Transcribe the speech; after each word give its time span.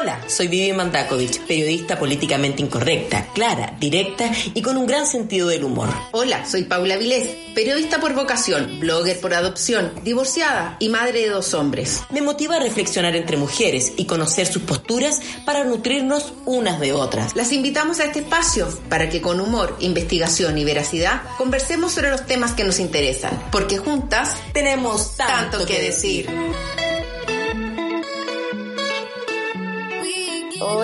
Hola, 0.00 0.20
soy 0.28 0.46
Vivi 0.46 0.72
Mandakovich, 0.72 1.40
periodista 1.40 1.98
políticamente 1.98 2.62
incorrecta, 2.62 3.26
clara, 3.34 3.74
directa 3.80 4.30
y 4.54 4.62
con 4.62 4.76
un 4.76 4.86
gran 4.86 5.06
sentido 5.06 5.48
del 5.48 5.64
humor. 5.64 5.88
Hola, 6.12 6.46
soy 6.46 6.64
Paula 6.64 6.96
Vilés, 6.96 7.28
periodista 7.52 7.98
por 7.98 8.14
vocación, 8.14 8.78
blogger 8.78 9.18
por 9.20 9.34
adopción, 9.34 9.90
divorciada 10.04 10.76
y 10.78 10.88
madre 10.88 11.22
de 11.22 11.30
dos 11.30 11.52
hombres. 11.52 12.02
Me 12.10 12.22
motiva 12.22 12.56
a 12.56 12.60
reflexionar 12.60 13.16
entre 13.16 13.38
mujeres 13.38 13.92
y 13.96 14.04
conocer 14.04 14.46
sus 14.46 14.62
posturas 14.62 15.20
para 15.44 15.64
nutrirnos 15.64 16.32
unas 16.44 16.78
de 16.78 16.92
otras. 16.92 17.34
Las 17.34 17.50
invitamos 17.50 17.98
a 17.98 18.04
este 18.04 18.20
espacio 18.20 18.68
para 18.88 19.08
que 19.08 19.20
con 19.20 19.40
humor, 19.40 19.76
investigación 19.80 20.58
y 20.58 20.64
veracidad 20.64 21.22
conversemos 21.36 21.92
sobre 21.92 22.10
los 22.10 22.24
temas 22.24 22.52
que 22.52 22.62
nos 22.62 22.78
interesan, 22.78 23.48
porque 23.50 23.78
juntas 23.78 24.36
tenemos 24.52 25.16
tanto, 25.16 25.66
que 25.66 25.80
decir. 25.80 26.28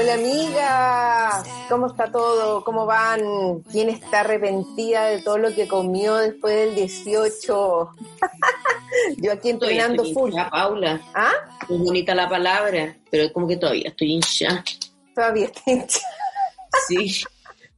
Hola 0.05 0.15
amigas, 0.17 1.45
¿cómo 1.71 1.87
está 1.87 2.13
todo? 2.13 2.63
¿Cómo 2.63 2.85
van? 2.85 3.63
¿Quién 3.73 3.89
está 3.89 4.21
arrepentida 4.21 5.07
de 5.07 5.23
todo 5.23 5.39
lo 5.39 5.55
que 5.55 5.67
comió 5.67 6.17
después 6.17 6.55
del 6.55 6.75
18? 6.75 7.89
Yo 9.17 9.33
aquí 9.33 9.49
entrenando 9.49 10.03
estoy 10.03 10.13
full. 10.13 10.35
Paula. 10.51 11.01
¿Ah? 11.15 11.33
Muy 11.71 11.79
bonita 11.79 12.15
la 12.15 12.29
palabra, 12.29 12.95
pero 13.11 13.33
como 13.33 13.49
que 13.49 13.57
todavía 13.57 13.89
estoy 13.89 14.13
hincha. 14.13 14.63
Todavía 15.15 15.47
está 15.47 15.71
hincha. 15.71 16.01
Sí. 16.87 17.25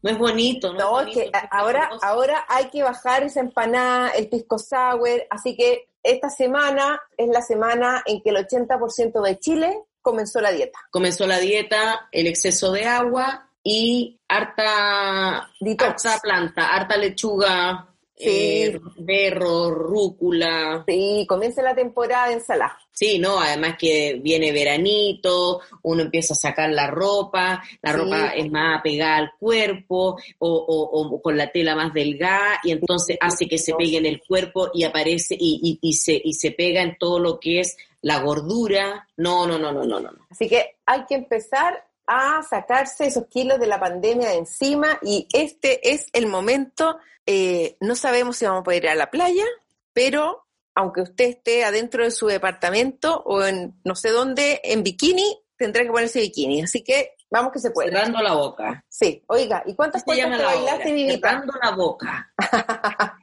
No 0.03 0.11
es 0.11 0.19
bonito, 0.19 0.73
¿no? 0.73 0.81
No, 0.81 1.01
es 1.03 1.17
es 1.17 1.31
que 1.31 1.33
ahora, 1.53 1.91
ahora 2.03 2.45
hay 2.49 2.71
que 2.71 2.83
bajar 2.83 3.23
esa 3.23 3.39
empanada, 3.39 4.11
el 4.11 4.29
pisco 4.29 4.59
sour, 4.59 5.25
así 5.31 5.57
que 5.57 5.91
esta 6.03 6.29
semana 6.29 7.01
es 7.17 7.29
la 7.29 7.43
semana 7.43 8.03
en 8.05 8.21
que 8.21 8.31
el 8.31 8.37
80% 8.37 9.23
de 9.23 9.39
Chile 9.39 9.81
comenzó 10.07 10.41
la 10.41 10.53
dieta. 10.53 10.79
Comenzó 10.91 11.27
la 11.27 11.39
dieta, 11.41 12.09
el 12.13 12.29
exceso 12.29 12.71
de 12.73 12.85
agua 12.85 13.51
y 13.65 14.21
harta, 14.29 15.51
Detox. 15.61 16.07
harta 16.07 16.21
planta, 16.23 16.69
harta 16.69 16.97
lechuga, 16.97 17.89
Sí. 18.19 18.25
eh, 18.31 18.81
berro, 18.97 19.71
rúcula. 19.71 20.85
Sí, 20.89 21.27
comienza 21.29 21.61
la 21.63 21.75
temporada 21.75 22.29
de 22.29 22.35
ensalada. 22.35 22.79
Sí, 22.91 23.19
no, 23.19 23.39
además 23.39 23.77
que 23.79 24.19
viene 24.23 24.53
veranito, 24.53 25.61
uno 25.83 26.01
empieza 26.03 26.33
a 26.33 26.37
sacar 26.37 26.71
la 26.71 26.87
ropa, 26.87 27.63
la 27.83 27.93
Sí. 27.93 27.97
ropa 27.99 28.29
es 28.29 28.51
más 28.51 28.79
apegada 28.79 29.17
al 29.19 29.33
cuerpo 29.39 30.17
o, 30.39 30.49
o- 30.49 31.15
o 31.17 31.21
con 31.21 31.37
la 31.37 31.51
tela 31.53 31.75
más 31.75 31.93
delgada 31.93 32.59
y 32.65 32.71
entonces 32.71 33.19
hace 33.21 33.47
que 33.47 33.59
se 33.59 33.75
pegue 33.75 33.99
en 33.99 34.07
el 34.07 34.23
cuerpo 34.27 34.71
y 34.73 34.85
aparece 34.85 35.35
y, 35.39 35.61
y- 35.63 35.79
y 35.87 35.93
se, 35.93 36.19
y 36.25 36.33
se 36.33 36.53
pega 36.53 36.81
en 36.81 36.97
todo 36.99 37.19
lo 37.19 37.39
que 37.39 37.61
es 37.61 37.77
la 38.07 38.21
gordura. 38.21 39.09
No, 39.17 39.49
no, 39.49 39.59
no, 39.59 39.73
no, 39.73 39.85
no, 39.85 39.99
no. 39.99 40.11
Así 40.31 40.49
que 40.49 40.77
hay 40.87 41.05
que 41.07 41.17
empezar 41.17 41.85
a 42.07 42.41
sacarse 42.45 43.07
esos 43.07 43.27
kilos 43.27 43.59
de 43.59 43.67
la 43.67 43.81
pandemia 43.81 44.29
de 44.29 44.37
encima 44.37 45.01
y 45.03 45.27
este 45.33 45.93
es 45.93 46.07
el 46.13 46.29
momento. 46.29 46.99
eh, 47.29 47.77
no 47.81 47.97
sabemos 47.97 48.37
si 48.37 48.45
vamos 48.45 48.61
a 48.61 48.63
poder 48.63 48.85
ir 48.85 48.91
a 48.91 48.95
la 48.95 49.11
playa, 49.11 49.45
pero 49.93 50.47
aunque 50.77 51.01
usted 51.01 51.25
esté 51.25 51.65
adentro 51.65 52.05
de 52.05 52.13
su 52.13 52.29
departamento 52.29 53.25
o 53.27 53.43
en 53.43 53.75
no 53.83 53.97
sé 53.97 54.11
dónde, 54.11 54.61
en 54.63 54.85
bikini, 54.85 55.43
tendrá 55.57 55.83
que 55.83 55.91
ponerse 55.91 56.21
bikini. 56.21 56.63
Así 56.63 56.85
que 56.85 57.17
vamos 57.29 57.51
que 57.51 57.59
se 57.59 57.73
puede. 57.73 57.91
Cerrando 57.91 58.23
la 58.23 58.35
boca. 58.35 58.85
Sí, 58.89 59.21
oiga, 59.27 59.65
¿y 59.67 59.75
cuántas 59.75 60.05
cuentas 60.05 60.31
te 60.31 60.37
la 60.37 60.45
bailaste, 60.45 60.93
Vivita? 60.93 61.29
Cerrando 61.33 61.55
la 61.61 61.71
boca. 61.73 62.33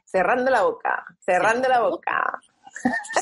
cerrando 0.04 0.50
la 0.50 0.62
boca, 0.62 1.06
cerrando 1.24 1.68
la 1.70 1.80
boca. 1.80 2.40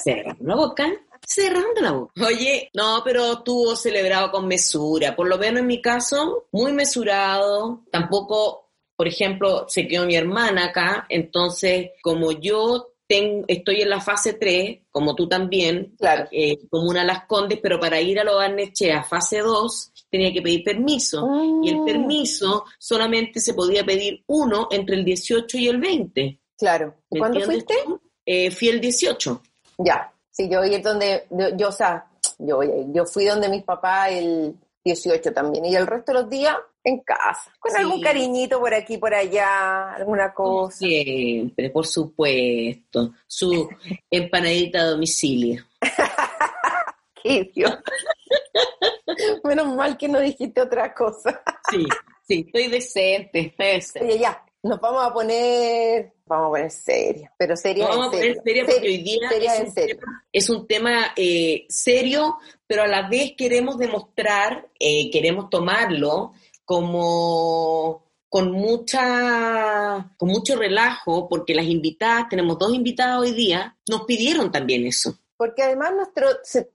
Cerrando 0.02 0.44
la 0.44 0.56
boca. 0.56 0.92
Cerrando 1.34 1.80
la 1.80 1.92
boca. 1.92 2.26
Oye, 2.26 2.68
no, 2.74 3.00
pero 3.04 3.32
estuvo 3.34 3.74
celebrado 3.76 4.30
con 4.30 4.46
mesura. 4.46 5.16
Por 5.16 5.28
lo 5.28 5.38
menos 5.38 5.60
en 5.60 5.66
mi 5.66 5.80
caso, 5.80 6.46
muy 6.52 6.72
mesurado. 6.72 7.84
Tampoco, 7.90 8.70
por 8.96 9.08
ejemplo, 9.08 9.64
se 9.68 9.86
quedó 9.88 10.04
mi 10.04 10.14
hermana 10.16 10.66
acá. 10.66 11.06
Entonces, 11.08 11.92
como 12.02 12.32
yo 12.32 12.88
ten- 13.06 13.44
estoy 13.48 13.80
en 13.82 13.88
la 13.90 14.00
fase 14.00 14.34
3, 14.34 14.80
como 14.90 15.14
tú 15.14 15.26
también, 15.28 15.94
Claro. 15.98 16.28
eh, 16.30 16.58
como 16.70 16.88
una 16.90 17.02
Las 17.04 17.24
Condes, 17.26 17.58
pero 17.62 17.80
para 17.80 18.00
ir 18.00 18.18
a 18.20 18.24
los 18.24 18.34
Barnechea 18.36 19.02
fase 19.02 19.38
2 19.38 19.90
tenía 20.10 20.32
que 20.32 20.42
pedir 20.42 20.62
permiso. 20.62 21.26
Y 21.62 21.70
el 21.70 21.78
Mm, 21.80 21.84
permiso 21.86 22.64
solamente 22.78 23.40
se 23.40 23.54
podía 23.54 23.84
pedir 23.84 24.22
uno 24.26 24.68
entre 24.70 24.96
el 24.96 25.04
18 25.04 25.56
y 25.56 25.68
el 25.68 25.78
20. 25.78 26.38
Claro. 26.58 26.94
¿Me 27.10 27.18
¿Cuándo 27.20 27.38
entiendes 27.40 27.64
fuiste? 27.74 27.94
Eh, 28.26 28.50
fui 28.50 28.68
el 28.68 28.80
18. 28.80 29.42
Ya, 29.78 30.11
sí, 30.32 30.48
yo 30.48 30.58
voy 30.58 30.76
donde, 30.80 31.26
yo, 31.30 31.56
yo, 31.56 31.68
o 31.68 31.72
sea, 31.72 32.04
yo, 32.38 32.60
yo 32.92 33.06
fui 33.06 33.24
donde 33.26 33.48
mis 33.48 33.62
papás 33.62 34.10
el 34.10 34.56
18 34.84 35.32
también, 35.32 35.64
y 35.66 35.76
el 35.76 35.86
resto 35.86 36.12
de 36.12 36.20
los 36.22 36.28
días 36.28 36.56
en 36.82 36.98
casa, 37.00 37.52
con 37.60 37.70
Sí. 37.70 37.78
algún 37.78 38.00
cariñito 38.00 38.58
por 38.58 38.74
aquí, 38.74 38.98
por 38.98 39.14
allá, 39.14 39.92
alguna 39.94 40.34
cosa. 40.34 40.76
siempre, 40.78 41.70
por 41.70 41.86
supuesto. 41.86 43.12
Su 43.28 43.68
empanadita 44.10 44.80
a 44.80 44.86
domicilio. 44.86 45.64
Qué 47.22 47.34
idiota. 47.34 47.82
Menos 49.44 49.74
mal 49.76 49.96
que 49.96 50.08
no 50.08 50.18
dijiste 50.18 50.60
otra 50.60 50.92
cosa. 50.92 51.40
Sí, 51.70 51.86
sí, 52.26 52.44
estoy 52.46 52.68
decente, 52.68 53.40
estoy 53.40 53.66
decente. 53.66 54.08
Oye, 54.08 54.18
ya, 54.18 54.44
nos 54.64 54.80
vamos 54.80 55.06
a 55.06 55.12
poner, 55.12 56.12
vamos 56.32 56.46
a 56.46 56.50
poner 56.50 56.70
seria, 56.70 57.32
pero 57.38 57.56
seria 57.56 57.86
vamos 57.86 58.08
a 58.08 58.10
poner 58.10 58.40
seria 58.42 58.64
porque 58.64 58.88
hoy 58.88 58.98
día 58.98 59.28
seria 59.28 59.54
es 59.54 59.68
un, 59.68 59.74
tema, 59.74 60.24
es 60.32 60.50
un 60.50 60.66
tema 60.66 61.12
eh, 61.16 61.66
serio, 61.68 62.38
pero 62.66 62.82
a 62.82 62.88
la 62.88 63.08
vez 63.08 63.34
queremos 63.36 63.78
demostrar, 63.78 64.68
eh, 64.78 65.10
queremos 65.10 65.50
tomarlo 65.50 66.32
como 66.64 68.02
con 68.28 68.50
mucha, 68.50 70.10
con 70.16 70.30
mucho 70.30 70.56
relajo, 70.56 71.28
porque 71.28 71.54
las 71.54 71.66
invitadas, 71.66 72.30
tenemos 72.30 72.58
dos 72.58 72.72
invitadas 72.72 73.20
hoy 73.20 73.32
día, 73.32 73.76
nos 73.90 74.04
pidieron 74.04 74.50
también 74.50 74.86
eso. 74.86 75.18
Porque 75.36 75.62
además 75.62 75.92
nuestro, 75.94 76.28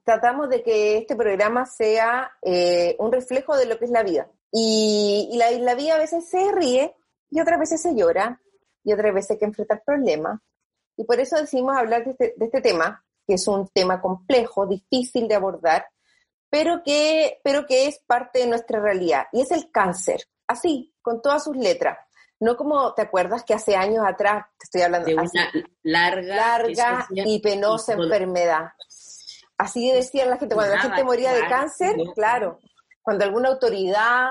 tratamos 0.04 0.48
de 0.50 0.62
que 0.62 0.98
este 0.98 1.16
programa 1.16 1.66
sea 1.66 2.30
eh, 2.42 2.94
un 3.00 3.10
reflejo 3.10 3.56
de 3.56 3.66
lo 3.66 3.76
que 3.76 3.86
es 3.86 3.90
la 3.90 4.04
vida. 4.04 4.30
Y, 4.52 5.30
y 5.32 5.36
la, 5.36 5.50
y 5.50 5.58
la 5.58 5.74
vida 5.74 5.96
a 5.96 5.98
veces 5.98 6.28
se 6.28 6.52
ríe 6.52 6.94
y 7.28 7.40
otras 7.40 7.58
veces 7.58 7.82
se 7.82 7.94
llora 7.96 8.40
y 8.88 8.92
otras 8.94 9.12
veces 9.12 9.32
hay 9.32 9.38
que 9.38 9.44
enfrentar 9.44 9.82
problemas. 9.84 10.40
Y 10.96 11.04
por 11.04 11.20
eso 11.20 11.36
decidimos 11.36 11.76
hablar 11.76 12.04
de 12.04 12.12
este, 12.12 12.34
de 12.36 12.46
este 12.46 12.62
tema, 12.62 13.04
que 13.26 13.34
es 13.34 13.46
un 13.46 13.68
tema 13.68 14.00
complejo, 14.00 14.66
difícil 14.66 15.28
de 15.28 15.34
abordar, 15.34 15.86
pero 16.48 16.82
que, 16.82 17.38
pero 17.44 17.66
que 17.66 17.86
es 17.86 18.00
parte 18.06 18.38
de 18.38 18.46
nuestra 18.46 18.80
realidad. 18.80 19.26
Y 19.30 19.42
es 19.42 19.50
el 19.50 19.70
cáncer, 19.70 20.22
así, 20.46 20.94
con 21.02 21.20
todas 21.20 21.44
sus 21.44 21.54
letras. 21.54 21.98
No 22.40 22.56
como, 22.56 22.94
¿te 22.94 23.02
acuerdas 23.02 23.44
que 23.44 23.52
hace 23.52 23.76
años 23.76 24.06
atrás, 24.06 24.46
te 24.58 24.64
estoy 24.64 24.80
hablando, 24.80 25.06
De 25.06 25.16
larga, 25.82 26.36
larga 26.36 27.06
y 27.10 27.40
penosa 27.40 27.94
y 27.94 28.02
enfermedad. 28.02 28.72
Así 29.58 29.90
decían 29.92 30.30
la 30.30 30.38
gente, 30.38 30.54
cuando 30.54 30.74
la 30.74 30.80
gente 30.80 31.04
moría 31.04 31.34
de 31.34 31.46
cáncer, 31.46 31.94
claro, 32.14 32.58
cuando 33.02 33.24
alguna 33.24 33.50
autoridad 33.50 34.28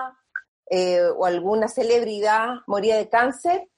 eh, 0.68 1.02
o 1.16 1.26
alguna 1.26 1.68
celebridad 1.68 2.56
moría 2.66 2.96
de 2.96 3.08
cáncer, 3.08 3.68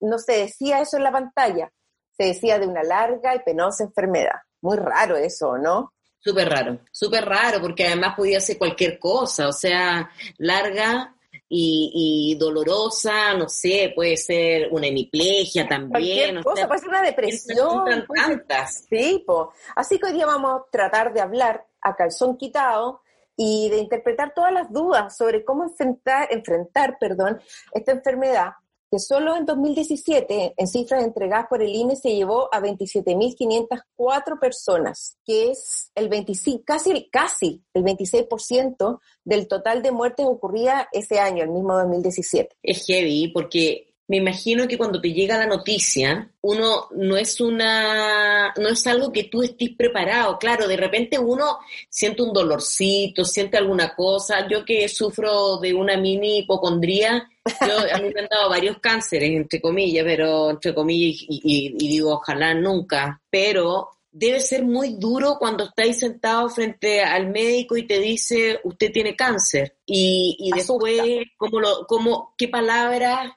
no 0.00 0.18
se 0.18 0.32
decía 0.32 0.80
eso 0.80 0.96
en 0.96 1.04
la 1.04 1.12
pantalla, 1.12 1.70
se 2.16 2.24
decía 2.24 2.58
de 2.58 2.66
una 2.66 2.82
larga 2.82 3.34
y 3.34 3.40
penosa 3.40 3.84
enfermedad. 3.84 4.40
Muy 4.62 4.76
raro 4.76 5.16
eso, 5.16 5.56
¿no? 5.56 5.92
Súper 6.18 6.50
raro, 6.50 6.80
súper 6.92 7.24
raro, 7.24 7.62
porque 7.62 7.86
además 7.86 8.14
podía 8.14 8.40
ser 8.40 8.58
cualquier 8.58 8.98
cosa, 8.98 9.48
o 9.48 9.52
sea, 9.52 10.10
larga 10.36 11.14
y, 11.48 12.34
y 12.34 12.38
dolorosa, 12.38 13.32
no 13.34 13.48
sé, 13.48 13.92
puede 13.94 14.16
ser 14.18 14.68
una 14.70 14.86
hemiplegia 14.86 15.66
también. 15.66 15.90
Cualquier 15.90 16.38
o 16.38 16.42
cosa, 16.42 16.56
sea, 16.56 16.68
puede 16.68 16.80
ser 16.80 16.88
una 16.90 17.02
depresión. 17.02 18.06
tantas. 18.14 18.84
Sí, 18.88 19.24
po. 19.26 19.52
Así 19.74 19.98
que 19.98 20.06
hoy 20.06 20.12
día 20.12 20.26
vamos 20.26 20.60
a 20.60 20.70
tratar 20.70 21.14
de 21.14 21.22
hablar 21.22 21.66
a 21.80 21.96
calzón 21.96 22.36
quitado 22.36 23.00
y 23.34 23.70
de 23.70 23.78
interpretar 23.78 24.34
todas 24.34 24.52
las 24.52 24.70
dudas 24.70 25.16
sobre 25.16 25.42
cómo 25.44 25.64
enfrentar, 25.64 26.28
enfrentar 26.30 26.98
perdón, 27.00 27.40
esta 27.72 27.92
enfermedad 27.92 28.52
que 28.90 28.98
solo 28.98 29.36
en 29.36 29.46
2017, 29.46 30.54
en 30.56 30.66
cifras 30.66 31.04
entregadas 31.04 31.46
por 31.48 31.62
el 31.62 31.74
INE, 31.74 31.94
se 31.94 32.14
llevó 32.14 32.52
a 32.52 32.60
27.504 32.60 34.40
personas, 34.40 35.16
que 35.24 35.52
es 35.52 35.92
el 35.94 36.08
25, 36.08 36.64
casi, 36.64 37.08
casi 37.10 37.62
el 37.72 37.84
26% 37.84 39.00
del 39.24 39.46
total 39.46 39.82
de 39.82 39.92
muertes 39.92 40.26
ocurridas 40.26 40.86
ese 40.92 41.20
año, 41.20 41.44
el 41.44 41.50
mismo 41.50 41.78
2017. 41.78 42.56
Es 42.62 42.84
heavy, 42.86 43.28
porque 43.28 43.89
me 44.10 44.16
imagino 44.16 44.66
que 44.66 44.76
cuando 44.76 45.00
te 45.00 45.12
llega 45.12 45.38
la 45.38 45.46
noticia, 45.46 46.28
uno 46.40 46.88
no 46.96 47.16
es 47.16 47.40
una, 47.40 48.52
no 48.56 48.68
es 48.68 48.84
algo 48.88 49.12
que 49.12 49.24
tú 49.24 49.40
estés 49.44 49.70
preparado. 49.78 50.36
Claro, 50.36 50.66
de 50.66 50.76
repente 50.76 51.16
uno 51.16 51.58
siente 51.88 52.20
un 52.22 52.32
dolorcito, 52.32 53.24
siente 53.24 53.56
alguna 53.56 53.94
cosa. 53.94 54.48
Yo 54.48 54.64
que 54.64 54.88
sufro 54.88 55.58
de 55.58 55.72
una 55.74 55.96
mini 55.96 56.38
hipocondría, 56.38 57.30
yo, 57.64 57.78
a 57.94 57.98
mí 58.00 58.10
me 58.12 58.22
han 58.22 58.28
dado 58.28 58.50
varios 58.50 58.78
cánceres, 58.80 59.30
entre 59.30 59.60
comillas, 59.60 60.04
pero 60.04 60.50
entre 60.50 60.74
comillas, 60.74 61.22
y, 61.28 61.40
y- 61.44 61.74
y 61.78 61.88
digo, 61.88 62.14
ojalá 62.14 62.52
nunca. 62.52 63.22
Pero 63.30 63.90
debe 64.10 64.40
ser 64.40 64.64
muy 64.64 64.94
duro 64.94 65.36
cuando 65.38 65.62
estáis 65.66 66.00
sentado 66.00 66.48
frente 66.48 67.00
al 67.00 67.28
médico 67.28 67.76
y 67.76 67.86
te 67.86 68.00
dice, 68.00 68.58
usted 68.64 68.90
tiene 68.90 69.14
cáncer. 69.14 69.76
Y, 69.86 70.36
y 70.40 70.50
después, 70.50 71.00
¿cómo 71.36 71.60
lo, 71.60 71.86
cómo, 71.86 72.34
¿qué 72.36 72.48
palabras 72.48 73.30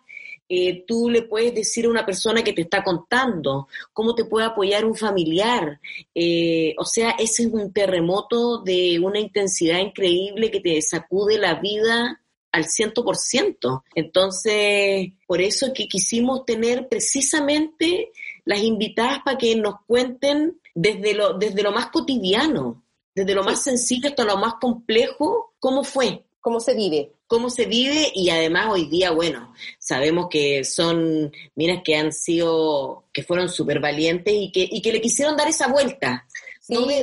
eh, 0.53 0.83
tú 0.87 1.09
le 1.09 1.23
puedes 1.23 1.53
decir 1.53 1.85
a 1.85 1.89
una 1.89 2.05
persona 2.05 2.43
que 2.43 2.53
te 2.53 2.61
está 2.61 2.83
contando? 2.83 3.67
¿Cómo 3.91 4.13
te 4.15 4.25
puede 4.25 4.45
apoyar 4.45 4.85
un 4.85 4.95
familiar? 4.95 5.79
Eh, 6.13 6.75
o 6.77 6.85
sea, 6.85 7.11
ese 7.11 7.43
es 7.43 7.49
un 7.51 7.73
terremoto 7.73 8.59
de 8.59 8.99
una 8.99 9.19
intensidad 9.19 9.79
increíble 9.79 10.51
que 10.51 10.59
te 10.59 10.81
sacude 10.81 11.37
la 11.37 11.55
vida 11.55 12.21
al 12.51 12.65
ciento 12.65 13.03
por 13.03 13.17
ciento. 13.17 13.83
Entonces, 13.95 15.11
por 15.27 15.41
eso 15.41 15.65
es 15.67 15.73
que 15.73 15.87
quisimos 15.87 16.45
tener 16.45 16.87
precisamente 16.87 18.11
las 18.45 18.61
invitadas 18.61 19.19
para 19.25 19.37
que 19.37 19.55
nos 19.55 19.75
cuenten 19.87 20.59
desde 20.75 21.13
lo, 21.13 21.33
desde 21.37 21.63
lo 21.63 21.71
más 21.71 21.87
cotidiano, 21.87 22.83
desde 23.15 23.33
lo 23.33 23.43
más 23.43 23.63
sencillo 23.63 24.09
hasta 24.09 24.23
lo 24.23 24.37
más 24.37 24.55
complejo, 24.61 25.53
cómo 25.59 25.83
fue. 25.83 26.25
¿Cómo 26.43 26.59
se 26.59 26.73
vive? 26.73 27.13
Cómo 27.25 27.49
se 27.49 27.65
vive 27.65 28.11
y 28.13 28.29
además 28.29 28.67
hoy 28.69 28.89
día, 28.89 29.11
bueno, 29.11 29.53
sabemos 29.79 30.27
que 30.29 30.65
son 30.65 31.31
miras 31.55 31.83
que 31.85 31.95
han 31.95 32.11
sido, 32.11 33.05
que 33.13 33.23
fueron 33.23 33.47
súper 33.47 33.79
valientes 33.79 34.33
y 34.33 34.51
que, 34.51 34.67
y 34.69 34.81
que 34.81 34.91
le 34.91 34.99
quisieron 34.99 35.37
dar 35.37 35.47
esa 35.47 35.69
vuelta. 35.69 36.27
Sí, 36.59 36.73
no, 36.75 36.85
de, 36.85 37.01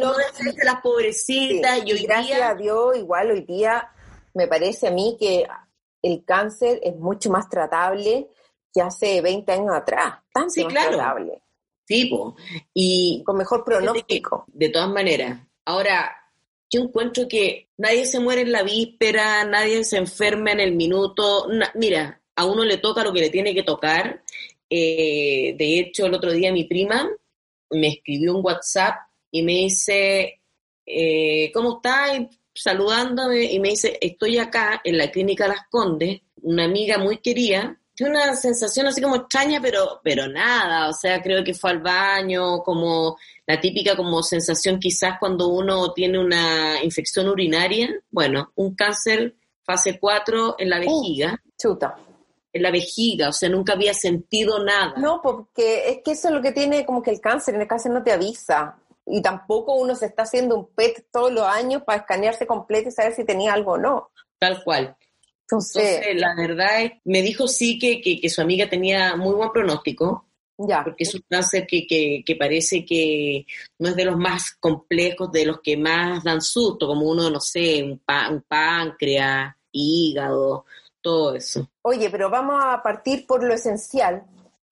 las 0.63 0.83
pobrecitas 0.83 1.81
y 1.87 1.93
hoy 1.93 2.03
gracias 2.03 2.39
a 2.43 2.55
Dios, 2.55 2.99
igual 2.99 3.31
hoy 3.31 3.41
día 3.41 3.89
me 4.35 4.47
parece 4.47 4.89
a 4.89 4.91
mí 4.91 5.17
que 5.19 5.47
el 6.03 6.23
cáncer 6.27 6.79
es 6.83 6.95
mucho 6.97 7.31
más 7.31 7.49
tratable 7.49 8.29
que 8.71 8.83
hace 8.83 9.23
20 9.23 9.51
años 9.53 9.75
atrás. 9.75 10.19
Tan 10.35 10.51
sí, 10.51 10.67
claro. 10.67 10.97
tratable. 10.97 11.41
Sí, 11.89 12.13
y 12.75 13.23
con 13.25 13.39
mejor 13.39 13.65
pronóstico. 13.65 14.45
de 14.49 14.69
todas 14.69 14.91
maneras, 14.91 15.41
ahora 15.65 16.20
yo 16.71 16.83
encuentro 16.83 17.27
que 17.29 17.69
nadie 17.77 18.07
se 18.07 18.21
muere 18.21 18.43
en 18.43 18.53
la 18.53 18.63
víspera, 18.63 19.45
nadie 19.45 19.83
se 19.85 19.97
enferma 19.97 20.53
en 20.53 20.61
el 20.61 20.73
minuto. 20.77 21.49
mira, 21.75 22.23
a 22.37 22.47
uno 22.47 22.65
le 22.65 22.79
toca 22.79 23.03
lo 23.03 23.13
que 23.13 23.21
le 23.21 23.31
tiene 23.31 23.53
que 23.55 23.65
tocar. 23.65 24.23
Eh, 24.71 25.55
de 25.59 25.79
hecho, 25.81 26.07
el 26.07 26.15
otro 26.15 26.33
día 26.33 26.53
mi 26.53 26.65
prima 26.65 27.11
me 27.71 27.89
escribió 27.89 28.37
un 28.37 28.45
WhatsApp 28.45 28.97
y 29.33 29.43
me 29.43 29.53
dice, 29.53 30.41
eh, 30.87 31.51
¿cómo 31.53 31.77
estás? 31.77 32.21
Saludándome 32.55 33.45
y 33.45 33.59
me 33.59 33.71
dice, 33.71 33.99
estoy 34.01 34.39
acá 34.39 34.81
en 34.85 34.97
la 34.97 35.11
clínica 35.11 35.49
Las 35.49 35.67
Condes, 35.71 36.21
una 36.43 36.65
amiga 36.65 36.99
muy 36.99 37.19
querida, 37.19 37.81
una 38.01 38.35
sensación 38.37 38.87
así 38.87 39.01
como 39.01 39.17
extraña, 39.17 39.61
pero, 39.61 40.01
pero 40.03 40.29
nada, 40.29 40.89
o 40.89 40.93
sea, 40.93 41.21
creo 41.23 41.43
que 41.45 41.55
fue 41.55 41.71
al 41.71 41.81
baño, 41.81 42.63
como 42.63 43.17
la 43.47 43.61
típica 43.61 43.97
como 43.97 44.23
sensación 44.23 44.79
quizás 44.79 45.19
cuando 45.19 45.49
uno 45.49 45.93
tiene 45.93 46.19
una 46.19 46.83
infección 46.83 47.29
urinaria, 47.29 47.91
bueno, 48.11 48.53
un 48.55 48.75
cáncer 48.75 49.35
fase 49.65 49.99
4 49.99 50.57
en 50.59 50.71
la 50.71 50.77
uh, 50.77 50.81
vejiga. 50.81 51.43
chuta. 51.59 51.97
En 52.53 52.63
la 52.63 52.71
vejiga, 52.71 53.29
o 53.29 53.33
sea, 53.33 53.49
nunca 53.49 53.75
había 53.75 53.95
sentido 53.95 54.63
nada. 54.65 54.95
No, 54.97 55.21
porque 55.23 55.89
es 55.89 55.99
que 56.05 56.13
eso 56.13 56.29
es 56.29 56.35
lo 56.35 56.43
que 56.43 56.53
tiene 56.53 56.85
como 56.85 57.03
que 57.03 57.11
el 57.11 57.21
cáncer, 57.21 57.55
en 57.55 57.61
el 57.61 57.69
cáncer 57.69 57.93
no 57.93 58.03
te 58.03 58.13
avisa. 58.13 58.77
Y 59.07 59.23
tampoco 59.23 59.75
uno 59.75 59.95
se 59.95 60.07
está 60.07 60.23
haciendo 60.23 60.57
un 60.57 60.67
PET 60.67 61.07
todos 61.11 61.33
los 61.33 61.45
años 61.45 61.83
para 61.85 62.01
escanearse 62.01 62.47
completo 62.47 62.89
y 62.89 62.93
saber 62.93 63.15
si 63.15 63.25
tenía 63.25 63.53
algo 63.53 63.73
o 63.73 63.79
no. 63.79 64.11
Tal 64.39 64.63
cual. 64.65 64.97
Entonces, 65.51 66.07
la 66.15 66.35
verdad 66.37 66.83
es, 66.83 66.93
me 67.05 67.23
dijo 67.23 67.49
sí 67.49 67.79
que, 67.79 68.01
que, 68.01 68.29
su 68.31 68.41
amiga 68.41 68.69
tenía 68.69 69.17
muy 69.17 69.35
buen 69.35 69.51
pronóstico, 69.51 70.27
ya. 70.57 70.85
porque 70.85 71.05
es 71.05 71.15
un 71.15 71.25
cáncer 71.29 71.67
que, 71.67 71.87
que, 72.25 72.37
parece 72.37 72.85
que 72.85 73.47
no 73.79 73.89
es 73.89 73.97
de 73.97 74.05
los 74.05 74.17
más 74.17 74.53
complejos, 74.61 75.33
de 75.33 75.47
los 75.47 75.61
que 75.61 75.77
más 75.77 76.23
dan 76.23 76.41
susto, 76.41 76.87
como 76.87 77.09
uno, 77.09 77.29
no 77.31 77.41
sé, 77.41 77.83
un, 77.83 78.01
un 78.31 78.45
páncreas, 78.47 79.55
hígado, 79.73 80.67
todo 81.01 81.35
eso. 81.35 81.69
Oye, 81.83 82.11
pero 82.11 82.31
vamos 82.31 82.63
a 82.65 82.81
partir 82.83 83.27
por 83.27 83.43
lo 83.43 83.53
esencial, 83.55 84.25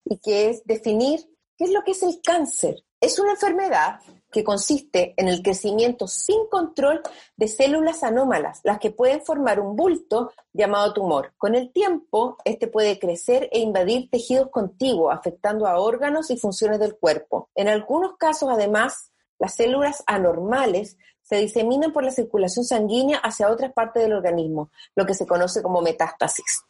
y 0.05 0.17
que 0.17 0.49
es 0.49 0.63
definir 0.65 1.19
qué 1.57 1.65
es 1.65 1.71
lo 1.71 1.83
que 1.83 1.91
es 1.91 2.03
el 2.03 2.21
cáncer. 2.23 2.83
Es 3.01 3.19
una 3.19 3.31
enfermedad 3.31 3.99
que 4.31 4.43
consiste 4.43 5.13
en 5.17 5.27
el 5.27 5.41
crecimiento 5.41 6.07
sin 6.07 6.47
control 6.47 7.01
de 7.35 7.47
células 7.47 8.03
anómalas, 8.03 8.61
las 8.63 8.79
que 8.79 8.91
pueden 8.91 9.21
formar 9.21 9.59
un 9.59 9.75
bulto 9.75 10.31
llamado 10.53 10.93
tumor. 10.93 11.33
Con 11.37 11.55
el 11.55 11.71
tiempo, 11.71 12.37
este 12.45 12.67
puede 12.67 12.99
crecer 12.99 13.49
e 13.51 13.59
invadir 13.59 14.09
tejidos 14.09 14.49
contiguos, 14.49 15.13
afectando 15.13 15.67
a 15.67 15.79
órganos 15.79 16.29
y 16.29 16.37
funciones 16.37 16.79
del 16.79 16.97
cuerpo. 16.97 17.49
En 17.55 17.67
algunos 17.67 18.17
casos, 18.17 18.49
además, 18.51 19.11
las 19.39 19.55
células 19.55 20.03
anormales 20.05 20.97
se 21.21 21.37
diseminan 21.37 21.93
por 21.93 22.03
la 22.03 22.11
circulación 22.11 22.65
sanguínea 22.65 23.19
hacia 23.19 23.49
otras 23.49 23.71
partes 23.73 24.03
del 24.03 24.13
organismo, 24.13 24.71
lo 24.95 25.05
que 25.05 25.13
se 25.13 25.27
conoce 25.27 25.61
como 25.61 25.81
metástasis. 25.81 26.63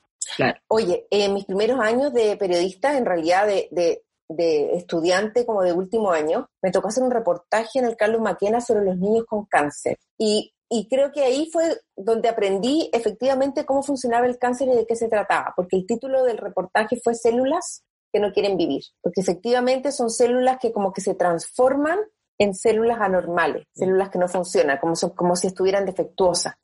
Oye, 0.68 1.08
en 1.10 1.34
mis 1.34 1.46
primeros 1.46 1.80
años 1.80 2.14
de 2.14 2.38
periodista, 2.38 2.98
en 2.98 3.06
realidad 3.06 3.48
de, 3.48 3.68
de 3.72 4.04
estudiante 4.38 5.46
como 5.46 5.64
de 5.64 5.74
último 5.74 6.12
año, 6.12 6.48
me 6.62 6.72
tocó 6.72 6.90
hacer 6.90 7.04
un 7.04 7.12
reportaje 7.12 7.80
en 7.80 7.86
el 7.86 7.96
Carlos 7.96 8.22
Maquena 8.22 8.62
sobre 8.62 8.86
los 8.86 8.98
niños 8.98 9.26
con 9.28 9.46
cáncer. 9.46 9.98
Y, 10.18 10.54
y, 10.70 10.88
creo 10.88 11.12
que 11.12 11.24
ahí 11.24 11.50
fue 11.52 11.82
donde 11.96 12.30
aprendí 12.30 12.90
efectivamente 12.94 13.66
cómo 13.66 13.82
funcionaba 13.82 14.28
el 14.28 14.38
cáncer 14.38 14.68
y 14.68 14.76
de 14.76 14.86
qué 14.86 14.96
se 14.96 15.10
trataba, 15.10 15.54
porque 15.56 15.78
el 15.78 15.86
título 15.86 16.24
del 16.24 16.38
reportaje 16.38 17.00
fue 17.04 17.16
Células 17.16 17.84
que 18.12 18.20
no 18.20 18.32
quieren 18.32 18.58
vivir, 18.58 18.84
porque 19.02 19.22
efectivamente 19.22 19.92
son 19.92 20.10
células 20.10 20.58
que 20.60 20.72
como 20.72 20.94
que 20.94 21.02
se 21.02 21.16
transforman 21.16 22.00
en 22.40 22.56
células 22.56 23.00
anormales, 23.02 23.68
células 23.74 24.10
que 24.10 24.18
no 24.18 24.28
funcionan, 24.28 24.78
como, 24.80 24.94
como 25.16 25.36
si 25.36 25.48
estuvieran 25.48 25.86
defectuosas 25.86 26.56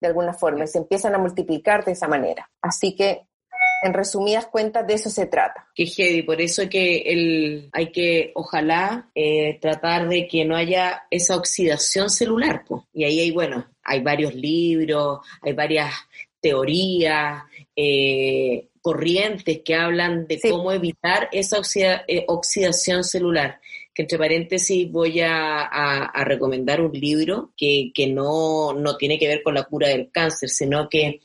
de 0.00 0.08
alguna 0.08 0.32
forma, 0.32 0.64
y 0.64 0.68
se 0.68 0.78
empiezan 0.78 1.14
a 1.14 1.18
multiplicar 1.18 1.84
de 1.84 1.92
esa 1.92 2.08
manera. 2.08 2.50
Así 2.62 2.94
que 2.94 3.26
en 3.84 3.92
resumidas 3.92 4.46
cuentas, 4.46 4.86
de 4.86 4.94
eso 4.94 5.10
se 5.10 5.26
trata. 5.26 5.68
Qué 5.74 5.84
heavy, 5.84 6.22
por 6.22 6.40
eso 6.40 6.68
que, 6.70 7.02
el, 7.06 7.68
hay 7.72 7.92
que 7.92 8.32
ojalá, 8.34 9.10
eh, 9.14 9.58
tratar 9.60 10.08
de 10.08 10.26
que 10.26 10.46
no 10.46 10.56
haya 10.56 11.04
esa 11.10 11.36
oxidación 11.36 12.08
celular. 12.08 12.64
pues. 12.66 12.82
Y 12.94 13.04
ahí 13.04 13.20
hay, 13.20 13.30
bueno, 13.30 13.66
hay 13.82 14.00
varios 14.00 14.34
libros, 14.34 15.18
hay 15.42 15.52
varias 15.52 15.92
teorías, 16.40 17.42
eh, 17.76 18.68
corrientes 18.80 19.60
que 19.64 19.74
hablan 19.74 20.26
de 20.26 20.40
cómo 20.40 20.72
evitar 20.72 21.28
esa 21.32 21.58
eh, 22.06 22.24
oxidación 22.28 23.04
celular. 23.04 23.60
Que 23.94 24.02
entre 24.02 24.18
paréntesis 24.18 24.90
voy 24.90 25.20
a, 25.20 26.10
recomendar 26.24 26.80
un 26.80 26.92
libro 26.92 27.52
que, 27.56 27.92
que 27.94 28.08
no, 28.08 28.72
no, 28.72 28.96
tiene 28.96 29.18
que 29.18 29.28
ver 29.28 29.42
con 29.42 29.54
la 29.54 29.64
cura 29.64 29.88
del 29.88 30.10
cáncer, 30.10 30.48
sino 30.48 30.88
que 30.88 31.20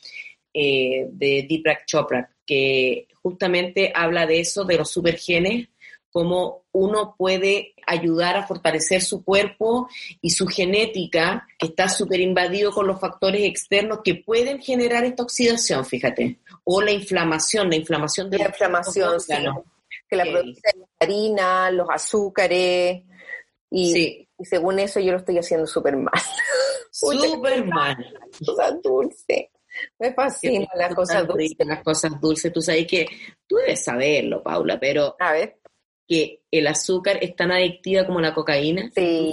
de 0.54 1.46
Deepak 1.48 1.86
Chopra, 1.86 2.30
que 2.46 3.08
justamente 3.22 3.92
habla 3.94 4.26
de 4.26 4.40
eso, 4.40 4.66
de 4.66 4.78
los 4.78 4.90
supergenes, 4.90 5.70
cómo 6.12 6.66
uno 6.72 7.16
puede 7.18 7.74
ayudar 7.86 8.36
a 8.36 8.48
fortalecer 8.48 9.02
su 9.02 9.24
cuerpo 9.24 9.88
y 10.22 10.32
su 10.32 10.48
genética, 10.48 11.48
que 11.58 11.68
está 11.68 11.88
súper 11.88 12.20
invadido 12.20 12.72
con 12.72 12.88
los 12.88 13.00
factores 13.00 13.44
externos 13.44 14.00
que 14.04 14.16
pueden 14.16 14.60
generar 14.60 15.04
esta 15.06 15.24
oxidación, 15.24 15.86
fíjate, 15.86 16.40
o 16.64 16.82
la 16.82 16.92
inflamación, 16.92 17.70
la 17.70 17.76
inflamación 17.76 18.30
de 18.30 18.40
la 18.40 18.46
inflamación, 18.48 19.20
sí, 19.20 19.34
que 20.08 20.16
la 20.16 20.24
produce 20.24 20.62
la 20.76 20.86
harina, 21.00 21.72
los 21.72 21.88
azúcares, 21.90 23.04
y, 23.72 24.28
según 24.40 24.80
eso 24.80 25.00
yo 25.00 25.12
lo 25.12 25.20
estoy 25.20 25.38
haciendo 25.38 25.68
súper 25.68 25.96
mal. 25.96 26.14
Súper 26.92 27.66
mal. 27.66 27.98
dulce. 28.84 29.52
Me 30.00 30.14
fascina 30.14 30.68
las 30.76 30.94
cosas 30.94 31.28
dulces. 31.28 31.56
Las 31.60 31.84
cosas 31.84 32.20
dulces, 32.20 32.54
tú 32.54 32.62
sabes 32.62 32.88
que, 32.88 33.06
tú 33.48 33.58
debes 33.58 33.84
saberlo, 33.84 34.44
Paula, 34.44 34.80
pero... 34.80 35.16
A 35.20 35.34
ver. 35.34 35.58
Que 36.08 36.42
el 36.50 36.66
azúcar 36.66 37.20
es 37.22 37.36
tan 37.36 37.52
adictiva 37.52 38.06
como 38.06 38.20
la 38.20 38.34
cocaína. 38.34 38.90
Sí, 38.96 39.32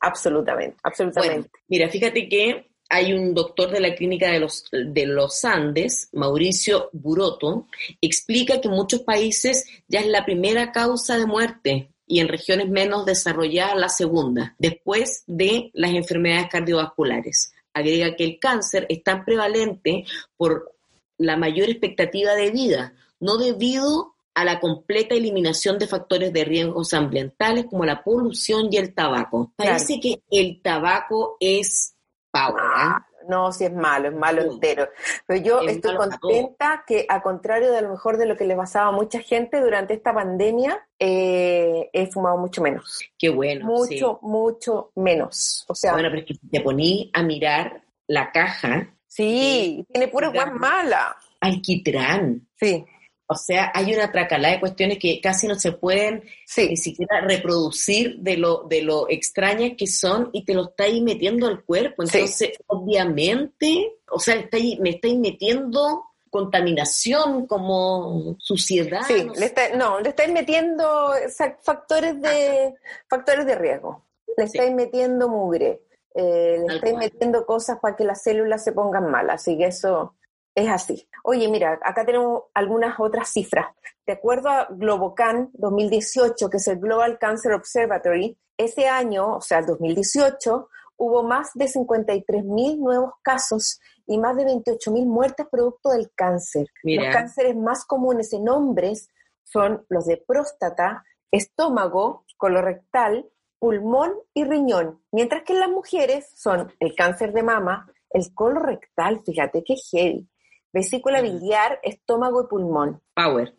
absolutamente, 0.00 0.76
absolutamente. 0.84 1.50
mira, 1.66 1.88
fíjate 1.88 2.28
que 2.28 2.72
hay 2.88 3.14
un 3.14 3.34
doctor 3.34 3.70
de 3.70 3.80
la 3.80 3.94
clínica 3.94 4.30
de 4.30 4.38
los, 4.38 4.66
de 4.70 5.06
los 5.06 5.44
Andes, 5.44 6.10
Mauricio 6.12 6.90
Buroto, 6.92 7.66
explica 8.00 8.60
que 8.60 8.68
en 8.68 8.74
muchos 8.74 9.00
países 9.00 9.66
ya 9.88 10.00
es 10.00 10.06
la 10.06 10.24
primera 10.24 10.70
causa 10.70 11.16
de 11.16 11.26
muerte 11.26 11.90
y 12.06 12.20
en 12.20 12.28
regiones 12.28 12.68
menos 12.68 13.06
desarrolladas 13.06 13.76
la 13.76 13.88
segunda, 13.88 14.54
después 14.58 15.24
de 15.26 15.70
las 15.72 15.92
enfermedades 15.92 16.48
cardiovasculares 16.50 17.52
agrega 17.74 18.16
que 18.16 18.24
el 18.24 18.38
cáncer 18.38 18.86
es 18.88 19.02
tan 19.02 19.24
prevalente 19.24 20.04
por 20.36 20.72
la 21.18 21.36
mayor 21.36 21.68
expectativa 21.68 22.34
de 22.34 22.50
vida, 22.50 22.94
no 23.20 23.38
debido 23.38 24.14
a 24.34 24.44
la 24.44 24.60
completa 24.60 25.14
eliminación 25.14 25.78
de 25.78 25.86
factores 25.86 26.32
de 26.32 26.44
riesgos 26.44 26.94
ambientales 26.94 27.66
como 27.66 27.84
la 27.84 28.02
polución 28.02 28.68
y 28.70 28.78
el 28.78 28.94
tabaco. 28.94 29.52
Parece 29.56 30.00
que 30.00 30.22
el 30.30 30.60
tabaco 30.62 31.36
es 31.38 31.94
power. 32.30 32.62
¿eh? 32.62 33.11
No, 33.28 33.52
si 33.52 33.64
es 33.64 33.72
malo, 33.72 34.08
es 34.08 34.14
malo 34.14 34.42
entero. 34.42 34.88
Pero 35.26 35.42
yo 35.42 35.60
estoy 35.60 35.96
contenta 35.96 36.84
que, 36.86 37.06
a 37.08 37.22
contrario 37.22 37.72
de 37.72 37.82
lo 37.82 37.90
mejor 37.90 38.16
de 38.16 38.26
lo 38.26 38.36
que 38.36 38.44
le 38.44 38.56
pasaba 38.56 38.88
a 38.88 38.92
mucha 38.92 39.20
gente 39.20 39.60
durante 39.60 39.94
esta 39.94 40.14
pandemia, 40.14 40.86
eh, 40.98 41.90
he 41.92 42.06
fumado 42.06 42.38
mucho 42.38 42.62
menos. 42.62 43.00
Qué 43.18 43.28
bueno. 43.28 43.66
Mucho, 43.66 44.18
mucho 44.22 44.92
menos. 44.96 45.64
O 45.68 45.74
sea, 45.74 45.92
bueno, 45.92 46.08
pero 46.10 46.22
es 46.22 46.28
que 46.28 46.34
te 46.50 46.60
poní 46.60 47.10
a 47.12 47.22
mirar 47.22 47.82
la 48.06 48.30
caja. 48.32 48.94
Sí, 49.06 49.86
tiene 49.92 50.08
pura 50.08 50.28
guas 50.28 50.52
mala. 50.52 51.16
Alquitrán. 51.40 52.46
Sí. 52.56 52.84
O 53.26 53.34
sea, 53.34 53.72
hay 53.74 53.94
una 53.94 54.12
tracalá 54.12 54.50
de 54.50 54.60
cuestiones 54.60 54.98
que 54.98 55.20
casi 55.20 55.46
no 55.46 55.54
se 55.54 55.72
pueden 55.72 56.24
ni 56.56 56.76
siquiera 56.76 57.20
reproducir 57.20 58.18
de 58.18 58.36
lo, 58.36 58.64
de 58.64 58.82
lo 58.82 59.08
extrañas 59.08 59.72
que 59.78 59.86
son 59.86 60.28
y 60.32 60.44
te 60.44 60.54
lo 60.54 60.64
estáis 60.64 61.02
metiendo 61.02 61.46
al 61.46 61.64
cuerpo. 61.64 62.02
Entonces, 62.02 62.52
obviamente, 62.66 63.96
o 64.10 64.18
sea, 64.18 64.36
me 64.80 64.90
estáis 64.90 65.18
metiendo 65.18 66.12
contaminación, 66.32 67.46
como 67.46 68.36
suciedad. 68.38 69.02
Sí, 69.06 69.22
no, 69.22 69.34
le, 69.34 69.76
no, 69.76 70.00
le 70.00 70.08
estáis 70.08 70.32
metiendo 70.32 71.12
factores 71.60 72.20
de, 72.22 72.74
factores 73.06 73.44
de 73.44 73.54
riesgo. 73.54 74.02
Le 74.38 74.44
estáis 74.44 74.74
metiendo 74.74 75.28
mugre. 75.28 75.82
Eh, 76.14 76.64
le 76.66 76.76
estáis 76.76 76.96
metiendo 76.96 77.44
cosas 77.44 77.78
para 77.80 77.96
que 77.96 78.04
las 78.04 78.22
células 78.22 78.64
se 78.64 78.72
pongan 78.72 79.10
malas. 79.10 79.42
Así 79.42 79.58
que 79.58 79.66
eso 79.66 80.14
es 80.54 80.68
así. 80.68 81.08
Oye, 81.24 81.48
mira, 81.48 81.78
acá 81.82 82.04
tenemos 82.04 82.44
algunas 82.54 82.98
otras 83.00 83.28
cifras. 83.30 83.66
De 84.06 84.14
acuerdo 84.14 84.48
a 84.48 84.66
Globocan 84.70 85.50
2018, 85.54 86.50
que 86.50 86.56
es 86.56 86.68
el 86.68 86.78
Global 86.78 87.18
Cancer 87.18 87.52
Observatory, 87.52 88.36
ese 88.56 88.88
año, 88.88 89.36
o 89.36 89.40
sea, 89.40 89.58
el 89.58 89.66
2018, 89.66 90.68
hubo 90.96 91.22
más 91.22 91.50
de 91.54 91.66
53.000 91.66 92.78
nuevos 92.78 93.14
casos 93.22 93.80
y 94.06 94.18
más 94.18 94.36
de 94.36 94.44
28.000 94.44 95.06
muertes 95.06 95.46
producto 95.50 95.90
del 95.90 96.10
cáncer. 96.14 96.66
Los 96.82 97.12
cánceres 97.12 97.56
más 97.56 97.84
comunes 97.84 98.32
en 98.32 98.48
hombres 98.48 99.08
son 99.42 99.84
los 99.88 100.06
de 100.06 100.16
próstata, 100.16 101.04
estómago, 101.30 102.24
colorectal, 102.36 103.28
pulmón 103.58 104.14
y 104.34 104.44
riñón, 104.44 105.00
mientras 105.12 105.44
que 105.44 105.52
en 105.52 105.60
las 105.60 105.70
mujeres 105.70 106.28
son 106.34 106.72
el 106.80 106.94
cáncer 106.96 107.32
de 107.32 107.44
mama, 107.44 107.88
el 108.10 108.34
colorectal, 108.34 109.22
fíjate 109.24 109.62
qué 109.64 109.76
heavy, 109.76 110.28
vesícula 110.72 111.20
biliar, 111.20 111.78
estómago 111.82 112.42
y 112.42 112.46
pulmón. 112.46 113.00
Power. 113.14 113.54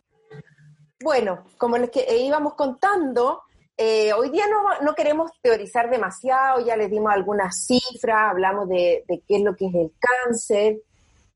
Bueno, 1.04 1.46
como 1.58 1.78
les 1.78 1.90
que 1.90 2.02
eh, 2.02 2.18
íbamos 2.20 2.54
contando, 2.54 3.42
eh, 3.76 4.14
hoy 4.14 4.30
día 4.30 4.46
no, 4.82 4.96
queremos 4.96 5.32
teorizar 5.42 5.90
demasiado, 5.90 6.66
ya 6.66 6.78
les 6.78 6.90
dimos 6.90 7.12
algunas 7.12 7.66
cifras, 7.66 8.32
hablamos 8.32 8.70
de, 8.70 9.04
qué 9.08 9.36
es 9.36 9.42
lo 9.42 9.56
que 9.56 9.66
es 9.66 9.76
el 9.76 9.92
cáncer, 10.00 10.78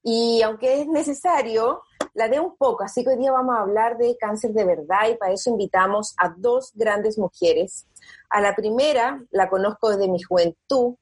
y 0.04 0.42
aunque 0.42 0.82
es 0.82 0.88
necesario, 0.88 1.82
la 2.14 2.30
de 2.30 2.40
un 2.40 2.56
poco, 2.56 2.84
así 2.84 3.04
que 3.04 3.10
hoy 3.10 3.18
día 3.18 3.32
vamos 3.32 3.56
a 3.56 3.62
hablar 3.62 3.98
de 3.98 4.16
cáncer 4.18 4.52
de 4.52 4.66
verdad 4.66 5.10
y 5.12 5.18
para 5.18 5.34
eso 5.34 5.50
invitamos 5.50 6.16
a 6.18 6.34
dos 6.38 6.72
grandes 6.74 7.18
mujeres. 7.18 7.86
A 8.30 8.40
la 8.40 8.56
primera 8.56 9.22
la 9.32 9.50
conozco 9.50 9.90
desde 9.90 10.10
mi 10.10 10.22
juventud, 10.22 10.96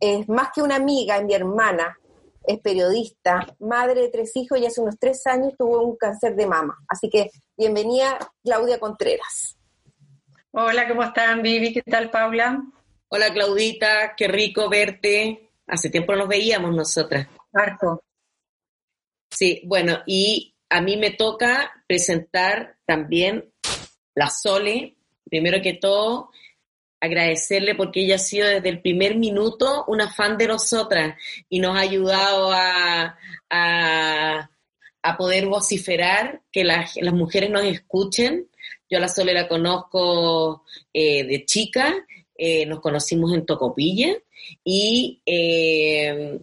es 0.00 0.28
más 0.28 0.48
que 0.52 0.62
una 0.62 0.76
amiga, 0.76 1.18
es 1.18 1.24
mi 1.24 1.34
hermana, 1.34 1.96
es 2.46 2.60
periodista, 2.60 3.46
madre 3.58 4.02
de 4.02 4.08
tres 4.08 4.36
hijos 4.36 4.58
y 4.58 4.66
hace 4.66 4.80
unos 4.80 4.98
tres 4.98 5.26
años 5.26 5.54
tuvo 5.58 5.82
un 5.82 5.96
cáncer 5.96 6.36
de 6.36 6.46
mama. 6.46 6.76
Así 6.88 7.08
que 7.08 7.30
bienvenida 7.56 8.18
Claudia 8.42 8.78
Contreras. 8.78 9.56
Hola, 10.52 10.86
¿cómo 10.88 11.02
están 11.02 11.42
Vivi? 11.42 11.72
¿Qué 11.72 11.82
tal 11.82 12.10
Paula? 12.10 12.62
Hola 13.08 13.32
Claudita, 13.32 14.14
qué 14.16 14.28
rico 14.28 14.68
verte. 14.68 15.50
Hace 15.66 15.90
tiempo 15.90 16.12
no 16.12 16.20
nos 16.20 16.28
veíamos 16.28 16.74
nosotras. 16.74 17.26
Marco. 17.52 18.02
Sí, 19.30 19.62
bueno, 19.64 19.98
y 20.06 20.54
a 20.68 20.80
mí 20.80 20.96
me 20.96 21.10
toca 21.10 21.72
presentar 21.86 22.76
también 22.86 23.52
la 24.14 24.28
Sole, 24.28 24.96
primero 25.24 25.60
que 25.62 25.74
todo, 25.74 26.30
agradecerle 27.04 27.74
porque 27.74 28.00
ella 28.00 28.16
ha 28.16 28.18
sido 28.18 28.48
desde 28.48 28.68
el 28.68 28.80
primer 28.80 29.16
minuto 29.16 29.84
una 29.88 30.12
fan 30.12 30.36
de 30.36 30.48
nosotras 30.48 31.16
y 31.48 31.60
nos 31.60 31.76
ha 31.76 31.80
ayudado 31.80 32.52
a, 32.52 33.16
a, 33.50 35.16
poder 35.16 35.46
vociferar, 35.46 36.42
que 36.50 36.64
las, 36.64 36.96
mujeres 37.12 37.50
nos 37.50 37.64
escuchen. 37.64 38.48
Yo 38.90 38.98
a 38.98 39.00
la 39.00 39.08
Sole 39.08 39.32
la 39.32 39.48
conozco 39.48 40.64
eh, 40.92 41.24
de 41.24 41.44
chica, 41.44 41.94
eh, 42.36 42.66
nos 42.66 42.80
conocimos 42.80 43.32
en 43.32 43.46
Tocopilla 43.46 44.16
y 44.64 45.22
eh, 45.24 46.40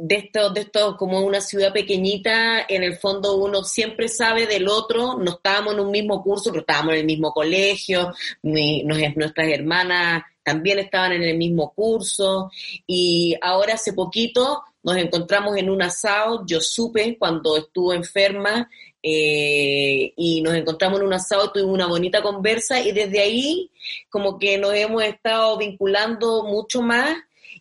de 0.00 0.16
esto, 0.16 0.50
de 0.50 0.60
esto 0.62 0.96
como 0.96 1.20
una 1.20 1.40
ciudad 1.40 1.72
pequeñita, 1.72 2.64
en 2.68 2.82
el 2.82 2.96
fondo 2.96 3.36
uno 3.36 3.64
siempre 3.64 4.08
sabe 4.08 4.46
del 4.46 4.68
otro, 4.68 5.18
no 5.18 5.32
estábamos 5.32 5.74
en 5.74 5.80
un 5.80 5.90
mismo 5.90 6.22
curso, 6.22 6.50
pero 6.50 6.60
estábamos 6.60 6.94
en 6.94 7.00
el 7.00 7.06
mismo 7.06 7.32
colegio, 7.32 8.12
nuestras 8.42 9.48
hermanas 9.48 10.22
también 10.42 10.78
estaban 10.78 11.12
en 11.12 11.22
el 11.22 11.36
mismo 11.36 11.72
curso 11.74 12.50
y 12.86 13.36
ahora 13.42 13.74
hace 13.74 13.92
poquito 13.92 14.62
nos 14.82 14.96
encontramos 14.96 15.56
en 15.56 15.68
un 15.68 15.82
asado, 15.82 16.44
yo 16.46 16.60
supe 16.60 17.16
cuando 17.18 17.56
estuvo 17.56 17.92
enferma 17.92 18.70
eh, 19.02 20.12
y 20.16 20.40
nos 20.40 20.54
encontramos 20.54 21.00
en 21.00 21.06
un 21.06 21.12
asado, 21.12 21.52
tuvimos 21.52 21.74
una 21.74 21.86
bonita 21.86 22.22
conversa 22.22 22.80
y 22.80 22.92
desde 22.92 23.20
ahí 23.20 23.70
como 24.08 24.38
que 24.38 24.56
nos 24.58 24.74
hemos 24.74 25.02
estado 25.02 25.58
vinculando 25.58 26.44
mucho 26.44 26.80
más 26.80 27.16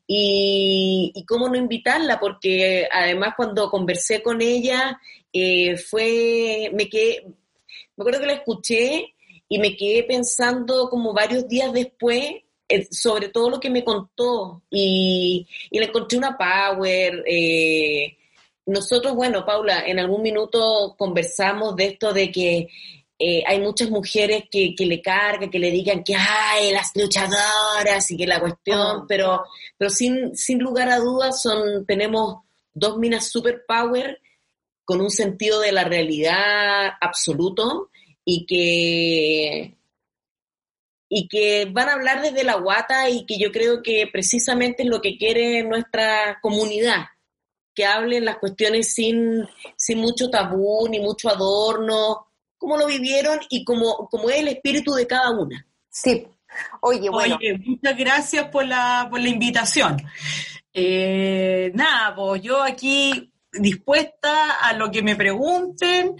y, 0.07 1.25
cómo 1.27 1.49
no 1.49 1.57
invitarla, 1.57 2.19
porque 2.19 2.87
además 2.91 3.33
cuando 3.35 3.69
conversé 3.69 4.23
con 4.23 4.41
ella, 4.41 4.99
eh, 5.33 5.77
fue, 5.77 6.71
me 6.73 6.89
quedé, 6.89 7.23
me 7.95 8.01
acuerdo 8.01 8.21
que 8.21 8.27
la 8.27 8.33
escuché 8.33 9.13
y 9.49 9.59
me 9.59 9.75
quedé 9.75 10.03
pensando 10.03 10.89
como 10.89 11.13
varios 11.13 11.47
días 11.47 11.73
después 11.73 12.43
eh, 12.69 12.87
sobre 12.91 13.29
todo 13.29 13.49
lo 13.49 13.59
que 13.59 13.69
me 13.69 13.83
contó 13.83 14.63
y, 14.69 15.47
y 15.71 15.79
le 15.79 15.85
encontré 15.85 16.17
una 16.17 16.37
power. 16.37 17.23
Eh, 17.25 18.17
nosotros, 18.65 19.15
bueno, 19.15 19.45
Paula, 19.45 19.85
en 19.85 19.99
algún 19.99 20.21
minuto 20.21 20.95
conversamos 20.97 21.75
de 21.77 21.85
esto 21.85 22.11
de 22.11 22.29
que 22.29 22.67
eh, 23.19 23.43
hay 23.47 23.59
muchas 23.59 23.89
mujeres 23.89 24.43
que, 24.51 24.75
le 24.77 25.01
cargan, 25.01 25.49
que 25.49 25.57
le 25.57 25.71
digan 25.71 26.03
que 26.03 26.15
hay 26.15 26.71
las 26.71 26.91
luchadoras 26.95 28.11
y 28.11 28.17
que 28.17 28.27
la 28.27 28.39
cuestión, 28.39 28.79
ah. 29.01 29.05
pero, 29.07 29.43
pero 29.77 29.89
sin, 29.89 30.35
sin 30.35 30.59
lugar 30.59 30.89
a 30.89 30.99
dudas 30.99 31.41
son, 31.41 31.85
tenemos 31.87 32.43
dos 32.73 32.97
minas 32.97 33.29
super 33.29 33.63
power 33.67 34.21
con 34.85 35.01
un 35.01 35.09
sentido 35.09 35.59
de 35.59 35.71
la 35.71 35.83
realidad 35.83 36.91
absoluto 37.01 37.89
y 38.23 38.45
que 38.45 39.73
y 41.09 41.27
que 41.27 41.65
van 41.71 41.89
a 41.89 41.93
hablar 41.93 42.21
desde 42.21 42.43
la 42.43 42.55
guata 42.55 43.09
y 43.09 43.25
que 43.25 43.39
yo 43.39 43.51
creo 43.51 43.81
que 43.81 44.07
precisamente 44.11 44.83
es 44.83 44.89
lo 44.89 45.01
que 45.01 45.17
quiere 45.17 45.63
nuestra 45.63 46.37
comunidad, 46.41 47.05
que 47.73 47.85
hablen 47.85 48.25
las 48.25 48.37
cuestiones 48.39 48.93
sin, 48.93 49.47
sin 49.77 49.99
mucho 49.99 50.29
tabú 50.29 50.87
ni 50.89 50.99
mucho 50.99 51.29
adorno, 51.29 52.26
cómo 52.57 52.77
lo 52.77 52.87
vivieron 52.87 53.39
y 53.49 53.63
cómo, 53.63 54.07
cómo 54.09 54.29
es 54.29 54.37
el 54.37 54.47
espíritu 54.49 54.93
de 54.93 55.07
cada 55.07 55.31
una. 55.31 55.65
Sí. 55.89 56.27
Oye, 56.81 57.09
bueno. 57.09 57.37
Oye, 57.37 57.57
muchas 57.57 57.97
gracias 57.97 58.49
por 58.49 58.65
la, 58.65 59.07
por 59.09 59.19
la 59.19 59.29
invitación. 59.29 59.97
Eh, 60.73 61.71
nada, 61.73 62.15
pues 62.15 62.41
yo 62.41 62.61
aquí 62.61 63.31
dispuesta 63.51 64.59
a 64.61 64.73
lo 64.73 64.91
que 64.91 65.01
me 65.01 65.15
pregunten 65.15 66.15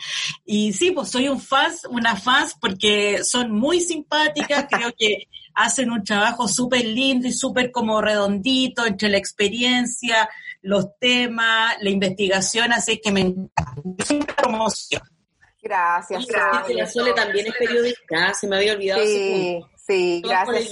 y 0.46 0.74
sí, 0.74 0.91
pues 0.91 1.10
soy 1.10 1.27
un 1.27 1.39
fans, 1.39 1.86
una 1.89 2.15
fans 2.15 2.56
porque 2.60 3.24
son 3.24 3.51
muy 3.51 3.82
simpáticas, 3.82 4.65
creo 4.72 4.91
que 4.98 5.27
hacen 5.53 5.91
un 5.91 6.03
trabajo 6.03 6.48
súper 6.48 6.86
lindo 6.86 7.27
y 7.27 7.34
súper 7.34 7.72
como 7.72 8.01
redondito 8.01 8.86
entre 8.86 9.10
la 9.10 9.17
experiencia, 9.17 10.29
los 10.62 10.98
temas, 11.00 11.75
la 11.82 11.89
investigación, 11.89 12.72
así 12.74 13.00
que 13.00 13.12
me 13.12 13.22
encanta. 13.22 14.36
promoción. 14.36 15.01
Gracias. 15.67 16.27
la 16.29 16.88
Sole 16.88 17.13
también 17.13 17.47
es 17.47 17.55
periodista, 17.55 18.33
se 18.33 18.47
me 18.47 18.55
había 18.55 18.74
olvidado. 18.74 19.03
Sí, 19.03 19.62
sí, 19.75 20.21
gracias. 20.25 20.71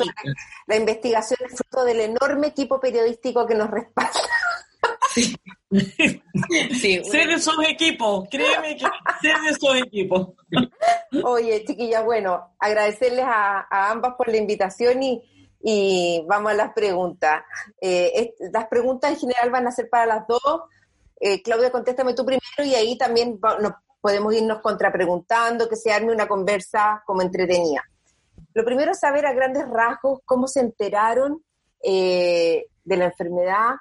La 0.67 0.77
investigación 0.77 1.39
es 1.45 1.57
fruto 1.57 1.83
del 1.83 1.99
enorme 1.99 2.47
equipo 2.47 2.79
periodístico 2.79 3.45
que 3.45 3.55
nos 3.55 3.69
respalda. 3.69 4.11
Sí. 5.13 5.35
sí 5.71 7.03
Sé 7.03 7.25
de 7.25 7.33
esos 7.33 7.55
equipos, 7.67 8.27
créeme 8.29 8.77
que 8.77 8.85
sé 9.21 9.27
de 9.27 9.49
esos 9.49 9.75
equipos. 9.75 10.29
Oye, 11.23 11.65
chiquillas, 11.65 12.05
bueno, 12.05 12.55
agradecerles 12.57 13.25
a, 13.27 13.91
ambas 13.91 14.13
por 14.15 14.29
la 14.29 14.37
invitación 14.37 15.03
y, 15.03 15.21
y 15.61 16.23
vamos 16.25 16.51
a 16.51 16.55
las 16.55 16.73
preguntas. 16.73 17.43
Eh, 17.81 18.33
las 18.53 18.67
preguntas 18.67 19.11
en 19.11 19.19
general 19.19 19.49
van 19.49 19.67
a 19.67 19.71
ser 19.71 19.89
para 19.89 20.05
las 20.05 20.27
dos. 20.27 20.61
Eh, 21.19 21.41
Claudia, 21.41 21.71
contéstame 21.71 22.13
tú 22.13 22.25
primero 22.25 22.63
y 22.63 22.75
ahí 22.75 22.97
también 22.97 23.39
nos 23.41 23.73
podemos 24.05 24.35
irnos 24.35 24.61
contrapreguntando, 24.61 25.67
que 25.67 25.75
se 25.75 25.91
arme 25.91 26.11
una 26.11 26.27
conversa 26.27 27.01
como 27.07 27.23
entretenida. 27.23 27.83
Lo 28.53 28.63
primero 28.63 28.91
es 28.91 28.99
saber 28.99 29.25
a 29.25 29.33
grandes 29.33 29.67
rasgos 29.67 30.19
cómo 30.25 30.47
se 30.47 30.59
enteraron 30.59 31.43
eh, 31.83 32.67
de 32.83 32.97
la 32.97 33.05
enfermedad, 33.05 33.71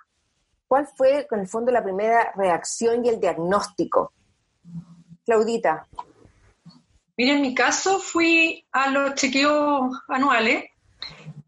¿cuál 0.66 0.88
fue, 0.97 1.26
con 1.28 1.40
el 1.40 1.47
fondo, 1.47 1.71
la 1.71 1.85
primera 1.85 2.33
reacción 2.37 3.04
y 3.04 3.11
el 3.11 3.21
diagnóstico? 3.21 4.14
Claudita. 5.26 5.87
Mira, 7.19 7.35
en 7.35 7.43
mi 7.43 7.54
caso 7.54 7.99
fui 7.99 8.66
a 8.73 8.88
los 8.88 9.16
chequeos 9.16 9.95
anuales 10.09 10.64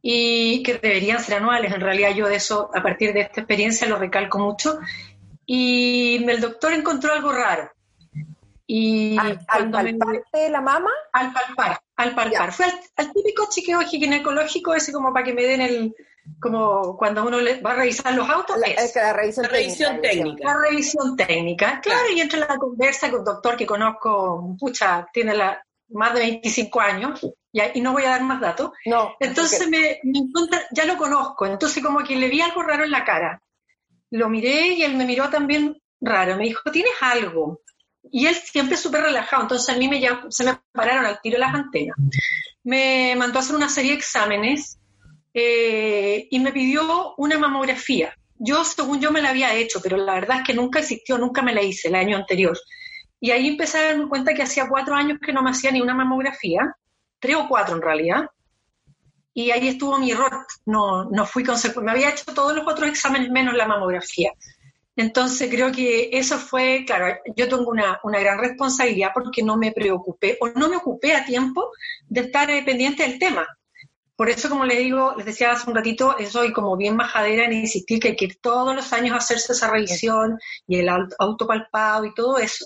y 0.02 0.62
que 0.62 0.74
deberían 0.74 1.20
ser 1.20 1.36
anuales. 1.36 1.72
En 1.72 1.80
realidad 1.80 2.10
yo 2.14 2.28
de 2.28 2.36
eso, 2.36 2.70
a 2.74 2.82
partir 2.82 3.14
de 3.14 3.22
esta 3.22 3.40
experiencia, 3.40 3.88
lo 3.88 3.96
recalco 3.96 4.38
mucho. 4.38 4.78
Y 5.46 6.22
el 6.28 6.42
doctor 6.42 6.74
encontró 6.74 7.14
algo 7.14 7.32
raro. 7.32 7.70
Y 8.66 9.16
¿Al, 9.18 9.44
palpar 9.46 9.84
de 10.32 10.50
la 10.50 10.60
mama? 10.60 10.90
Al 11.12 11.32
palpar, 11.32 11.80
al 11.96 12.14
palpar. 12.14 12.52
Fue 12.52 12.66
al, 12.96 13.12
típico 13.12 13.46
chequeo 13.48 13.80
ginecológico 13.80 14.74
ese 14.74 14.92
como 14.92 15.12
para 15.12 15.24
que 15.24 15.32
me 15.32 15.44
den 15.44 15.60
el, 15.60 15.94
como 16.40 16.96
cuando 16.96 17.24
uno 17.24 17.40
le 17.40 17.60
va 17.60 17.72
a 17.72 17.76
revisar 17.76 18.14
los 18.14 18.28
autos. 18.28 18.58
La, 18.58 18.66
es, 18.66 18.94
la 18.96 19.12
revisión, 19.12 20.00
técnica, 20.00 20.44
La 20.44 20.58
revisión 20.58 21.16
técnica, 21.16 21.80
claro, 21.80 22.10
y 22.12 22.20
entre 22.20 22.40
la 22.40 22.56
conversa 22.56 23.10
con 23.10 23.20
un 23.20 23.24
doctor 23.24 23.56
que 23.56 23.66
conozco, 23.66 24.56
pucha, 24.58 25.06
tiene 25.12 25.34
la, 25.34 25.62
más 25.90 26.14
de 26.14 26.20
25 26.20 26.80
años, 26.80 27.20
y, 27.52 27.80
no 27.80 27.92
voy 27.92 28.04
a 28.04 28.10
dar 28.10 28.22
más 28.22 28.40
datos. 28.40 28.70
No. 28.84 29.14
Entonces 29.20 29.68
me, 29.68 30.00
ya 30.72 30.84
lo 30.84 30.96
conozco, 30.96 31.46
entonces 31.46 31.82
como 31.82 32.02
que 32.04 32.16
le 32.16 32.28
vi 32.28 32.40
algo 32.40 32.62
raro 32.62 32.84
en 32.84 32.90
la 32.90 33.04
cara. 33.04 33.40
Lo 34.10 34.28
miré 34.28 34.68
y 34.68 34.82
él 34.82 34.96
me 34.96 35.04
miró 35.04 35.30
también 35.30 35.80
raro, 36.00 36.36
me 36.36 36.44
dijo, 36.44 36.70
¿tienes 36.70 36.92
algo? 37.00 37.60
Y 38.10 38.26
él 38.26 38.34
siempre 38.34 38.76
súper 38.76 39.02
relajado, 39.02 39.42
entonces 39.42 39.74
a 39.74 39.78
mí 39.78 39.88
me, 39.88 40.00
se 40.30 40.44
me 40.44 40.58
pararon 40.72 41.06
al 41.06 41.20
tiro 41.20 41.38
las 41.38 41.54
antenas. 41.54 41.96
Me 42.64 43.14
mandó 43.16 43.38
a 43.38 43.42
hacer 43.42 43.56
una 43.56 43.68
serie 43.68 43.92
de 43.92 43.98
exámenes 43.98 44.78
eh, 45.34 46.28
y 46.30 46.40
me 46.40 46.52
pidió 46.52 47.14
una 47.16 47.38
mamografía. 47.38 48.14
Yo, 48.38 48.64
según 48.64 49.00
yo, 49.00 49.10
me 49.10 49.22
la 49.22 49.30
había 49.30 49.54
hecho, 49.54 49.80
pero 49.82 49.96
la 49.96 50.14
verdad 50.14 50.38
es 50.38 50.44
que 50.44 50.54
nunca 50.54 50.80
existió, 50.80 51.18
nunca 51.18 51.42
me 51.42 51.54
la 51.54 51.62
hice 51.62 51.88
el 51.88 51.94
año 51.94 52.16
anterior. 52.16 52.56
Y 53.20 53.30
ahí 53.30 53.48
empecé 53.48 53.78
a 53.78 53.84
darme 53.86 54.08
cuenta 54.08 54.34
que 54.34 54.42
hacía 54.42 54.68
cuatro 54.68 54.94
años 54.94 55.18
que 55.24 55.32
no 55.32 55.42
me 55.42 55.50
hacía 55.50 55.70
ni 55.70 55.80
una 55.80 55.94
mamografía, 55.94 56.60
tres 57.18 57.36
o 57.36 57.48
cuatro 57.48 57.76
en 57.76 57.82
realidad. 57.82 58.26
Y 59.32 59.50
ahí 59.50 59.68
estuvo 59.68 59.98
mi 59.98 60.10
error. 60.10 60.46
No, 60.64 61.04
no 61.04 61.26
fui 61.26 61.44
consecuente. 61.44 61.84
Me 61.84 61.92
había 61.92 62.10
hecho 62.10 62.24
todos 62.34 62.54
los 62.54 62.66
otros 62.66 62.88
exámenes 62.88 63.30
menos 63.30 63.54
la 63.54 63.66
mamografía. 63.66 64.32
Entonces 64.96 65.50
creo 65.50 65.70
que 65.70 66.08
eso 66.12 66.38
fue, 66.38 66.84
claro, 66.86 67.18
yo 67.36 67.48
tengo 67.48 67.70
una, 67.70 68.00
una, 68.02 68.18
gran 68.18 68.38
responsabilidad 68.38 69.10
porque 69.12 69.42
no 69.42 69.58
me 69.58 69.70
preocupé 69.70 70.38
o 70.40 70.48
no 70.48 70.70
me 70.70 70.76
ocupé 70.76 71.14
a 71.14 71.24
tiempo 71.24 71.70
de 72.08 72.22
estar 72.22 72.50
eh, 72.50 72.62
pendiente 72.64 73.02
del 73.02 73.18
tema. 73.18 73.46
Por 74.16 74.30
eso, 74.30 74.48
como 74.48 74.64
les 74.64 74.78
digo, 74.78 75.12
les 75.14 75.26
decía 75.26 75.52
hace 75.52 75.68
un 75.68 75.76
ratito, 75.76 76.16
soy 76.30 76.50
como 76.54 76.74
bien 76.78 76.96
majadera 76.96 77.44
en 77.44 77.52
insistir 77.52 78.00
que 78.00 78.08
hay 78.08 78.16
que 78.16 78.28
todos 78.40 78.74
los 78.74 78.90
años 78.94 79.14
hacerse 79.14 79.52
esa 79.52 79.70
revisión 79.70 80.38
y 80.66 80.78
el 80.78 80.88
autopalpado 81.18 82.06
y 82.06 82.14
todo 82.14 82.38
eso. 82.38 82.64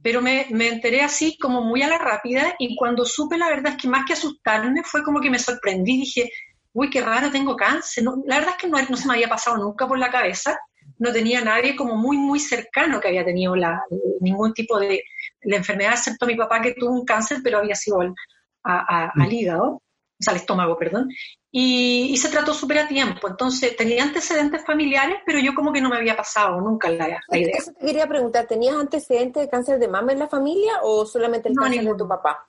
Pero 0.00 0.22
me, 0.22 0.46
me, 0.50 0.68
enteré 0.68 1.00
así 1.00 1.36
como 1.38 1.62
muy 1.62 1.82
a 1.82 1.88
la 1.88 1.98
rápida 1.98 2.54
y 2.60 2.76
cuando 2.76 3.04
supe 3.04 3.36
la 3.36 3.48
verdad 3.48 3.72
es 3.72 3.82
que 3.82 3.88
más 3.88 4.06
que 4.06 4.12
asustarme 4.12 4.84
fue 4.84 5.02
como 5.02 5.20
que 5.20 5.30
me 5.30 5.40
sorprendí, 5.40 6.02
dije, 6.02 6.30
uy, 6.72 6.90
qué 6.90 7.00
raro, 7.00 7.30
tengo 7.32 7.56
cáncer. 7.56 8.04
la 8.26 8.36
verdad 8.36 8.54
es 8.56 8.62
que 8.62 8.68
no, 8.68 8.78
no, 8.80 8.96
se 8.96 9.08
me 9.08 9.14
había 9.14 9.28
pasado 9.28 9.56
nunca 9.56 9.88
por 9.88 9.98
la 9.98 10.12
cabeza, 10.12 10.56
no 10.98 11.12
tenía 11.12 11.40
nadie 11.42 11.76
como 11.76 11.96
muy, 11.96 12.16
muy 12.16 12.40
cercano 12.40 13.00
que 13.00 13.08
había 13.08 13.24
tenido 13.24 13.56
la, 13.56 13.82
ningún 14.20 14.52
tipo 14.52 14.78
de, 14.78 15.02
enfermedad, 15.40 15.92
excepto 15.92 16.26
mi 16.26 16.36
papá 16.36 16.62
que 16.62 16.74
tuvo 16.74 16.92
un 16.92 17.04
cáncer, 17.04 17.38
pero 17.42 17.58
había 17.58 17.74
sido 17.74 18.00
al, 18.00 18.14
al 18.62 19.10
mm. 19.14 19.32
hígado 19.32 19.82
al 20.26 20.36
estómago, 20.36 20.76
perdón, 20.78 21.10
y, 21.50 22.16
se 22.16 22.28
trató 22.28 22.54
súper 22.54 22.78
a 22.78 22.88
tiempo. 22.88 23.28
Entonces, 23.28 23.76
tenía 23.76 24.02
antecedentes 24.02 24.64
familiares, 24.64 25.18
pero 25.24 25.38
yo 25.38 25.54
como 25.54 25.72
que 25.72 25.80
no 25.80 25.88
me 25.88 25.96
había 25.96 26.16
pasado 26.16 26.60
nunca 26.60 26.88
la, 26.90 27.20
idea. 27.30 27.56
Eso 27.56 27.72
te 27.72 27.86
quería 27.86 28.06
preguntar, 28.06 28.46
¿tenías 28.46 28.76
antecedentes 28.76 29.42
de 29.42 29.48
cáncer 29.48 29.78
de 29.78 29.88
mama 29.88 30.12
en 30.12 30.18
la 30.18 30.28
familia 30.28 30.80
o 30.82 31.06
solamente 31.06 31.48
el 31.48 31.56
cáncer 31.56 31.84
de 31.84 31.94
tu 31.94 32.08
papá? 32.08 32.48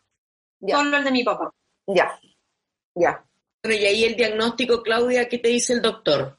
Solo 0.68 0.98
el 0.98 1.04
de 1.04 1.12
mi 1.12 1.24
papá. 1.24 1.52
Ya, 1.88 2.20
ya. 2.96 3.24
Pero 3.62 3.76
y 3.76 3.86
ahí 3.86 4.04
el 4.06 4.16
diagnóstico, 4.16 4.82
Claudia, 4.82 5.28
¿qué 5.28 5.38
te 5.38 5.50
dice 5.50 5.74
el 5.74 5.82
doctor? 5.82 6.38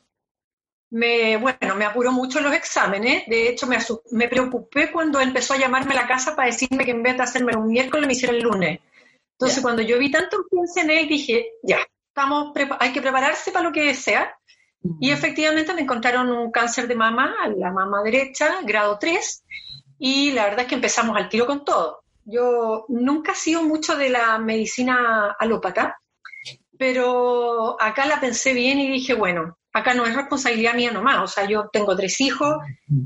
Me, 0.90 1.36
bueno, 1.36 1.74
me 1.76 1.84
apuró 1.84 2.12
mucho 2.12 2.40
los 2.40 2.54
exámenes. 2.54 3.24
De 3.26 3.48
hecho, 3.48 3.66
me, 3.66 3.78
me 4.12 4.28
preocupé 4.28 4.90
cuando 4.92 5.20
empezó 5.20 5.54
a 5.54 5.58
llamarme 5.58 5.92
a 5.92 6.02
la 6.02 6.06
casa 6.06 6.36
para 6.36 6.48
decirme 6.48 6.84
que 6.84 6.92
en 6.92 7.02
vez 7.02 7.16
de 7.16 7.22
hacerme 7.22 7.56
un 7.56 7.68
miércoles 7.68 8.06
me 8.06 8.12
hiciera 8.12 8.34
el 8.34 8.42
lunes. 8.42 8.80
Entonces, 9.32 9.62
cuando 9.62 9.82
yo 9.82 9.98
vi 9.98 10.10
tanto 10.10 10.38
urgencia 10.38 10.82
en 10.82 10.90
él, 10.90 11.08
dije, 11.08 11.50
ya, 11.62 11.78
estamos 12.08 12.52
hay 12.80 12.92
que 12.92 13.02
prepararse 13.02 13.50
para 13.50 13.64
lo 13.64 13.72
que 13.72 13.94
sea. 13.94 14.34
Y 15.00 15.10
efectivamente 15.10 15.74
me 15.74 15.82
encontraron 15.82 16.30
un 16.30 16.50
cáncer 16.50 16.86
de 16.86 16.94
mama, 16.94 17.34
la 17.56 17.70
mama 17.70 18.02
derecha, 18.02 18.60
grado 18.62 18.98
3, 18.98 19.44
y 19.98 20.32
la 20.32 20.44
verdad 20.44 20.60
es 20.60 20.66
que 20.66 20.74
empezamos 20.76 21.16
al 21.16 21.28
tiro 21.28 21.46
con 21.46 21.64
todo. 21.64 22.02
Yo 22.24 22.86
nunca 22.88 23.32
he 23.32 23.36
sido 23.36 23.62
mucho 23.62 23.96
de 23.96 24.10
la 24.10 24.38
medicina 24.38 25.36
alópata, 25.38 25.98
pero 26.78 27.80
acá 27.80 28.06
la 28.06 28.20
pensé 28.20 28.52
bien 28.52 28.78
y 28.78 28.90
dije, 28.90 29.14
bueno, 29.14 29.58
acá 29.76 29.92
no 29.92 30.06
es 30.06 30.14
responsabilidad 30.14 30.72
mía 30.72 30.90
nomás, 30.90 31.18
o 31.18 31.26
sea, 31.26 31.46
yo 31.46 31.68
tengo 31.70 31.94
tres 31.94 32.18
hijos 32.22 32.56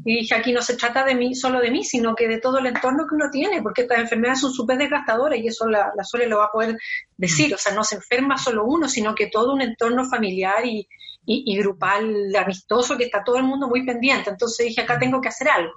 y 0.05 0.21
dije, 0.21 0.37
aquí 0.37 0.53
no 0.53 0.63
se 0.63 0.77
trata 0.77 1.05
de 1.05 1.17
mí, 1.17 1.35
solo 1.35 1.61
de 1.61 1.69
mí, 1.69 1.83
sino 1.83 2.15
que 2.15 2.29
de 2.29 2.39
todo 2.39 2.59
el 2.59 2.67
entorno 2.67 3.07
que 3.09 3.17
uno 3.17 3.29
tiene, 3.29 3.61
porque 3.61 3.83
estas 3.83 3.99
enfermedades 3.99 4.43
son 4.43 4.53
súper 4.53 4.79
desgastadoras 4.79 5.41
y 5.41 5.49
eso 5.49 5.69
la, 5.69 5.91
la 5.97 6.05
Sole 6.05 6.29
lo 6.29 6.39
va 6.39 6.45
a 6.45 6.53
poder 6.53 6.79
decir, 7.17 7.53
o 7.53 7.59
sea, 7.59 7.75
no 7.75 7.83
se 7.83 7.97
enferma 7.97 8.39
solo 8.39 8.65
uno, 8.65 8.89
sino 8.89 9.17
que 9.17 9.27
todo 9.27 9.53
un 9.53 9.63
entorno 9.63 10.09
familiar 10.09 10.65
y, 10.65 10.87
y, 11.27 11.59
grupal 11.59 12.33
amistoso 12.37 12.97
que 12.97 13.05
está 13.05 13.25
todo 13.25 13.37
el 13.37 13.45
mundo 13.45 13.67
muy 13.67 13.85
pendiente, 13.85 14.31
entonces 14.31 14.69
dije, 14.69 14.83
acá 14.83 14.97
tengo 14.97 15.21
que 15.21 15.29
hacer 15.29 15.49
algo. 15.49 15.73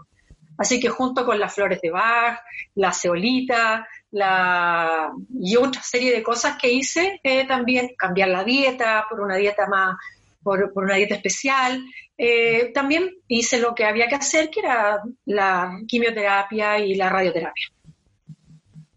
Así 0.60 0.79
que 0.79 0.89
junto 0.89 1.25
con 1.25 1.39
las 1.39 1.56
flores 1.56 1.82
de 1.82 1.89
Bach, 1.89 2.39
la 2.75 2.93
ceolita, 2.93 3.88
la, 4.12 5.10
y 5.41 5.56
otra 5.56 5.82
serie 5.82 6.13
de 6.13 6.21
cosas 6.21 6.56
que 6.62 6.71
hice, 6.71 7.19
eh, 7.23 7.47
también 7.47 7.95
cambiar 7.97 8.29
la 8.29 8.43
dieta 8.43 9.08
por 9.10 9.21
una 9.21 9.38
dieta 9.38 9.65
más, 9.65 9.95
por, 10.43 10.71
una 10.75 10.95
dieta 10.95 11.15
especial. 11.15 11.84
Eh, 12.17 12.71
también 12.73 13.10
hice 13.27 13.60
lo 13.60 13.73
que 13.73 13.86
había 13.86 14.08
que 14.08 14.15
hacer, 14.15 14.49
que 14.49 14.60
era 14.60 14.99
la 15.25 15.79
quimioterapia 15.88 16.79
y 16.79 16.95
la 16.95 17.10
radioterapia. 17.10 17.67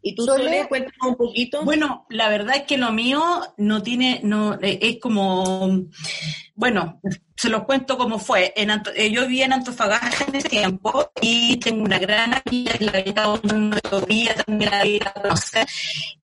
¿Y 0.06 0.14
tú, 0.14 0.24
Sole, 0.24 0.66
cuéntanos 0.68 1.04
un 1.04 1.16
poquito? 1.16 1.64
Bueno, 1.64 2.06
la 2.10 2.28
verdad 2.28 2.58
es 2.58 2.62
que 2.62 2.78
lo 2.78 2.92
mío 2.92 3.40
no 3.56 3.82
tiene, 3.82 4.20
no, 4.22 4.54
eh, 4.62 4.78
es 4.80 5.00
como, 5.00 5.68
bueno, 6.54 7.00
se 7.36 7.48
los 7.48 7.64
cuento 7.64 7.98
cómo 7.98 8.20
fue. 8.20 8.52
En 8.54 8.70
eh, 8.70 9.10
yo 9.10 9.22
vivía 9.22 9.46
en 9.46 9.54
Antofagasta 9.54 10.26
en 10.28 10.36
ese 10.36 10.48
tiempo 10.48 11.10
y 11.20 11.56
tengo 11.56 11.82
una 11.82 11.98
gran 11.98 12.34
amiga 12.34 12.74
que 12.74 12.84
la 12.84 13.02
vida 14.06 14.44
también 14.46 15.00
la 15.02 15.12
conocer. 15.12 15.66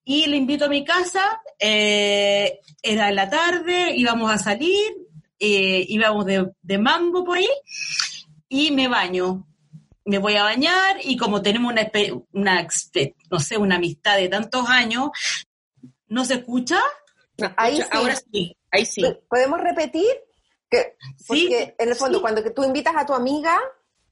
Y 0.06 0.28
le 0.28 0.38
invito 0.38 0.64
a 0.64 0.70
mi 0.70 0.86
casa, 0.86 1.42
era 1.60 3.10
en 3.10 3.16
la 3.16 3.30
tarde, 3.30 3.98
íbamos 3.98 4.32
a 4.32 4.38
salir, 4.38 4.94
eh, 5.39 5.86
íbamos 5.88 6.26
de, 6.26 6.52
de 6.62 6.78
mambo 6.78 7.24
por 7.24 7.38
ahí 7.38 7.48
y 8.50 8.72
me 8.72 8.88
baño. 8.88 9.48
Me 10.06 10.17
voy 10.17 10.36
a 10.36 10.43
bañar 10.43 10.98
y 11.02 11.15
como 11.15 11.41
tenemos 11.41 11.72
una, 11.72 11.89
una, 12.34 12.67
no 13.32 13.39
sé, 13.39 13.58
una 13.58 13.78
amistad 13.78 14.17
de 14.17 14.28
tantos 14.28 14.67
años, 14.69 15.12
¿no 16.08 16.26
se 16.26 16.36
escucha? 16.36 16.80
Ahí 17.56 17.78
sí. 17.78 17.84
Ahora 17.89 18.15
sí, 18.15 18.58
ahí 18.69 18.86
sí. 18.86 19.02
¿Podemos 19.30 19.62
repetir? 19.62 20.12
Que, 20.69 20.98
porque 21.26 21.76
en 21.78 21.89
el 21.89 21.96
fondo, 21.96 22.19
cuando 22.22 22.43
que 22.43 22.52
tú 22.52 22.63
invitas 22.63 22.96
a 22.98 23.06
tu 23.06 23.13
amiga... 23.13 23.58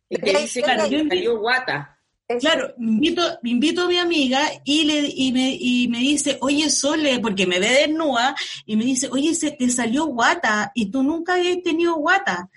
Y 0.07 0.17
te 0.17 0.37
dice, 0.37 0.61
que 0.61 0.77
salió 0.77 1.39
guata. 1.39 1.90
Claro, 2.39 2.73
invito, 2.79 3.21
invito 3.43 3.83
a 3.83 3.87
mi 3.87 3.97
amiga 3.97 4.41
y, 4.63 4.83
le, 4.83 5.11
y, 5.13 5.31
me, 5.31 5.57
y 5.59 5.87
me 5.87 5.99
dice, 5.99 6.37
oye 6.41 6.69
Sole, 6.69 7.19
porque 7.19 7.47
me 7.47 7.59
ve 7.59 7.69
desnuda, 7.69 8.35
y 8.65 8.75
me 8.75 8.85
dice, 8.85 9.09
oye, 9.11 9.33
se 9.35 9.51
te 9.51 9.69
salió 9.69 10.05
guata 10.05 10.71
y 10.73 10.87
tú 10.87 11.03
nunca 11.03 11.33
habías 11.33 11.61
tenido 11.63 11.95
guata. 11.95 12.49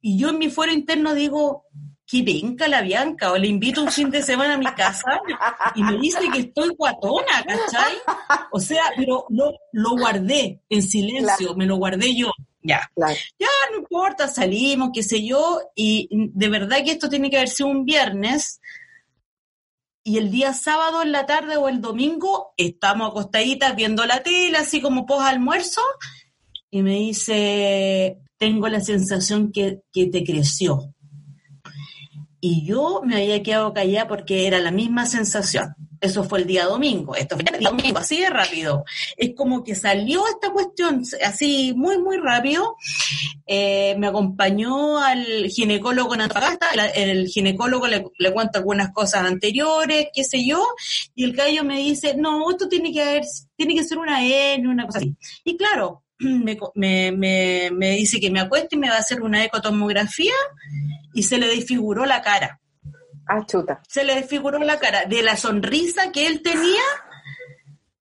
Y 0.00 0.18
yo 0.18 0.28
en 0.30 0.38
mi 0.38 0.50
fuero 0.50 0.72
interno 0.72 1.14
digo, 1.14 1.64
qué 2.06 2.22
venga 2.22 2.68
la 2.68 2.82
Bianca, 2.82 3.32
o 3.32 3.38
le 3.38 3.48
invito 3.48 3.82
un 3.82 3.90
fin 3.90 4.10
de 4.10 4.22
semana 4.22 4.54
a 4.54 4.58
mi 4.58 4.66
casa 4.66 5.20
y 5.74 5.82
me 5.82 5.98
dice 5.98 6.20
que 6.32 6.40
estoy 6.40 6.68
guatona, 6.76 7.42
¿cachai? 7.46 7.94
O 8.52 8.60
sea, 8.60 8.82
pero 8.96 9.26
lo, 9.30 9.52
lo 9.72 9.96
guardé 9.96 10.60
en 10.68 10.82
silencio, 10.82 11.54
me 11.54 11.66
lo 11.66 11.76
guardé 11.76 12.14
yo. 12.14 12.30
Ya, 12.66 12.80
ya 13.38 13.48
no 13.72 13.78
importa, 13.78 14.26
salimos, 14.26 14.90
qué 14.94 15.02
sé 15.02 15.22
yo, 15.22 15.60
y 15.74 16.08
de 16.10 16.48
verdad 16.48 16.78
que 16.82 16.92
esto 16.92 17.10
tiene 17.10 17.28
que 17.28 17.36
haber 17.36 17.50
sido 17.50 17.68
un 17.68 17.84
viernes, 17.84 18.60
y 20.04 20.18
el 20.18 20.30
día 20.30 20.52
sábado 20.52 21.02
en 21.02 21.12
la 21.12 21.24
tarde 21.24 21.56
o 21.56 21.68
el 21.68 21.80
domingo 21.80 22.52
estamos 22.58 23.10
acostaditas 23.10 23.74
viendo 23.74 24.04
la 24.04 24.22
tele, 24.22 24.58
así 24.58 24.82
como 24.82 25.06
post 25.06 25.26
almuerzo, 25.26 25.80
y 26.70 26.82
me 26.82 26.92
dice, 26.96 28.18
tengo 28.36 28.68
la 28.68 28.80
sensación 28.80 29.50
que, 29.50 29.80
que 29.90 30.06
te 30.06 30.22
creció. 30.22 30.94
Y 32.38 32.66
yo 32.66 33.00
me 33.02 33.16
había 33.16 33.42
quedado 33.42 33.72
callada 33.72 34.06
porque 34.06 34.46
era 34.46 34.58
la 34.58 34.70
misma 34.70 35.06
sensación. 35.06 35.74
Eso 36.04 36.24
fue 36.24 36.40
el 36.40 36.46
día 36.46 36.66
domingo, 36.66 37.14
esto 37.14 37.36
fue 37.36 37.44
el 37.50 37.58
día 37.58 37.70
domingo, 37.70 37.98
así 37.98 38.20
de 38.20 38.30
rápido. 38.30 38.84
Es 39.16 39.34
como 39.34 39.64
que 39.64 39.74
salió 39.74 40.26
esta 40.26 40.50
cuestión 40.50 41.02
así 41.24 41.72
muy, 41.74 41.98
muy 41.98 42.18
rápido. 42.18 42.76
Eh, 43.46 43.94
me 43.98 44.06
acompañó 44.06 44.98
al 44.98 45.46
ginecólogo 45.48 46.14
en 46.14 46.22
Antofagasta, 46.22 46.66
el, 46.94 47.28
ginecólogo 47.28 47.86
le, 47.86 48.04
le 48.18 48.32
cuenta 48.32 48.58
algunas 48.58 48.92
cosas 48.92 49.24
anteriores, 49.24 50.08
qué 50.14 50.24
sé 50.24 50.46
yo, 50.46 50.64
y 51.14 51.24
el 51.24 51.32
gallo 51.34 51.64
me 51.64 51.78
dice, 51.78 52.14
no, 52.16 52.50
esto 52.50 52.68
tiene 52.68 52.92
que 52.92 53.02
haber, 53.02 53.24
tiene 53.56 53.74
que 53.74 53.84
ser 53.84 53.98
una 53.98 54.24
N, 54.24 54.68
una 54.68 54.86
cosa 54.86 54.98
así. 54.98 55.14
Y 55.44 55.56
claro, 55.56 56.04
me, 56.18 56.56
me, 57.12 57.70
me 57.72 57.90
dice 57.92 58.20
que 58.20 58.30
me 58.30 58.40
acueste 58.40 58.76
y 58.76 58.78
me 58.78 58.88
va 58.88 58.96
a 58.96 59.00
hacer 59.00 59.22
una 59.22 59.44
ecotomografía 59.44 60.34
y 61.12 61.22
se 61.22 61.38
le 61.38 61.48
desfiguró 61.48 62.06
la 62.06 62.22
cara. 62.22 62.60
Ah. 63.26 63.44
Se 63.88 64.04
le 64.04 64.14
desfiguró 64.16 64.58
la 64.58 64.78
cara. 64.78 65.04
De 65.06 65.22
la 65.22 65.36
sonrisa 65.36 66.12
que 66.12 66.26
él 66.26 66.42
tenía, 66.42 66.82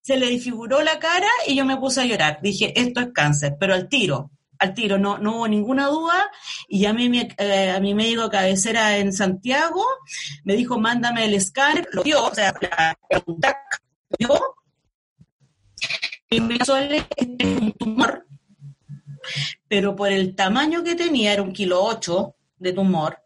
se 0.02 0.18
le 0.18 0.30
desfiguró 0.30 0.82
la 0.82 1.00
cara 1.00 1.30
y 1.48 1.56
yo 1.56 1.66
me 1.66 1.78
puse 1.78 2.02
a 2.02 2.06
llorar. 2.06 2.40
Dije, 2.42 2.74
esto 2.80 3.00
es 3.00 3.08
cáncer, 3.14 3.56
pero 3.60 3.74
al 3.74 3.88
tiro, 3.88 4.32
al 4.60 4.74
tiro, 4.74 4.98
no, 4.98 5.18
no 5.18 5.38
hubo 5.38 5.48
ninguna 5.48 5.88
duda. 5.88 6.30
Y 6.68 6.86
a 6.86 6.94
mi, 6.94 7.22
eh, 7.38 7.72
a 7.72 7.80
mi 7.80 7.94
médico 7.94 8.30
cabecera 8.30 8.98
en 8.98 9.14
Santiago, 9.14 9.86
me 10.44 10.56
dijo, 10.56 10.78
mándame 10.78 11.26
el 11.26 11.34
escáner, 11.36 11.88
lo 11.92 12.04
dio, 12.04 12.26
o 12.26 12.36
sea, 12.36 12.54
lo 13.10 13.56
dio. 14.18 14.56
Y 16.30 16.42
me 16.42 16.56
hizo 16.56 16.76
un 16.76 17.74
tumor, 17.74 18.26
pero 19.68 19.96
por 19.96 20.12
el 20.12 20.36
tamaño 20.36 20.84
que 20.84 20.96
tenía, 20.96 21.34
era 21.34 21.44
un 21.44 21.54
kilo 21.54 21.84
ocho 21.84 22.36
de 22.58 22.74
tumor, 22.74 23.23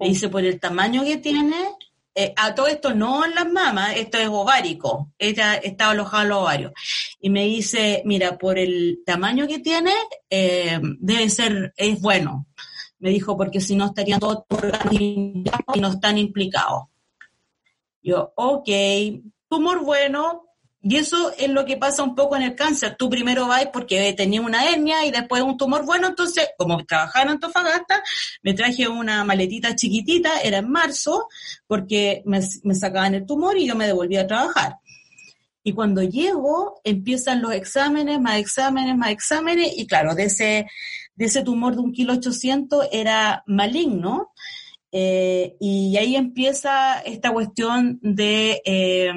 me 0.00 0.08
dice, 0.08 0.30
por 0.30 0.42
el 0.44 0.58
tamaño 0.58 1.04
que 1.04 1.18
tiene, 1.18 1.76
eh, 2.14 2.32
a 2.36 2.54
todo 2.54 2.66
esto 2.68 2.94
no 2.94 3.24
en 3.24 3.34
las 3.34 3.48
mamas, 3.50 3.96
esto 3.96 4.16
es 4.18 4.28
ovárico, 4.28 5.12
ella 5.18 5.56
está 5.56 5.90
alojado 5.90 6.22
en 6.22 6.28
los 6.30 6.38
ovarios. 6.38 6.72
Y 7.20 7.28
me 7.28 7.44
dice, 7.44 8.02
mira, 8.06 8.38
por 8.38 8.58
el 8.58 9.02
tamaño 9.04 9.46
que 9.46 9.58
tiene, 9.58 9.92
eh, 10.30 10.80
debe 10.98 11.28
ser, 11.28 11.74
es 11.76 12.00
bueno. 12.00 12.46
Me 12.98 13.10
dijo, 13.10 13.36
porque 13.36 13.60
si 13.60 13.76
no 13.76 13.86
estarían 13.86 14.20
todos 14.20 14.44
y 14.92 15.44
no 15.80 15.88
están 15.88 16.18
implicados. 16.18 16.84
Yo, 18.02 18.32
ok, 18.34 18.68
tumor 19.48 19.84
bueno, 19.84 20.49
y 20.82 20.96
eso 20.96 21.32
es 21.36 21.50
lo 21.50 21.66
que 21.66 21.76
pasa 21.76 22.02
un 22.02 22.14
poco 22.14 22.36
en 22.36 22.42
el 22.42 22.54
cáncer. 22.54 22.96
Tú 22.98 23.10
primero 23.10 23.46
vas 23.46 23.66
porque 23.70 24.14
tenía 24.14 24.40
una 24.40 24.66
hernia 24.66 25.04
y 25.04 25.10
después 25.10 25.42
un 25.42 25.58
tumor 25.58 25.84
bueno, 25.84 26.08
entonces, 26.08 26.48
como 26.56 26.84
trabajaba 26.86 27.24
en 27.24 27.30
Antofagasta, 27.32 28.02
me 28.42 28.54
traje 28.54 28.88
una 28.88 29.22
maletita 29.24 29.76
chiquitita, 29.76 30.40
era 30.40 30.58
en 30.58 30.70
marzo, 30.70 31.28
porque 31.66 32.22
me, 32.24 32.40
sacaban 32.74 33.14
el 33.14 33.26
tumor 33.26 33.58
y 33.58 33.66
yo 33.66 33.76
me 33.76 33.86
devolví 33.86 34.16
a 34.16 34.26
trabajar. 34.26 34.76
Y 35.62 35.74
cuando 35.74 36.02
llego, 36.02 36.80
empiezan 36.82 37.42
los 37.42 37.52
exámenes, 37.52 38.18
más 38.18 38.38
exámenes, 38.38 38.96
más 38.96 39.10
exámenes, 39.10 39.74
y 39.76 39.86
claro, 39.86 40.14
de 40.14 40.24
ese, 40.24 40.66
de 41.14 41.24
ese 41.26 41.42
tumor 41.42 41.74
de 41.74 41.80
un 41.82 41.92
kilo 41.92 42.14
ochocientos 42.14 42.88
era 42.90 43.42
maligno, 43.46 44.32
eh, 44.92 45.56
y 45.60 45.94
ahí 45.98 46.16
empieza 46.16 47.00
esta 47.00 47.30
cuestión 47.32 47.98
de... 48.00 48.62
Eh, 48.64 49.12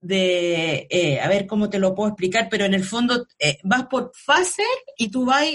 de, 0.00 0.86
eh, 0.90 1.20
a 1.20 1.28
ver 1.28 1.46
cómo 1.46 1.68
te 1.68 1.78
lo 1.78 1.94
puedo 1.94 2.10
explicar, 2.10 2.48
pero 2.50 2.64
en 2.64 2.74
el 2.74 2.84
fondo 2.84 3.26
eh, 3.38 3.58
vas 3.64 3.86
por 3.86 4.12
fase 4.14 4.62
y 4.96 5.10
tú 5.10 5.24
vas 5.24 5.46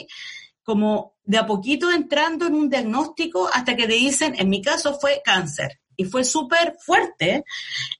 como 0.63 1.15
de 1.23 1.37
a 1.37 1.45
poquito 1.45 1.91
entrando 1.91 2.47
en 2.47 2.55
un 2.55 2.69
diagnóstico 2.69 3.49
hasta 3.51 3.75
que 3.75 3.87
te 3.87 3.93
dicen, 3.93 4.35
en 4.37 4.49
mi 4.49 4.61
caso 4.61 4.97
fue 4.99 5.21
cáncer. 5.23 5.79
Y 5.95 6.05
fue 6.05 6.23
súper 6.23 6.75
fuerte 6.79 7.43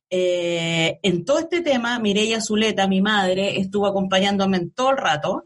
eh, 0.10 1.00
en 1.04 1.24
todo 1.24 1.38
este 1.38 1.62
tema. 1.62 2.00
Mireia 2.00 2.42
Zuleta, 2.42 2.88
mi 2.88 3.02
madre, 3.02 3.60
estuvo 3.60 3.86
acompañándome 3.86 4.58
en 4.58 4.72
todo 4.72 4.92
el 4.92 4.98
rato. 4.98 5.44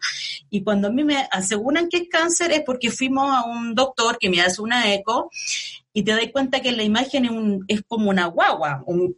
Y 0.50 0.64
cuando 0.64 0.88
a 0.88 0.92
mí 0.92 1.04
me 1.04 1.28
aseguran 1.30 1.90
que 1.90 1.98
es 1.98 2.10
cáncer 2.10 2.52
es 2.54 2.62
porque 2.62 2.90
fuimos 2.90 3.30
a 3.30 3.44
un 3.44 3.76
doctor 3.76 4.18
que 4.18 4.30
me 4.30 4.40
hace 4.40 4.62
una 4.62 4.94
eco 4.94 5.30
y 5.98 6.04
te 6.04 6.12
das 6.12 6.32
cuenta 6.32 6.60
que 6.60 6.72
la 6.74 6.84
imagen 6.84 7.26
es, 7.26 7.32
un, 7.32 7.66
es 7.68 7.82
como 7.88 8.12
una 8.12 8.28
guagua, 8.28 8.84
un, 8.86 9.16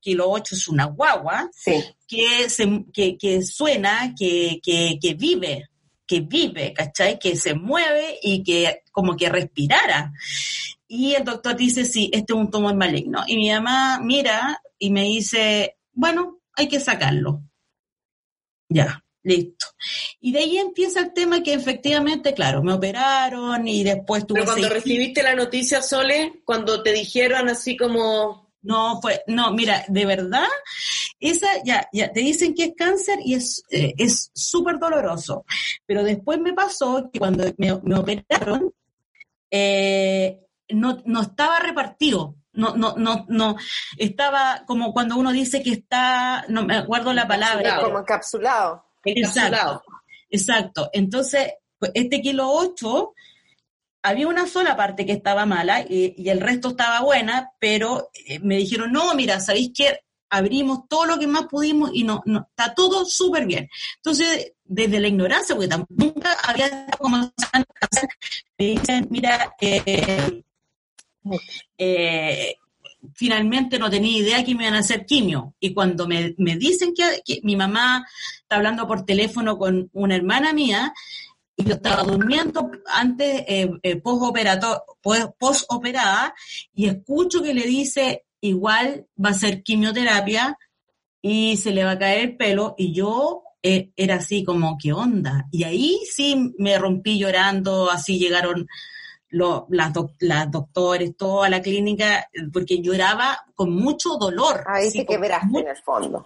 kilo 0.00 0.28
ocho 0.28 0.56
es 0.56 0.66
una 0.66 0.86
guagua 0.86 1.48
que, 2.08 2.50
se, 2.50 2.84
que, 2.92 3.16
que 3.16 3.42
suena, 3.42 4.12
que, 4.18 4.58
que, 4.60 4.98
que 5.00 5.14
vive, 5.14 5.68
que 6.04 6.22
vive, 6.22 6.72
¿cachai? 6.72 7.20
Que 7.20 7.36
se 7.36 7.54
mueve 7.54 8.18
y 8.20 8.42
que 8.42 8.82
como 8.90 9.16
que 9.16 9.28
respirara. 9.28 10.12
Y 10.88 11.14
el 11.14 11.22
doctor 11.22 11.54
dice, 11.54 11.84
sí, 11.84 12.10
este 12.12 12.32
es 12.32 12.36
un 12.40 12.50
tumor 12.50 12.74
maligno. 12.74 13.22
Y 13.28 13.36
mi 13.36 13.48
mamá 13.50 14.00
mira 14.02 14.60
y 14.80 14.90
me 14.90 15.02
dice, 15.04 15.76
bueno, 15.92 16.40
hay 16.54 16.66
que 16.66 16.80
sacarlo. 16.80 17.44
Ya. 18.68 19.04
Listo. 19.26 19.66
Y 20.20 20.30
de 20.30 20.38
ahí 20.38 20.56
empieza 20.56 21.00
el 21.00 21.12
tema 21.12 21.42
que 21.42 21.52
efectivamente, 21.52 22.32
claro, 22.32 22.62
me 22.62 22.72
operaron 22.72 23.66
y 23.66 23.82
después 23.82 24.24
tuve... 24.24 24.42
Pero 24.42 24.52
cuando 24.52 24.68
recibiste 24.68 25.20
la 25.20 25.34
noticia, 25.34 25.82
Sole, 25.82 26.42
cuando 26.44 26.80
te 26.80 26.92
dijeron 26.92 27.48
así 27.48 27.76
como... 27.76 28.54
No, 28.62 29.00
fue, 29.02 29.24
no, 29.26 29.52
mira, 29.52 29.84
de 29.88 30.06
verdad, 30.06 30.46
esa 31.18 31.48
ya, 31.64 31.88
ya 31.92 32.12
te 32.12 32.20
dicen 32.20 32.54
que 32.54 32.64
es 32.64 32.72
cáncer 32.76 33.18
y 33.24 33.34
es 33.34 33.64
eh, 33.70 33.94
es 33.96 34.30
súper 34.32 34.78
doloroso. 34.78 35.44
Pero 35.86 36.04
después 36.04 36.40
me 36.40 36.52
pasó 36.52 37.08
que 37.12 37.18
cuando 37.18 37.44
me, 37.58 37.72
operaron, 37.72 38.72
eh, 39.50 40.40
no, 40.70 41.02
no 41.04 41.22
estaba 41.22 41.58
repartido. 41.58 42.36
No, 42.52 42.74
no, 42.76 42.94
no, 42.96 43.26
no, 43.28 43.56
estaba 43.98 44.62
como 44.66 44.92
cuando 44.92 45.16
uno 45.16 45.30
dice 45.30 45.62
que 45.62 45.72
está, 45.72 46.44
no 46.48 46.64
me 46.64 46.76
acuerdo 46.76 47.12
la 47.12 47.28
palabra. 47.28 47.80
Como 47.80 47.98
encapsulado. 48.00 48.85
Exacto, 49.06 49.82
exacto. 50.30 50.90
Entonces, 50.92 51.52
pues, 51.78 51.92
este 51.94 52.20
kilo 52.20 52.50
8, 52.50 53.14
había 54.02 54.28
una 54.28 54.46
sola 54.46 54.76
parte 54.76 55.04
que 55.04 55.12
estaba 55.12 55.46
mala 55.46 55.80
y, 55.80 56.28
el 56.28 56.40
resto 56.40 56.70
estaba 56.70 57.00
buena, 57.00 57.50
pero 57.58 58.10
eh, 58.26 58.38
me 58.40 58.56
dijeron, 58.56 58.92
no, 58.92 59.14
mira, 59.14 59.40
¿sabéis 59.40 59.72
qué? 59.74 60.00
Abrimos 60.28 60.88
todo 60.88 61.06
lo 61.06 61.18
que 61.18 61.26
más 61.26 61.46
pudimos 61.46 61.90
y 61.92 62.02
no, 62.02 62.22
no 62.26 62.48
está 62.50 62.74
todo 62.74 63.04
súper 63.04 63.46
bien. 63.46 63.68
Entonces, 63.96 64.52
desde 64.64 65.00
la 65.00 65.08
ignorancia, 65.08 65.54
porque 65.54 65.68
tampoco 65.68 65.94
nunca 65.96 66.32
había 66.44 66.86
como 66.98 67.32
me 68.58 68.64
dicen, 68.64 69.06
mira, 69.10 69.54
eh, 69.60 70.42
eh, 71.78 72.56
finalmente 73.14 73.78
no 73.78 73.90
tenía 73.90 74.18
idea 74.18 74.44
que 74.44 74.54
me 74.54 74.64
iban 74.64 74.74
a 74.74 74.80
hacer 74.80 75.06
quimio. 75.06 75.54
Y 75.60 75.72
cuando 75.74 76.06
me, 76.06 76.34
dicen 76.56 76.92
que, 76.94 77.40
mi 77.42 77.56
mamá 77.56 78.06
está 78.40 78.56
hablando 78.56 78.86
por 78.86 79.04
teléfono 79.04 79.58
con 79.58 79.90
una 79.92 80.16
hermana 80.16 80.52
mía, 80.52 80.92
y 81.56 81.64
yo 81.64 81.74
estaba 81.74 82.02
durmiendo 82.02 82.70
antes, 82.86 83.44
eh, 83.48 83.70
eh 83.82 84.02
y 86.74 86.86
escucho 86.86 87.42
que 87.42 87.54
le 87.54 87.66
dice, 87.66 88.24
igual 88.40 89.06
va 89.22 89.30
a 89.30 89.34
ser 89.34 89.62
quimioterapia 89.62 90.58
y 91.22 91.56
se 91.56 91.72
le 91.72 91.84
va 91.84 91.92
a 91.92 91.98
caer 91.98 92.20
el 92.20 92.36
pelo, 92.36 92.74
y 92.76 92.92
yo 92.92 93.42
eh, 93.62 93.90
era 93.96 94.16
así 94.16 94.44
como, 94.44 94.76
¿qué 94.80 94.92
onda? 94.92 95.46
Y 95.50 95.64
ahí 95.64 95.98
sí 96.10 96.54
me 96.58 96.78
rompí 96.78 97.18
llorando, 97.18 97.90
así 97.90 98.18
llegaron 98.18 98.68
las, 99.30 99.92
las 100.20 100.50
doctores, 100.50 101.16
toda 101.16 101.48
la 101.48 101.60
clínica, 101.60 102.28
porque 102.52 102.80
lloraba 102.80 103.44
con 103.54 103.72
mucho 103.72 104.16
dolor. 104.16 104.64
Ahí 104.66 104.90
sí 104.90 105.04
que 105.04 105.18
verás 105.18 105.42
en 105.44 105.68
el 105.68 105.76
fondo. 105.76 106.24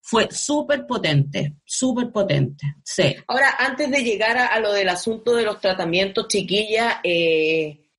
Fue 0.00 0.28
súper 0.30 0.86
potente, 0.86 1.56
súper 1.64 2.12
potente, 2.12 2.76
sí. 2.84 3.16
Ahora, 3.26 3.56
antes 3.58 3.90
de 3.90 4.04
llegar 4.04 4.38
a, 4.38 4.60
lo 4.60 4.72
del 4.72 4.88
asunto 4.88 5.34
de 5.34 5.42
los 5.42 5.60
tratamientos, 5.60 6.28
chiquilla, 6.28 7.00
eh, 7.02 7.90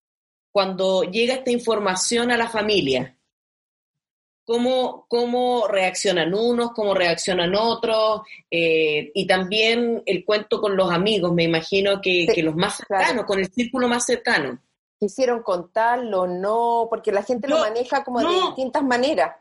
cuando 0.50 1.04
llega 1.04 1.34
esta 1.34 1.52
información 1.52 2.32
a 2.32 2.38
la 2.38 2.48
familia, 2.48 3.17
cómo, 4.48 5.06
cómo 5.10 5.68
reaccionan 5.68 6.34
unos, 6.34 6.72
cómo 6.72 6.94
reaccionan 6.94 7.54
otros, 7.54 8.22
eh, 8.50 9.12
y 9.14 9.28
también 9.28 10.02
el 10.06 10.24
cuento 10.24 10.62
con 10.62 10.78
los 10.78 10.90
amigos, 10.90 11.34
me 11.34 11.44
imagino 11.44 12.00
que, 12.02 12.28
los 12.42 12.56
más 12.56 12.78
cercanos, 12.78 13.26
con 13.26 13.40
el 13.40 13.52
círculo 13.52 13.90
más 13.90 14.06
cercano. 14.06 14.58
Quisieron 14.98 15.44
contarlo, 15.44 16.28
no, 16.28 16.88
porque 16.90 17.12
la 17.12 17.24
gente 17.24 17.50
lo 17.50 17.60
maneja 17.60 18.06
como 18.06 18.22
de 18.22 18.28
distintas 18.48 18.84
maneras. 18.84 19.36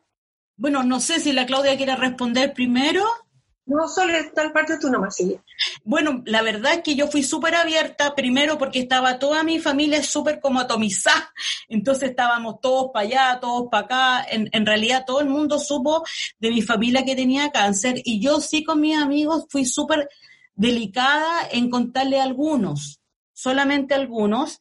Bueno, 0.56 0.82
no 0.82 0.98
sé 0.98 1.20
si 1.20 1.32
la 1.32 1.46
Claudia 1.46 1.76
quiere 1.76 1.94
responder 1.94 2.52
primero. 2.52 3.04
No, 3.66 3.88
solo 3.88 4.12
tal 4.32 4.52
parte 4.52 4.78
tú 4.78 4.88
nomás, 4.88 5.16
sí. 5.16 5.36
Bueno, 5.82 6.22
la 6.24 6.40
verdad 6.42 6.74
es 6.74 6.82
que 6.82 6.94
yo 6.94 7.08
fui 7.08 7.24
súper 7.24 7.56
abierta, 7.56 8.14
primero 8.14 8.56
porque 8.58 8.78
estaba 8.78 9.18
toda 9.18 9.42
mi 9.42 9.58
familia 9.58 10.04
súper 10.04 10.38
como 10.38 10.60
atomizada, 10.60 11.32
entonces 11.68 12.10
estábamos 12.10 12.60
todos 12.60 12.92
para 12.92 13.06
allá, 13.06 13.40
todos 13.40 13.68
para 13.68 13.84
acá, 13.84 14.26
en, 14.30 14.48
en, 14.52 14.66
realidad 14.66 15.04
todo 15.04 15.20
el 15.20 15.28
mundo 15.28 15.58
supo 15.58 16.04
de 16.38 16.50
mi 16.50 16.62
familia 16.62 17.04
que 17.04 17.16
tenía 17.16 17.50
cáncer 17.50 18.00
y 18.04 18.20
yo 18.20 18.40
sí 18.40 18.62
con 18.62 18.80
mis 18.80 18.96
amigos 18.96 19.46
fui 19.48 19.64
súper 19.64 20.08
delicada 20.54 21.48
en 21.50 21.68
contarle 21.68 22.20
a 22.20 22.24
algunos, 22.24 22.95
solamente 23.36 23.94
algunos, 23.94 24.60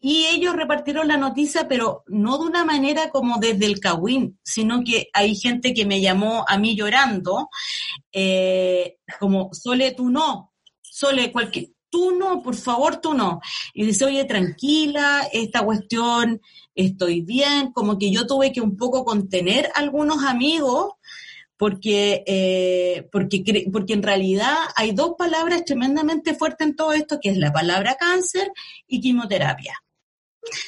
y 0.00 0.24
ellos 0.26 0.56
repartieron 0.56 1.08
la 1.08 1.18
noticia, 1.18 1.68
pero 1.68 2.04
no 2.06 2.38
de 2.38 2.46
una 2.46 2.64
manera 2.64 3.10
como 3.10 3.38
desde 3.38 3.66
el 3.66 3.80
Cawin, 3.80 4.38
sino 4.42 4.82
que 4.82 5.08
hay 5.12 5.36
gente 5.36 5.74
que 5.74 5.84
me 5.84 6.00
llamó 6.00 6.42
a 6.48 6.56
mí 6.56 6.74
llorando, 6.74 7.50
eh, 8.12 8.96
como, 9.20 9.50
Sole, 9.52 9.92
tú 9.92 10.08
no, 10.08 10.54
Sole, 10.80 11.30
cualquier, 11.30 11.66
tú 11.90 12.12
no, 12.12 12.42
por 12.42 12.54
favor, 12.54 12.96
tú 12.96 13.12
no. 13.12 13.40
Y 13.74 13.84
dice, 13.84 14.06
oye, 14.06 14.24
tranquila, 14.24 15.28
esta 15.30 15.62
cuestión, 15.62 16.40
estoy 16.74 17.20
bien, 17.20 17.72
como 17.72 17.98
que 17.98 18.10
yo 18.10 18.26
tuve 18.26 18.52
que 18.52 18.62
un 18.62 18.76
poco 18.78 19.04
contener 19.04 19.70
algunos 19.74 20.24
amigos 20.24 20.94
porque, 21.56 22.24
eh, 22.26 23.08
porque, 23.12 23.68
porque 23.72 23.92
en 23.92 24.02
realidad 24.02 24.56
hay 24.76 24.92
dos 24.92 25.14
palabras 25.16 25.64
tremendamente 25.64 26.34
fuertes 26.34 26.66
en 26.66 26.76
todo 26.76 26.92
esto, 26.92 27.18
que 27.20 27.30
es 27.30 27.36
la 27.36 27.52
palabra 27.52 27.96
cáncer 27.98 28.50
y 28.86 29.00
quimioterapia. 29.00 29.80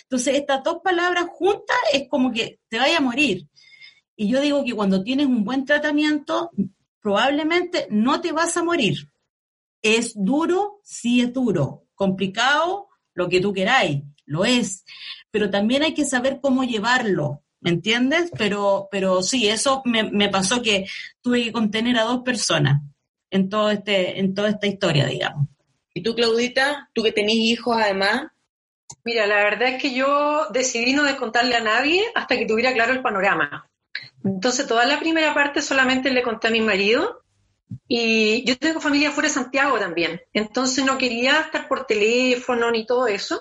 Entonces, 0.03 0.37
estas 0.37 0.63
dos 0.63 0.79
palabras 0.83 1.27
juntas 1.33 1.77
es 1.93 2.09
como 2.09 2.33
que 2.33 2.61
te 2.69 2.79
vaya 2.79 2.99
a 2.99 3.03
morir. 3.03 3.47
Y 4.17 4.29
yo 4.29 4.41
digo 4.41 4.65
que 4.65 4.73
cuando 4.73 5.03
tienes 5.03 5.27
un 5.27 5.45
buen 5.45 5.65
tratamiento, 5.65 6.51
probablemente 7.01 7.87
no 7.91 8.21
te 8.21 8.33
vas 8.33 8.57
a 8.57 8.65
morir. 8.65 9.11
Es 9.83 10.13
duro, 10.17 10.81
sí 10.83 11.21
es 11.21 11.33
duro. 11.33 11.85
Complicado, 11.95 12.89
lo 13.15 13.29
que 13.29 13.41
tú 13.41 13.53
queráis, 13.53 14.03
lo 14.25 14.45
es. 14.45 14.85
Pero 15.31 15.51
también 15.51 15.83
hay 15.83 15.95
que 15.95 16.05
saber 16.05 16.41
cómo 16.41 16.65
llevarlo. 16.65 17.43
¿Me 17.61 17.71
entiendes? 17.71 18.31
Pero, 18.37 18.89
pero 18.91 19.23
sí, 19.23 19.49
eso 19.49 19.83
me, 19.85 20.29
pasó 20.29 20.63
que 20.63 20.87
tuve 21.21 21.45
que 21.45 21.53
contener 21.53 21.99
a 21.99 22.05
dos 22.05 22.23
personas 22.23 22.83
en, 23.31 23.49
todo 23.49 23.71
este, 23.71 24.19
en 24.19 24.35
toda 24.35 24.51
esta 24.51 24.67
historia, 24.67 25.07
digamos. 25.07 25.49
¿Y 25.95 26.03
tú, 26.03 26.15
Claudita? 26.15 26.91
¿Tú 26.93 27.03
que 27.03 27.13
tenés 27.13 27.37
hijos 27.37 27.77
además? 27.77 28.27
Mira, 29.05 29.27
la 29.27 29.37
verdad 29.37 29.71
es 29.71 29.83
que 29.83 29.95
yo 29.95 30.47
decidí 30.51 30.93
no 30.93 31.03
descontarle 31.03 31.57
a 31.57 31.61
nadie 31.61 32.05
hasta 32.15 32.37
que 32.37 32.47
tuviera 32.47 32.73
claro 32.73 32.93
el 32.93 33.03
panorama. 33.03 33.69
Entonces, 34.25 34.67
toda 34.67 34.85
la 34.87 34.99
primera 34.99 35.33
parte 35.35 35.63
solamente 35.63 36.11
le 36.11 36.23
conté 36.23 36.49
a 36.49 36.51
mi 36.51 36.61
marido 36.61 37.23
y 37.89 38.45
yo 38.45 38.59
tengo 38.59 38.81
familia 38.81 39.11
fuera 39.11 39.29
de 39.29 39.35
Santiago 39.35 39.79
también. 39.79 40.21
Entonces, 40.33 40.85
no 40.85 40.99
quería 40.99 41.41
estar 41.41 41.69
por 41.69 41.87
teléfono 41.87 42.71
ni 42.71 42.87
todo 42.87 43.07
eso 43.07 43.41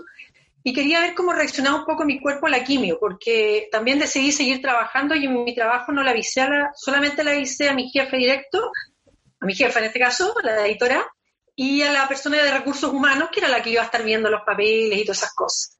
y 0.68 0.74
quería 0.74 1.00
ver 1.00 1.14
cómo 1.14 1.32
reaccionaba 1.32 1.78
un 1.78 1.86
poco 1.86 2.06
mi 2.06 2.20
cuerpo 2.20 2.48
a 2.48 2.50
la 2.50 2.64
quimio, 2.64 2.98
porque 3.00 3.70
también 3.72 4.00
decidí 4.00 4.32
seguir 4.32 4.64
trabajando 4.64 5.14
y 5.14 5.26
en 5.26 5.44
mi 5.44 5.54
trabajo 5.54 5.92
no 5.92 6.02
la 6.02 6.10
avisé, 6.10 6.48
solamente 6.74 7.24
la 7.24 7.32
avisé 7.32 7.70
a 7.70 7.76
mi 7.76 7.88
jefe 7.92 8.18
directo, 8.18 8.72
a 9.40 9.46
mi 9.46 9.54
jefa 9.54 9.78
en 9.78 9.86
este 9.86 10.00
caso, 10.00 10.34
a 10.40 10.44
la 10.44 10.66
editora, 10.66 11.06
y 11.56 11.84
a 11.84 11.92
la 11.92 12.08
persona 12.08 12.42
de 12.44 12.52
recursos 12.52 12.92
humanos, 12.92 13.30
que 13.32 13.42
era 13.42 13.50
la 13.50 13.62
que 13.62 13.70
iba 13.70 13.84
a 13.84 13.86
estar 13.86 14.04
viendo 14.04 14.28
los 14.32 14.42
papeles 14.42 14.98
y 14.98 15.04
todas 15.04 15.20
esas 15.20 15.36
cosas. 15.36 15.78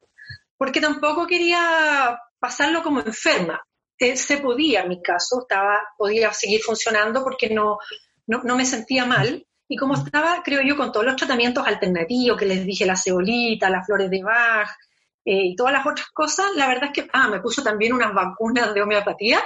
Porque 0.56 0.80
tampoco 0.80 1.26
quería 1.26 2.16
pasarlo 2.38 2.84
como 2.84 3.00
enferma. 3.00 3.60
Eh, 3.98 4.16
se 4.16 4.36
podía, 4.38 4.82
en 4.82 4.88
mi 4.90 5.02
caso, 5.02 5.40
estaba, 5.40 5.80
podía 5.98 6.32
seguir 6.32 6.62
funcionando 6.62 7.24
porque 7.24 7.50
no, 7.50 7.78
no, 8.28 8.44
no 8.44 8.56
me 8.56 8.64
sentía 8.64 9.04
mal, 9.04 9.44
y 9.68 9.76
como 9.76 9.94
estaba, 9.94 10.42
creo 10.44 10.62
yo, 10.62 10.76
con 10.76 10.92
todos 10.92 11.06
los 11.06 11.16
tratamientos 11.16 11.66
alternativos 11.66 12.38
que 12.38 12.46
les 12.46 12.64
dije, 12.64 12.86
la 12.86 12.96
cebolita, 12.96 13.68
las 13.68 13.84
flores 13.84 14.10
de 14.10 14.22
Bach 14.22 14.68
eh, 15.24 15.46
y 15.46 15.56
todas 15.56 15.72
las 15.72 15.86
otras 15.86 16.08
cosas, 16.12 16.46
la 16.54 16.68
verdad 16.68 16.90
es 16.92 16.92
que, 16.92 17.10
ah, 17.12 17.28
me 17.28 17.40
puso 17.40 17.62
también 17.62 17.92
unas 17.92 18.14
vacunas 18.14 18.72
de 18.72 18.82
homeopatía. 18.82 19.42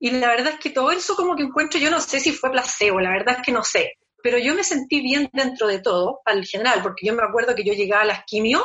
Y 0.00 0.10
la 0.12 0.28
verdad 0.28 0.52
es 0.54 0.60
que 0.60 0.70
todo 0.70 0.92
eso 0.92 1.16
como 1.16 1.34
que 1.34 1.42
encuentro, 1.42 1.80
yo 1.80 1.90
no 1.90 2.00
sé 2.00 2.20
si 2.20 2.32
fue 2.32 2.52
placebo, 2.52 3.00
la 3.00 3.10
verdad 3.10 3.36
es 3.38 3.42
que 3.42 3.52
no 3.52 3.64
sé. 3.64 3.94
Pero 4.22 4.38
yo 4.38 4.54
me 4.54 4.62
sentí 4.62 5.00
bien 5.00 5.28
dentro 5.32 5.66
de 5.66 5.80
todo, 5.80 6.20
al 6.24 6.44
general, 6.44 6.82
porque 6.82 7.06
yo 7.06 7.14
me 7.14 7.22
acuerdo 7.22 7.54
que 7.54 7.64
yo 7.64 7.72
llegaba 7.72 8.02
a 8.02 8.06
las 8.06 8.24
quimio 8.24 8.64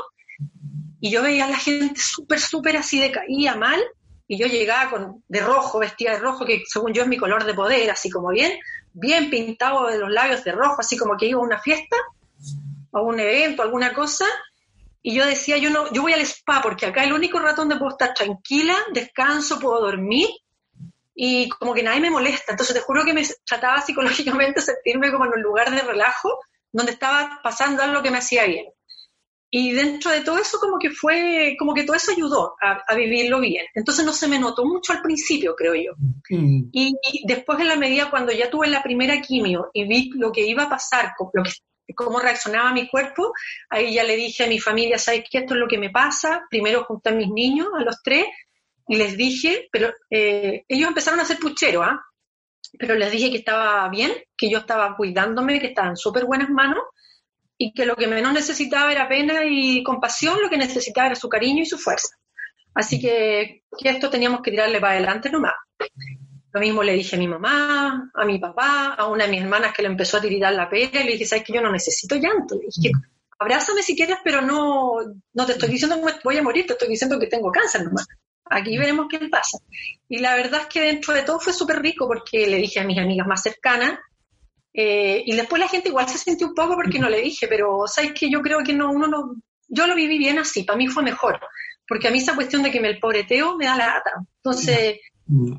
y 1.00 1.10
yo 1.10 1.24
veía 1.24 1.46
a 1.46 1.50
la 1.50 1.58
gente 1.58 2.00
súper, 2.00 2.40
súper 2.40 2.78
así 2.78 3.00
de 3.00 3.12
caía 3.12 3.56
mal, 3.56 3.82
y 4.28 4.38
yo 4.38 4.48
llegaba 4.48 4.90
con, 4.90 5.24
de 5.28 5.42
rojo, 5.42 5.80
vestida 5.80 6.12
de 6.12 6.20
rojo, 6.20 6.46
que 6.46 6.64
según 6.66 6.94
yo 6.94 7.04
es 7.04 7.08
mi 7.08 7.18
color 7.18 7.46
de 7.46 7.54
poder, 7.54 7.90
así 7.92 8.10
como 8.10 8.30
bien, 8.30 8.52
bien 8.94 9.30
pintado 9.30 9.88
de 9.88 9.98
los 9.98 10.12
labios 10.12 10.44
de 10.44 10.52
rojo, 10.52 10.78
así 10.80 10.98
como 10.98 11.18
que 11.18 11.28
iba 11.28 11.40
a 11.40 11.44
una 11.44 11.60
fiesta 11.60 11.98
o 12.92 13.02
un 13.02 13.20
evento, 13.20 13.64
alguna 13.64 13.94
cosa, 13.94 14.26
y 15.06 15.16
yo 15.16 15.26
decía, 15.26 15.58
yo 15.58 15.70
no, 15.70 15.92
yo 15.92 16.02
voy 16.02 16.14
al 16.14 16.22
spa 16.22 16.62
porque 16.62 16.86
acá 16.86 17.02
es 17.02 17.08
el 17.08 17.14
único 17.14 17.38
rato 17.38 17.62
donde 17.62 17.76
puedo 17.76 17.92
estar 17.92 18.14
tranquila, 18.14 18.76
descanso, 18.94 19.60
puedo 19.60 19.82
dormir 19.82 20.30
y 21.14 21.50
como 21.50 21.74
que 21.74 21.84
nadie 21.84 22.00
me 22.00 22.10
molesta. 22.10 22.54
Entonces 22.54 22.74
te 22.74 22.82
juro 22.82 23.04
que 23.04 23.14
me 23.14 23.28
trataba 23.46 23.82
psicológicamente 23.82 24.62
sentirme 24.62 25.12
como 25.12 25.26
en 25.26 25.34
un 25.34 25.42
lugar 25.42 25.70
de 25.72 25.82
relajo 25.82 26.40
donde 26.72 26.94
estaba 26.94 27.42
pasando 27.44 27.84
algo 27.84 28.02
que 28.02 28.12
me 28.12 28.20
hacía 28.20 28.46
bien. 28.46 28.68
Y 29.56 29.72
dentro 29.72 30.10
de 30.10 30.22
todo 30.22 30.40
eso 30.40 30.58
como 30.60 30.80
que 30.80 30.90
fue, 30.90 31.56
como 31.60 31.76
que 31.76 31.84
todo 31.84 31.96
eso 31.96 32.12
ayudó 32.12 32.56
a, 32.60 32.96
vivirlo 32.96 33.40
bien. 33.40 33.68
Entonces 33.76 34.04
no 34.04 34.12
se 34.12 34.28
me 34.28 34.40
notó 34.40 34.66
mucho 34.66 34.94
al 34.94 35.04
principio, 35.04 35.54
creo 35.56 35.76
yo. 35.76 35.92
Mm. 36.32 36.70
Y, 36.72 36.96
después 37.28 37.60
en 37.60 37.68
la 37.68 37.76
medida 37.76 38.10
cuando 38.10 38.32
ya 38.32 38.50
tuve 38.50 38.68
la 38.68 38.82
primera 38.82 39.22
quimio 39.22 39.70
y 39.72 39.88
vi 39.88 40.10
lo 40.16 40.32
que 40.32 40.42
iba 40.42 40.64
a 40.64 40.70
pasar, 40.70 41.14
lo 41.34 41.44
que, 41.44 41.52
cómo 41.94 42.20
reaccionaba 42.20 42.74
mi 42.74 42.90
cuerpo, 42.90 43.32
ahí 43.70 43.94
ya 43.94 44.04
le 44.04 44.16
dije 44.16 44.46
a 44.46 44.48
mi 44.48 44.58
familia, 44.58 44.98
¿sabes 44.98 45.24
qué? 45.30 45.38
Esto 45.38 45.54
es 45.54 45.60
lo 45.60 45.68
que 45.68 45.78
me 45.78 45.92
pasa. 45.92 46.48
Primero 46.50 46.86
junté 46.86 47.10
a 47.10 47.14
mis 47.14 47.30
niños, 47.30 47.68
a 47.78 47.84
los 47.84 48.02
tres, 48.02 48.26
y 48.88 48.96
les 48.96 49.16
dije, 49.16 49.70
pero 49.72 49.94
eh, 50.10 50.66
ellos 50.68 50.88
empezaron 50.88 51.20
a 51.20 51.24
hacer 51.24 51.38
puchero, 51.38 51.84
¿ah? 51.84 52.04
Pero 52.80 52.96
les 52.96 53.12
dije 53.12 53.30
que 53.30 53.38
estaba 53.38 53.88
bien, 53.90 54.14
que 54.36 54.50
yo 54.50 54.58
estaba 54.58 54.96
cuidándome, 54.96 55.60
que 55.60 55.68
estaba 55.68 55.90
en 55.90 55.96
súper 55.96 56.26
buenas 56.26 56.50
manos 56.50 56.82
y 57.58 57.74
que 57.74 57.86
lo 57.86 57.96
que 57.96 58.08
menos 58.08 58.34
necesitaba 58.34 58.92
era 58.92 59.08
pena 59.08 59.46
y 59.46 59.84
compasión, 59.84 60.42
lo 60.42 60.50
que 60.50 60.58
necesitaba 60.58 61.08
era 61.08 61.16
su 61.16 61.30
cariño 61.30 61.62
y 61.64 61.66
su 61.66 61.78
fuerza. 61.78 62.16
Así 62.74 63.00
que, 63.00 63.64
esto 63.84 64.10
teníamos 64.10 64.42
que 64.42 64.52
tirarle 64.52 64.80
para 64.80 64.94
adelante 64.94 65.30
nomás. 65.30 65.54
Lo 66.52 66.60
mismo 66.60 66.84
le 66.84 66.94
dije 66.94 67.16
a 67.16 67.20
mi 67.20 67.28
mamá, 67.28 68.12
a 68.14 68.26
mi 68.26 68.40
papá, 68.40 68.94
a 68.94 69.08
una 69.08 69.26
de 69.26 69.32
mis 69.32 69.42
hermanas 69.42 69.74
que 69.74 69.82
le 69.82 69.88
empezó 69.88 70.18
a 70.18 70.22
tirar 70.22 70.54
la 70.54 70.70
pena 70.70 71.02
y 71.02 71.06
le 71.06 71.12
dije, 71.14 71.26
¿sabes 71.26 71.44
que 71.44 71.54
yo 71.54 71.62
no 71.62 71.72
necesito 71.72 72.16
llanto? 72.16 72.56
Le 72.56 72.68
dije, 72.76 72.92
abrázame 73.40 73.82
si 73.82 73.96
quieres, 73.96 74.18
pero 74.24 74.42
no, 74.42 74.98
no 75.34 75.46
te 75.46 75.54
estoy 75.54 75.70
diciendo 75.70 76.00
que 76.06 76.14
voy 76.24 76.38
a 76.38 76.44
morir, 76.44 76.66
te 76.66 76.74
estoy 76.74 76.90
diciendo 76.90 77.20
que 77.20 77.28
tengo 77.28 77.52
cáncer 77.52 77.84
nomás. 77.84 78.08
Aquí 78.46 78.78
veremos 78.78 79.08
qué 79.10 79.20
pasa. 79.30 79.58
Y 80.08 80.20
la 80.20 80.36
verdad 80.36 80.62
es 80.62 80.68
que 80.68 80.82
dentro 80.82 81.14
de 81.14 81.24
todo 81.24 81.40
fue 81.40 81.54
súper 81.54 81.82
rico 81.82 82.08
porque 82.08 82.46
le 82.48 82.58
dije 82.58 82.80
a 82.80 82.84
mis 82.84 83.00
amigas 83.00 83.26
más 83.26 83.42
cercanas, 83.42 84.00
eh, 84.74 85.24
y 85.26 85.36
después 85.36 85.60
la 85.60 85.68
gente 85.68 85.90
igual 85.90 86.10
se 86.10 86.18
sintió 86.18 86.48
un 86.48 86.56
poco 86.56 86.76
porque 86.76 87.00
no 87.00 87.10
le 87.10 87.22
dije, 87.22 87.48
pero 87.48 87.84
sabes 87.88 88.14
que 88.14 88.30
yo 88.30 88.42
creo 88.42 88.64
que 88.64 88.74
no, 88.74 88.92
uno 88.92 89.08
no, 89.08 89.36
yo 89.68 89.88
lo 89.88 89.96
viví 89.96 90.18
bien 90.18 90.40
así, 90.40 90.64
para 90.64 90.78
mí 90.78 90.88
fue 90.88 91.04
mejor, 91.04 91.40
porque 91.88 92.08
a 92.08 92.12
mí 92.12 92.18
esa 92.18 92.36
cuestión 92.36 92.64
de 92.64 92.72
que 92.72 92.80
me 92.80 92.90
el 92.90 93.00
pobreteo 93.00 93.56
me 93.56 93.66
da 93.66 93.78
la 93.78 93.86
gata. 93.86 94.12
Entonces, 94.38 95.00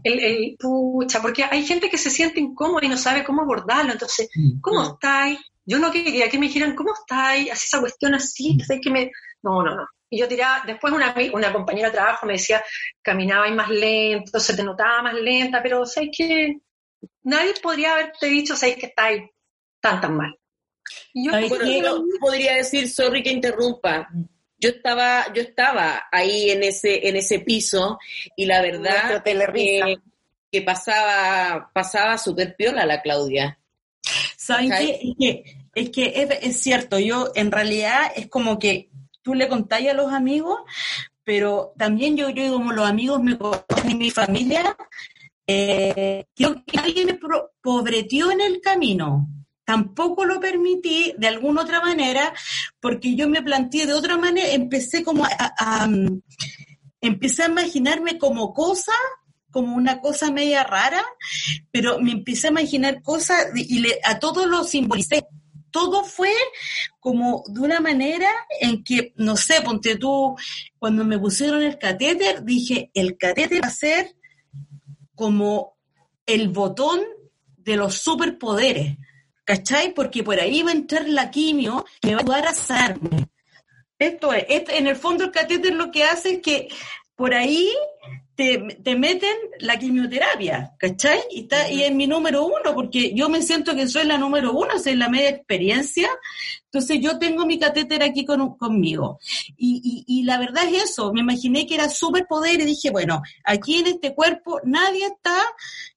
el, 0.03 0.21
el, 0.21 0.57
pucha, 0.59 1.23
porque 1.23 1.45
hay 1.45 1.65
gente 1.65 1.89
que 1.89 1.99
se 1.99 2.11
siente 2.11 2.41
incómoda 2.41 2.85
y 2.85 2.89
no 2.89 2.97
sabe 2.97 3.25
cómo 3.25 3.43
abordarlo, 3.43 3.93
entonces, 3.93 4.29
¿cómo 4.61 4.83
estáis? 4.83 5.39
Yo 5.65 5.79
no 5.79 5.91
quería 5.91 6.29
que 6.29 6.39
me 6.39 6.47
dijeran, 6.47 6.75
¿cómo 6.75 6.93
estáis? 6.93 7.51
Así 7.51 7.67
esa 7.67 7.81
cuestión 7.81 8.15
así, 8.15 8.59
que 8.83 8.91
me... 8.91 9.11
No, 9.43 9.63
no, 9.63 9.75
no. 9.75 9.87
Y 10.11 10.19
yo 10.19 10.29
tiraba, 10.29 10.63
después 10.67 10.93
una, 10.93 11.15
una 11.33 11.53
compañera 11.53 11.89
de 11.89 11.95
trabajo 11.95 12.27
me 12.27 12.35
decía, 12.35 12.63
caminaba 13.03 13.51
más 13.51 13.71
lento, 13.71 14.39
se 14.39 14.55
te 14.55 14.63
notaba 14.63 15.03
más 15.03 15.15
lenta, 15.15 15.63
pero 15.63 15.85
¿sabes 15.87 16.11
qué? 16.17 16.59
Nadie 17.23 17.55
podría 17.63 17.93
haberte 17.93 18.27
dicho, 18.27 18.57
sabes 18.57 18.77
que 18.77 18.87
estáis 18.87 19.23
tan, 19.81 20.01
tan 20.01 20.17
mal. 20.17 20.39
yo 21.13 21.33
podría 22.21 22.55
decir, 22.55 22.89
sorry 22.89 23.23
que 23.23 23.31
interrumpa, 23.31 24.09
yo 24.65 24.71
estaba, 24.71 25.33
yo 25.35 25.43
estaba 25.43 26.05
ahí 26.11 26.51
en 26.51 26.63
ese, 26.63 27.07
en 27.07 27.17
ese 27.17 27.41
piso 27.41 27.99
y 28.35 28.47
la 28.47 28.63
verdad 28.63 29.23
que, 29.23 29.99
que, 30.51 30.63
pasaba, 30.63 31.71
pasaba 31.75 32.17
súper 32.17 32.57
piola 32.57 32.87
la 32.87 33.03
Claudia. 33.03 33.59
¿Saben 34.37 34.71
qué? 34.71 35.01
Es 35.03 35.15
que, 35.19 35.45
es, 35.75 35.91
que 35.91 36.39
es, 36.43 36.61
cierto, 36.61 36.99
yo 36.99 37.31
en 37.35 37.51
realidad 37.51 38.13
es 38.17 38.29
como 38.29 38.59
que 38.59 38.91
tú 39.23 39.35
le 39.35 39.49
contáis 39.49 39.91
a 39.91 39.95
los 39.95 40.13
amigos, 40.13 40.61
pero 41.25 41.75
también 41.77 42.17
yo 42.17 42.33
creo 42.33 42.53
que 42.53 42.53
como 42.53 42.73
los 42.73 42.89
amigos 42.89 43.23
me 43.23 43.37
conocen 43.37 43.91
y 43.91 43.95
mi 43.95 44.11
familia, 44.11 44.77
eh, 45.47 46.27
creo 46.35 46.65
que 46.67 46.79
alguien 46.79 47.07
me 47.07 47.21
pobreteó 47.63 48.31
en 48.31 48.41
el 48.41 48.61
camino. 48.61 49.29
Tampoco 49.65 50.25
lo 50.25 50.41
permití 50.41 51.15
de 51.17 51.27
alguna 51.27 51.63
otra 51.63 51.81
manera, 51.81 52.35
porque 52.81 53.15
yo 53.17 53.29
me 53.29 53.43
planteé 53.43 53.87
de 53.87 53.95
otra 53.95 54.19
manera, 54.19 54.51
empecé 54.51 55.03
como 55.03 55.25
a, 55.25 55.89
empecé 57.01 57.45
a 57.45 57.49
imaginarme 57.49 58.19
como 58.19 58.53
cosa, 58.53 58.93
como 59.51 59.77
una 59.77 60.01
cosa 60.01 60.31
media 60.31 60.65
rara, 60.65 61.03
pero 61.71 61.99
me 61.99 62.13
empecé 62.13 62.49
a 62.49 62.51
imaginar 62.51 63.03
cosas 63.03 63.47
y 63.55 63.87
a 64.05 64.19
todo 64.19 64.47
lo 64.47 64.65
simbolicé. 64.65 65.27
Todo 65.71 66.05
fue 66.05 66.33
como 67.01 67.43
de 67.49 67.61
una 67.61 67.81
manera 67.81 68.31
en 68.61 68.85
que, 68.85 69.13
no 69.17 69.37
sé, 69.37 69.61
ponte 69.63 69.97
tú, 69.97 70.37
cuando 70.79 71.05
me 71.05 71.19
pusieron 71.19 71.63
el 71.63 71.79
catéter, 71.79 72.45
dije, 72.45 72.91
el 72.95 73.17
catéter 73.17 73.63
va 73.63 73.69
a 73.69 73.71
ser 73.71 74.15
como 75.15 75.77
el 76.27 76.49
botón 76.49 77.01
de 77.57 77.77
los 77.77 77.97
superpoderes, 77.97 78.97
¿cachai? 79.45 79.93
Porque 79.95 80.23
por 80.23 80.39
ahí 80.41 80.63
va 80.63 80.71
a 80.71 80.75
entrar 80.75 81.09
la 81.09 81.31
quimio 81.31 81.85
que 82.01 82.15
va 82.15 82.21
a 82.21 82.23
ayudar 82.23 82.49
a 82.49 82.55
sanarme. 82.55 83.29
Esto 83.99 84.33
es, 84.33 84.47
en 84.49 84.87
el 84.87 84.97
fondo 84.97 85.25
el 85.25 85.31
catéter 85.31 85.75
lo 85.75 85.91
que 85.91 86.05
hace 86.05 86.35
es 86.35 86.43
que 86.43 86.69
por 87.15 87.33
ahí 87.35 87.73
te, 88.35 88.59
te, 88.83 88.97
meten 88.97 89.37
la 89.61 89.79
quimioterapia, 89.79 90.75
¿cachai? 90.79 91.21
Y, 91.31 91.43
está, 91.43 91.71
y 91.71 91.83
es 91.83 91.95
mi 91.95 92.07
número 92.07 92.45
uno, 92.45 92.75
porque 92.75 93.15
yo 93.15 93.29
me 93.29 93.43
siento 93.43 93.75
que 93.75 93.89
soy 93.89 94.07
la 94.07 94.19
número 94.19 94.53
uno, 94.53 94.79
soy 94.79 94.97
la 94.97 95.09
media 95.09 95.31
experiencia, 95.31 96.09
entonces 96.65 96.99
yo 97.01 97.19
tengo 97.19 97.47
mi 97.47 97.59
catéter 97.59 98.03
aquí 98.03 98.25
con, 98.25 98.57
conmigo. 98.57 99.19
Y, 99.57 100.05
y, 100.07 100.23
la 100.25 100.39
verdad 100.39 100.65
es 100.65 100.91
eso, 100.91 101.13
me 101.13 101.21
imaginé 101.21 101.67
que 101.67 101.77
era 101.77 101.89
superpoder 101.89 102.61
y 102.61 102.65
dije, 102.65 102.91
bueno, 102.91 103.23
aquí 103.45 103.77
en 103.77 103.87
este 103.89 104.15
cuerpo 104.15 104.61
nadie 104.65 105.07
está... 105.07 105.41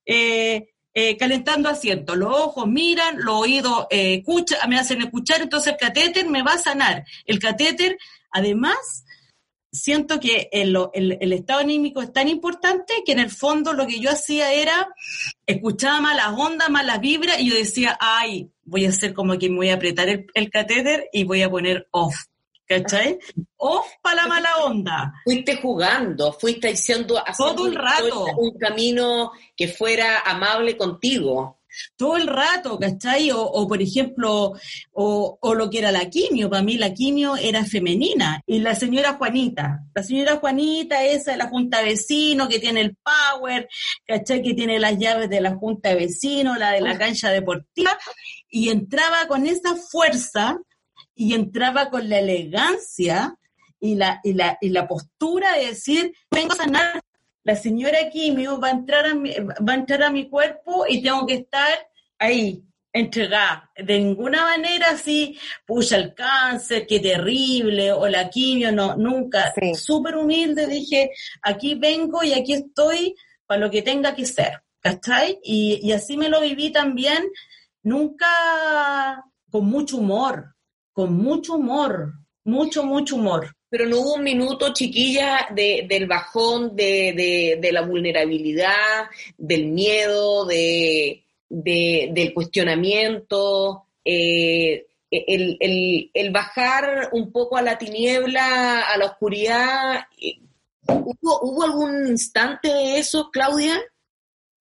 Eh, 0.06 0.70
eh, 1.00 1.16
calentando 1.16 1.70
asiento. 1.70 2.16
Los 2.16 2.36
ojos 2.36 2.66
miran, 2.66 3.18
los 3.20 3.36
oídos 3.36 3.86
eh, 3.92 4.16
escuchan, 4.16 4.68
me 4.68 4.80
hacen 4.80 5.00
escuchar, 5.00 5.44
entonces 5.44 5.74
el 5.74 5.78
catéter 5.78 6.28
me 6.28 6.42
va 6.42 6.54
a 6.54 6.58
sanar. 6.58 7.06
El 7.26 7.38
catéter, 7.38 8.00
además, 8.32 9.06
siento 9.72 10.20
que 10.20 10.50
el, 10.52 10.78
el, 10.94 11.34
estado 11.34 11.60
anímico 11.60 12.02
es 12.02 12.12
tan 12.14 12.28
importante 12.28 13.04
que 13.06 13.12
en 13.12 13.20
el 13.20 13.30
fondo 13.30 13.74
lo 13.74 13.86
que 13.88 14.00
yo 14.00 14.10
hacía 14.10 14.54
era, 14.54 14.88
escuchaba 15.46 16.02
malas 16.02 16.34
ondas, 16.38 16.70
malas 16.70 17.00
vibras, 17.00 17.40
y 17.40 17.50
yo 17.50 17.56
decía, 17.56 17.98
ay, 18.00 18.50
voy 18.64 18.86
a 18.86 18.90
hacer 18.90 19.14
como 19.14 19.38
que 19.38 19.50
me 19.50 19.58
voy 19.58 19.70
a 19.70 19.76
apretar 19.76 20.10
el, 20.10 20.28
el 20.34 20.50
catéter 20.50 21.10
y 21.12 21.24
voy 21.24 21.42
a 21.42 21.50
poner 21.50 21.88
off. 21.92 22.16
¿cachai? 22.68 23.18
O 23.58 23.84
para 24.02 24.24
la 24.24 24.28
mala 24.28 24.58
onda. 24.66 25.14
Fuiste 25.24 25.56
jugando, 25.56 26.34
fuiste 26.34 26.70
haciendo, 26.70 27.24
todo 27.38 27.68
el 27.68 27.76
rato 27.76 28.26
un 28.38 28.58
camino 28.58 29.32
que 29.56 29.68
fuera 29.68 30.20
amable 30.20 30.78
contigo. 30.78 31.57
Todo 31.96 32.18
el 32.18 32.28
rato, 32.28 32.78
¿cachai? 32.80 33.32
O, 33.34 33.68
por 33.68 33.82
ejemplo, 33.82 34.54
o, 34.92 35.38
o, 35.42 35.56
lo 35.56 35.70
que 35.70 35.80
era 35.80 35.92
la 35.92 36.10
quimio, 36.10 36.50
para 36.50 36.64
mí 36.64 36.78
la 36.78 36.94
quimio 36.94 37.36
era 37.36 37.66
femenina. 37.66 38.42
Y 38.46 38.60
la 38.60 38.76
señora 38.76 39.14
Juanita, 39.14 39.84
la 39.94 40.04
señora 40.04 40.38
Juanita, 40.38 41.04
esa 41.04 41.32
de 41.32 41.38
la 41.38 41.48
Junta 41.48 41.80
de 41.80 41.86
Vecinos, 41.86 42.48
que 42.48 42.60
tiene 42.60 42.82
el 42.82 42.96
power, 42.96 43.68
¿cachai? 44.06 44.42
Que 44.42 44.54
tiene 44.54 44.80
las 44.80 44.98
llaves 44.98 45.30
de 45.30 45.42
la 45.42 45.56
Junta 45.56 45.90
de 45.90 45.96
Vecinos, 45.96 46.58
la 46.58 46.72
de 46.72 46.82
la 46.82 46.98
cancha 46.98 47.30
deportiva, 47.30 47.98
y 48.50 48.70
entraba 48.70 49.28
con 49.28 49.46
esa 49.46 49.76
fuerza, 49.76 50.58
y 51.18 51.34
entraba 51.34 51.90
con 51.90 52.08
la 52.08 52.20
elegancia 52.20 53.36
y 53.80 53.96
la, 53.96 54.22
y 54.24 54.34
la, 54.34 54.58
y 54.62 54.70
la 54.70 54.88
postura 54.88 55.54
de 55.58 55.68
decir, 55.68 56.14
vengo 56.32 56.54
a 56.54 56.58
sanar, 56.58 57.02
la 57.48 57.56
señora 57.56 58.10
Quimio 58.12 58.60
va 58.60 58.68
a 58.68 58.72
entrar 58.72 59.06
a 59.06 59.14
mi, 59.14 59.32
va 59.32 59.72
a 59.72 59.76
entrar 59.76 60.04
a 60.04 60.10
mi 60.10 60.28
cuerpo 60.30 60.84
y 60.86 61.02
tengo 61.02 61.26
que 61.26 61.36
estar 61.36 61.80
ahí, 62.20 62.62
entregada. 62.92 63.72
De 63.74 63.98
ninguna 64.00 64.44
manera 64.44 64.88
así, 64.90 65.40
pucha 65.66 65.96
el 65.96 66.14
cáncer, 66.14 66.86
qué 66.86 67.00
terrible, 67.00 67.94
o 67.94 68.06
la 68.10 68.30
quimio, 68.30 68.74
no, 68.74 68.98
nunca. 68.98 69.54
Súper 69.76 70.18
humilde, 70.18 70.68
dije, 70.68 71.12
aquí 71.42 71.76
vengo 71.76 72.22
y 72.22 72.34
aquí 72.34 72.52
estoy 72.52 73.16
para 73.46 73.62
lo 73.62 73.72
que 73.72 73.82
tenga 73.82 74.14
que 74.14 74.26
ser, 74.26 74.62
¿cachai? 74.82 75.40
Y, 75.42 75.80
y 75.82 75.94
así 75.94 76.18
me 76.18 76.28
lo 76.28 76.42
viví 76.42 76.70
también, 76.70 77.30
nunca 77.82 79.24
con 79.50 79.68
mucho 79.68 80.00
humor, 80.00 80.54
con 80.92 81.14
mucho 81.14 81.54
humor, 81.54 82.12
mucho, 82.44 82.84
mucho 82.84 83.16
humor. 83.16 83.57
Pero 83.70 83.86
no 83.86 84.00
hubo 84.00 84.14
un 84.16 84.24
minuto, 84.24 84.74
chiquilla, 84.74 85.48
de, 85.52 85.86
del 85.90 86.08
bajón, 86.08 86.76
de, 86.76 87.58
de, 87.60 87.72
la 87.72 87.82
vulnerabilidad, 87.82 89.10
del 89.38 89.68
miedo, 89.68 90.46
de, 90.46 91.24
del 91.50 92.34
cuestionamiento, 92.34 93.86
eh, 94.06 94.88
el, 95.12 95.58
el, 95.60 96.12
el, 96.14 96.32
bajar 96.32 97.10
un 97.12 97.32
poco 97.32 97.58
a 97.58 97.62
la 97.62 97.78
tiniebla, 97.78 98.82
a 98.82 98.98
la 98.98 99.06
oscuridad. 99.06 100.06
¿Hubo, 100.88 101.42
¿Hubo 101.42 101.64
algún 101.64 102.08
instante 102.08 102.70
de 102.70 103.00
eso, 103.00 103.30
Claudia? 103.32 103.78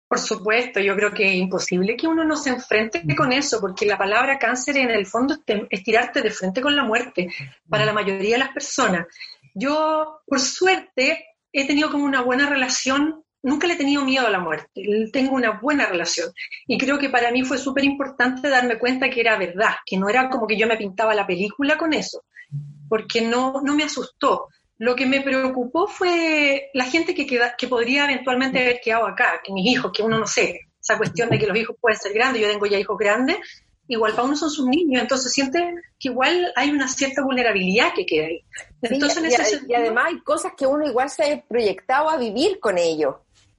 Por 0.08 0.20
supuesto, 0.20 0.78
yo 0.78 0.94
creo 0.94 1.12
que 1.12 1.28
es 1.28 1.34
imposible 1.34 1.96
que 1.96 2.06
uno 2.06 2.24
no 2.24 2.36
se 2.36 2.50
enfrente 2.50 3.02
con 3.16 3.32
eso, 3.32 3.60
porque 3.60 3.86
la 3.86 3.98
palabra 3.98 4.38
cáncer 4.38 4.76
en 4.76 4.90
el 4.90 5.04
fondo 5.04 5.36
es 5.68 5.82
tirarte 5.82 6.22
de 6.22 6.30
frente 6.30 6.60
con 6.60 6.76
la 6.76 6.84
muerte 6.84 7.28
para 7.68 7.84
la 7.84 7.92
mayoría 7.92 8.36
de 8.36 8.44
las 8.44 8.50
personas. 8.50 9.06
Yo, 9.52 10.20
por 10.26 10.38
suerte, 10.38 11.26
he 11.52 11.66
tenido 11.66 11.90
como 11.90 12.04
una 12.04 12.22
buena 12.22 12.48
relación, 12.48 13.24
nunca 13.42 13.66
le 13.66 13.74
he 13.74 13.78
tenido 13.78 14.04
miedo 14.04 14.26
a 14.28 14.30
la 14.30 14.38
muerte, 14.38 14.82
tengo 15.12 15.34
una 15.34 15.58
buena 15.58 15.86
relación. 15.86 16.30
Y 16.68 16.78
creo 16.78 16.98
que 16.98 17.10
para 17.10 17.32
mí 17.32 17.42
fue 17.42 17.58
súper 17.58 17.84
importante 17.84 18.48
darme 18.48 18.78
cuenta 18.78 19.10
que 19.10 19.20
era 19.20 19.36
verdad, 19.36 19.74
que 19.84 19.98
no 19.98 20.08
era 20.08 20.28
como 20.28 20.46
que 20.46 20.56
yo 20.56 20.68
me 20.68 20.76
pintaba 20.76 21.14
la 21.14 21.26
película 21.26 21.76
con 21.76 21.92
eso, 21.92 22.22
porque 22.88 23.22
no, 23.22 23.60
no 23.64 23.74
me 23.74 23.84
asustó. 23.84 24.48
Lo 24.78 24.94
que 24.94 25.06
me 25.06 25.22
preocupó 25.22 25.86
fue 25.86 26.70
la 26.74 26.84
gente 26.84 27.14
que, 27.14 27.26
que 27.26 27.68
podría 27.68 28.04
eventualmente 28.04 28.60
haber 28.60 28.80
quedado 28.80 29.06
acá, 29.06 29.40
que 29.42 29.52
mis 29.52 29.66
hijos, 29.66 29.90
que 29.92 30.02
uno 30.02 30.18
no 30.18 30.26
sé, 30.26 30.60
esa 30.80 30.98
cuestión 30.98 31.30
de 31.30 31.38
que 31.38 31.46
los 31.46 31.56
hijos 31.56 31.76
pueden 31.80 31.98
ser 31.98 32.12
grandes, 32.12 32.42
yo 32.42 32.48
tengo 32.48 32.66
ya 32.66 32.78
hijos 32.78 32.98
grandes, 32.98 33.38
igual 33.88 34.12
para 34.12 34.24
uno 34.24 34.36
son 34.36 34.50
sus 34.50 34.66
niños, 34.66 35.02
entonces 35.02 35.32
siente 35.32 35.74
que 35.98 36.08
igual 36.08 36.52
hay 36.56 36.70
una 36.70 36.88
cierta 36.88 37.22
vulnerabilidad 37.22 37.94
que 37.94 38.04
queda 38.04 38.26
ahí. 38.26 38.44
Entonces, 38.82 39.62
y, 39.66 39.74
además 39.74 40.06
hay 40.08 40.20
cosas 40.20 40.52
que 40.56 40.66
uno 40.66 40.86
igual 40.86 41.08
se 41.08 41.32
ha 41.32 41.42
proyectado 41.42 42.10
a 42.10 42.16
vivir 42.16 42.60
con 42.60 42.78
ellos. 42.78 43.16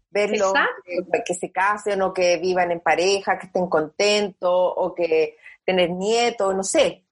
Verlo, 0.09 0.53
que, 0.85 1.23
que, 1.25 1.33
se 1.33 1.51
casen 1.51 2.01
o 2.01 2.13
que 2.13 2.37
vivan 2.37 2.71
en 2.71 2.79
pareja, 2.79 3.37
que 3.37 3.47
estén 3.47 3.67
contentos 3.67 4.49
o 4.51 4.95
que 4.95 5.35
tener 5.65 5.89
nietos, 5.89 6.55
no 6.55 6.63
sé. 6.63 7.03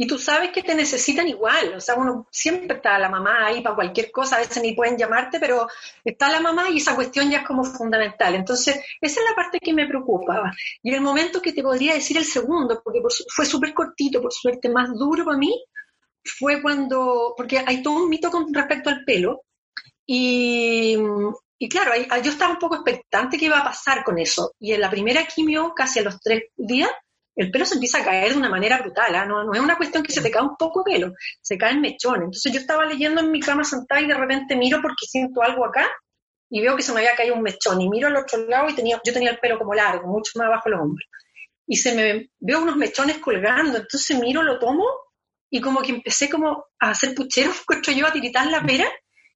Y 0.00 0.06
tú 0.06 0.16
sabes 0.16 0.50
que 0.50 0.62
te 0.62 0.74
necesitan 0.74 1.28
igual, 1.28 1.74
o 1.74 1.80
sea, 1.80 1.94
uno 1.94 2.26
siempre 2.30 2.78
está 2.78 2.98
la 2.98 3.10
mamá 3.10 3.44
ahí 3.44 3.60
para 3.60 3.74
cualquier 3.74 4.10
cosa, 4.10 4.36
a 4.36 4.38
veces 4.38 4.62
ni 4.62 4.72
pueden 4.72 4.96
llamarte, 4.96 5.38
pero 5.38 5.68
está 6.02 6.30
la 6.30 6.40
mamá 6.40 6.70
y 6.70 6.78
esa 6.78 6.94
cuestión 6.94 7.30
ya 7.30 7.40
es 7.40 7.46
como 7.46 7.64
fundamental. 7.64 8.34
Entonces, 8.34 8.76
esa 8.98 9.20
es 9.20 9.26
la 9.28 9.36
parte 9.36 9.58
que 9.60 9.74
me 9.74 9.86
preocupaba. 9.86 10.52
Y 10.82 10.94
el 10.94 11.02
momento 11.02 11.42
que 11.42 11.52
te 11.52 11.62
podría 11.62 11.92
decir 11.92 12.16
el 12.16 12.24
segundo, 12.24 12.80
porque 12.82 13.02
fue 13.28 13.44
súper 13.44 13.74
cortito, 13.74 14.22
por 14.22 14.32
suerte, 14.32 14.70
más 14.70 14.88
duro 14.94 15.22
para 15.22 15.36
mí, 15.36 15.62
fue 16.24 16.62
cuando, 16.62 17.34
porque 17.36 17.58
hay 17.58 17.82
todo 17.82 18.02
un 18.02 18.08
mito 18.08 18.30
con 18.30 18.54
respecto 18.54 18.88
al 18.88 19.04
pelo, 19.04 19.42
y, 20.06 20.96
y 21.58 21.68
claro, 21.68 21.92
yo 22.24 22.30
estaba 22.30 22.54
un 22.54 22.58
poco 22.58 22.76
expectante 22.76 23.36
qué 23.36 23.44
iba 23.44 23.58
a 23.58 23.64
pasar 23.64 24.02
con 24.02 24.18
eso. 24.18 24.54
Y 24.58 24.72
en 24.72 24.80
la 24.80 24.88
primera 24.88 25.26
quimio, 25.26 25.74
casi 25.76 25.98
a 25.98 26.04
los 26.04 26.18
tres 26.20 26.44
días, 26.56 26.88
el 27.36 27.50
pelo 27.50 27.64
se 27.64 27.74
empieza 27.74 27.98
a 27.98 28.04
caer 28.04 28.32
de 28.32 28.38
una 28.38 28.48
manera 28.48 28.78
brutal, 28.78 29.14
¿ah? 29.14 29.24
no, 29.24 29.52
es 29.52 29.60
una 29.60 29.76
cuestión 29.76 30.02
que 30.02 30.12
se 30.12 30.20
te 30.20 30.30
cae 30.30 30.42
un 30.42 30.56
poco 30.56 30.84
pelo, 30.84 31.12
se 31.40 31.56
cae 31.56 31.72
el 31.72 31.80
mechón. 31.80 32.16
Entonces 32.16 32.52
yo 32.52 32.60
estaba 32.60 32.84
leyendo 32.84 33.20
en 33.20 33.30
mi 33.30 33.40
cama 33.40 33.64
sentada 33.64 34.00
y 34.00 34.06
de 34.06 34.14
repente 34.14 34.56
miro 34.56 34.80
porque 34.82 35.06
siento 35.06 35.42
algo 35.42 35.64
acá 35.64 35.88
y 36.50 36.60
veo 36.60 36.76
que 36.76 36.82
se 36.82 36.92
me 36.92 37.00
había 37.00 37.16
caído 37.16 37.36
un 37.36 37.42
mechón 37.42 37.80
y 37.80 37.88
miro 37.88 38.08
al 38.08 38.16
otro 38.16 38.44
lado 38.46 38.68
y 38.68 38.74
tenía, 38.74 39.00
yo 39.04 39.12
tenía 39.12 39.30
el 39.30 39.38
pelo 39.38 39.58
como 39.58 39.74
largo, 39.74 40.08
mucho 40.08 40.32
más 40.36 40.48
abajo 40.48 40.64
de 40.66 40.70
los 40.72 40.80
hombros. 40.80 41.08
Y 41.66 41.76
se 41.76 41.94
me 41.94 42.30
veo 42.40 42.62
unos 42.62 42.76
mechones 42.76 43.18
colgando, 43.18 43.78
entonces 43.78 44.18
miro, 44.18 44.42
lo 44.42 44.58
tomo 44.58 44.84
y 45.48 45.60
como 45.60 45.82
que 45.82 45.92
empecé 45.92 46.28
como 46.28 46.64
a 46.80 46.90
hacer 46.90 47.14
pucheros, 47.14 47.64
yo 47.96 48.06
a 48.06 48.12
tiritar 48.12 48.46
la 48.48 48.64
pera 48.64 48.90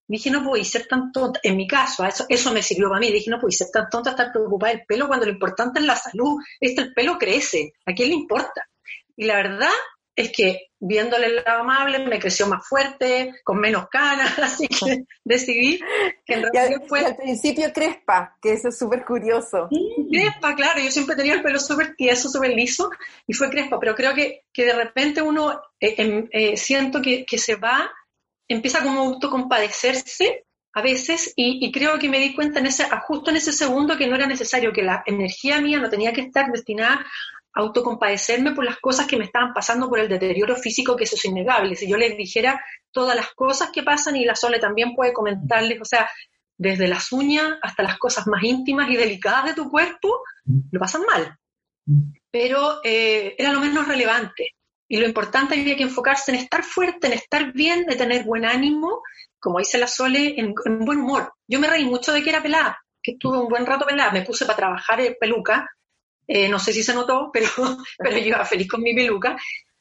Dije, 0.07 0.31
no 0.31 0.45
puedo 0.45 0.63
ser 0.65 0.87
tan 0.87 1.13
tonta. 1.13 1.41
En 1.43 1.57
mi 1.57 1.67
caso, 1.67 2.05
eso, 2.05 2.27
eso 2.29 2.53
me 2.53 2.63
sirvió 2.63 2.89
para 2.89 3.01
mí. 3.01 3.11
Dije, 3.11 3.31
no 3.31 3.41
puedo 3.41 3.53
ser 3.53 3.69
tan 3.73 3.89
tonta 3.89 4.11
estar 4.11 4.33
preocupada 4.33 4.73
del 4.73 4.85
pelo 4.87 5.09
cuando 5.09 5.27
lo 5.27 5.33
importante 5.33 5.81
es 5.81 5.87
la 5.87 5.97
salud. 5.97 6.41
Este, 6.61 6.83
el 6.83 6.95
pelo 6.95 7.19
crece. 7.19 7.73
¿A 7.87 7.93
quién 7.93 8.11
le 8.11 8.15
importa? 8.15 8.69
Y 9.17 9.25
la 9.25 9.37
verdad 9.37 9.71
es 10.17 10.31
que 10.31 10.69
viéndole 10.79 11.27
el 11.27 11.37
lado 11.37 11.63
amable 11.63 11.99
me 12.07 12.19
creció 12.19 12.47
más 12.47 12.67
fuerte, 12.67 13.35
con 13.43 13.59
menos 13.59 13.89
canas, 13.89 14.39
así 14.39 14.69
que 14.69 15.05
decidí 15.25 15.81
que 16.25 16.35
en 16.35 16.43
realidad 16.43 16.83
fue... 16.87 17.01
al 17.01 17.17
principio 17.17 17.73
crespa, 17.73 18.37
que 18.41 18.53
eso 18.53 18.69
es 18.69 18.79
súper 18.79 19.05
curioso. 19.05 19.69
crespa, 20.11 20.55
claro, 20.55 20.81
yo 20.81 20.91
siempre 20.91 21.17
tenía 21.17 21.35
el 21.35 21.43
pelo 21.43 21.59
súper 21.59 21.95
tieso, 21.97 22.29
súper 22.29 22.51
liso, 22.51 22.91
y 23.27 23.33
fue 23.33 23.51
crespa, 23.51 23.81
pero 23.81 23.95
creo 23.95 24.15
que, 24.15 24.45
que 24.53 24.67
de 24.67 24.75
repente 24.75 25.23
uno, 25.23 25.61
eh, 25.81 25.95
em, 25.99 26.29
eh, 26.31 26.57
siento 26.57 27.01
que, 27.03 27.25
que 27.25 27.39
se 27.39 27.57
va 27.57 27.91
empieza 28.49 28.83
como 28.83 29.01
a 29.01 29.05
autocompadecerse 29.05 30.45
a 30.75 30.83
veces 30.83 31.33
y, 31.37 31.71
creo 31.71 31.99
que 31.99 32.09
me 32.09 32.19
di 32.19 32.35
cuenta 32.35 32.59
en 32.59 32.67
ese, 32.67 32.85
justo 33.07 33.31
en 33.31 33.37
ese 33.37 33.53
segundo 33.53 33.97
que 33.97 34.09
no 34.09 34.17
era 34.17 34.27
necesario, 34.27 34.73
que 34.73 34.83
la 34.83 35.05
energía 35.07 35.61
mía 35.61 35.79
no 35.79 35.89
tenía 35.89 36.13
que 36.13 36.23
estar 36.23 36.51
destinada 36.51 37.07
a 37.55 37.61
autocompadecerme 37.61 38.53
por 38.53 38.65
las 38.65 38.79
cosas 38.79 39.07
que 39.07 39.17
me 39.17 39.25
estaban 39.25 39.55
pasando 39.55 39.89
por 39.89 40.01
el 40.01 40.09
deterioro 40.09 40.57
físico, 40.57 40.97
que 40.97 41.05
eso 41.05 41.15
es 41.15 41.25
innegable. 41.25 41.77
Si 41.77 41.89
yo 41.89 41.97
les 41.97 42.17
dijera 42.17 42.61
todas 42.91 43.15
las 43.15 43.33
cosas 43.35 43.71
que 43.71 43.85
pasan 43.85 44.17
y 44.17 44.25
la 44.25 44.35
Sole 44.35 44.59
también 44.59 44.97
puede 44.97 45.13
comentarles, 45.13 45.81
o 45.81 45.85
sea, 45.85 46.11
desde 46.57 46.89
las 46.89 47.13
uñas 47.13 47.57
hasta 47.63 47.85
las 47.85 47.97
cosas 47.99 48.27
más 48.27 48.43
íntimas 48.43 48.91
y 48.91 48.97
delicadas 48.97 49.45
de 49.45 49.55
tu 49.55 49.71
cuerpo, 49.71 50.23
lo 50.73 50.81
pasan 50.81 51.03
mal. 51.03 51.39
Pero 52.33 52.81
eh, 52.83 53.37
era 53.39 53.53
lo 53.53 53.61
menos 53.61 53.87
relevante. 53.87 54.55
Y 54.95 54.97
lo 54.97 55.09
importante 55.09 55.59
había 55.59 55.75
que 55.75 55.83
enfocarse 55.83 56.31
en 56.31 56.37
estar 56.37 56.63
fuerte, 56.63 57.09
en 57.09 57.15
estar 57.15 57.53
bien, 57.53 57.85
de 57.85 57.97
tener 57.97 58.23
buen 58.23 58.45
ánimo, 58.45 59.03
como 59.41 59.59
dice 59.59 59.77
la 59.77 59.89
Sole, 59.89 60.39
en, 60.39 60.55
buen 60.55 61.01
humor. 61.01 61.33
Yo 61.49 61.59
me 61.59 61.67
reí 61.67 61.85
mucho 61.85 62.13
de 62.13 62.23
que 62.23 62.31
era 62.31 62.41
pelada, 62.41 62.79
que 63.03 63.11
estuve 63.15 63.39
un 63.39 63.49
buen 63.49 63.67
rato 63.67 63.87
pelada. 63.87 64.13
Me 64.13 64.23
puse 64.23 64.47
para 64.47 64.57
trabajar 64.57 65.01
en 65.01 65.17
peluca. 65.19 65.69
Eh, 66.29 66.49
no 66.49 66.61
sé 66.61 66.73
si 66.73 66.85
se 66.85 66.95
notó, 66.95 67.31
pero, 67.33 67.49
pero 67.99 68.19
yo 68.19 68.27
iba 68.27 68.45
feliz 68.45 68.69
con 68.69 68.83
mi 68.83 68.95
peluca. 68.95 69.37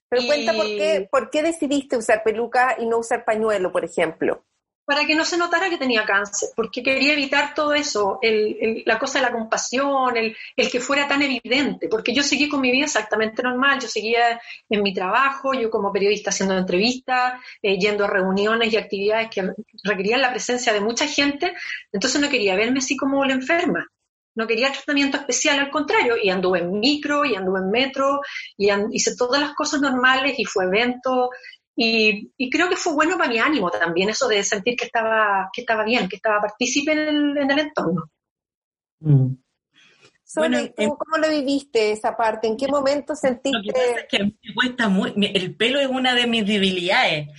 Pero 0.09 0.25
cuenta 0.25 0.51
por 0.51 0.65
qué, 0.65 1.07
por 1.11 1.29
qué 1.29 1.43
decidiste 1.43 1.95
usar 1.95 2.23
peluca 2.23 2.75
y 2.79 2.87
no 2.87 2.97
usar 2.97 3.23
pañuelo, 3.23 3.71
por 3.71 3.85
ejemplo 3.85 4.43
para 4.85 5.05
que 5.05 5.15
no 5.15 5.23
se 5.23 5.37
notara 5.37 5.69
que 5.69 5.77
tenía 5.77 6.05
cáncer, 6.05 6.49
porque 6.55 6.83
quería 6.83 7.13
evitar 7.13 7.53
todo 7.53 7.73
eso, 7.73 8.19
la 8.21 8.99
cosa 8.99 9.19
de 9.19 9.25
la 9.25 9.31
compasión, 9.31 10.17
el, 10.17 10.35
que 10.55 10.79
fuera 10.79 11.07
tan 11.07 11.21
evidente, 11.21 11.87
porque 11.87 12.13
yo 12.13 12.23
seguí 12.23 12.49
con 12.49 12.61
mi 12.61 12.71
vida 12.71 12.85
exactamente 12.85 13.43
normal, 13.43 13.79
yo 13.79 13.87
seguía 13.87 14.41
en 14.69 14.83
mi 14.83 14.93
trabajo, 14.93 15.53
yo 15.53 15.69
como 15.69 15.91
periodista 15.91 16.31
haciendo 16.31 16.57
entrevistas, 16.57 17.39
eh, 17.61 17.77
yendo 17.77 18.05
a 18.05 18.09
reuniones 18.09 18.73
y 18.73 18.77
actividades 18.77 19.29
que 19.29 19.53
requerían 19.83 20.21
la 20.21 20.31
presencia 20.31 20.73
de 20.73 20.81
mucha 20.81 21.07
gente, 21.07 21.53
entonces 21.91 22.19
no 22.19 22.29
quería 22.29 22.55
verme 22.55 22.79
así 22.79 22.97
como 22.97 23.23
la 23.23 23.33
enferma. 23.33 23.87
No 24.35 24.47
quería 24.47 24.71
tratamiento 24.71 25.17
especial, 25.17 25.59
al 25.59 25.69
contrario, 25.69 26.15
y 26.21 26.29
anduve 26.31 26.59
en 26.59 26.79
micro, 26.79 27.23
y 27.23 27.35
anduve 27.35 27.59
en 27.59 27.69
metro, 27.69 28.21
y 28.57 28.69
hice 28.91 29.15
todas 29.15 29.39
las 29.39 29.53
cosas 29.53 29.79
normales, 29.79 30.33
y 30.39 30.45
fue 30.45 30.65
evento, 30.65 31.29
y, 31.75 32.49
creo 32.51 32.69
que 32.69 32.75
fue 32.75 32.93
bueno 32.93 33.17
para 33.17 33.29
mi 33.29 33.39
ánimo 33.39 33.69
también, 33.71 34.09
eso 34.09 34.27
de 34.27 34.43
sentir 34.43 34.75
que 34.75 34.85
estaba, 34.85 35.49
que 35.51 35.61
estaba 35.61 35.83
bien, 35.83 36.07
que 36.07 36.17
estaba 36.17 36.41
partícipe 36.41 36.91
en 36.91 36.99
el, 36.99 37.37
en 37.37 37.51
el 37.51 37.59
entorno. 37.59 38.11
Mm. 38.99 39.35
bueno, 40.35 40.59
¿cómo 40.75 41.17
lo 41.17 41.29
viviste 41.29 41.91
esa 41.91 42.15
parte? 42.15 42.47
¿En 42.47 42.57
qué 42.57 42.67
momento 42.67 43.15
sentiste? 43.15 43.73
que 44.07 44.23
me 44.23 44.53
cuesta 44.55 44.87
muy, 44.87 45.13
el 45.33 45.55
pelo 45.55 45.79
es 45.79 45.87
una 45.87 46.13
de 46.13 46.27
mis 46.27 46.45
debilidades, 46.45 47.29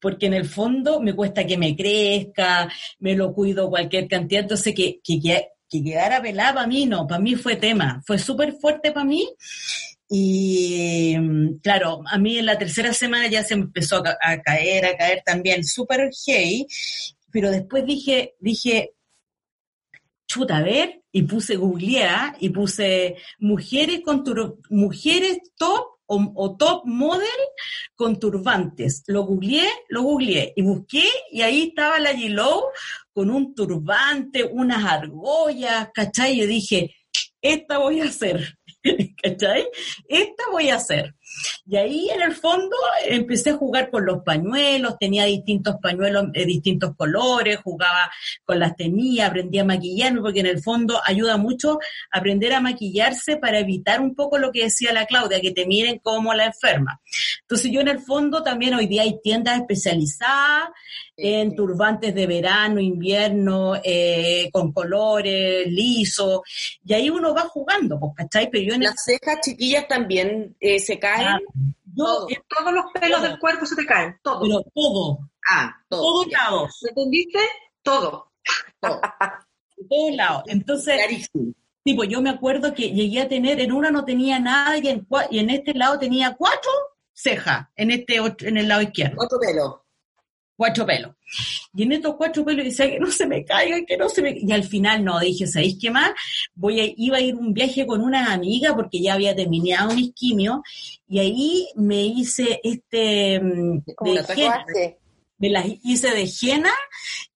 porque 0.00 0.26
en 0.26 0.34
el 0.34 0.44
fondo 0.44 1.00
me 1.00 1.14
cuesta 1.14 1.46
que 1.46 1.58
me 1.58 1.76
crezca, 1.76 2.72
me 3.00 3.16
lo 3.16 3.34
cuido 3.34 3.68
cualquier 3.68 4.06
cantidad, 4.06 4.42
entonces 4.42 4.72
que, 4.72 5.00
que, 5.02 5.20
que 5.68 5.82
quedara 5.82 6.22
pelada 6.22 6.54
para 6.54 6.66
mí 6.68 6.86
no, 6.86 7.06
para 7.08 7.20
mí 7.20 7.34
fue 7.34 7.56
tema, 7.56 8.00
fue 8.06 8.18
súper 8.18 8.52
fuerte 8.52 8.92
para 8.92 9.04
mí 9.04 9.28
y 10.12 11.14
claro, 11.62 12.02
a 12.04 12.18
mí 12.18 12.36
en 12.36 12.46
la 12.46 12.58
tercera 12.58 12.92
semana 12.92 13.28
ya 13.28 13.44
se 13.44 13.54
empezó 13.54 13.98
a, 13.98 14.42
caer, 14.42 14.84
a 14.84 14.96
caer 14.96 15.22
también 15.24 15.62
súper 15.62 16.10
hey, 16.26 16.66
pero 17.30 17.48
después 17.48 17.86
dije, 17.86 18.34
dije, 18.40 18.94
chuta, 20.26 20.56
a 20.56 20.62
ver, 20.62 21.04
y 21.12 21.22
puse 21.22 21.54
googlear 21.54 22.36
y 22.40 22.48
puse 22.48 23.18
mujeres 23.38 24.00
con 24.04 24.24
mujeres 24.70 25.38
top 25.56 26.00
o, 26.06 26.56
top 26.56 26.82
model 26.86 27.28
con 27.94 28.18
turbantes. 28.18 29.04
Lo 29.06 29.22
googleé, 29.22 29.68
lo 29.90 30.02
googleé 30.02 30.52
y 30.56 30.62
busqué 30.62 31.04
y 31.30 31.42
ahí 31.42 31.68
estaba 31.68 32.00
la 32.00 32.12
G-Low 32.12 32.64
con 33.12 33.30
un 33.30 33.54
turbante, 33.54 34.42
unas 34.42 34.84
argollas, 34.84 35.88
¿cachai? 35.94 36.36
Yo 36.36 36.48
dije, 36.48 36.96
esta 37.40 37.78
voy 37.78 38.00
a 38.00 38.04
hacer. 38.04 38.58
¿cachai? 39.22 39.68
Esta 40.08 40.44
voy 40.50 40.70
a 40.70 40.76
hacer. 40.76 41.14
Y 41.66 41.76
ahí 41.76 42.10
en 42.10 42.22
el 42.22 42.34
fondo 42.34 42.76
empecé 43.06 43.50
a 43.50 43.56
jugar 43.56 43.90
con 43.90 44.04
los 44.04 44.22
pañuelos, 44.22 44.98
tenía 44.98 45.24
distintos 45.24 45.76
pañuelos 45.80 46.32
de 46.32 46.44
distintos 46.44 46.96
colores, 46.96 47.58
jugaba 47.62 48.10
con 48.44 48.58
las 48.58 48.76
tenía, 48.76 49.26
aprendí 49.26 49.58
a 49.58 49.64
maquillarme, 49.64 50.20
porque 50.20 50.40
en 50.40 50.46
el 50.46 50.62
fondo 50.62 51.00
ayuda 51.04 51.36
mucho 51.36 51.78
aprender 52.10 52.52
a 52.52 52.60
maquillarse 52.60 53.36
para 53.36 53.58
evitar 53.58 54.00
un 54.00 54.14
poco 54.14 54.38
lo 54.38 54.52
que 54.52 54.64
decía 54.64 54.92
la 54.92 55.06
Claudia, 55.06 55.40
que 55.40 55.52
te 55.52 55.66
miren 55.66 55.98
como 55.98 56.34
la 56.34 56.46
enferma. 56.46 57.00
Entonces 57.42 57.70
yo 57.70 57.80
en 57.80 57.88
el 57.88 58.00
fondo 58.00 58.42
también 58.42 58.74
hoy 58.74 58.86
día 58.86 59.02
hay 59.02 59.20
tiendas 59.22 59.58
especializadas 59.60 60.70
en 61.16 61.54
turbantes 61.54 62.14
de 62.14 62.26
verano, 62.26 62.80
invierno, 62.80 63.74
eh, 63.84 64.48
con 64.52 64.72
colores, 64.72 65.66
lisos, 65.66 66.40
y 66.84 66.94
ahí 66.94 67.10
uno 67.10 67.34
va 67.34 67.42
jugando, 67.42 68.00
pues, 68.00 68.12
¿cachai? 68.16 68.50
Pero 68.50 68.64
yo 68.64 68.74
en 68.74 68.84
Las 68.84 69.04
cejas 69.04 69.40
chiquillas 69.42 69.86
también 69.86 70.56
eh, 70.60 70.78
se 70.78 70.98
caen 70.98 71.19
todos 71.96 72.72
los 72.72 72.84
pelos 72.92 73.22
del 73.22 73.38
cuerpo 73.38 73.66
se 73.66 73.76
te 73.76 73.86
caen, 73.86 74.18
todo. 74.22 74.40
Pero 74.42 74.62
todo. 74.74 75.18
Ah, 75.48 75.74
todo. 75.88 76.02
Todos 76.02 76.26
lados. 76.28 76.78
¿Me 76.82 76.88
entendiste? 76.90 77.38
Todo. 77.82 78.32
Todo. 78.80 79.00
todos 79.88 80.16
lados. 80.16 80.42
Entonces, 80.46 80.96
Clarísimo. 80.96 81.52
tipo, 81.82 82.04
yo 82.04 82.20
me 82.22 82.30
acuerdo 82.30 82.74
que 82.74 82.90
llegué 82.92 83.22
a 83.22 83.28
tener, 83.28 83.60
en 83.60 83.72
una 83.72 83.90
no 83.90 84.04
tenía 84.04 84.38
nada 84.38 84.78
y 84.78 84.88
en, 84.88 85.06
y 85.30 85.38
en 85.38 85.50
este 85.50 85.74
lado 85.74 85.98
tenía 85.98 86.36
cuatro 86.36 86.70
cejas, 87.12 87.68
en 87.76 87.90
este 87.90 88.16
en 88.16 88.56
el 88.56 88.68
lado 88.68 88.82
izquierdo. 88.82 89.16
Cuatro 89.16 89.38
pelos 89.38 89.74
cuatro 90.60 90.84
pelos. 90.84 91.12
Y 91.74 91.84
en 91.84 91.92
estos 91.92 92.16
cuatro 92.16 92.44
pelos 92.44 92.66
decía 92.66 92.90
que 92.90 93.00
no 93.00 93.10
se 93.10 93.26
me 93.26 93.42
caigan, 93.46 93.86
que 93.86 93.96
no 93.96 94.10
se 94.10 94.20
me... 94.20 94.36
Y 94.38 94.52
al 94.52 94.64
final 94.64 95.02
no, 95.02 95.18
dije, 95.18 95.46
¿sabéis 95.46 95.78
qué 95.80 95.90
más? 95.90 96.10
Voy 96.54 96.80
a, 96.80 96.84
iba 96.98 97.16
a 97.16 97.20
ir 97.22 97.34
un 97.34 97.54
viaje 97.54 97.86
con 97.86 98.02
una 98.02 98.34
amiga 98.34 98.76
porque 98.76 99.00
ya 99.00 99.14
había 99.14 99.34
terminado 99.34 99.94
mis 99.94 100.12
quimios 100.12 100.58
y 101.08 101.18
ahí 101.18 101.66
me 101.76 102.04
hice 102.04 102.60
este... 102.62 103.40
Mm, 103.40 103.84
de 104.74 104.99
me 105.40 105.48
las 105.48 105.66
hice 105.82 106.10
de 106.10 106.26
jena 106.26 106.70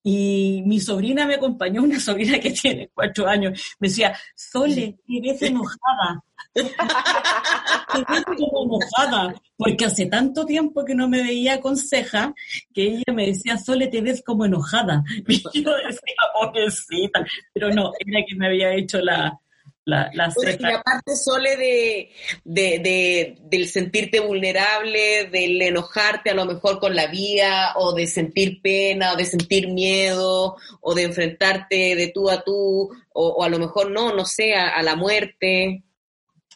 y 0.02 0.62
mi 0.66 0.78
sobrina 0.78 1.26
me 1.26 1.34
acompañó, 1.34 1.82
una 1.82 1.98
sobrina 1.98 2.38
que 2.38 2.50
tiene 2.50 2.90
cuatro 2.94 3.26
años, 3.26 3.58
me 3.80 3.88
decía, 3.88 4.16
Sole, 4.36 4.98
te 5.06 5.20
ves 5.20 5.42
enojada. 5.42 6.22
te 6.54 6.62
ves 6.62 8.24
enojada, 8.28 9.34
porque 9.56 9.86
hace 9.86 10.06
tanto 10.06 10.44
tiempo 10.44 10.84
que 10.84 10.94
no 10.94 11.08
me 11.08 11.22
veía 11.22 11.60
con 11.60 11.76
ceja, 11.76 12.34
que 12.74 12.82
ella 12.82 13.12
me 13.14 13.26
decía, 13.28 13.56
Sole, 13.56 13.86
te 13.86 14.02
ves 14.02 14.22
como 14.24 14.44
enojada. 14.44 15.02
Y 15.26 15.64
yo 15.64 15.74
decía, 15.74 16.14
pobrecita, 16.34 17.24
pero 17.54 17.70
no, 17.70 17.92
era 17.98 18.20
que 18.28 18.34
me 18.34 18.48
había 18.48 18.74
hecho 18.74 19.00
la, 19.00 19.40
la, 19.86 20.10
y 20.14 20.72
aparte, 20.72 21.14
Sole, 21.14 21.56
de, 21.58 22.10
de, 22.44 23.36
del 23.42 23.68
sentirte 23.68 24.18
vulnerable, 24.20 25.28
del 25.30 25.60
enojarte 25.60 26.30
a 26.30 26.34
lo 26.34 26.46
mejor 26.46 26.78
con 26.80 26.96
la 26.96 27.06
vida, 27.08 27.74
o 27.76 27.92
de 27.92 28.06
sentir 28.06 28.62
pena, 28.62 29.12
o 29.12 29.16
de 29.16 29.26
sentir 29.26 29.68
miedo, 29.68 30.56
o 30.80 30.94
de 30.94 31.02
enfrentarte 31.02 31.96
de 31.96 32.10
tú 32.14 32.30
a 32.30 32.42
tú, 32.42 32.90
o, 33.12 33.44
a 33.44 33.48
lo 33.50 33.58
mejor 33.58 33.90
no, 33.90 34.14
no 34.14 34.24
sé, 34.24 34.54
a, 34.54 34.82
la 34.82 34.96
muerte. 34.96 35.84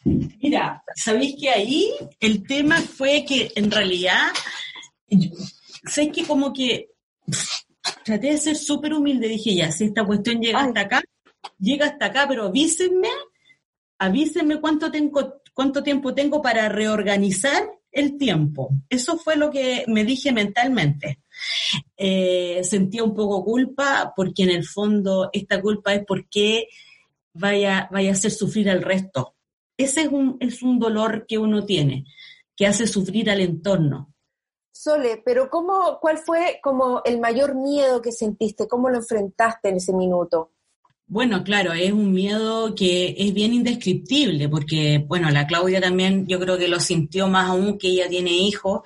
Mira, 0.03 0.83
¿sabéis 0.95 1.35
que 1.39 1.51
ahí 1.51 1.91
el 2.19 2.47
tema 2.47 2.77
fue 2.77 3.25
que 3.25 3.51
en 3.55 3.69
realidad, 3.69 4.29
sé 5.85 6.09
que 6.09 6.25
como 6.25 6.51
que 6.51 6.89
traté 8.03 8.31
de 8.31 8.37
ser 8.39 8.55
súper 8.55 8.93
humilde, 8.93 9.27
dije 9.27 9.53
ya, 9.53 9.71
si 9.71 9.85
esta 9.85 10.03
cuestión 10.03 10.41
llega 10.41 10.61
hasta 10.61 10.81
acá, 10.81 11.03
llega 11.59 11.85
hasta 11.87 12.07
acá, 12.07 12.25
pero 12.27 12.45
avísenme, 12.45 13.09
avísenme 13.97 14.59
cuánto, 14.59 14.91
tengo, 14.91 15.41
cuánto 15.53 15.83
tiempo 15.83 16.13
tengo 16.13 16.41
para 16.41 16.69
reorganizar 16.69 17.69
el 17.91 18.17
tiempo. 18.17 18.69
Eso 18.89 19.17
fue 19.17 19.35
lo 19.35 19.49
que 19.49 19.83
me 19.87 20.03
dije 20.03 20.31
mentalmente. 20.31 21.21
Eh, 21.97 22.61
sentía 22.63 23.03
un 23.03 23.15
poco 23.15 23.43
culpa 23.43 24.13
porque 24.15 24.43
en 24.43 24.51
el 24.51 24.65
fondo 24.65 25.29
esta 25.33 25.61
culpa 25.61 25.93
es 25.93 26.05
porque 26.05 26.67
vaya, 27.33 27.89
vaya 27.91 28.09
a 28.09 28.13
hacer 28.13 28.31
sufrir 28.31 28.69
al 28.69 28.81
resto. 28.81 29.35
Ese 29.77 30.01
es 30.01 30.07
un, 30.09 30.37
es 30.39 30.61
un 30.61 30.77
dolor 30.77 31.25
que 31.25 31.37
uno 31.37 31.65
tiene, 31.65 32.05
que 32.55 32.67
hace 32.67 32.85
sufrir 32.85 33.29
al 33.29 33.39
entorno. 33.39 34.13
Sole, 34.71 35.21
pero 35.25 35.49
¿cómo, 35.49 35.99
¿cuál 35.99 36.17
fue 36.17 36.59
como 36.63 37.01
el 37.03 37.19
mayor 37.19 37.55
miedo 37.55 38.01
que 38.01 38.11
sentiste? 38.11 38.67
¿Cómo 38.67 38.89
lo 38.89 38.97
enfrentaste 38.97 39.69
en 39.69 39.77
ese 39.77 39.93
minuto? 39.93 40.51
Bueno, 41.11 41.43
claro, 41.43 41.73
es 41.73 41.91
un 41.91 42.13
miedo 42.13 42.75
que 42.75 43.15
es 43.17 43.33
bien 43.33 43.51
indescriptible, 43.51 44.47
porque, 44.47 45.03
bueno, 45.07 45.31
la 45.31 45.47
Claudia 45.47 45.81
también 45.81 46.27
yo 46.27 46.39
creo 46.39 46.55
que 46.55 46.67
lo 46.67 46.79
sintió 46.79 47.27
más 47.27 47.49
aún 47.49 47.79
que 47.79 47.87
ella 47.87 48.07
tiene 48.07 48.29
hijos, 48.29 48.81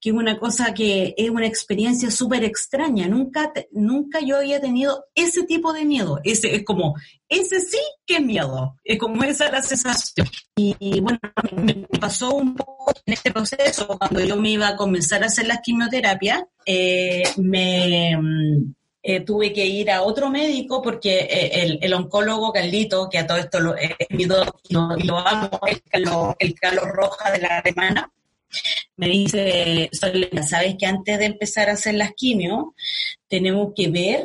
que 0.00 0.08
es 0.08 0.16
una 0.16 0.38
cosa 0.38 0.72
que 0.72 1.14
es 1.18 1.28
una 1.28 1.46
experiencia 1.46 2.10
súper 2.10 2.44
extraña. 2.44 3.08
Nunca, 3.08 3.52
nunca 3.72 4.20
yo 4.20 4.38
había 4.38 4.58
tenido 4.58 5.04
ese 5.14 5.42
tipo 5.42 5.74
de 5.74 5.84
miedo. 5.84 6.18
Ese 6.24 6.54
es 6.56 6.64
como, 6.64 6.94
ese 7.28 7.60
sí 7.60 7.76
que 8.06 8.16
es 8.16 8.22
miedo. 8.22 8.76
Es 8.82 8.98
como 8.98 9.22
esa 9.22 9.52
la 9.52 9.62
sensación. 9.62 10.26
Y, 10.56 11.00
bueno, 11.00 11.18
me 11.56 11.74
pasó 12.00 12.36
un 12.36 12.54
poco 12.54 12.94
en 13.04 13.12
este 13.12 13.30
proceso, 13.30 13.86
cuando 13.98 14.20
yo 14.20 14.36
me 14.36 14.52
iba 14.52 14.68
a 14.68 14.76
comenzar 14.76 15.22
a 15.22 15.26
hacer 15.26 15.46
las 15.46 15.60
quimioterapias, 15.60 16.42
eh, 16.64 17.22
me 17.36 18.16
eh, 19.08 19.20
tuve 19.20 19.52
que 19.52 19.64
ir 19.64 19.88
a 19.92 20.02
otro 20.02 20.30
médico 20.30 20.82
porque 20.82 21.28
eh, 21.30 21.78
el, 21.80 21.94
oncólogo 21.94 22.52
Carlito, 22.52 23.08
que 23.08 23.18
a 23.18 23.26
todo 23.28 23.38
esto 23.38 23.60
lo, 23.60 23.76
eh, 23.76 23.94
lo, 24.10 24.44
lo, 24.68 25.18
amo, 25.18 25.60
el 25.64 25.80
Carlos, 25.88 26.34
el 26.40 26.56
Roja 26.92 27.30
de 27.30 27.38
la 27.38 27.62
semana, 27.62 28.12
me 28.96 29.06
dice, 29.06 29.90
sabes 29.92 30.74
que 30.76 30.86
antes 30.86 31.20
de 31.20 31.24
empezar 31.24 31.70
a 31.70 31.74
hacer 31.74 31.94
las 31.94 32.14
quimios, 32.14 32.64
tenemos 33.28 33.74
que 33.76 33.90
ver 33.90 34.24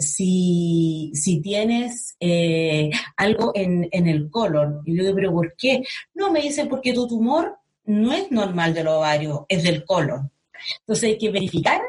si, 0.00 1.10
si, 1.14 1.40
tienes 1.40 2.18
algo 3.16 3.52
en, 3.54 3.88
en, 3.90 4.06
el 4.06 4.28
colon. 4.28 4.82
Y 4.84 4.98
yo 4.98 5.02
digo, 5.02 5.14
¿pero 5.14 5.32
por 5.32 5.56
qué? 5.56 5.82
No, 6.12 6.30
me 6.30 6.42
dicen 6.42 6.68
porque 6.68 6.92
tu 6.92 7.08
tumor 7.08 7.56
no 7.86 8.12
es 8.12 8.30
normal 8.30 8.74
del 8.74 8.88
ovario, 8.88 9.46
es 9.48 9.62
del 9.62 9.82
colon. 9.86 10.30
Entonces 10.80 11.04
hay 11.04 11.16
que 11.16 11.30
verificar 11.30 11.80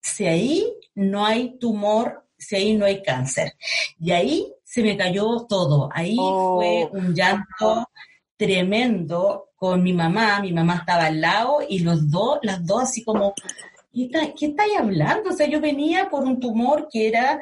si 0.00 0.26
ahí 0.26 0.74
no 0.98 1.24
hay 1.24 1.58
tumor, 1.58 2.24
si 2.36 2.56
ahí 2.56 2.74
no 2.74 2.84
hay 2.84 3.02
cáncer. 3.02 3.54
Y 4.00 4.10
ahí 4.10 4.52
se 4.64 4.82
me 4.82 4.96
cayó 4.96 5.46
todo. 5.48 5.88
Ahí 5.92 6.16
fue 6.16 6.84
oh. 6.84 6.90
un 6.92 7.14
llanto 7.14 7.88
tremendo 8.36 9.50
con 9.56 9.82
mi 9.82 9.92
mamá, 9.92 10.40
mi 10.40 10.52
mamá 10.52 10.76
estaba 10.76 11.06
al 11.06 11.20
lado 11.20 11.58
y 11.68 11.80
los 11.80 12.10
dos, 12.10 12.38
las 12.42 12.64
dos 12.64 12.82
así 12.84 13.02
como, 13.02 13.34
¿qué 13.92 14.46
estáis 14.46 14.72
hablando? 14.78 15.30
O 15.30 15.32
sea, 15.32 15.48
yo 15.48 15.60
venía 15.60 16.08
por 16.08 16.22
un 16.24 16.38
tumor 16.38 16.88
que 16.90 17.08
era 17.08 17.40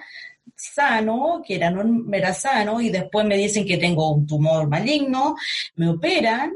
sano, 0.54 1.42
que 1.46 1.56
era, 1.56 1.70
no 1.70 2.14
era 2.14 2.32
sano, 2.32 2.80
y 2.80 2.88
después 2.88 3.26
me 3.26 3.36
dicen 3.36 3.66
que 3.66 3.76
tengo 3.76 4.12
un 4.12 4.26
tumor 4.26 4.66
maligno, 4.66 5.36
me 5.74 5.90
operan, 5.90 6.54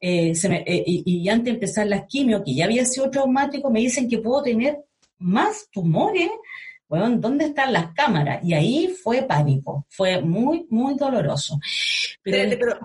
eh, 0.00 0.32
eh, 0.32 0.84
y, 0.86 1.28
antes 1.28 1.44
de 1.44 1.50
empezar 1.50 1.86
las 1.86 2.06
quimio, 2.06 2.42
que 2.42 2.54
ya 2.54 2.64
había 2.64 2.86
sido 2.86 3.10
traumático, 3.10 3.70
me 3.70 3.80
dicen 3.80 4.08
que 4.08 4.18
puedo 4.18 4.42
tener 4.42 4.78
más 5.18 5.68
tumores. 5.70 6.30
Bueno, 6.88 7.10
¿dónde 7.16 7.46
están 7.46 7.72
las 7.72 7.92
cámaras? 7.92 8.44
Y 8.44 8.54
ahí 8.54 8.88
fue 8.88 9.22
pánico, 9.22 9.86
fue 9.88 10.20
muy, 10.20 10.66
muy 10.70 10.94
doloroso. 10.94 11.58
Pero, 12.22 12.78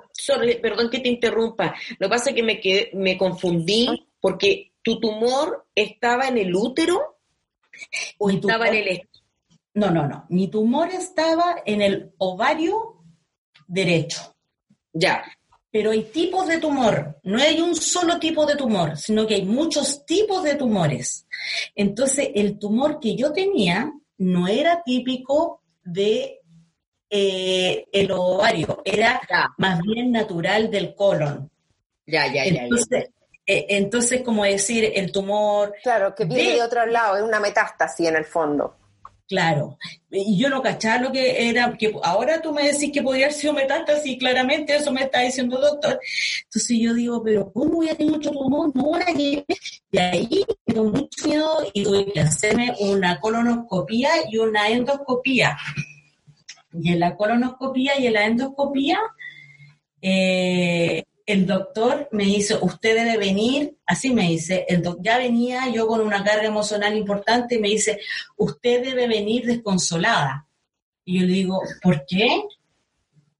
perdón 0.61 0.89
que 0.89 0.99
te 0.99 1.09
interrumpa. 1.09 1.75
Lo 1.99 2.07
que 2.07 2.09
pasa 2.09 2.30
es 2.30 2.36
que 2.36 2.43
me, 2.43 2.59
me 2.93 3.17
confundí 3.17 3.88
porque 4.19 4.73
tu 4.82 4.99
tumor 4.99 5.67
estaba 5.75 6.27
en 6.27 6.38
el 6.38 6.55
útero 6.55 7.19
o 8.17 8.30
estaba 8.30 8.67
en 8.69 8.75
el 8.75 9.09
no, 9.73 9.91
no, 9.91 10.07
no. 10.07 10.25
Mi 10.30 10.49
tumor 10.49 10.89
estaba 10.89 11.63
en 11.65 11.82
el 11.82 12.13
ovario 12.17 13.03
derecho. 13.67 14.36
Ya. 14.91 15.23
Pero 15.72 15.91
hay 15.91 16.03
tipos 16.03 16.47
de 16.47 16.59
tumor. 16.59 17.20
No 17.24 17.39
hay 17.39 17.61
un 17.61 17.76
solo 17.76 18.20
tipo 18.20 18.45
de 18.45 18.55
tumor, 18.55 18.97
sino 18.97 19.28
que 19.28 19.36
hay 19.36 19.45
muchos 19.45 20.05
tipos 20.05 20.43
de 20.43 20.55
tumores. 20.55 21.28
Entonces, 21.76 22.30
el 22.34 22.57
tumor 22.57 22.99
que 22.99 23.15
yo 23.15 23.32
tenía 23.32 23.91
no 24.17 24.47
era 24.47 24.82
típico 24.84 25.61
de 25.84 26.39
eh, 27.09 27.86
el 27.91 28.11
ovario, 28.11 28.82
era 28.86 29.20
más 29.57 29.82
bien 29.82 30.11
natural 30.11 30.70
del 30.70 30.93
colon. 30.93 31.49
Ya, 32.05 32.28
ya, 32.28 32.45
ya. 32.45 32.63
Entonces, 32.63 33.09
eh, 33.45 33.65
entonces, 33.70 34.22
como 34.22 34.43
decir, 34.43 34.91
el 34.93 35.11
tumor... 35.11 35.74
Claro, 35.82 36.13
que 36.13 36.26
viene 36.26 36.53
de 36.53 36.61
otro 36.61 36.86
lado, 36.86 37.17
es 37.17 37.24
una 37.24 37.39
metástasis 37.39 38.07
en 38.07 38.15
el 38.15 38.26
fondo. 38.26 38.76
Claro, 39.30 39.77
y 40.09 40.39
yo 40.39 40.49
no 40.49 40.59
cachaba 40.59 41.03
lo 41.03 41.11
que 41.11 41.47
era, 41.49 41.77
que 41.77 41.93
ahora 42.01 42.41
tú 42.41 42.51
me 42.51 42.63
decís 42.63 42.91
que 42.91 43.03
podría 43.03 43.27
haber 43.27 43.38
sido 43.38 43.53
metástasis, 43.53 44.17
claramente 44.17 44.75
eso 44.75 44.91
me 44.91 45.03
está 45.03 45.19
diciendo 45.19 45.57
el 45.57 45.61
doctor. 45.61 45.99
Entonces 46.45 46.77
yo 46.80 46.95
digo, 46.95 47.21
pero 47.23 47.53
¿cómo 47.53 47.75
voy 47.75 47.89
a 47.89 47.95
tener 47.95 48.13
mucho 48.13 48.32
tumor? 48.32 48.75
No, 48.75 48.91
que... 49.15 49.45
Y 49.91 49.97
ahí 49.99 50.43
tengo 50.65 50.86
mucho 50.86 51.27
miedo 51.27 51.59
y 51.73 51.84
tuve 51.84 52.11
que 52.11 52.21
hacerme 52.21 52.73
una 52.80 53.19
colonoscopía 53.19 54.09
y 54.32 54.38
una 54.39 54.67
endoscopía. 54.67 55.55
Y 56.73 56.93
en 56.93 56.99
la 56.99 57.15
colonoscopía 57.15 57.99
y 57.99 58.07
en 58.07 58.13
la 58.13 58.25
endoscopía, 58.25 58.99
eh, 60.01 61.03
el 61.30 61.45
doctor 61.45 62.09
me 62.11 62.23
dice, 62.23 62.57
usted 62.59 62.95
debe 62.95 63.17
venir, 63.17 63.77
así 63.86 64.09
me 64.09 64.30
dice, 64.30 64.65
el 64.67 64.84
ya 64.99 65.19
venía 65.19 65.69
yo 65.71 65.86
con 65.86 66.01
una 66.01 66.23
carga 66.23 66.47
emocional 66.47 66.97
importante 66.97 67.53
y 67.53 67.59
me 67.59 67.67
dice, 67.67 67.99
usted 68.36 68.84
debe 68.84 69.07
venir 69.07 69.45
desconsolada. 69.45 70.47
Y 71.05 71.19
yo 71.19 71.27
le 71.27 71.34
digo, 71.34 71.61
¿por 71.84 72.03
qué? 72.07 72.45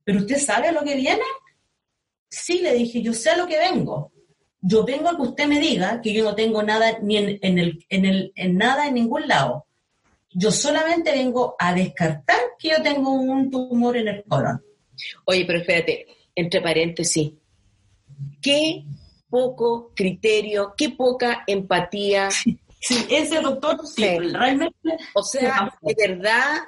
¿Pero 0.04 0.20
usted 0.20 0.38
sabe 0.38 0.72
lo 0.72 0.84
que 0.84 0.98
viene? 0.98 1.24
Sí, 2.30 2.60
le 2.60 2.76
dije, 2.76 3.02
yo 3.02 3.12
sé 3.12 3.32
a 3.32 3.38
lo 3.38 3.48
que 3.48 3.58
vengo. 3.58 4.12
Yo 4.62 4.84
vengo 4.84 5.10
a 5.10 5.16
que 5.16 5.24
usted 5.24 5.48
me 5.48 5.60
diga 5.60 6.00
que 6.00 6.14
yo 6.14 6.24
no 6.24 6.36
tengo 6.36 6.62
nada 6.62 7.00
ni 7.02 7.18
en, 7.18 7.58
el, 7.58 7.86
en, 7.90 8.06
el, 8.06 8.32
en 8.36 8.56
nada 8.56 8.88
en 8.88 8.94
ningún 8.94 9.28
lado. 9.28 9.66
Yo 10.30 10.52
solamente 10.52 11.12
vengo 11.12 11.56
a 11.58 11.74
descartar 11.74 12.40
que 12.60 12.70
yo 12.70 12.84
tengo 12.84 13.14
un 13.14 13.50
tumor 13.50 13.98
en 13.98 14.10
el 14.10 14.24
colon. 14.26 14.64
Oye, 15.26 15.44
pero 15.48 15.58
espérate, 15.58 16.06
entre 16.36 16.62
paréntesis, 16.62 17.32
qué 18.42 18.84
poco 19.30 19.92
criterio, 19.96 20.74
qué 20.78 20.90
poca 20.90 21.44
empatía. 21.48 22.30
Sí, 22.32 23.06
ese 23.10 23.42
doctor, 23.42 23.80
sí, 23.86 24.04
realmente. 24.04 24.98
O 25.14 25.24
sea, 25.24 25.78
de 25.82 25.96
verdad, 25.96 26.60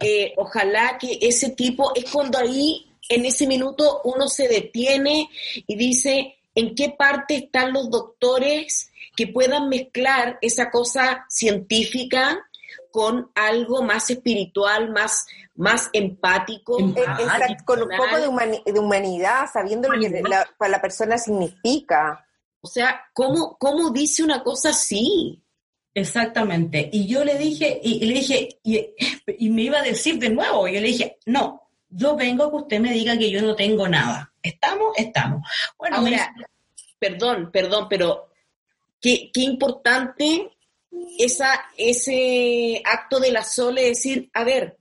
eh, 0.00 0.32
ojalá 0.36 0.98
que 0.98 1.18
ese 1.20 1.50
tipo, 1.50 1.92
es 1.94 2.10
cuando 2.10 2.38
ahí, 2.38 2.86
en 3.08 3.24
ese 3.24 3.46
minuto, 3.46 4.00
uno 4.04 4.28
se 4.28 4.48
detiene 4.48 5.28
y 5.66 5.76
dice, 5.76 6.36
¿en 6.54 6.74
qué 6.74 6.90
parte 6.90 7.36
están 7.36 7.72
los 7.72 7.90
doctores 7.90 8.90
que 9.16 9.28
puedan 9.28 9.68
mezclar 9.68 10.38
esa 10.42 10.70
cosa 10.70 11.24
científica 11.28 12.44
con 12.94 13.32
algo 13.34 13.82
más 13.82 14.08
espiritual, 14.08 14.92
más, 14.92 15.26
más 15.56 15.90
empático. 15.92 16.76
con 17.64 17.82
un 17.82 17.88
poco 17.88 18.20
de, 18.20 18.78
humanidad, 18.78 19.50
sabiendo 19.52 19.88
lo 19.88 20.00
que 20.00 20.22
para 20.56 20.70
la 20.70 20.80
persona 20.80 21.18
significa. 21.18 22.24
O 22.60 22.68
sea, 22.68 23.02
¿cómo, 23.12 23.56
¿cómo 23.58 23.90
dice 23.90 24.22
una 24.22 24.44
cosa 24.44 24.68
así? 24.68 25.42
Exactamente. 25.92 26.88
Y 26.92 27.08
yo 27.08 27.24
le 27.24 27.36
dije, 27.36 27.80
y, 27.82 28.06
le 28.06 28.14
dije, 28.14 28.60
y, 28.62 29.50
me 29.50 29.62
iba 29.62 29.80
a 29.80 29.82
decir 29.82 30.20
de 30.20 30.30
nuevo, 30.30 30.68
yo 30.68 30.80
le 30.80 30.86
dije, 30.86 31.18
no, 31.26 31.62
yo 31.88 32.14
vengo 32.14 32.44
a 32.44 32.50
que 32.50 32.56
usted 32.58 32.78
me 32.78 32.92
diga 32.92 33.18
que 33.18 33.28
yo 33.28 33.42
no 33.42 33.56
tengo 33.56 33.88
nada. 33.88 34.32
¿Estamos? 34.40 34.96
Estamos. 34.96 35.42
Bueno, 35.76 35.96
Ahora, 35.96 36.32
perdón, 37.00 37.50
perdón, 37.50 37.88
pero 37.90 38.28
qué, 39.00 39.32
qué 39.32 39.40
importante 39.40 40.53
esa, 41.18 41.64
ese 41.76 42.82
acto 42.84 43.20
de 43.20 43.32
la 43.32 43.44
Sole 43.44 43.82
decir, 43.82 44.30
a 44.32 44.44
ver, 44.44 44.78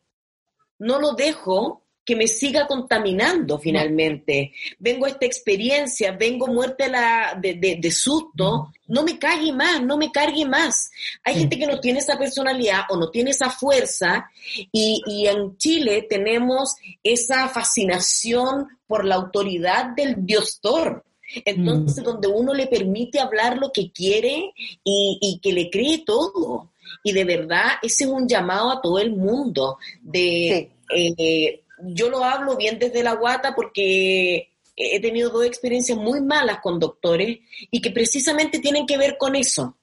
no 0.79 0.99
lo 0.99 1.13
dejo 1.13 1.83
que 2.05 2.15
me 2.15 2.27
siga 2.27 2.67
contaminando 2.67 3.57
finalmente. 3.57 4.51
Vengo 4.77 5.05
a 5.05 5.09
esta 5.09 5.25
experiencia, 5.25 6.11
vengo 6.11 6.47
muerte 6.47 6.89
la, 6.89 7.37
de, 7.39 7.91
susto, 7.91 8.73
no 8.87 9.03
me 9.03 9.17
cargue 9.17 9.53
más, 9.53 9.81
no 9.81 9.97
me 9.97 10.11
cargue 10.11 10.45
más. 10.45 10.91
Hay 11.23 11.35
gente 11.35 11.57
que 11.57 11.67
no 11.67 11.79
tiene 11.79 11.99
esa 11.99 12.17
personalidad 12.17 12.81
o 12.89 12.97
no 12.97 13.09
tiene 13.09 13.31
esa 13.31 13.49
fuerza 13.49 14.29
y, 14.71 15.01
y 15.05 15.27
en 15.27 15.57
Chile 15.57 16.05
tenemos 16.09 16.75
esa 17.01 17.47
fascinación 17.47 18.67
por 18.85 19.05
la 19.05 19.15
autoridad 19.15 19.95
del 19.95 20.25
diostor. 20.25 21.05
Entonces, 21.45 22.03
mm. 22.03 22.05
donde 22.05 22.27
uno 22.27 22.53
le 22.53 22.67
permite 22.67 23.19
hablar 23.19 23.57
lo 23.57 23.71
que 23.71 23.91
quiere 23.91 24.53
y, 24.83 25.39
que 25.41 25.53
le 25.53 25.69
cree 25.69 26.03
todo. 26.05 26.71
Y 27.03 27.11
de 27.11 27.25
verdad, 27.25 27.71
ese 27.81 28.05
es 28.05 28.09
un 28.09 28.27
llamado 28.27 28.71
a 28.71 28.81
todo 28.81 28.99
el 28.99 29.11
mundo. 29.15 29.77
De, 30.01 30.71
eh, 30.95 31.61
yo 31.79 32.09
lo 32.09 32.23
hablo 32.23 32.55
bien 32.55 32.79
desde 32.79 33.03
la 33.03 33.15
guata 33.15 33.55
porque 33.55 34.49
he 34.75 34.99
tenido 35.01 35.29
dos 35.29 35.45
experiencias 35.45 35.97
muy 35.97 36.21
malas 36.21 36.59
con 36.61 36.79
doctores 36.79 37.39
y 37.69 37.81
que 37.81 37.91
precisamente 37.91 38.59
tienen 38.59 38.85
que 38.85 38.97
ver 38.97 39.17
con 39.17 39.35
eso 39.35 39.75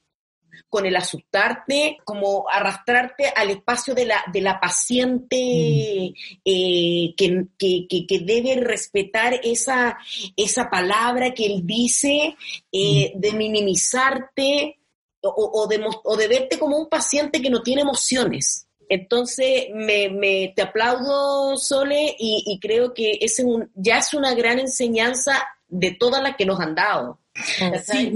con 0.70 0.86
el 0.86 0.96
asustarte, 0.96 1.98
como 2.04 2.46
arrastrarte 2.50 3.26
al 3.34 3.50
espacio 3.50 3.94
de 3.94 4.06
la, 4.06 4.22
de 4.32 4.40
la 4.40 4.60
paciente 4.60 5.36
mm. 5.36 6.40
eh, 6.44 7.14
que, 7.16 8.20
debe 8.24 8.54
respetar 8.60 9.40
esa, 9.42 9.98
esa 10.36 10.70
palabra 10.70 11.34
que 11.34 11.46
él 11.46 11.66
dice, 11.66 12.36
eh, 12.72 13.12
mm. 13.14 13.20
de 13.20 13.32
minimizarte 13.32 14.76
o, 15.22 15.66
de, 15.68 15.84
o 16.04 16.16
de 16.16 16.28
verte 16.28 16.58
como 16.58 16.78
un 16.78 16.88
paciente 16.88 17.42
que 17.42 17.50
no 17.50 17.62
tiene 17.62 17.82
emociones. 17.82 18.66
Entonces, 18.88 19.66
me, 19.72 20.08
me, 20.08 20.52
te 20.56 20.62
aplaudo, 20.62 21.56
Sole, 21.56 22.16
y, 22.18 22.58
creo 22.60 22.92
que 22.92 23.18
ese 23.20 23.44
un, 23.44 23.70
ya 23.74 23.98
es 23.98 24.14
una 24.14 24.34
gran 24.34 24.58
enseñanza 24.58 25.46
de 25.68 25.92
todas 25.92 26.20
las 26.22 26.36
que 26.36 26.44
nos 26.44 26.58
han 26.58 26.74
dado. 26.74 27.20
Sí, 27.42 28.12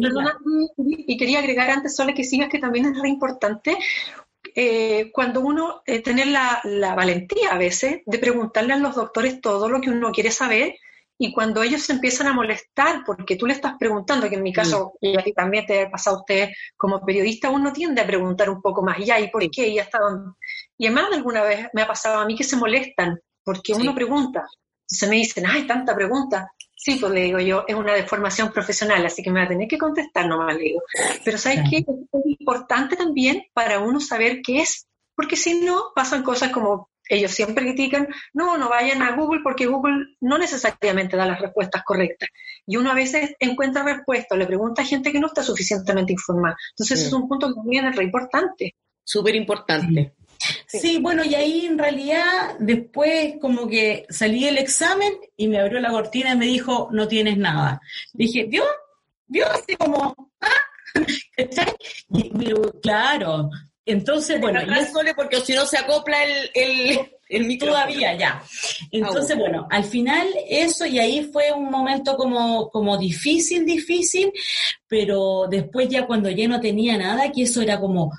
y 1.06 1.16
quería 1.16 1.38
agregar 1.40 1.70
antes, 1.70 1.96
Sole, 1.96 2.14
que 2.14 2.24
sigas 2.24 2.48
que 2.48 2.58
también 2.58 2.86
es 2.86 3.00
re 3.00 3.08
importante 3.08 3.76
eh, 4.54 5.10
cuando 5.12 5.40
uno 5.40 5.82
eh, 5.84 6.00
tener 6.00 6.28
la, 6.28 6.60
valentía 6.94 7.50
a 7.50 7.58
veces 7.58 8.02
de 8.06 8.18
preguntarle 8.18 8.74
a 8.74 8.78
los 8.78 8.94
doctores 8.94 9.40
todo 9.40 9.68
lo 9.68 9.80
que 9.80 9.90
uno 9.90 10.12
quiere 10.12 10.30
saber 10.30 10.76
y 11.18 11.32
cuando 11.32 11.62
ellos 11.62 11.82
se 11.82 11.92
empiezan 11.92 12.26
a 12.26 12.32
molestar 12.32 13.02
porque 13.04 13.36
tú 13.36 13.46
le 13.46 13.54
estás 13.54 13.74
preguntando, 13.78 14.28
que 14.28 14.34
en 14.34 14.42
mi 14.42 14.52
caso, 14.52 14.94
y 15.00 15.16
aquí 15.16 15.32
también 15.32 15.64
te 15.64 15.82
ha 15.82 15.90
pasado 15.90 16.16
a 16.16 16.20
usted 16.20 16.50
como 16.76 17.04
periodista, 17.04 17.50
uno 17.50 17.72
tiende 17.72 18.02
a 18.02 18.06
preguntar 18.06 18.50
un 18.50 18.60
poco 18.60 18.82
más, 18.82 18.98
ya, 18.98 19.18
¿y 19.20 19.30
por 19.30 19.48
qué? 19.50 19.68
¿Y 19.68 19.78
hasta 19.78 19.98
dónde? 19.98 20.32
Y 20.76 20.86
además 20.86 21.06
alguna 21.12 21.42
vez 21.42 21.68
me 21.72 21.82
ha 21.82 21.86
pasado 21.86 22.20
a 22.20 22.26
mí 22.26 22.34
que 22.34 22.44
se 22.44 22.56
molestan 22.56 23.18
porque 23.44 23.74
uno 23.74 23.94
pregunta. 23.94 24.44
Entonces 24.82 25.08
me 25.08 25.16
dicen, 25.16 25.46
ay, 25.46 25.66
tanta 25.66 25.94
pregunta. 25.94 26.50
Sí, 26.84 26.96
pues 27.00 27.14
le 27.14 27.22
digo 27.22 27.38
yo, 27.38 27.64
es 27.66 27.74
una 27.74 27.94
deformación 27.94 28.52
profesional, 28.52 29.06
así 29.06 29.22
que 29.22 29.30
me 29.30 29.40
va 29.40 29.46
a 29.46 29.48
tener 29.48 29.66
que 29.66 29.78
contestar 29.78 30.28
nomás, 30.28 30.54
le 30.54 30.64
digo. 30.64 30.82
Pero 31.24 31.38
¿sabes 31.38 31.60
qué? 31.70 31.78
Es 31.78 31.86
importante 32.38 32.94
también 32.94 33.46
para 33.54 33.78
uno 33.78 34.00
saber 34.00 34.42
qué 34.44 34.60
es, 34.60 34.86
porque 35.16 35.34
si 35.34 35.62
no, 35.62 35.92
pasan 35.94 36.22
cosas 36.22 36.50
como 36.50 36.90
ellos 37.08 37.30
siempre 37.30 37.64
critican, 37.64 38.08
no, 38.34 38.58
no 38.58 38.68
vayan 38.68 39.00
a 39.00 39.16
Google 39.16 39.40
porque 39.42 39.64
Google 39.64 40.08
no 40.20 40.36
necesariamente 40.36 41.16
da 41.16 41.24
las 41.24 41.40
respuestas 41.40 41.82
correctas. 41.84 42.28
Y 42.66 42.76
uno 42.76 42.90
a 42.90 42.94
veces 42.94 43.34
encuentra 43.40 43.82
respuestas, 43.82 44.36
le 44.36 44.44
pregunta 44.44 44.82
a 44.82 44.84
gente 44.84 45.10
que 45.10 45.20
no 45.20 45.28
está 45.28 45.42
suficientemente 45.42 46.12
informada. 46.12 46.54
Entonces, 46.72 47.00
es 47.06 47.14
un 47.14 47.26
punto 47.26 47.48
que 47.48 47.54
también 47.54 47.86
es 47.86 47.96
re 47.96 48.04
importante. 48.04 48.74
Súper 49.02 49.36
importante. 49.36 50.12
Sí. 50.18 50.23
Bueno, 51.00 51.24
y 51.24 51.34
ahí 51.34 51.66
en 51.66 51.78
realidad 51.78 52.56
después 52.58 53.34
como 53.40 53.68
que 53.68 54.06
salí 54.08 54.44
del 54.44 54.58
examen 54.58 55.12
y 55.36 55.48
me 55.48 55.60
abrió 55.60 55.80
la 55.80 55.90
cortina 55.90 56.32
y 56.32 56.36
me 56.36 56.46
dijo, 56.46 56.88
no 56.92 57.08
tienes 57.08 57.36
nada. 57.36 57.80
Dije, 58.12 58.44
¿vio? 58.44 58.64
¿Vio? 59.26 59.46
Así 59.50 59.76
como, 59.76 60.32
¿ah? 60.40 60.48
Y, 62.08 62.30
claro, 62.80 63.50
entonces, 63.86 64.40
bueno, 64.40 64.60
y 64.66 64.78
es 64.78 64.92
solo 64.92 65.10
porque 65.14 65.40
si 65.40 65.52
no 65.52 65.66
se 65.66 65.76
acopla 65.76 66.22
el, 66.24 66.50
el, 66.54 67.10
el 67.28 67.58
Todavía, 67.58 68.14
ya. 68.14 68.42
Entonces, 68.90 69.36
bueno, 69.36 69.66
al 69.70 69.84
final 69.84 70.26
eso, 70.48 70.86
y 70.86 70.98
ahí 70.98 71.24
fue 71.32 71.52
un 71.52 71.70
momento 71.70 72.16
como, 72.16 72.70
como 72.70 72.96
difícil, 72.96 73.66
difícil, 73.66 74.32
pero 74.86 75.46
después 75.50 75.88
ya 75.88 76.06
cuando 76.06 76.30
ya 76.30 76.48
no 76.48 76.60
tenía 76.60 76.96
nada, 76.96 77.30
que 77.30 77.42
eso 77.42 77.60
era 77.60 77.78
como, 77.78 78.10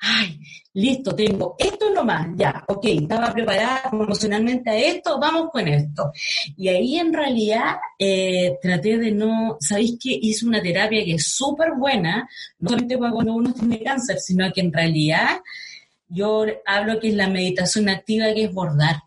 ay, 0.00 0.40
listo, 0.74 1.14
tengo 1.14 1.56
esto 1.58 1.90
nomás, 1.90 2.28
ya, 2.36 2.64
ok, 2.68 2.84
estaba 2.84 3.32
preparada 3.32 3.82
emocionalmente 3.92 4.70
a 4.70 4.76
esto, 4.76 5.18
vamos 5.18 5.50
con 5.50 5.66
esto. 5.66 6.12
Y 6.56 6.68
ahí 6.68 6.98
en 6.98 7.12
realidad 7.12 7.76
eh, 7.98 8.58
traté 8.60 8.98
de 8.98 9.12
no, 9.12 9.56
¿sabéis 9.60 9.98
que 10.00 10.18
hice 10.20 10.46
una 10.46 10.62
terapia 10.62 11.04
que 11.04 11.14
es 11.14 11.26
súper 11.26 11.72
buena, 11.78 12.28
no 12.58 12.70
solamente 12.70 12.98
cuando 12.98 13.34
uno 13.34 13.52
tiene 13.52 13.82
cáncer, 13.82 14.18
sino 14.18 14.52
que 14.52 14.60
en 14.60 14.72
realidad 14.72 15.40
yo 16.08 16.44
hablo 16.66 17.00
que 17.00 17.08
es 17.08 17.14
la 17.14 17.28
meditación 17.28 17.88
activa, 17.88 18.32
que 18.34 18.44
es 18.44 18.52
bordar 18.52 19.05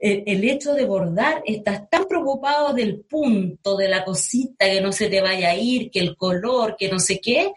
el, 0.00 0.44
hecho 0.44 0.74
de 0.74 0.84
bordar, 0.84 1.42
estás 1.44 1.88
tan 1.90 2.06
preocupado 2.06 2.72
del 2.72 3.00
punto, 3.00 3.76
de 3.76 3.88
la 3.88 4.04
cosita, 4.04 4.66
que 4.66 4.80
no 4.80 4.92
se 4.92 5.08
te 5.08 5.20
vaya 5.20 5.50
a 5.50 5.56
ir, 5.56 5.90
que 5.90 6.00
el 6.00 6.16
color, 6.16 6.76
que 6.78 6.88
no 6.88 6.98
sé 6.98 7.20
qué, 7.20 7.52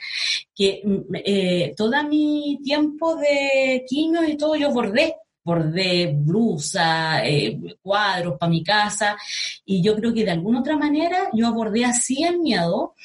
que 0.55 0.81
mm, 0.83 1.15
eh, 1.25 1.73
todo 1.75 1.91
mi 2.03 2.59
tiempo 2.63 3.15
de 3.15 3.83
quimio 3.87 4.27
y 4.27 4.37
todo 4.37 4.55
yo 4.55 4.71
bordé 4.71 5.15
bordé 5.43 6.13
blusa, 6.13 7.25
eh, 7.25 7.59
cuadros 7.81 8.37
para 8.37 8.49
mi 8.49 8.63
casa, 8.63 9.17
y 9.65 9.81
yo 9.81 9.95
creo 9.95 10.13
que 10.13 10.23
de 10.23 10.31
alguna 10.31 10.59
otra 10.59 10.77
manera 10.77 11.29
yo 11.33 11.47
abordé 11.47 11.85
así 11.85 12.23
el 12.23 12.39
miedo 12.39 12.95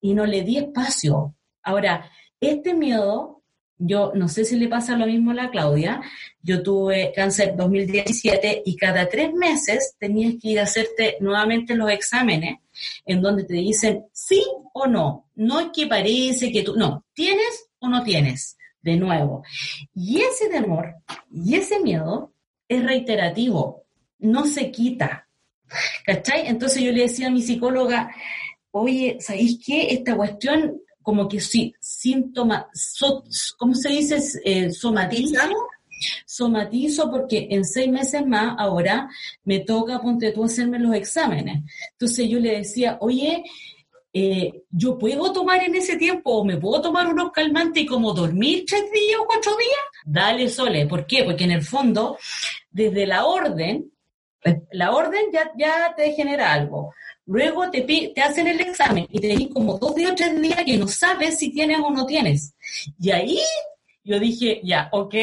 y 0.00 0.14
no 0.14 0.26
le 0.26 0.42
di 0.42 0.58
espacio. 0.58 1.34
Ahora, 1.62 2.10
este 2.40 2.74
miedo 2.74 3.33
yo 3.78 4.12
no 4.14 4.28
sé 4.28 4.44
si 4.44 4.56
le 4.56 4.68
pasa 4.68 4.96
lo 4.96 5.06
mismo 5.06 5.32
a 5.32 5.34
la 5.34 5.50
Claudia. 5.50 6.00
Yo 6.42 6.62
tuve 6.62 7.12
cáncer 7.14 7.54
2017 7.56 8.62
y 8.64 8.76
cada 8.76 9.08
tres 9.08 9.32
meses 9.32 9.96
tenías 9.98 10.34
que 10.40 10.50
ir 10.50 10.60
a 10.60 10.64
hacerte 10.64 11.16
nuevamente 11.20 11.74
los 11.74 11.90
exámenes 11.90 12.58
en 13.04 13.20
donde 13.20 13.44
te 13.44 13.54
dicen 13.54 14.04
sí 14.12 14.44
o 14.72 14.86
no. 14.86 15.28
No 15.34 15.60
es 15.60 15.68
que 15.74 15.86
parece 15.86 16.52
que 16.52 16.62
tú, 16.62 16.76
no, 16.76 17.04
tienes 17.12 17.68
o 17.78 17.88
no 17.88 18.02
tienes, 18.02 18.56
de 18.82 18.96
nuevo. 18.96 19.42
Y 19.94 20.20
ese 20.20 20.48
temor 20.48 20.94
y 21.32 21.56
ese 21.56 21.80
miedo 21.80 22.32
es 22.68 22.84
reiterativo, 22.84 23.84
no 24.18 24.46
se 24.46 24.70
quita. 24.70 25.28
¿Cachai? 26.04 26.46
Entonces 26.46 26.82
yo 26.82 26.92
le 26.92 27.02
decía 27.02 27.26
a 27.26 27.30
mi 27.30 27.42
psicóloga, 27.42 28.14
oye, 28.70 29.16
¿sabéis 29.20 29.60
qué? 29.64 29.88
Esta 29.90 30.16
cuestión 30.16 30.80
como 31.04 31.28
que 31.28 31.38
sí, 31.38 31.74
síntoma, 31.78 32.66
¿cómo 33.58 33.74
se 33.74 33.90
dice? 33.90 34.18
Eh, 34.44 34.70
somatizo. 34.70 35.38
Somatizo 36.26 37.10
porque 37.10 37.46
en 37.50 37.64
seis 37.64 37.88
meses 37.88 38.26
más 38.26 38.56
ahora 38.58 39.08
me 39.44 39.60
toca, 39.60 40.00
ponte 40.00 40.32
tú, 40.32 40.44
hacerme 40.44 40.78
los 40.78 40.94
exámenes. 40.94 41.62
Entonces 41.92 42.28
yo 42.28 42.40
le 42.40 42.56
decía, 42.56 42.96
oye, 43.00 43.44
eh, 44.12 44.62
yo 44.70 44.96
puedo 44.98 45.30
tomar 45.32 45.62
en 45.62 45.74
ese 45.74 45.96
tiempo 45.96 46.30
o 46.30 46.44
me 46.44 46.56
puedo 46.56 46.80
tomar 46.80 47.06
unos 47.06 47.32
calmantes 47.32 47.82
y 47.82 47.86
como 47.86 48.14
dormir 48.14 48.64
tres 48.66 48.90
días 48.90 49.20
o 49.20 49.26
cuatro 49.26 49.52
días. 49.56 49.80
Dale, 50.06 50.48
Sole. 50.48 50.86
¿Por 50.86 51.06
qué? 51.06 51.24
Porque 51.24 51.44
en 51.44 51.50
el 51.50 51.62
fondo, 51.62 52.16
desde 52.70 53.06
la 53.06 53.26
orden, 53.26 53.92
la 54.72 54.92
orden 54.92 55.26
ya, 55.32 55.52
ya 55.56 55.94
te 55.94 56.12
genera 56.12 56.52
algo. 56.52 56.94
Luego 57.26 57.70
te, 57.70 57.82
te 57.82 58.20
hacen 58.20 58.46
el 58.46 58.60
examen 58.60 59.06
y 59.10 59.18
te 59.18 59.28
dicen 59.28 59.48
como 59.48 59.78
dos 59.78 59.94
días 59.94 60.12
o 60.12 60.14
tres 60.14 60.40
días 60.40 60.62
que 60.64 60.76
no 60.76 60.86
sabes 60.88 61.38
si 61.38 61.50
tienes 61.50 61.78
o 61.78 61.90
no 61.90 62.04
tienes. 62.04 62.54
Y 62.98 63.10
ahí 63.10 63.38
yo 64.04 64.20
dije, 64.20 64.60
ya, 64.62 64.88
ok, 64.92 65.14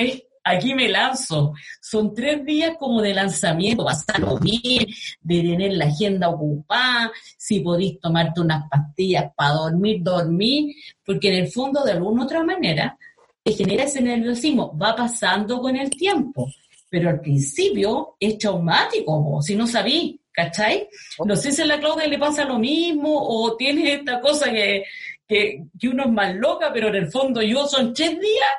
aquí 0.44 0.74
me 0.74 0.90
lanzo. 0.90 1.54
Son 1.80 2.14
tres 2.14 2.44
días 2.46 2.76
como 2.80 3.02
de 3.02 3.14
lanzamiento, 3.14 3.84
vas 3.84 4.04
a 4.08 4.20
dormir, 4.20 4.88
de 5.22 5.42
tener 5.42 5.74
la 5.74 5.86
agenda 5.86 6.30
ocupada, 6.30 7.12
si 7.38 7.60
podéis 7.60 8.00
tomarte 8.00 8.42
unas 8.42 8.68
pastillas 8.70 9.32
para 9.36 9.54
dormir, 9.54 10.02
dormir, 10.02 10.76
porque 11.06 11.30
en 11.30 11.44
el 11.46 11.52
fondo 11.52 11.84
de 11.84 11.92
alguna 11.92 12.24
otra 12.24 12.44
manera 12.44 12.98
te 13.44 13.54
genera 13.54 13.84
ese 13.84 14.02
nerviosismo, 14.02 14.78
va 14.78 14.96
pasando 14.96 15.60
con 15.62 15.76
el 15.76 15.90
tiempo, 15.90 16.48
pero 16.90 17.10
al 17.10 17.22
principio 17.22 18.16
es 18.20 18.38
traumático, 18.38 19.42
si 19.42 19.56
no 19.56 19.66
sabí 19.66 20.21
¿cachai? 20.32 20.88
No 21.26 21.36
sé 21.36 21.52
si 21.52 21.62
a 21.62 21.66
la 21.66 21.80
Claudia 21.80 22.08
le 22.08 22.18
pasa 22.18 22.46
lo 22.46 22.58
mismo 22.58 23.10
o 23.14 23.56
tiene 23.56 23.94
esta 23.94 24.20
cosa 24.20 24.52
que, 24.52 24.86
que, 25.28 25.64
uno 25.90 26.04
es 26.06 26.12
más 26.12 26.36
loca, 26.36 26.72
pero 26.74 26.88
en 26.90 26.96
el 26.96 27.12
fondo 27.12 27.42
yo 27.42 27.66
son 27.68 27.94
tres 27.94 28.20
días 28.20 28.54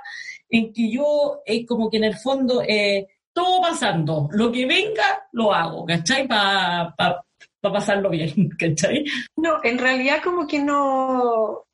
en 0.49 0.73
que 0.73 0.91
yo 0.91 1.41
es 1.45 1.66
como 1.66 1.91
que 1.91 1.97
en 1.97 2.05
el 2.05 2.16
fondo 2.16 2.62
eh, 2.66 3.07
todo 3.33 3.62
pasando, 3.62 4.29
lo 4.33 4.53
que 4.53 4.66
venga 4.66 5.29
lo 5.33 5.53
hago, 5.53 5.87
¿cachai? 5.87 6.29
Para 6.29 6.95
pa, 6.97 7.25
pasarlo 7.61 8.11
bien, 8.11 8.51
¿cachai? 8.59 9.05
No, 9.37 9.61
en 9.62 9.79
realidad 9.79 10.23
como 10.23 10.47
que 10.47 10.59
no, 10.59 11.64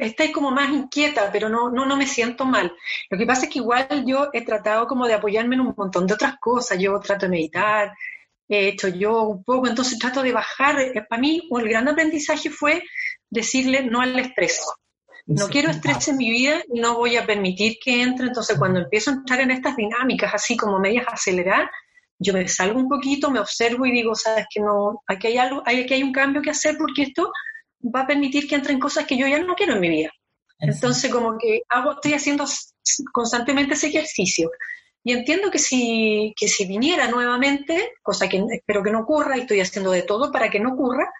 estoy 0.00 0.32
como 0.32 0.50
más 0.50 0.70
inquieta, 0.70 1.30
pero 1.32 1.48
no, 1.48 1.70
no, 1.70 1.86
no 1.86 1.96
me 1.96 2.06
siento 2.06 2.44
mal. 2.44 2.72
Lo 3.08 3.18
que 3.18 3.26
pasa 3.26 3.46
es 3.46 3.52
que 3.52 3.58
igual 3.58 4.04
yo 4.06 4.28
he 4.32 4.44
tratado 4.44 4.86
como 4.86 5.06
de 5.06 5.14
apoyarme 5.14 5.56
en 5.56 5.62
un 5.62 5.74
montón 5.76 6.06
de 6.06 6.14
otras 6.14 6.36
cosas. 6.38 6.78
Yo 6.78 6.98
trato 7.00 7.26
de 7.26 7.30
meditar, 7.30 7.92
he 8.50 8.68
hecho 8.68 8.88
yo 8.88 9.22
un 9.22 9.44
poco, 9.44 9.68
entonces 9.68 9.98
trato 9.98 10.22
de 10.22 10.32
bajar. 10.32 10.80
Eh, 10.80 11.04
para 11.08 11.20
mí, 11.20 11.48
el 11.50 11.68
gran 11.68 11.88
aprendizaje 11.88 12.50
fue 12.50 12.82
decirle 13.30 13.84
no 13.84 14.00
al 14.00 14.18
estrés. 14.18 14.60
No 15.26 15.48
quiero 15.48 15.70
estrés 15.70 16.08
en 16.08 16.16
mi 16.16 16.30
vida 16.30 16.60
y 16.72 16.80
no 16.80 16.96
voy 16.96 17.16
a 17.16 17.24
permitir 17.24 17.76
que 17.82 18.02
entre. 18.02 18.26
Entonces, 18.26 18.58
cuando 18.58 18.80
empiezo 18.80 19.10
a 19.10 19.14
entrar 19.14 19.40
en 19.40 19.52
estas 19.52 19.76
dinámicas, 19.76 20.34
así 20.34 20.56
como 20.56 20.80
medias 20.80 21.06
acelerar, 21.08 21.70
yo 22.18 22.32
me 22.32 22.46
salgo 22.48 22.78
un 22.78 22.88
poquito, 22.88 23.30
me 23.30 23.38
observo 23.38 23.86
y 23.86 23.92
digo, 23.92 24.14
sabes 24.14 24.46
que 24.52 24.60
no, 24.60 25.02
aquí 25.06 25.28
hay 25.28 25.38
algo, 25.38 25.62
aquí 25.64 25.94
hay 25.94 26.02
un 26.02 26.12
cambio 26.12 26.42
que 26.42 26.50
hacer 26.50 26.76
porque 26.76 27.02
esto 27.02 27.30
va 27.82 28.00
a 28.00 28.06
permitir 28.06 28.48
que 28.48 28.56
entren 28.56 28.78
cosas 28.78 29.06
que 29.06 29.16
yo 29.16 29.26
ya 29.26 29.38
no 29.38 29.54
quiero 29.54 29.74
en 29.74 29.80
mi 29.80 29.88
vida. 29.88 30.10
Entonces, 30.58 31.10
como 31.10 31.38
que 31.38 31.62
hago, 31.68 31.92
estoy 31.92 32.12
haciendo 32.12 32.44
constantemente 33.12 33.74
ese 33.74 33.86
ejercicio. 33.86 34.50
Y 35.02 35.12
entiendo 35.12 35.50
que 35.50 35.58
si, 35.58 36.34
que 36.36 36.48
si 36.48 36.66
viniera 36.66 37.08
nuevamente, 37.08 37.94
cosa 38.02 38.28
que 38.28 38.44
espero 38.50 38.82
que 38.82 38.90
no 38.90 39.00
ocurra, 39.00 39.36
y 39.36 39.40
estoy 39.40 39.60
haciendo 39.60 39.90
de 39.92 40.02
todo 40.02 40.30
para 40.30 40.50
que 40.50 40.60
no 40.60 40.74
ocurra, 40.74 41.10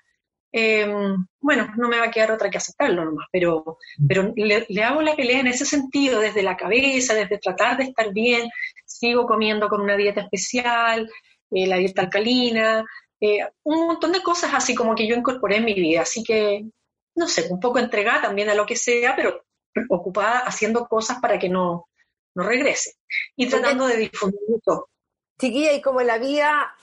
em, 0.52 1.26
bueno, 1.40 1.72
no 1.76 1.88
me 1.88 1.98
va 1.98 2.06
a 2.06 2.10
quedar 2.10 2.32
otra 2.32 2.50
que 2.50 2.58
aceptarlo 2.58 3.04
nomás, 3.04 3.26
pero, 3.32 3.78
pero 4.06 4.32
le, 4.36 4.82
hago 4.82 5.00
la 5.02 5.16
pelea 5.16 5.40
en 5.40 5.46
ese 5.46 5.64
sentido, 5.64 6.20
desde 6.20 6.42
la 6.42 6.56
cabeza, 6.56 7.14
desde 7.14 7.38
tratar 7.38 7.78
de 7.78 7.84
estar 7.84 8.12
bien, 8.12 8.50
sigo 8.84 9.26
comiendo 9.26 9.68
con 9.68 9.80
una 9.80 9.96
dieta 9.96 10.22
especial, 10.22 11.10
eh, 11.50 11.66
la 11.66 11.76
dieta 11.76 12.02
alcalina, 12.02 12.84
eh, 13.20 13.46
un 13.64 13.86
montón 13.86 14.12
de 14.12 14.22
cosas 14.22 14.52
así 14.54 14.74
como 14.74 14.94
que 14.94 15.06
yo 15.06 15.14
incorporé 15.16 15.56
en 15.56 15.64
mi 15.64 15.74
vida, 15.74 16.02
así 16.02 16.22
que, 16.24 16.64
no 17.14 17.28
sé, 17.28 17.46
un 17.50 17.60
poco 17.60 17.78
entregada 17.78 18.22
también 18.22 18.50
a 18.50 18.54
lo 18.54 18.66
que 18.66 18.76
sea, 18.76 19.16
pero 19.16 19.42
ocupada 19.88 20.40
haciendo 20.40 20.86
cosas 20.86 21.18
para 21.20 21.38
que 21.38 21.48
no, 21.48 21.89
no 22.34 22.44
regrese. 22.44 22.94
Y 23.36 23.48
tratando 23.48 23.86
de 23.86 23.96
difundir 23.96 24.40
todo. 24.64 24.88
Chiquilla, 25.38 25.72
y 25.72 25.80
como 25.80 26.02
la 26.02 26.18
vida, 26.18 26.74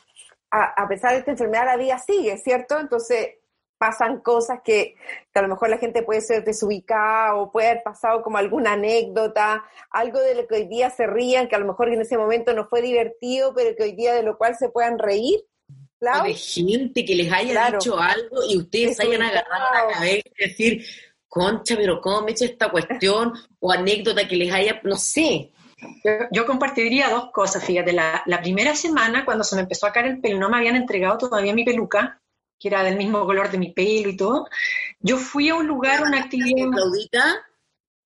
a, 0.51 0.87
pesar 0.87 1.11
de 1.11 1.19
esta 1.19 1.31
enfermedad, 1.31 1.65
la 1.65 1.77
vida 1.77 1.99
sigue, 1.99 2.37
¿cierto? 2.37 2.79
Entonces 2.79 3.35
pasan 3.77 4.21
cosas 4.21 4.61
que, 4.63 4.95
a 5.33 5.41
lo 5.41 5.49
mejor 5.49 5.69
la 5.69 5.77
gente 5.77 6.01
puede 6.01 6.21
ser 6.21 6.43
desubicada 6.43 7.35
o 7.35 7.51
puede 7.51 7.69
haber 7.69 7.83
pasado 7.83 8.23
como 8.23 8.39
alguna 8.39 8.73
anécdota, 8.73 9.63
algo 9.91 10.19
de 10.19 10.35
lo 10.35 10.47
que 10.47 10.55
hoy 10.55 10.67
día 10.67 10.89
se 10.89 11.05
rían, 11.05 11.47
que 11.47 11.55
a 11.55 11.59
lo 11.59 11.67
mejor 11.67 11.93
en 11.93 12.01
ese 12.01 12.17
momento 12.17 12.53
no 12.53 12.67
fue 12.67 12.81
divertido, 12.81 13.53
pero 13.53 13.75
que 13.75 13.83
hoy 13.83 13.91
día 13.91 14.15
de 14.15 14.23
lo 14.23 14.37
cual 14.37 14.55
se 14.57 14.69
puedan 14.69 14.97
reír. 14.97 15.39
O 15.99 16.23
de 16.23 16.33
gente 16.33 17.03
que 17.03 17.15
les 17.15 17.31
haya 17.31 17.71
dicho 17.71 17.97
algo 17.97 18.43
y 18.47 18.57
ustedes 18.57 18.99
hayan 18.99 19.21
agarrado 19.21 19.65
la 19.73 19.93
cabeza 19.93 20.27
y 20.37 20.47
decir, 20.47 20.85
concha, 21.27 21.75
pero 21.75 22.01
¿cómo 22.01 22.21
me 22.21 22.31
he 22.31 22.33
hecho 22.33 22.45
esta 22.45 22.69
cuestión? 22.69 23.33
O 23.59 23.71
anécdota 23.71 24.27
que 24.27 24.35
les 24.35 24.53
haya, 24.53 24.79
no 24.83 24.95
sé. 24.95 25.51
Yo, 26.31 26.45
compartiría 26.45 27.09
dos 27.09 27.31
cosas, 27.31 27.63
fíjate, 27.63 27.93
la, 27.93 28.39
primera 28.41 28.75
semana 28.75 29.25
cuando 29.25 29.43
se 29.43 29.55
me 29.55 29.61
empezó 29.61 29.85
a 29.85 29.91
caer 29.91 30.07
el 30.07 30.21
pelo, 30.21 30.39
no 30.39 30.49
me 30.49 30.57
habían 30.57 30.75
entregado 30.75 31.17
todavía 31.17 31.53
mi 31.53 31.63
peluca, 31.63 32.19
que 32.59 32.69
era 32.69 32.83
del 32.83 32.97
mismo 32.97 33.23
color 33.25 33.51
de 33.51 33.59
mi 33.59 33.71
pelo 33.71 34.09
y 34.09 34.17
todo. 34.17 34.47
Yo 34.99 35.17
fui 35.17 35.49
a 35.49 35.55
un 35.55 35.67
lugar, 35.67 36.01
una 36.01 36.19
actividad... 36.19 36.69
Claudita? 36.71 37.45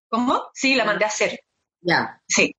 ¿Cómo? 0.09 0.49
Sí, 0.53 0.76
la 0.76 0.84
mandé 0.84 1.05
a 1.05 1.07
hacer. 1.07 1.39
Ya. 1.80 2.22
Sí. 2.28 2.53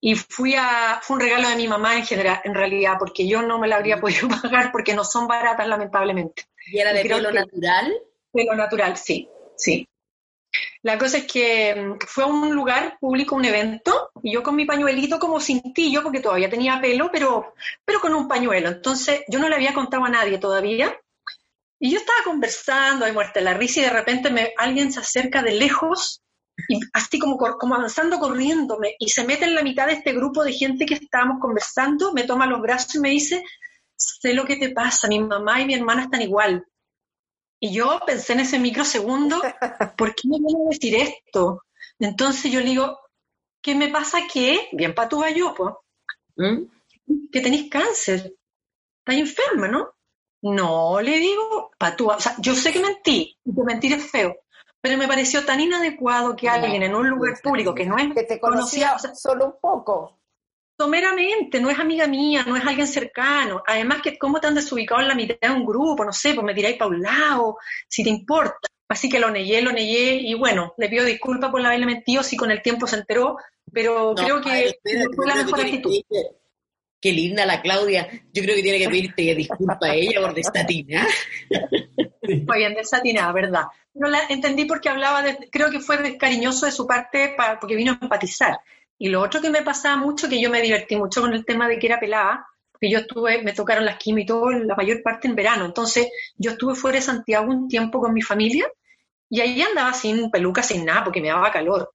Y 0.00 0.16
fui 0.16 0.56
a, 0.56 0.98
fue 1.00 1.14
un 1.14 1.20
regalo 1.20 1.48
de 1.48 1.54
mi 1.54 1.68
mamá 1.68 1.96
en 1.96 2.04
general, 2.04 2.40
en 2.42 2.54
realidad, 2.54 2.94
porque 2.98 3.28
yo 3.28 3.42
no 3.42 3.60
me 3.60 3.68
la 3.68 3.76
habría 3.76 4.00
podido 4.00 4.28
pagar 4.42 4.72
porque 4.72 4.94
no 4.94 5.04
son 5.04 5.28
baratas, 5.28 5.68
lamentablemente. 5.68 6.46
¿Y 6.66 6.78
era 6.78 6.92
de 6.92 7.02
pelo 7.02 7.30
natural? 7.30 7.92
Pelo 8.32 8.54
natural, 8.56 8.96
sí, 8.96 9.28
sí. 9.56 9.86
La 10.82 10.98
cosa 10.98 11.18
es 11.18 11.26
que 11.26 11.74
mm, 11.74 12.06
fue 12.06 12.24
a 12.24 12.26
un 12.26 12.54
lugar 12.54 12.98
público, 12.98 13.36
un 13.36 13.44
evento, 13.44 14.10
y 14.22 14.32
yo 14.32 14.42
con 14.42 14.56
mi 14.56 14.64
pañuelito 14.64 15.18
como 15.18 15.40
cintillo, 15.40 16.02
porque 16.02 16.20
todavía 16.20 16.50
tenía 16.50 16.80
pelo, 16.80 17.10
pero, 17.12 17.54
pero 17.84 18.00
con 18.00 18.14
un 18.14 18.28
pañuelo. 18.28 18.68
Entonces 18.68 19.22
yo 19.28 19.38
no 19.38 19.48
le 19.48 19.54
había 19.54 19.74
contado 19.74 20.04
a 20.04 20.10
nadie 20.10 20.38
todavía. 20.38 20.98
Y 21.78 21.92
yo 21.92 21.98
estaba 21.98 22.18
conversando, 22.24 23.04
hay 23.04 23.12
muerte 23.12 23.40
la 23.40 23.54
risa, 23.54 23.80
y 23.80 23.84
de 23.84 23.90
repente 23.90 24.30
me, 24.30 24.52
alguien 24.58 24.92
se 24.92 25.00
acerca 25.00 25.42
de 25.42 25.52
lejos, 25.52 26.22
y 26.68 26.78
así 26.92 27.18
como, 27.18 27.38
como 27.38 27.74
avanzando, 27.74 28.18
corriéndome, 28.18 28.96
y 28.98 29.08
se 29.08 29.24
mete 29.24 29.44
en 29.44 29.54
la 29.54 29.62
mitad 29.62 29.86
de 29.86 29.94
este 29.94 30.12
grupo 30.12 30.44
de 30.44 30.52
gente 30.52 30.84
que 30.84 30.94
estábamos 30.94 31.38
conversando, 31.40 32.12
me 32.12 32.24
toma 32.24 32.46
los 32.46 32.60
brazos 32.60 32.96
y 32.96 33.00
me 33.00 33.10
dice, 33.10 33.42
sé 33.96 34.34
lo 34.34 34.44
que 34.44 34.56
te 34.56 34.70
pasa, 34.70 35.08
mi 35.08 35.20
mamá 35.20 35.60
y 35.60 35.66
mi 35.66 35.74
hermana 35.74 36.02
están 36.02 36.22
igual. 36.22 36.66
Y 37.60 37.74
yo 37.74 38.00
pensé 38.06 38.32
en 38.32 38.40
ese 38.40 38.58
microsegundo, 38.58 39.40
¿por 39.96 40.14
qué 40.14 40.28
me 40.28 40.38
viene 40.38 40.64
a 40.66 40.70
decir 40.70 40.96
esto? 40.96 41.64
Entonces 41.98 42.50
yo 42.50 42.60
le 42.60 42.66
digo, 42.66 42.98
¿qué 43.62 43.74
me 43.74 43.88
pasa 43.88 44.20
que? 44.32 44.68
Bien 44.72 44.94
patúa 44.94 45.30
yo, 45.30 45.54
pues. 45.54 45.74
Que 47.30 47.40
tenéis 47.40 47.70
cáncer. 47.70 48.34
Estás 49.00 49.16
enferma, 49.16 49.68
¿no? 49.68 49.90
No, 50.42 51.00
le 51.02 51.18
digo, 51.18 51.70
patúa. 51.76 52.16
O 52.16 52.20
sea, 52.20 52.34
yo 52.38 52.54
sé 52.54 52.72
que 52.72 52.80
mentí, 52.80 53.36
y 53.44 53.54
que 53.54 53.62
mentir 53.62 53.92
es 53.92 54.10
feo, 54.10 54.36
pero 54.80 54.96
me 54.96 55.06
pareció 55.06 55.44
tan 55.44 55.60
inadecuado 55.60 56.34
que 56.34 56.48
alguien 56.48 56.82
en 56.82 56.94
un 56.94 57.10
lugar 57.10 57.38
público 57.42 57.74
que 57.74 57.84
no 57.84 57.98
es 57.98 58.14
que 58.14 58.22
te 58.22 58.40
conocía, 58.40 58.96
solo 58.98 59.46
un 59.46 59.60
poco 59.60 60.19
someramente, 60.80 61.60
no 61.60 61.68
es 61.68 61.78
amiga 61.78 62.06
mía, 62.06 62.42
no 62.46 62.56
es 62.56 62.64
alguien 62.64 62.86
cercano. 62.86 63.62
Además, 63.66 64.00
que 64.00 64.16
cómo 64.16 64.40
te 64.40 64.46
han 64.46 64.54
desubicado 64.54 65.02
en 65.02 65.08
la 65.08 65.14
mitad 65.14 65.36
de 65.38 65.50
un 65.50 65.66
grupo, 65.66 66.06
no 66.06 66.12
sé, 66.12 66.32
pues 66.32 66.42
me 66.42 66.54
tiráis 66.54 66.78
para 66.78 66.88
un 66.88 67.02
lado, 67.02 67.58
si 67.86 68.02
te 68.02 68.08
importa. 68.08 68.66
Así 68.88 69.10
que 69.10 69.20
lo 69.20 69.30
negué, 69.30 69.60
lo 69.60 69.72
negué, 69.72 70.14
y 70.14 70.32
bueno, 70.32 70.72
le 70.78 70.88
pido 70.88 71.04
disculpas 71.04 71.50
por 71.50 71.64
haberle 71.64 71.84
mentido, 71.84 72.22
si 72.22 72.34
con 72.34 72.50
el 72.50 72.62
tiempo 72.62 72.86
se 72.86 72.96
enteró, 72.96 73.36
pero 73.70 74.14
creo 74.14 74.40
que 74.40 74.74
fue 75.14 75.26
la 75.26 75.34
mejor 75.34 75.60
actitud. 75.60 75.92
Qué 76.98 77.12
linda 77.12 77.44
la 77.44 77.60
Claudia. 77.60 78.08
Yo 78.32 78.42
creo 78.42 78.56
que 78.56 78.62
tiene 78.62 78.78
que 78.78 78.88
pedirte 78.88 79.34
disculpas 79.34 79.82
a 79.82 79.94
ella 79.94 80.22
por 80.22 80.34
destatina. 80.34 81.06
Fue 82.46 82.58
bien 82.58 82.74
desatinada, 82.74 83.32
¿verdad? 83.32 83.62
No 83.94 84.08
la 84.08 84.20
entendí 84.28 84.64
porque 84.64 84.88
hablaba 84.88 85.22
de, 85.22 85.48
creo 85.50 85.68
que 85.70 85.80
fue 85.80 86.16
cariñoso 86.16 86.66
de 86.66 86.70
su 86.70 86.86
parte 86.86 87.34
porque 87.60 87.74
vino 87.74 87.92
a 87.92 87.98
empatizar. 88.00 88.60
Y 89.02 89.08
lo 89.08 89.22
otro 89.22 89.40
que 89.40 89.48
me 89.48 89.62
pasaba 89.62 89.96
mucho, 89.96 90.28
que 90.28 90.38
yo 90.38 90.50
me 90.50 90.60
divertí 90.60 90.94
mucho 90.94 91.22
con 91.22 91.32
el 91.32 91.46
tema 91.46 91.66
de 91.66 91.78
que 91.78 91.86
era 91.86 91.98
pelada, 91.98 92.46
que 92.78 92.90
yo 92.90 92.98
estuve, 92.98 93.42
me 93.42 93.54
tocaron 93.54 93.86
las 93.86 93.96
quimio 93.96 94.24
y 94.24 94.26
todo, 94.26 94.50
la 94.50 94.74
mayor 94.74 95.02
parte 95.02 95.26
en 95.26 95.34
verano. 95.34 95.64
Entonces, 95.64 96.08
yo 96.36 96.50
estuve 96.50 96.74
fuera 96.74 96.96
de 96.96 97.02
Santiago 97.02 97.50
un 97.50 97.66
tiempo 97.66 97.98
con 97.98 98.12
mi 98.12 98.20
familia 98.20 98.70
y 99.30 99.40
ahí 99.40 99.62
andaba 99.62 99.94
sin 99.94 100.30
peluca, 100.30 100.62
sin 100.62 100.84
nada, 100.84 101.02
porque 101.02 101.22
me 101.22 101.28
daba 101.28 101.50
calor. 101.50 101.94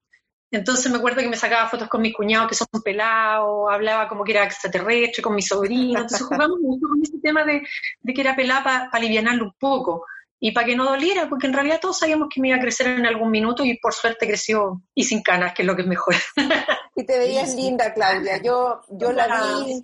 Entonces 0.50 0.92
me 0.92 0.98
acuerdo 0.98 1.22
que 1.22 1.30
me 1.30 1.38
sacaba 1.38 1.70
fotos 1.70 1.90
con 1.90 2.02
mis 2.02 2.14
cuñados 2.14 2.50
que 2.50 2.56
son 2.56 2.68
pelados, 2.84 3.72
hablaba 3.72 4.08
como 4.08 4.24
que 4.24 4.32
era 4.32 4.44
extraterrestre 4.44 5.22
con 5.22 5.36
mi 5.36 5.44
sobrino. 5.44 6.00
Entonces 6.00 6.22
jugamos 6.28 6.58
mucho 6.60 6.88
con 6.88 7.04
ese 7.04 7.20
tema 7.22 7.44
de, 7.44 7.62
de 8.02 8.14
que 8.14 8.22
era 8.22 8.36
pelada 8.36 8.64
para 8.64 8.90
aliviarlo 8.92 9.46
un 9.46 9.54
poco 9.60 10.06
y 10.40 10.54
para 10.54 10.66
que 10.66 10.76
no 10.76 10.86
doliera, 10.86 11.30
porque 11.30 11.46
en 11.46 11.54
realidad 11.54 11.80
todos 11.80 12.00
sabíamos 12.00 12.30
que 12.34 12.42
me 12.42 12.48
iba 12.48 12.58
a 12.58 12.62
crecer 12.62 12.88
en 12.88 13.06
algún 13.06 13.30
minuto 13.30 13.64
y 13.64 13.78
por 13.78 13.94
suerte 13.94 14.26
creció 14.26 14.82
y 14.96 15.04
sin 15.04 15.22
canas, 15.22 15.54
que 15.54 15.62
es 15.62 15.68
lo 15.68 15.76
que 15.76 15.84
es 15.84 15.88
mejor. 15.88 16.16
Y 16.96 17.04
te 17.04 17.20
veías 17.20 17.54
linda, 17.56 17.94
Claudia. 17.94 18.42
Yo, 18.42 18.82
yo 18.90 19.12
la 19.12 19.28
vi. 19.28 19.82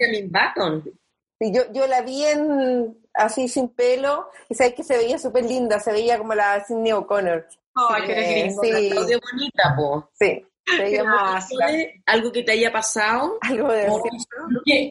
Sí, 1.40 1.52
yo, 1.52 1.64
yo 1.74 1.88
la 1.88 2.02
vi 2.02 2.24
en, 2.24 2.98
así 3.14 3.48
sin 3.48 3.70
pelo 3.70 4.30
y 4.48 4.56
sabes 4.56 4.74
que 4.74 4.84
se 4.84 4.98
veía 4.98 5.18
súper 5.18 5.44
linda, 5.44 5.80
se 5.80 5.92
veía 5.92 6.18
como 6.18 6.34
la 6.36 6.64
Sidney 6.64 6.92
O'Connor. 6.92 7.48
Ay, 7.76 8.04
qué 8.06 8.46
eh, 8.46 8.56
sí. 8.62 8.90
Claudia 8.92 9.20
bonita, 9.32 9.76
po. 9.76 10.10
Sí. 10.14 10.46
¿Algo 12.06 12.32
que 12.32 12.44
te 12.44 12.52
haya 12.52 12.72
pasado? 12.72 13.38
Algo 13.42 13.72
de 13.72 13.88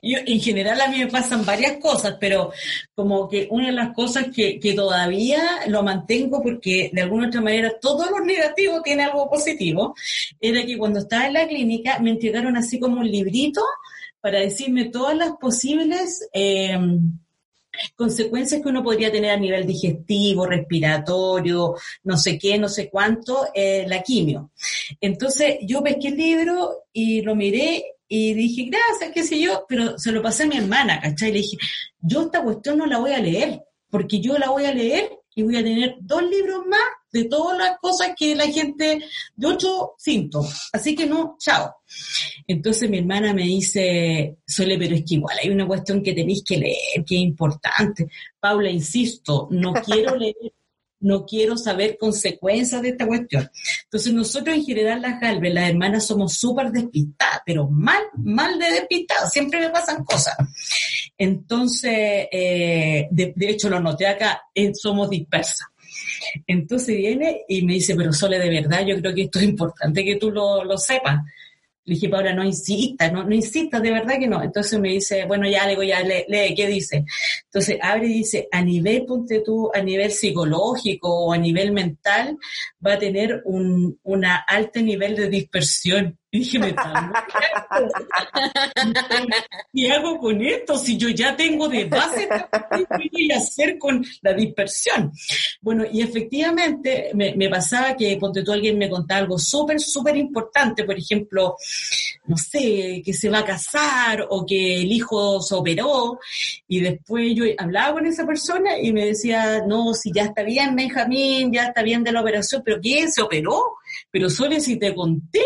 en 0.02 0.40
general 0.40 0.80
a 0.80 0.88
mí 0.88 0.98
me 0.98 1.06
pasan 1.06 1.44
varias 1.44 1.78
cosas, 1.78 2.16
pero 2.20 2.52
como 2.94 3.28
que 3.28 3.46
una 3.50 3.66
de 3.66 3.72
las 3.72 3.94
cosas 3.94 4.26
que, 4.34 4.58
que 4.58 4.74
todavía 4.74 5.42
lo 5.68 5.82
mantengo 5.82 6.42
porque 6.42 6.90
de 6.92 7.02
alguna 7.02 7.28
otra 7.28 7.40
manera 7.40 7.72
todo 7.80 8.10
lo 8.10 8.24
negativo 8.24 8.82
tiene 8.82 9.04
algo 9.04 9.28
positivo, 9.28 9.94
era 10.40 10.64
que 10.64 10.78
cuando 10.78 11.00
estaba 11.00 11.26
en 11.26 11.34
la 11.34 11.46
clínica 11.46 11.98
me 12.00 12.10
entregaron 12.10 12.56
así 12.56 12.78
como 12.78 13.00
un 13.00 13.10
librito 13.10 13.62
para 14.20 14.40
decirme 14.40 14.86
todas 14.86 15.16
las 15.16 15.32
posibles... 15.32 16.28
Eh, 16.32 16.78
consecuencias 17.94 18.62
que 18.62 18.68
uno 18.68 18.82
podría 18.82 19.10
tener 19.10 19.30
a 19.30 19.36
nivel 19.36 19.66
digestivo, 19.66 20.46
respiratorio, 20.46 21.74
no 22.04 22.16
sé 22.16 22.38
qué, 22.38 22.58
no 22.58 22.68
sé 22.68 22.88
cuánto, 22.88 23.48
eh, 23.54 23.84
la 23.88 24.02
quimio. 24.02 24.50
Entonces 25.00 25.58
yo 25.62 25.82
pesqué 25.82 26.08
el 26.08 26.16
libro 26.16 26.84
y 26.92 27.22
lo 27.22 27.34
miré 27.34 27.84
y 28.08 28.34
dije, 28.34 28.70
gracias, 28.70 29.12
qué 29.14 29.22
sé 29.22 29.40
yo, 29.40 29.64
pero 29.68 29.98
se 29.98 30.10
lo 30.10 30.20
pasé 30.22 30.42
a 30.42 30.46
mi 30.46 30.56
hermana, 30.56 31.00
¿cachai? 31.00 31.30
Le 31.32 31.38
dije, 31.38 31.56
yo 32.00 32.22
esta 32.22 32.42
cuestión 32.42 32.78
no 32.78 32.86
la 32.86 32.98
voy 32.98 33.12
a 33.12 33.20
leer, 33.20 33.62
porque 33.88 34.20
yo 34.20 34.36
la 34.36 34.50
voy 34.50 34.64
a 34.64 34.74
leer 34.74 35.10
y 35.34 35.42
voy 35.42 35.56
a 35.56 35.62
tener 35.62 35.94
dos 36.00 36.22
libros 36.22 36.66
más 36.66 36.80
de 37.12 37.24
todas 37.24 37.58
las 37.58 37.78
cosas 37.80 38.10
que 38.16 38.34
la 38.34 38.46
gente, 38.46 39.00
de 39.36 39.46
ocho 39.46 39.94
síntomas. 39.98 40.70
Así 40.72 40.94
que 40.94 41.06
no, 41.06 41.36
chao. 41.38 41.76
Entonces 42.46 42.88
mi 42.88 42.98
hermana 42.98 43.32
me 43.32 43.42
dice, 43.42 44.36
Sole, 44.46 44.78
pero 44.78 44.94
es 44.94 45.04
que 45.06 45.16
igual 45.16 45.36
hay 45.42 45.50
una 45.50 45.66
cuestión 45.66 46.02
que 46.02 46.12
tenéis 46.12 46.42
que 46.46 46.58
leer, 46.58 47.04
que 47.06 47.16
es 47.16 47.22
importante. 47.22 48.08
Paula, 48.38 48.70
insisto, 48.70 49.48
no 49.50 49.72
quiero 49.84 50.16
leer 50.16 50.34
no 51.00 51.24
quiero 51.24 51.56
saber 51.56 51.96
consecuencias 51.98 52.82
de 52.82 52.90
esta 52.90 53.06
cuestión. 53.06 53.50
Entonces 53.84 54.12
nosotros 54.12 54.54
en 54.54 54.64
general 54.64 55.00
las 55.00 55.20
Galvez, 55.20 55.52
las 55.52 55.70
hermanas 55.70 56.06
somos 56.06 56.34
súper 56.34 56.70
despistadas, 56.70 57.40
pero 57.44 57.68
mal, 57.68 58.02
mal 58.16 58.58
de 58.58 58.70
despistadas, 58.70 59.32
siempre 59.32 59.60
me 59.60 59.70
pasan 59.70 60.04
cosas. 60.04 60.36
Entonces, 61.16 62.28
eh, 62.30 63.08
de, 63.10 63.34
hecho 63.48 63.68
lo 63.68 63.80
noté 63.80 64.06
acá, 64.06 64.42
eh, 64.54 64.72
somos 64.74 65.08
dispersas. 65.10 65.68
Entonces 66.46 66.96
viene 66.96 67.42
y 67.48 67.62
me 67.62 67.74
dice, 67.74 67.94
pero 67.94 68.12
Sole, 68.12 68.38
de 68.38 68.48
verdad, 68.48 68.84
yo 68.86 68.96
creo 69.00 69.14
que 69.14 69.22
esto 69.22 69.38
es 69.38 69.46
importante 69.46 70.04
que 70.04 70.16
tú 70.16 70.30
lo, 70.30 70.64
lo 70.64 70.78
sepas. 70.78 71.20
Le 71.84 71.94
dije, 71.94 72.08
Paula, 72.08 72.32
no 72.32 72.44
insista, 72.44 73.10
no, 73.10 73.24
no 73.24 73.34
insistas, 73.34 73.82
de 73.82 73.90
verdad 73.90 74.18
que 74.18 74.28
no. 74.28 74.42
Entonces 74.42 74.78
me 74.78 74.90
dice, 74.90 75.24
bueno, 75.24 75.48
ya 75.48 75.64
le 75.64 75.70
digo, 75.70 75.82
ya 75.82 76.02
lee, 76.02 76.54
¿qué 76.54 76.68
dice? 76.68 77.04
Entonces 77.46 77.78
abre 77.82 78.06
y 78.06 78.12
dice, 78.12 78.48
a 78.52 78.62
nivel, 78.62 79.06
ponte 79.06 79.40
tú, 79.40 79.70
a 79.74 79.82
nivel 79.82 80.12
psicológico 80.12 81.08
o 81.08 81.32
a 81.32 81.38
nivel 81.38 81.72
mental, 81.72 82.36
va 82.86 82.92
a 82.92 82.98
tener 82.98 83.42
un 83.44 83.98
una 84.04 84.36
alto 84.36 84.80
nivel 84.80 85.16
de 85.16 85.28
dispersión. 85.28 86.19
Y 86.32 86.38
dije, 86.38 86.60
me 86.60 86.72
¿Qué 89.74 89.92
hago 89.92 90.16
con 90.18 90.40
esto? 90.40 90.78
Si 90.78 90.96
yo 90.96 91.08
ya 91.08 91.36
tengo 91.36 91.68
de 91.68 91.86
base, 91.86 92.28
¿qué 92.28 92.86
voy 93.10 93.32
a 93.32 93.38
hacer 93.38 93.76
con 93.78 94.04
la 94.22 94.32
dispersión? 94.32 95.12
Bueno, 95.60 95.84
y 95.90 96.02
efectivamente 96.02 97.10
me, 97.14 97.48
pasaba 97.48 97.96
que, 97.96 98.16
ponte 98.16 98.44
tú, 98.44 98.52
alguien 98.52 98.78
me 98.78 98.88
contaba 98.88 99.22
algo 99.22 99.40
súper, 99.40 99.80
súper 99.80 100.16
importante, 100.16 100.84
por 100.84 100.96
ejemplo, 100.96 101.56
no 102.26 102.36
sé, 102.36 103.02
que 103.04 103.12
se 103.12 103.28
va 103.28 103.40
a 103.40 103.44
casar 103.44 104.24
o 104.30 104.46
que 104.46 104.82
el 104.82 104.92
hijo 104.92 105.42
se 105.42 105.56
operó, 105.56 106.20
y 106.68 106.78
después 106.78 107.34
yo 107.34 107.44
hablaba 107.58 107.94
con 107.94 108.06
esa 108.06 108.24
persona 108.24 108.78
y 108.78 108.92
me 108.92 109.06
decía, 109.06 109.64
no, 109.66 109.94
si 109.94 110.12
ya 110.12 110.26
está 110.26 110.44
bien, 110.44 110.76
Benjamín, 110.76 111.52
ya 111.52 111.64
está 111.64 111.82
bien 111.82 112.04
de 112.04 112.12
la 112.12 112.20
operación, 112.20 112.62
pero 112.64 112.78
¿qué? 112.80 113.08
¿Se 113.10 113.20
operó? 113.20 113.79
Pero 114.10 114.30
solo 114.30 114.58
si 114.60 114.78
te 114.78 114.94
conté, 114.94 115.44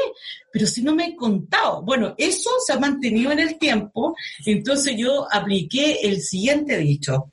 pero 0.52 0.66
si 0.66 0.82
no 0.82 0.94
me 0.94 1.06
he 1.06 1.16
contado. 1.16 1.82
Bueno, 1.82 2.14
eso 2.18 2.50
se 2.64 2.72
ha 2.72 2.78
mantenido 2.78 3.32
en 3.32 3.40
el 3.40 3.58
tiempo, 3.58 4.14
entonces 4.46 4.94
yo 4.96 5.26
apliqué 5.30 6.00
el 6.02 6.20
siguiente 6.20 6.78
dicho. 6.78 7.32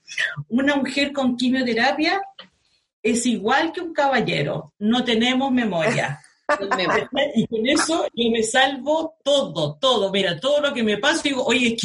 Una 0.49 0.75
mujer 0.75 1.11
con 1.11 1.37
quimioterapia 1.37 2.21
es 3.03 3.25
igual 3.25 3.71
que 3.71 3.81
un 3.81 3.93
caballero, 3.93 4.73
no 4.79 5.03
tenemos 5.03 5.51
memoria. 5.51 6.19
y 7.35 7.47
con 7.47 7.67
eso 7.67 8.05
yo 8.13 8.31
me 8.31 8.43
salvo 8.43 9.15
todo, 9.23 9.77
todo. 9.79 10.11
Mira, 10.11 10.39
todo 10.39 10.61
lo 10.61 10.73
que 10.73 10.83
me 10.83 10.97
pasa, 10.97 11.21
digo, 11.23 11.43
oye, 11.45 11.75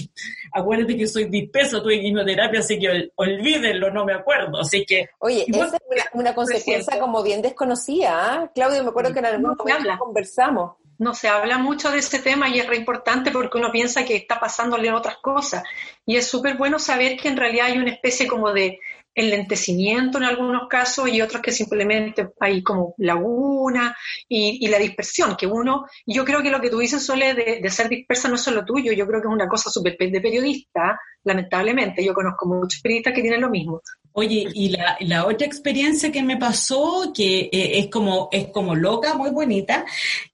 acuérdate 0.52 0.96
que 0.96 1.06
soy 1.06 1.24
disperso, 1.24 1.82
tuve 1.82 2.00
quimioterapia, 2.00 2.60
así 2.60 2.78
que 2.78 3.10
olvídenlo, 3.16 3.90
no 3.90 4.04
me 4.04 4.14
acuerdo. 4.14 4.60
Así 4.60 4.84
que. 4.84 5.08
Oye, 5.18 5.44
esa 5.48 5.76
es 5.76 6.04
una, 6.12 6.34
consecuencia 6.34 6.98
como 6.98 7.22
bien 7.22 7.42
desconocida. 7.42 8.12
¿ah? 8.12 8.50
Claudio, 8.54 8.82
me 8.82 8.90
acuerdo 8.90 9.12
que 9.12 9.20
en 9.20 9.26
algún 9.26 9.56
momento 9.56 9.98
conversamos 9.98 10.72
no 10.98 11.14
se 11.14 11.28
habla 11.28 11.58
mucho 11.58 11.90
de 11.90 11.98
ese 11.98 12.20
tema 12.20 12.48
y 12.48 12.58
es 12.58 12.66
re 12.66 12.76
importante 12.76 13.30
porque 13.30 13.58
uno 13.58 13.70
piensa 13.70 14.04
que 14.04 14.16
está 14.16 14.40
pasándole 14.40 14.92
otras 14.92 15.18
cosas. 15.18 15.62
Y 16.04 16.16
es 16.16 16.26
súper 16.26 16.56
bueno 16.56 16.78
saber 16.78 17.16
que 17.18 17.28
en 17.28 17.36
realidad 17.36 17.66
hay 17.66 17.78
una 17.78 17.90
especie 17.90 18.26
como 18.26 18.52
de 18.52 18.80
enlentecimiento 19.16 20.18
en 20.18 20.24
algunos 20.24 20.68
casos 20.68 21.08
y 21.08 21.22
otros 21.22 21.40
que 21.40 21.50
simplemente 21.50 22.28
hay 22.38 22.62
como 22.62 22.94
laguna 22.98 23.96
y, 24.28 24.68
la 24.68 24.78
dispersión, 24.78 25.36
que 25.36 25.46
uno, 25.46 25.86
yo 26.04 26.24
creo 26.24 26.42
que 26.42 26.50
lo 26.50 26.60
que 26.60 26.68
tú 26.68 26.78
dices, 26.78 27.04
suele 27.04 27.34
de, 27.34 27.70
ser 27.70 27.88
dispersa 27.88 28.28
no 28.28 28.34
es 28.34 28.42
solo 28.42 28.64
tuyo, 28.64 28.92
yo 28.92 29.06
creo 29.06 29.22
que 29.22 29.28
es 29.28 29.32
una 29.32 29.48
cosa 29.48 29.70
súper 29.70 29.96
de 29.96 30.20
periodista, 30.20 31.00
lamentablemente, 31.24 32.04
yo 32.04 32.12
conozco 32.12 32.46
muchos 32.46 32.80
periodistas 32.82 33.14
que 33.14 33.22
tienen 33.22 33.40
lo 33.40 33.50
mismo, 33.50 33.80
Oye, 34.18 34.46
y 34.54 34.70
la, 34.70 34.96
la, 35.00 35.26
otra 35.26 35.46
experiencia 35.46 36.10
que 36.10 36.22
me 36.22 36.38
pasó, 36.38 37.12
que 37.14 37.50
eh, 37.52 37.78
es, 37.78 37.88
como, 37.88 38.30
es 38.32 38.48
como 38.48 38.74
loca, 38.74 39.12
muy 39.12 39.30
bonita, 39.30 39.84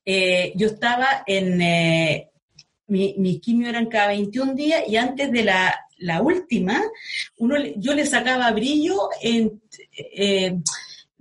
eh, 0.04 0.52
yo 0.54 0.68
estaba 0.68 1.24
en, 1.26 1.60
eh, 1.60 2.30
mi, 2.86 3.16
mi, 3.18 3.40
quimio 3.40 3.68
eran 3.68 3.86
cada 3.86 4.08
21 4.08 4.54
días 4.54 4.84
y 4.86 4.96
antes 4.96 5.32
de 5.32 5.42
la, 5.42 5.74
la 6.02 6.22
última, 6.22 6.82
uno, 7.38 7.56
yo 7.76 7.94
le 7.94 8.06
sacaba 8.06 8.50
brillo 8.50 9.08
en 9.20 9.60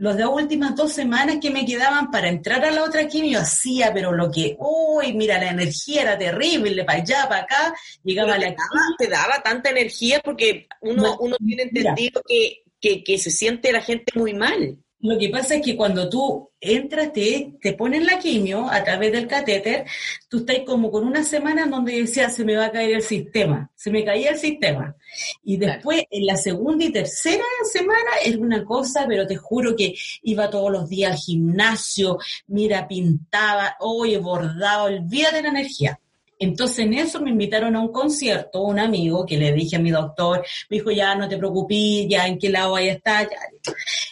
las 0.01 0.17
dos 0.17 0.31
últimas 0.33 0.75
dos 0.75 0.91
semanas 0.91 1.37
que 1.39 1.51
me 1.51 1.63
quedaban 1.63 2.09
para 2.09 2.27
entrar 2.27 2.65
a 2.65 2.71
la 2.71 2.83
otra 2.83 3.07
quimio 3.07 3.39
hacía, 3.39 3.93
pero 3.93 4.11
lo 4.11 4.31
que, 4.31 4.57
uy, 4.59 5.13
mira, 5.13 5.37
la 5.37 5.51
energía 5.51 6.01
era 6.01 6.17
terrible, 6.17 6.83
para 6.83 7.03
allá, 7.03 7.29
para 7.29 7.43
acá, 7.43 7.75
llegaba 8.03 8.35
la 8.39 8.47
te 8.49 8.55
daba, 8.55 8.85
te 8.97 9.07
daba 9.07 9.43
tanta 9.43 9.69
energía 9.69 10.19
porque 10.23 10.67
uno, 10.81 11.17
uno 11.19 11.37
tiene 11.37 11.63
entendido 11.63 12.23
que, 12.27 12.63
que, 12.79 13.03
que 13.03 13.19
se 13.19 13.29
siente 13.29 13.71
la 13.71 13.81
gente 13.81 14.11
muy 14.15 14.33
mal. 14.33 14.79
Lo 15.01 15.17
que 15.17 15.29
pasa 15.29 15.55
es 15.55 15.63
que 15.63 15.75
cuando 15.75 16.07
tú 16.07 16.49
entras, 16.59 17.11
te, 17.11 17.55
te 17.59 17.73
ponen 17.73 18.05
la 18.05 18.19
quimio 18.19 18.69
a 18.69 18.83
través 18.83 19.11
del 19.11 19.27
catéter, 19.27 19.85
tú 20.29 20.37
estás 20.37 20.59
como 20.65 20.91
con 20.91 21.05
una 21.05 21.23
semana 21.23 21.63
en 21.63 21.71
donde 21.71 22.01
decía, 22.01 22.29
se 22.29 22.45
me 22.45 22.55
va 22.55 22.65
a 22.65 22.71
caer 22.71 22.91
el 22.91 23.01
sistema, 23.01 23.71
se 23.75 23.89
me 23.89 24.05
caía 24.05 24.31
el 24.31 24.37
sistema. 24.37 24.95
Y 25.43 25.57
después, 25.57 26.03
en 26.09 26.25
la 26.27 26.37
segunda 26.37 26.85
y 26.85 26.91
tercera 26.91 27.43
semana, 27.63 28.11
es 28.23 28.35
una 28.35 28.63
cosa, 28.63 29.05
pero 29.07 29.25
te 29.25 29.35
juro 29.35 29.75
que 29.75 29.95
iba 30.21 30.49
todos 30.49 30.71
los 30.71 30.87
días 30.87 31.13
al 31.13 31.17
gimnasio, 31.17 32.19
mira, 32.47 32.87
pintaba, 32.87 33.75
oye, 33.79 34.17
bordaba, 34.17 34.83
olvídate 34.83 35.41
la 35.41 35.49
energía. 35.49 35.99
Entonces 36.41 36.79
en 36.79 36.95
eso 36.95 37.21
me 37.21 37.29
invitaron 37.29 37.75
a 37.75 37.81
un 37.81 37.91
concierto, 37.91 38.63
un 38.63 38.79
amigo 38.79 39.27
que 39.27 39.37
le 39.37 39.53
dije 39.53 39.75
a 39.75 39.79
mi 39.79 39.91
doctor, 39.91 40.43
me 40.69 40.77
dijo, 40.77 40.89
ya 40.89 41.13
no 41.13 41.29
te 41.29 41.37
preocupes, 41.37 42.07
ya 42.09 42.25
en 42.25 42.39
qué 42.39 42.49
lado 42.49 42.75
ahí 42.75 42.89
está. 42.89 43.21
Ya. 43.21 43.37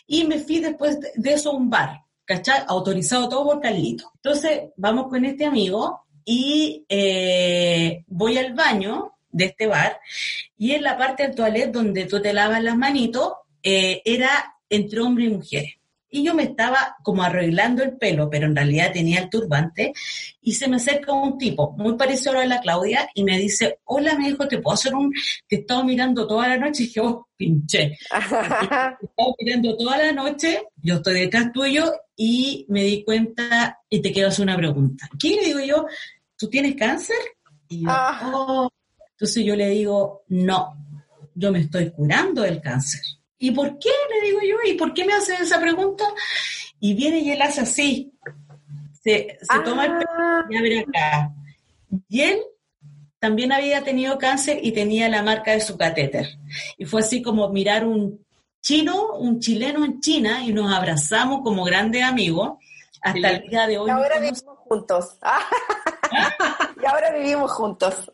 Y 0.06 0.26
me 0.26 0.38
fui 0.38 0.60
después 0.60 1.00
de 1.16 1.34
eso 1.34 1.50
a 1.50 1.56
un 1.56 1.72
bar, 1.72 2.02
¿cachai? 2.26 2.62
Autorizado 2.68 3.28
todo 3.28 3.46
por 3.46 3.60
Carlito. 3.60 4.12
Entonces 4.16 4.62
vamos 4.78 5.08
con 5.08 5.26
este 5.26 5.46
amigo 5.46 6.02
y 6.24 6.86
eh, 6.88 8.04
voy 8.06 8.38
al 8.38 8.54
baño 8.54 9.14
de 9.32 9.46
este 9.46 9.66
bar 9.66 10.00
y 10.56 10.74
en 10.74 10.84
la 10.84 10.98
parte 10.98 11.24
del 11.24 11.36
toilet 11.36 11.72
donde 11.72 12.06
tú 12.06 12.22
te 12.22 12.32
lavas 12.32 12.62
las 12.62 12.78
manitos 12.78 13.34
eh, 13.64 14.04
era 14.06 14.56
entre 14.70 15.00
hombres 15.02 15.30
y 15.30 15.34
mujeres 15.34 15.79
y 16.10 16.24
yo 16.24 16.34
me 16.34 16.44
estaba 16.44 16.96
como 17.04 17.24
arreglando 17.24 17.84
el 17.84 17.98
pelo, 17.98 18.30
pero 18.30 18.48
en 18.48 18.56
realidad 18.56 18.92
tenía 18.92 19.20
el 19.20 19.30
turbante, 19.30 19.94
y 20.42 20.54
se 20.54 20.68
me 20.68 20.78
acerca 20.78 21.14
un 21.14 21.38
tipo 21.38 21.72
muy 21.78 21.96
parecido 21.96 22.40
a 22.40 22.46
la 22.46 22.62
Claudia 22.62 23.10
y 23.14 23.24
me 23.24 23.38
dice, 23.38 23.80
hola, 23.86 24.16
me 24.18 24.30
dijo, 24.30 24.48
¿te 24.48 24.58
puedo 24.60 24.74
hacer 24.74 24.94
un...? 24.96 25.14
Te 25.48 25.58
he 25.58 25.60
estado 25.60 25.84
mirando 25.84 26.28
toda 26.28 26.48
la 26.48 26.58
noche 26.58 26.84
y 26.84 26.86
dije, 26.88 27.02
oh, 27.02 27.28
pinche. 27.36 27.98
te 28.10 28.16
he 28.16 29.06
estado 29.06 29.36
mirando 29.40 29.78
toda 29.78 29.98
la 29.98 30.12
noche, 30.12 30.64
yo 30.82 30.96
estoy 30.96 31.22
detrás 31.22 31.52
tuyo 31.52 31.94
y 32.16 32.66
me 32.70 32.84
di 32.84 33.04
cuenta 33.04 33.80
y 33.90 34.02
te 34.02 34.12
quiero 34.12 34.30
hacer 34.30 34.44
una 34.44 34.58
pregunta. 34.58 35.10
¿Qué 35.20 35.36
le 35.36 35.46
digo 35.46 35.60
yo? 35.60 35.86
¿Tú 36.38 36.50
tienes 36.50 36.76
cáncer? 36.76 37.18
Y 37.68 37.84
yo, 37.84 37.90
ah. 37.90 38.32
oh. 38.34 38.70
Entonces 39.12 39.44
yo 39.44 39.56
le 39.56 39.70
digo, 39.70 40.24
no, 40.30 40.78
yo 41.36 41.52
me 41.52 41.60
estoy 41.60 41.92
curando 41.92 42.42
del 42.42 42.62
cáncer. 42.62 43.02
¿Y 43.40 43.52
por 43.52 43.80
qué? 43.80 43.90
Le 44.10 44.28
digo 44.28 44.40
yo, 44.42 44.58
¿y 44.70 44.74
por 44.76 44.94
qué 44.94 45.06
me 45.06 45.14
hace 45.14 45.34
esa 45.36 45.60
pregunta? 45.60 46.04
Y 46.80 46.94
viene 46.94 47.20
y 47.20 47.32
él 47.32 47.42
hace 47.42 47.62
así. 47.62 48.12
Se, 49.02 49.40
toma 49.64 49.86
el 49.86 49.92
pelo 49.94 50.46
y 50.50 50.58
abre 50.58 50.80
acá. 50.80 51.34
Y 52.10 52.22
él 52.22 52.40
también 53.20 53.52
había 53.52 53.84
tenido 53.84 54.18
cáncer 54.18 54.60
y 54.62 54.74
tenía 54.74 55.08
la 55.10 55.24
marca 55.24 55.52
de 55.52 55.62
su 55.62 55.78
catéter. 55.78 56.28
Y 56.78 56.86
fue 56.86 57.00
así 57.00 57.22
como 57.22 57.50
mirar 57.50 57.86
un 57.86 58.26
chino, 58.62 59.14
un 59.14 59.40
chileno 59.40 59.86
en 59.86 60.02
China 60.02 60.44
y 60.46 60.52
nos 60.52 60.74
abrazamos 60.74 61.42
como 61.42 61.64
grandes 61.64 62.04
amigos 62.04 62.58
hasta 63.02 63.32
el 63.32 63.50
día 63.50 63.68
de 63.68 63.78
hoy. 63.78 63.90
Ahora 63.90 64.20
vivimos 64.20 64.44
juntos. 64.70 65.18
Y 66.82 66.86
ahora 66.86 67.12
vivimos 67.12 67.52
juntos. 67.52 68.12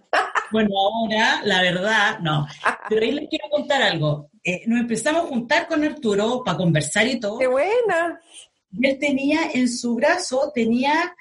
bueno, 0.52 0.70
ahora, 0.76 1.42
la 1.44 1.62
verdad, 1.62 2.20
no. 2.20 2.48
Pero 2.90 3.02
ahí 3.06 3.12
les 3.12 3.30
quiero 3.30 3.48
contar 3.50 3.82
algo. 3.82 4.30
Eh, 4.44 4.64
nos 4.66 4.80
empezamos 4.80 5.24
a 5.24 5.28
juntar 5.28 5.68
con 5.68 5.84
Arturo 5.84 6.44
para 6.44 6.58
conversar 6.58 7.08
y 7.08 7.20
todo. 7.20 7.38
¡Qué 7.38 7.48
buena! 7.48 8.20
Y 8.72 8.88
él 8.88 8.98
tenía 9.00 9.52
en 9.54 9.70
su 9.70 9.96
brazo, 9.96 10.52
tenía 10.54 11.16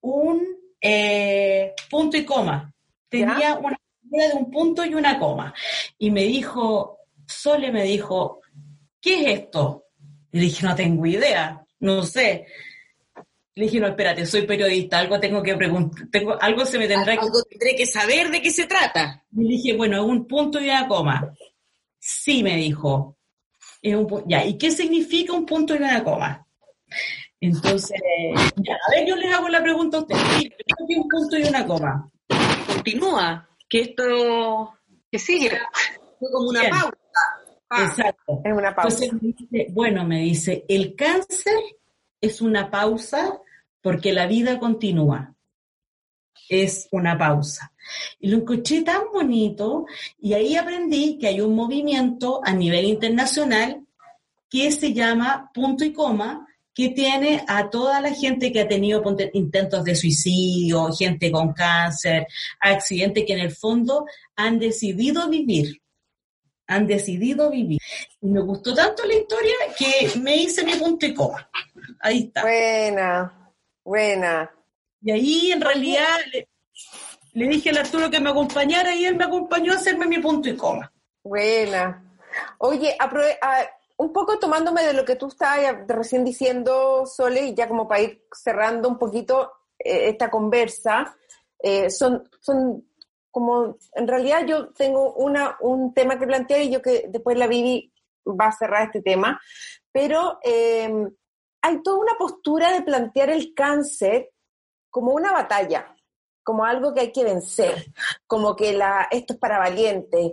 un 0.00 0.44
eh, 0.80 1.72
punto 1.88 2.16
y 2.16 2.24
coma. 2.24 2.72
Tenía 3.08 3.56
una 3.58 3.78
figura 4.00 4.28
de 4.28 4.34
un 4.34 4.50
punto 4.50 4.84
y 4.84 4.94
una 4.94 5.18
coma. 5.18 5.54
Y 5.98 6.10
me 6.10 6.24
dijo, 6.24 6.98
Sole 7.26 7.70
me 7.70 7.84
dijo, 7.84 8.40
¿qué 9.00 9.20
es 9.20 9.40
esto? 9.40 9.86
Y 10.32 10.38
le 10.38 10.44
dije, 10.44 10.66
no 10.66 10.74
tengo 10.74 11.06
idea, 11.06 11.64
no 11.80 12.02
sé. 12.02 12.46
Le 13.54 13.64
dije, 13.64 13.80
no, 13.80 13.88
espérate, 13.88 14.24
soy 14.24 14.46
periodista, 14.46 14.98
algo 14.98 15.20
tengo 15.20 15.42
que 15.42 15.54
preguntar, 15.54 16.08
tengo, 16.10 16.40
algo 16.40 16.64
se 16.64 16.78
me 16.78 16.88
tendrá 16.88 17.14
que... 17.14 17.26
Algo 17.26 17.42
tendré 17.42 17.76
que 17.76 17.84
saber 17.84 18.30
de 18.30 18.40
qué 18.40 18.50
se 18.50 18.66
trata. 18.66 19.24
Y 19.30 19.42
le 19.42 19.48
dije, 19.50 19.76
bueno, 19.76 19.98
es 19.98 20.02
un 20.02 20.26
punto 20.26 20.58
y 20.58 20.70
una 20.70 20.88
coma. 20.88 21.34
Sí, 21.98 22.42
me 22.42 22.56
dijo. 22.56 23.18
ya, 24.26 24.46
¿y 24.46 24.56
qué 24.56 24.70
significa 24.70 25.34
un 25.34 25.44
punto 25.44 25.74
y 25.74 25.78
una 25.78 26.02
coma? 26.02 26.46
Entonces, 27.40 28.00
ya, 28.56 28.74
a 28.74 28.90
ver, 28.90 29.06
yo 29.06 29.16
le 29.16 29.28
hago 29.28 29.48
la 29.48 29.62
pregunta 29.62 29.98
a 29.98 30.00
usted. 30.00 30.16
¿Qué 30.40 30.96
un 30.96 31.08
punto 31.08 31.36
y 31.36 31.42
una 31.42 31.66
coma? 31.66 32.10
Continúa, 32.66 33.48
que 33.68 33.80
esto... 33.82 34.72
Que 35.10 35.18
sigue. 35.18 35.50
Fue 36.18 36.30
como 36.30 36.48
una 36.48 36.70
pausa. 36.70 36.96
Ah. 37.68 37.84
Exacto. 37.84 38.40
Es 38.42 38.52
una 38.52 38.74
pausa. 38.74 39.04
Entonces 39.04 39.22
me 39.22 39.34
dice, 39.36 39.72
bueno, 39.72 40.06
me 40.06 40.20
dice, 40.20 40.64
el 40.68 40.94
cáncer 40.96 41.52
es 42.22 42.40
una 42.40 42.70
pausa 42.70 43.40
porque 43.82 44.12
la 44.12 44.26
vida 44.26 44.58
continúa. 44.58 45.34
Es 46.48 46.88
una 46.92 47.18
pausa. 47.18 47.72
Y 48.20 48.28
lo 48.28 48.38
encontré 48.38 48.82
tan 48.82 49.02
bonito 49.12 49.86
y 50.18 50.32
ahí 50.32 50.56
aprendí 50.56 51.18
que 51.18 51.26
hay 51.26 51.40
un 51.40 51.54
movimiento 51.54 52.40
a 52.44 52.52
nivel 52.52 52.86
internacional 52.86 53.84
que 54.48 54.70
se 54.70 54.92
llama 54.92 55.50
punto 55.52 55.84
y 55.84 55.92
coma, 55.92 56.46
que 56.74 56.90
tiene 56.90 57.44
a 57.48 57.68
toda 57.68 58.00
la 58.00 58.14
gente 58.14 58.52
que 58.52 58.60
ha 58.60 58.68
tenido 58.68 59.02
intentos 59.32 59.84
de 59.84 59.94
suicidio, 59.94 60.92
gente 60.92 61.30
con 61.30 61.52
cáncer, 61.52 62.26
accidentes 62.60 63.24
que 63.26 63.32
en 63.32 63.40
el 63.40 63.50
fondo 63.50 64.06
han 64.36 64.58
decidido 64.58 65.28
vivir. 65.28 65.80
Han 66.68 66.86
decidido 66.86 67.50
vivir. 67.50 67.80
Y 68.20 68.26
me 68.28 68.40
gustó 68.40 68.74
tanto 68.74 69.04
la 69.04 69.14
historia 69.14 69.54
que 69.76 70.18
me 70.20 70.36
hice 70.36 70.64
mi 70.64 70.74
punto 70.74 71.04
y 71.04 71.14
coma. 71.14 71.50
Ahí 72.02 72.24
está. 72.26 72.42
Buena, 72.42 73.52
buena. 73.84 74.50
Y 75.00 75.10
ahí 75.12 75.52
en 75.52 75.60
realidad 75.60 76.18
le 77.32 77.48
dije 77.48 77.70
al 77.70 77.78
Arturo 77.78 78.10
que 78.10 78.20
me 78.20 78.30
acompañara 78.30 78.94
y 78.94 79.04
él 79.04 79.16
me 79.16 79.24
acompañó 79.24 79.72
a 79.72 79.76
hacerme 79.76 80.06
mi 80.06 80.18
punto 80.18 80.48
y 80.48 80.56
coma. 80.56 80.92
Buena. 81.22 82.18
Oye, 82.58 82.96
un 83.96 84.12
poco 84.12 84.38
tomándome 84.38 84.82
de 84.82 84.94
lo 84.94 85.04
que 85.04 85.16
tú 85.16 85.28
estabas 85.28 85.76
recién 85.86 86.24
diciendo, 86.24 87.06
Sole, 87.06 87.46
y 87.46 87.54
ya 87.54 87.68
como 87.68 87.86
para 87.86 88.02
ir 88.02 88.26
cerrando 88.32 88.88
un 88.88 88.98
poquito 88.98 89.52
eh, 89.78 90.08
esta 90.08 90.28
conversa, 90.28 91.16
eh, 91.58 91.88
son, 91.88 92.28
son 92.40 92.84
como, 93.30 93.76
en 93.94 94.08
realidad 94.08 94.44
yo 94.44 94.70
tengo 94.70 95.14
una, 95.14 95.56
un 95.60 95.94
tema 95.94 96.18
que 96.18 96.26
plantear 96.26 96.62
y 96.62 96.70
yo 96.70 96.82
que 96.82 97.06
después 97.08 97.38
la 97.38 97.46
Vivi 97.46 97.92
va 98.26 98.46
a 98.46 98.52
cerrar 98.52 98.86
este 98.86 99.02
tema, 99.02 99.40
pero 99.92 100.38
em, 100.42 101.08
hay 101.62 101.82
toda 101.82 101.98
una 101.98 102.14
postura 102.18 102.72
de 102.72 102.82
plantear 102.82 103.30
el 103.30 103.54
cáncer 103.54 104.30
como 104.90 105.12
una 105.12 105.32
batalla, 105.32 105.96
como 106.42 106.64
algo 106.64 106.92
que 106.92 107.00
hay 107.00 107.12
que 107.12 107.24
vencer, 107.24 107.86
como 108.26 108.56
que 108.56 108.72
la, 108.72 109.08
esto 109.10 109.34
es 109.34 109.38
para 109.38 109.58
valientes. 109.58 110.32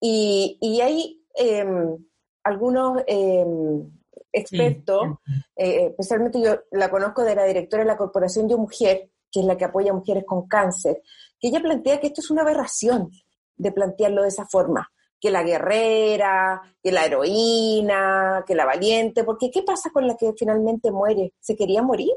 Y, 0.00 0.58
y 0.60 0.80
hay 0.80 1.24
em, 1.34 1.96
algunos 2.42 3.02
em, 3.06 3.90
expertos, 4.32 5.18
eh, 5.56 5.86
especialmente 5.86 6.40
yo 6.40 6.60
la 6.72 6.90
conozco 6.90 7.22
de 7.22 7.34
la 7.34 7.44
directora 7.44 7.82
de 7.82 7.88
la 7.88 7.96
Corporación 7.96 8.48
Yo 8.48 8.58
Mujer, 8.58 9.10
que 9.30 9.40
es 9.40 9.46
la 9.46 9.56
que 9.56 9.64
apoya 9.64 9.92
a 9.92 9.94
mujeres 9.94 10.24
con 10.26 10.46
cáncer, 10.46 11.02
que 11.40 11.48
ella 11.48 11.60
plantea 11.60 12.00
que 12.00 12.08
esto 12.08 12.20
es 12.20 12.30
una 12.30 12.42
aberración 12.42 13.10
de 13.56 13.72
plantearlo 13.72 14.22
de 14.22 14.28
esa 14.28 14.46
forma, 14.46 14.90
que 15.20 15.30
la 15.30 15.42
guerrera, 15.42 16.60
que 16.82 16.92
la 16.92 17.04
heroína, 17.04 18.44
que 18.46 18.54
la 18.54 18.64
valiente, 18.64 19.24
porque 19.24 19.50
¿qué 19.50 19.62
pasa 19.62 19.90
con 19.90 20.06
la 20.06 20.16
que 20.16 20.32
finalmente 20.38 20.90
muere? 20.90 21.32
¿Se 21.40 21.56
quería 21.56 21.82
morir? 21.82 22.12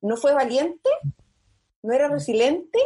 ¿No 0.00 0.16
fue 0.16 0.32
valiente? 0.32 0.88
no 1.82 1.92
era 1.92 2.08
resiliente. 2.08 2.78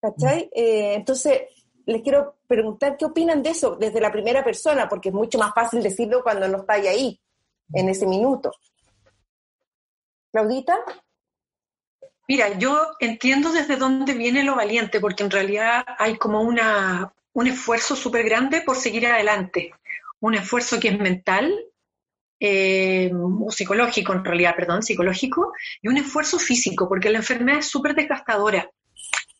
¿Cachai? 0.00 0.50
Eh, 0.54 0.94
entonces, 0.94 1.42
les 1.84 2.02
quiero 2.02 2.36
preguntar 2.46 2.96
qué 2.96 3.04
opinan 3.04 3.42
de 3.42 3.50
eso 3.50 3.76
desde 3.76 4.00
la 4.00 4.10
primera 4.10 4.42
persona, 4.42 4.88
porque 4.88 5.10
es 5.10 5.14
mucho 5.14 5.38
más 5.38 5.52
fácil 5.54 5.82
decirlo 5.82 6.22
cuando 6.22 6.48
no 6.48 6.58
estáis 6.58 6.88
ahí, 6.88 7.20
en 7.74 7.88
ese 7.90 8.06
minuto. 8.06 8.50
Claudita. 10.32 10.78
Mira, 12.28 12.56
yo 12.56 12.92
entiendo 12.98 13.52
desde 13.52 13.76
dónde 13.76 14.14
viene 14.14 14.42
lo 14.42 14.56
valiente, 14.56 15.00
porque 15.00 15.24
en 15.24 15.30
realidad 15.30 15.84
hay 15.98 16.16
como 16.16 16.40
una, 16.40 17.12
un 17.32 17.46
esfuerzo 17.46 17.96
súper 17.96 18.24
grande 18.24 18.62
por 18.62 18.76
seguir 18.76 19.06
adelante, 19.06 19.72
un 20.20 20.34
esfuerzo 20.34 20.78
que 20.80 20.88
es 20.88 20.98
mental 20.98 21.52
eh, 22.40 23.12
o 23.14 23.50
psicológico 23.50 24.12
en 24.12 24.24
realidad, 24.24 24.56
perdón, 24.56 24.82
psicológico, 24.82 25.52
y 25.82 25.88
un 25.88 25.98
esfuerzo 25.98 26.38
físico, 26.38 26.88
porque 26.88 27.10
la 27.10 27.18
enfermedad 27.18 27.60
es 27.60 27.68
súper 27.68 27.94
desgastadora. 27.94 28.70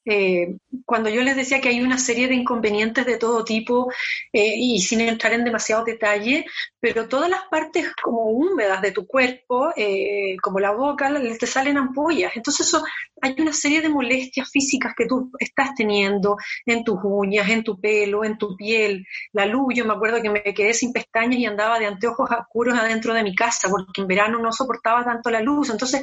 Eh, 0.04 0.56
cuando 0.86 1.10
yo 1.10 1.22
les 1.22 1.36
decía 1.36 1.60
que 1.60 1.68
hay 1.68 1.82
una 1.82 1.98
serie 1.98 2.26
de 2.26 2.34
inconvenientes 2.34 3.04
de 3.04 3.18
todo 3.18 3.44
tipo, 3.44 3.92
eh, 4.32 4.54
y 4.56 4.80
sin 4.80 5.00
entrar 5.00 5.32
en 5.34 5.44
demasiado 5.44 5.84
detalle, 5.84 6.46
pero 6.80 7.08
todas 7.08 7.28
las 7.28 7.42
partes 7.50 7.92
como 8.02 8.24
húmedas 8.30 8.80
de 8.82 8.92
tu 8.92 9.06
cuerpo, 9.06 9.72
eh, 9.76 10.36
como 10.42 10.58
la 10.60 10.72
boca, 10.72 11.12
te 11.38 11.46
salen 11.46 11.76
ampollas. 11.76 12.32
Entonces 12.36 12.66
eso, 12.66 12.82
hay 13.20 13.34
una 13.38 13.52
serie 13.52 13.82
de 13.82 13.88
molestias 13.88 14.50
físicas 14.50 14.94
que 14.96 15.06
tú 15.06 15.30
estás 15.38 15.74
teniendo 15.76 16.36
en 16.66 16.84
tus 16.84 16.98
uñas, 17.02 17.48
en 17.50 17.62
tu 17.64 17.78
pelo, 17.80 18.24
en 18.24 18.38
tu 18.38 18.56
piel, 18.56 19.06
la 19.32 19.46
luz. 19.46 19.74
Yo 19.74 19.84
me 19.84 19.92
acuerdo 19.94 20.22
que 20.22 20.30
me 20.30 20.42
quedé 20.42 20.72
sin 20.74 20.92
pestañas 20.92 21.38
y 21.38 21.46
andaba 21.46 21.78
de 21.78 21.86
anteojos 21.86 22.30
oscuros 22.30 22.78
adentro 22.78 23.12
de 23.14 23.22
mi 23.22 23.34
casa, 23.34 23.68
porque 23.68 24.00
en 24.00 24.06
verano 24.06 24.38
no 24.38 24.52
soportaba 24.52 25.04
tanto 25.04 25.30
la 25.30 25.40
luz. 25.40 25.70
Entonces, 25.70 26.02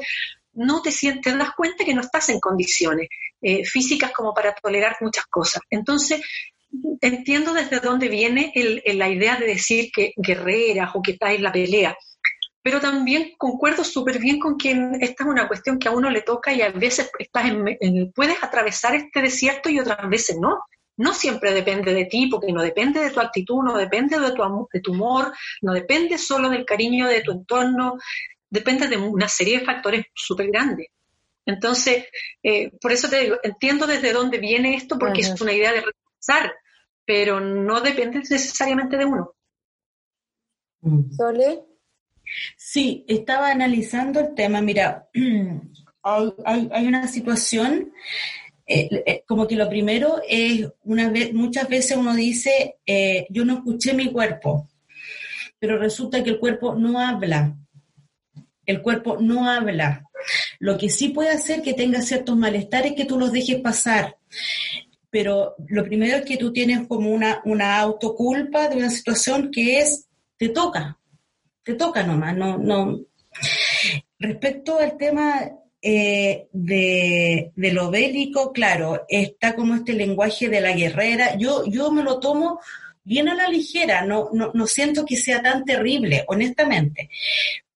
no 0.57 0.81
te 0.81 0.91
te 0.91 1.37
das 1.37 1.51
cuenta 1.55 1.85
que 1.85 1.93
no 1.93 2.01
estás 2.01 2.29
en 2.29 2.39
condiciones 2.39 3.07
eh, 3.41 3.63
físicas 3.65 4.11
como 4.11 4.33
para 4.33 4.53
tolerar 4.53 4.97
muchas 5.01 5.25
cosas. 5.27 5.61
Entonces, 5.69 6.21
entiendo 7.01 7.53
desde 7.53 7.79
dónde 7.79 8.09
viene 8.09 8.51
la 8.85 9.09
idea 9.09 9.37
de 9.37 9.47
decir 9.47 9.89
que 9.93 10.13
guerreras 10.17 10.91
o 10.93 11.01
que 11.01 11.11
estás 11.11 11.33
en 11.33 11.43
la 11.43 11.51
pelea, 11.51 11.95
pero 12.61 12.81
también 12.81 13.31
concuerdo 13.37 13.83
súper 13.83 14.19
bien 14.19 14.39
con 14.39 14.57
que 14.57 14.71
esta 14.99 15.23
es 15.23 15.29
una 15.29 15.47
cuestión 15.47 15.79
que 15.79 15.87
a 15.87 15.91
uno 15.91 16.09
le 16.09 16.21
toca 16.21 16.51
y 16.51 16.61
a 16.61 16.69
veces 16.69 17.09
estás 17.17 17.45
en, 17.45 18.11
puedes 18.11 18.43
atravesar 18.43 18.95
este 18.95 19.21
desierto 19.21 19.69
y 19.69 19.79
otras 19.79 20.09
veces 20.09 20.37
no. 20.37 20.59
No 20.97 21.13
siempre 21.13 21.53
depende 21.53 21.93
de 21.93 22.05
ti, 22.05 22.27
porque 22.27 22.51
no 22.51 22.63
depende 22.63 22.99
de 22.99 23.11
tu 23.11 23.19
actitud, 23.19 23.63
no 23.63 23.77
depende 23.77 24.19
de 24.19 24.31
tu, 24.31 24.67
de 24.73 24.81
tu 24.81 24.91
humor, 24.93 25.31
no 25.61 25.71
depende 25.73 26.17
solo 26.17 26.49
del 26.49 26.65
cariño 26.65 27.07
de 27.07 27.21
tu 27.21 27.31
entorno, 27.31 27.97
depende 28.49 28.87
de 28.87 28.97
una 28.97 29.27
serie 29.27 29.59
de 29.59 29.65
factores 29.65 30.05
súper 30.13 30.47
grandes. 30.47 30.87
Entonces, 31.45 32.05
eh, 32.43 32.71
por 32.81 32.91
eso 32.91 33.09
te 33.09 33.21
digo, 33.21 33.37
entiendo 33.41 33.87
desde 33.87 34.11
dónde 34.11 34.37
viene 34.37 34.75
esto, 34.75 34.99
porque 34.99 35.21
es 35.21 35.39
una 35.39 35.53
idea 35.53 35.71
de 35.71 35.81
repensar, 35.81 36.53
pero 37.05 37.39
no 37.39 37.79
depende 37.79 38.19
necesariamente 38.19 38.97
de 38.97 39.05
uno. 39.05 39.31
Mm. 40.81 41.11
¿Sole? 41.11 41.61
Sí, 42.57 43.05
estaba 43.07 43.49
analizando 43.49 44.19
el 44.19 44.35
tema. 44.35 44.61
Mira, 44.61 45.07
hay, 46.03 46.85
una 46.85 47.07
situación, 47.07 47.93
eh, 48.65 48.89
eh, 49.05 49.23
como 49.25 49.47
que 49.47 49.55
lo 49.55 49.69
primero 49.69 50.21
es, 50.27 50.67
una 50.83 51.09
vez, 51.09 51.33
muchas 51.33 51.69
veces 51.69 51.95
uno 51.95 52.13
dice, 52.13 52.75
yo 53.29 53.45
no 53.45 53.59
escuché 53.59 53.93
mi 53.93 54.11
cuerpo, 54.11 54.67
pero 55.59 55.77
resulta 55.77 56.21
que 56.21 56.31
el 56.31 56.39
cuerpo 56.39 56.75
no 56.75 56.99
habla 56.99 57.55
el 58.67 58.81
cuerpo 58.81 59.17
no 59.19 59.49
habla. 59.49 60.03
Lo 60.59 60.77
que 60.77 60.89
sí 60.89 61.09
puede 61.09 61.29
hacer 61.29 61.61
que 61.61 61.73
tenga 61.73 62.01
ciertos 62.01 62.37
malestares 62.37 62.93
que 62.93 63.05
tú 63.05 63.17
los 63.17 63.31
dejes 63.31 63.61
pasar. 63.61 64.17
Pero 65.09 65.55
lo 65.69 65.85
primero 65.85 66.17
es 66.17 66.25
que 66.25 66.37
tú 66.37 66.51
tienes 66.51 66.85
como 66.85 67.09
una, 67.09 67.41
una 67.45 67.79
autoculpa 67.79 68.67
de 68.67 68.75
una 68.75 68.89
situación 68.89 69.49
que 69.51 69.79
es, 69.79 70.07
te 70.37 70.49
toca, 70.49 70.99
te 71.63 71.73
toca 71.75 72.03
nomás, 72.03 72.35
no, 72.35 72.57
no. 72.57 72.99
Respecto 74.19 74.79
al 74.79 74.97
tema 74.97 75.49
eh, 75.81 76.47
de, 76.51 77.51
de, 77.55 77.71
lo 77.71 77.89
bélico, 77.89 78.51
claro, 78.51 79.05
está 79.07 79.55
como 79.55 79.75
este 79.75 79.93
lenguaje 79.93 80.49
de 80.49 80.59
la 80.59 80.73
guerrera. 80.73 81.37
Yo, 81.37 81.63
yo 81.67 81.89
me 81.91 82.03
lo 82.03 82.19
tomo 82.19 82.59
bien 83.03 83.29
a 83.29 83.35
la 83.35 83.47
ligera, 83.47 84.03
no, 84.03 84.29
no, 84.33 84.51
no 84.53 84.67
siento 84.67 85.05
que 85.05 85.15
sea 85.15 85.41
tan 85.41 85.63
terrible, 85.63 86.25
honestamente 86.27 87.09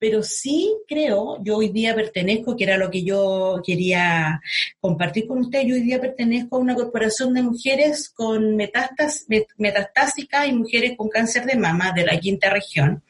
pero 0.02 0.24
sí 0.24 0.76
creo, 0.88 1.38
yo 1.44 1.58
hoy 1.58 1.70
día 1.70 1.94
pertenezco, 1.94 2.58
que 2.58 2.64
era 2.64 2.76
lo 2.76 2.90
que 2.90 3.04
yo 3.04 3.62
quería 3.64 4.42
compartir 4.80 5.28
con 5.28 5.38
usted, 5.38 5.62
yo 5.62 5.76
hoy 5.76 5.84
día 5.84 6.02
pertenezco 6.02 6.56
a 6.56 6.60
una 6.60 6.74
corporación 6.74 7.36
de 7.36 7.44
mujeres 7.44 8.10
con 8.10 8.56
metastas, 8.56 9.28
y 9.30 10.54
mujeres 10.54 10.98
con 10.98 11.08
cáncer 11.08 11.46
de 11.46 11.56
mama 11.56 11.92
de 11.92 12.04
la 12.04 12.20
quinta 12.20 12.50
región. 12.50 13.04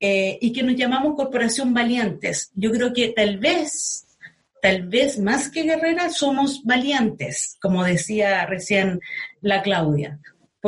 Eh, 0.00 0.36
y 0.40 0.52
que 0.52 0.64
nos 0.64 0.74
llamamos 0.74 1.14
Corporación 1.14 1.72
Valientes. 1.72 2.50
Yo 2.56 2.72
creo 2.72 2.92
que 2.92 3.10
tal 3.10 3.38
vez, 3.38 4.04
tal 4.60 4.88
vez 4.88 5.20
más 5.20 5.48
que 5.48 5.62
guerreras, 5.62 6.16
somos 6.16 6.64
valientes, 6.64 7.56
como 7.60 7.84
decía 7.84 8.46
recién 8.46 9.00
la 9.42 9.62
Claudia 9.62 10.18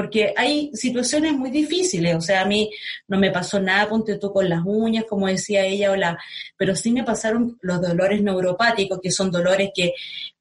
porque 0.01 0.33
hay 0.35 0.71
situaciones 0.73 1.35
muy 1.35 1.51
difíciles, 1.51 2.17
o 2.17 2.23
sea, 2.23 2.41
a 2.41 2.47
mí 2.47 2.71
no 3.07 3.19
me 3.19 3.31
pasó 3.31 3.61
nada, 3.61 3.87
ponte 3.87 4.17
tú 4.17 4.33
con 4.33 4.49
las 4.49 4.63
uñas, 4.65 5.05
como 5.07 5.27
decía 5.27 5.67
ella, 5.67 5.91
o 5.91 5.97
la, 5.97 6.19
pero 6.57 6.75
sí 6.75 6.91
me 6.91 7.05
pasaron 7.05 7.59
los 7.61 7.83
dolores 7.83 8.23
neuropáticos, 8.23 8.99
que 9.03 9.11
son 9.11 9.31
dolores 9.31 9.73
que 9.75 9.93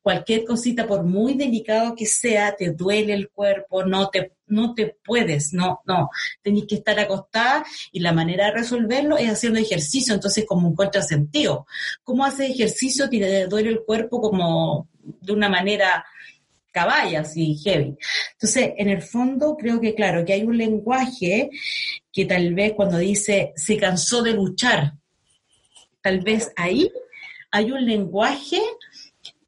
cualquier 0.02 0.46
cosita, 0.46 0.88
por 0.88 1.04
muy 1.04 1.34
delicado 1.34 1.94
que 1.94 2.06
sea, 2.06 2.56
te 2.56 2.72
duele 2.72 3.12
el 3.12 3.32
cuerpo, 3.32 3.84
no 3.84 4.08
te, 4.08 4.32
no 4.48 4.74
te 4.74 4.96
puedes, 5.04 5.52
no, 5.52 5.82
no, 5.86 6.10
tenés 6.42 6.64
que 6.66 6.76
estar 6.76 6.98
acostada 6.98 7.66
y 7.92 8.00
la 8.00 8.14
manera 8.14 8.46
de 8.46 8.54
resolverlo 8.54 9.18
es 9.18 9.30
haciendo 9.30 9.60
ejercicio, 9.60 10.14
entonces 10.14 10.46
como 10.48 10.70
un 10.70 10.76
contrasentido. 10.76 11.68
¿Cómo 12.06 12.24
haces 12.24 12.52
ejercicio? 12.52 13.10
Te 13.10 13.48
duele 13.48 13.72
el 13.72 13.82
cuerpo 13.82 14.22
como 14.22 14.88
de 15.04 15.34
una 15.34 15.50
manera 15.50 16.06
caballas 16.80 17.36
y 17.36 17.56
heavy. 17.56 17.98
Entonces, 18.34 18.72
en 18.78 18.88
el 18.88 19.02
fondo, 19.02 19.58
creo 19.58 19.82
que, 19.82 19.94
claro, 19.94 20.24
que 20.24 20.34
hay 20.34 20.44
un 20.44 20.58
lenguaje 20.58 21.50
que 22.12 22.26
tal 22.26 22.54
vez 22.54 22.74
cuando 22.74 22.98
dice 22.98 23.52
se 23.56 23.78
cansó 23.78 24.24
de 24.24 24.34
luchar, 24.34 24.94
tal 26.02 26.22
vez 26.22 26.52
ahí 26.56 26.90
hay 27.52 27.72
un 27.72 27.86
lenguaje 27.86 28.62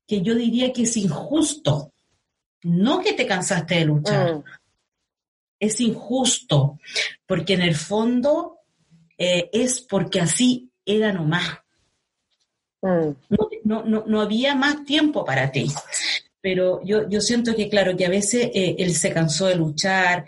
que 0.06 0.22
yo 0.22 0.36
diría 0.36 0.74
que 0.74 0.84
es 0.84 0.98
injusto. 0.98 1.94
No 2.64 3.00
que 3.00 3.14
te 3.14 3.26
cansaste 3.26 3.76
de 3.76 3.86
luchar. 3.86 4.36
Mm. 4.36 4.44
Es 5.58 5.80
injusto, 5.80 6.80
porque 7.26 7.54
en 7.54 7.62
el 7.62 7.76
fondo 7.76 8.58
eh, 9.18 9.50
es 9.54 9.82
porque 9.82 10.20
así 10.20 10.70
era 10.86 11.14
nomás. 11.14 11.60
Mm. 12.82 13.12
No, 13.64 13.84
no, 13.84 14.04
no, 14.06 14.22
había 14.22 14.54
más 14.56 14.84
tiempo 14.84 15.24
para 15.24 15.52
ti 15.52 15.72
pero 16.42 16.82
yo, 16.84 17.08
yo 17.08 17.22
siento 17.22 17.56
que, 17.56 17.70
claro, 17.70 17.96
que 17.96 18.06
a 18.06 18.10
veces 18.10 18.50
eh, 18.54 18.76
él 18.80 18.96
se 18.96 19.14
cansó 19.14 19.46
de 19.46 19.56
luchar, 19.56 20.26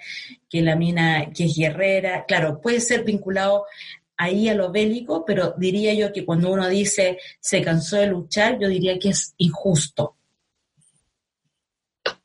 que 0.47 0.61
la 0.61 0.75
mina, 0.75 1.31
que 1.35 1.45
es 1.45 1.55
guerrera, 1.57 2.25
claro, 2.25 2.61
puede 2.61 2.79
ser 2.79 3.03
vinculado 3.03 3.65
ahí 4.15 4.47
a 4.47 4.53
lo 4.53 4.71
bélico, 4.71 5.25
pero 5.25 5.55
diría 5.57 5.93
yo 5.95 6.13
que 6.13 6.23
cuando 6.23 6.51
uno 6.51 6.69
dice 6.69 7.17
se 7.39 7.63
cansó 7.63 7.97
de 7.97 8.07
luchar, 8.07 8.59
yo 8.59 8.67
diría 8.67 8.99
que 8.99 9.09
es 9.09 9.33
injusto. 9.37 10.15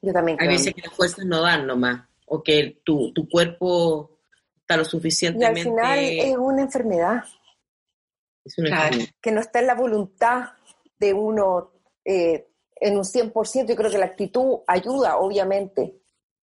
Yo 0.02 0.12
también 0.12 0.38
Hay 0.40 0.48
veces 0.48 0.74
que 0.74 0.82
las 0.82 0.92
fuerzas 0.92 1.24
no 1.24 1.40
dan 1.40 1.66
nomás, 1.66 2.06
o 2.26 2.42
que 2.42 2.80
tu, 2.84 3.12
tu 3.12 3.26
cuerpo 3.26 4.18
está 4.60 4.76
lo 4.76 4.84
suficientemente... 4.84 5.60
Y 5.60 5.62
al 5.62 5.68
final 5.68 5.98
es 5.98 6.36
una 6.36 6.62
enfermedad. 6.62 7.24
Es 8.44 8.58
una 8.58 8.68
enfermedad. 8.68 9.08
Que 9.20 9.32
no 9.32 9.40
está 9.40 9.60
en 9.60 9.66
la 9.66 9.74
voluntad 9.74 10.50
de 10.98 11.14
uno 11.14 11.72
eh, 12.04 12.47
en 12.80 12.96
un 12.96 13.04
100%, 13.04 13.68
yo 13.68 13.76
creo 13.76 13.90
que 13.90 13.98
la 13.98 14.06
actitud 14.06 14.58
ayuda, 14.66 15.18
obviamente, 15.18 15.94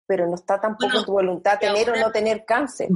pero 0.05 0.27
no 0.27 0.35
está 0.35 0.59
tampoco 0.59 0.99
en 0.99 1.05
tu 1.05 1.11
voluntad 1.11 1.59
tener 1.59 1.89
o 1.89 1.95
no 1.95 2.11
tener 2.11 2.45
cáncer. 2.45 2.89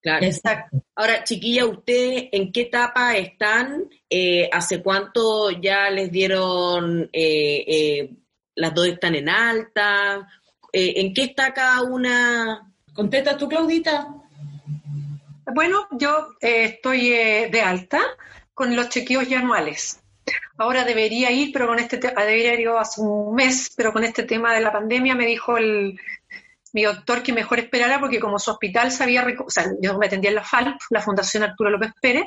Claro. 0.00 0.24
Exacto. 0.24 0.82
Ahora, 0.94 1.24
chiquilla, 1.24 1.66
¿usted 1.66 2.28
en 2.32 2.52
qué 2.52 2.62
etapa 2.62 3.16
están? 3.16 3.90
Eh, 4.08 4.48
¿Hace 4.52 4.82
cuánto 4.82 5.50
ya 5.50 5.90
les 5.90 6.10
dieron, 6.12 7.10
eh, 7.12 7.64
eh, 7.66 8.14
las 8.54 8.72
dos 8.72 8.86
están 8.86 9.16
en 9.16 9.28
alta? 9.28 10.28
¿En 10.72 11.14
qué 11.14 11.24
está 11.24 11.52
cada 11.54 11.82
una? 11.82 12.72
Contesta 12.94 13.36
tú, 13.36 13.48
Claudita. 13.48 14.08
Bueno, 15.54 15.88
yo 15.92 16.28
estoy 16.40 17.08
de 17.08 17.60
alta 17.62 18.00
con 18.52 18.76
los 18.76 18.88
chequeos 18.90 19.28
ya 19.28 19.40
anuales. 19.40 20.00
Ahora 20.58 20.84
debería 20.84 21.30
ir, 21.30 21.50
pero 21.52 21.66
con 21.66 21.78
este 21.78 21.98
tema, 21.98 22.24
debería 22.24 22.58
ir 22.58 22.68
hace 22.68 23.00
un 23.00 23.34
mes, 23.34 23.72
pero 23.76 23.92
con 23.92 24.04
este 24.04 24.22
tema 24.22 24.54
de 24.54 24.60
la 24.60 24.72
pandemia 24.72 25.14
me 25.14 25.26
dijo 25.26 25.56
el, 25.56 25.98
mi 26.72 26.84
doctor 26.84 27.22
que 27.22 27.32
mejor 27.32 27.58
esperara 27.58 28.00
porque 28.00 28.20
como 28.20 28.38
su 28.38 28.50
hospital 28.50 28.90
sabía, 28.90 29.26
o 29.44 29.50
sea, 29.50 29.72
yo 29.80 29.98
me 29.98 30.06
atendía 30.06 30.30
en 30.30 30.36
la 30.36 30.44
FALP, 30.44 30.78
la 30.90 31.00
Fundación 31.00 31.42
Arturo 31.42 31.70
López 31.70 31.92
Pérez, 32.00 32.26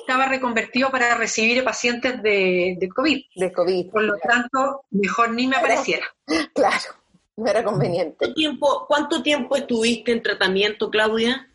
estaba 0.00 0.26
reconvertido 0.26 0.90
para 0.90 1.14
recibir 1.14 1.62
pacientes 1.62 2.22
de, 2.22 2.76
de 2.78 2.88
COVID. 2.88 3.24
De 3.36 3.52
COVID. 3.52 3.90
Por 3.90 4.02
lo 4.02 4.16
tanto, 4.18 4.84
mejor 4.90 5.32
ni 5.32 5.46
me 5.46 5.56
apareciera. 5.56 6.06
Claro, 6.54 6.94
no 7.36 7.46
era 7.46 7.62
conveniente. 7.62 8.16
¿Cuánto 8.18 8.34
tiempo, 8.34 8.84
¿Cuánto 8.88 9.22
tiempo 9.22 9.56
estuviste 9.56 10.12
en 10.12 10.22
tratamiento, 10.22 10.90
Claudia? 10.90 11.50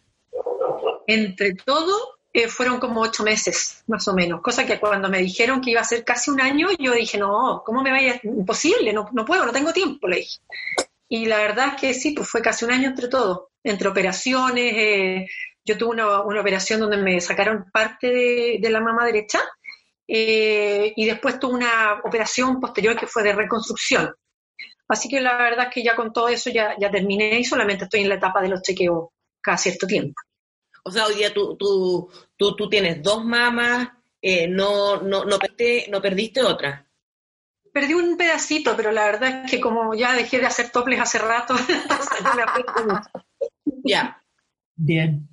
Entre 1.07 1.55
todo, 1.55 2.18
eh, 2.43 2.47
fueron 2.47 2.79
como 2.79 3.01
ocho 3.01 3.23
meses, 3.23 3.83
más 3.87 4.07
o 4.07 4.13
menos. 4.13 4.41
Cosa 4.41 4.65
que 4.65 4.79
cuando 4.79 5.09
me 5.09 5.19
dijeron 5.19 5.61
que 5.61 5.71
iba 5.71 5.81
a 5.81 5.85
ser 5.85 6.03
casi 6.03 6.31
un 6.31 6.41
año, 6.41 6.67
yo 6.77 6.93
dije, 6.93 7.17
no, 7.17 7.63
¿cómo 7.65 7.81
me 7.81 7.91
vaya? 7.91 8.19
Imposible, 8.23 8.93
no, 8.93 9.09
no 9.13 9.25
puedo, 9.25 9.45
no 9.45 9.51
tengo 9.51 9.73
tiempo, 9.73 10.07
le 10.07 10.17
dije. 10.17 10.39
Y 11.07 11.25
la 11.25 11.37
verdad 11.37 11.73
es 11.73 11.81
que 11.81 11.93
sí, 11.93 12.11
pues 12.11 12.29
fue 12.29 12.41
casi 12.41 12.65
un 12.65 12.71
año 12.71 12.89
entre 12.89 13.07
todos, 13.07 13.47
entre 13.63 13.89
operaciones. 13.89 14.73
Eh, 14.75 15.27
yo 15.65 15.77
tuve 15.77 15.91
una, 15.91 16.21
operación 16.21 16.79
donde 16.79 16.97
me 16.97 17.19
sacaron 17.21 17.65
parte 17.71 18.07
de, 18.59 18.69
la 18.69 18.81
mama 18.81 19.05
derecha 19.05 19.39
eh, 20.07 20.93
y 20.95 21.05
después 21.05 21.39
tuve 21.39 21.55
una 21.55 22.01
operación 22.03 22.59
posterior 22.59 22.95
que 22.95 23.07
fue 23.07 23.23
de 23.23 23.33
reconstrucción. 23.33 24.13
Así 24.87 25.07
que 25.07 25.21
la 25.21 25.37
verdad 25.37 25.67
es 25.67 25.73
que 25.73 25.83
ya 25.83 25.95
con 25.95 26.11
todo 26.11 26.29
eso 26.29 26.49
ya, 26.49 26.75
ya 26.79 26.89
terminé 26.89 27.39
y 27.39 27.43
solamente 27.43 27.83
estoy 27.83 28.01
en 28.01 28.09
la 28.09 28.15
etapa 28.15 28.41
de 28.41 28.49
los 28.49 28.61
chequeos 28.61 29.09
cada 29.41 29.57
cierto 29.57 29.85
tiempo. 29.85 30.15
O 30.83 30.91
sea, 30.91 31.05
hoy 31.05 31.15
día 31.15 31.33
tú, 31.33 31.55
tú, 31.57 32.09
tú, 32.39 32.55
tú 32.55 32.69
tienes 32.69 33.03
dos 33.03 33.25
mamas, 33.25 33.89
eh, 34.21 34.47
no, 34.47 35.01
no, 35.01 35.25
no, 35.25 35.37
perdiste, 35.37 35.91
no 35.91 36.01
perdiste 36.01 36.41
otra. 36.41 36.87
Perdí 37.71 37.93
un 37.93 38.17
pedacito, 38.17 38.75
pero 38.75 38.91
la 38.91 39.05
verdad 39.05 39.43
es 39.43 39.51
que 39.51 39.59
como 39.59 39.93
ya 39.93 40.15
dejé 40.15 40.39
de 40.39 40.45
hacer 40.45 40.71
toples 40.71 40.99
hace 41.01 41.19
rato, 41.19 41.53
entonces 41.69 42.23
no 42.23 42.33
me 42.33 42.93
mucho. 42.93 43.09
Ya. 43.83 44.23
Bien. 44.75 45.27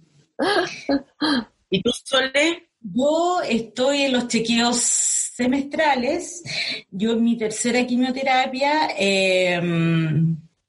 ¿Y 1.70 1.80
tú, 1.80 1.90
Sole? 1.92 2.70
Yo 2.80 3.40
estoy 3.42 4.02
en 4.02 4.12
los 4.12 4.28
chequeos 4.28 4.76
semestrales. 4.76 6.42
Yo 6.90 7.12
en 7.12 7.22
mi 7.22 7.38
tercera 7.38 7.86
quimioterapia 7.86 8.90
eh, 8.98 9.60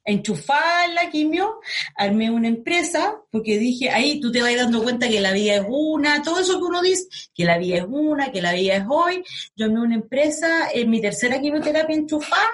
enchufar 0.08 0.89
la 0.93 1.10
quimio, 1.10 1.60
armé 1.95 2.32
una 2.32 2.47
empresa, 2.47 3.22
porque 3.30 3.60
dije, 3.60 3.89
ahí 3.89 4.20
tú 4.22 4.32
te 4.32 4.41
vas 4.41 4.55
dando 4.55 4.82
cuenta 4.82 5.10
que 5.10 5.20
la 5.20 5.34
vida 5.34 5.55
es 5.55 5.66
una, 5.68 6.24
todo 6.24 6.39
eso 6.39 6.58
que 6.58 6.66
uno 6.66 6.82
dice, 6.82 7.08
que 7.36 7.43
la 7.43 7.58
vida 7.58 7.78
es 7.78 7.86
una, 7.88 8.32
que 8.32 8.41
la 8.41 8.53
vida 8.53 8.78
es 8.78 8.86
hoy. 8.89 9.22
Yo 9.55 9.66
armé 9.66 9.82
una 9.82 9.95
empresa 9.95 10.70
en 10.74 10.89
mi 10.89 11.01
tercera 11.01 11.41
quimioterapia 11.41 11.95
enchufada, 11.95 12.49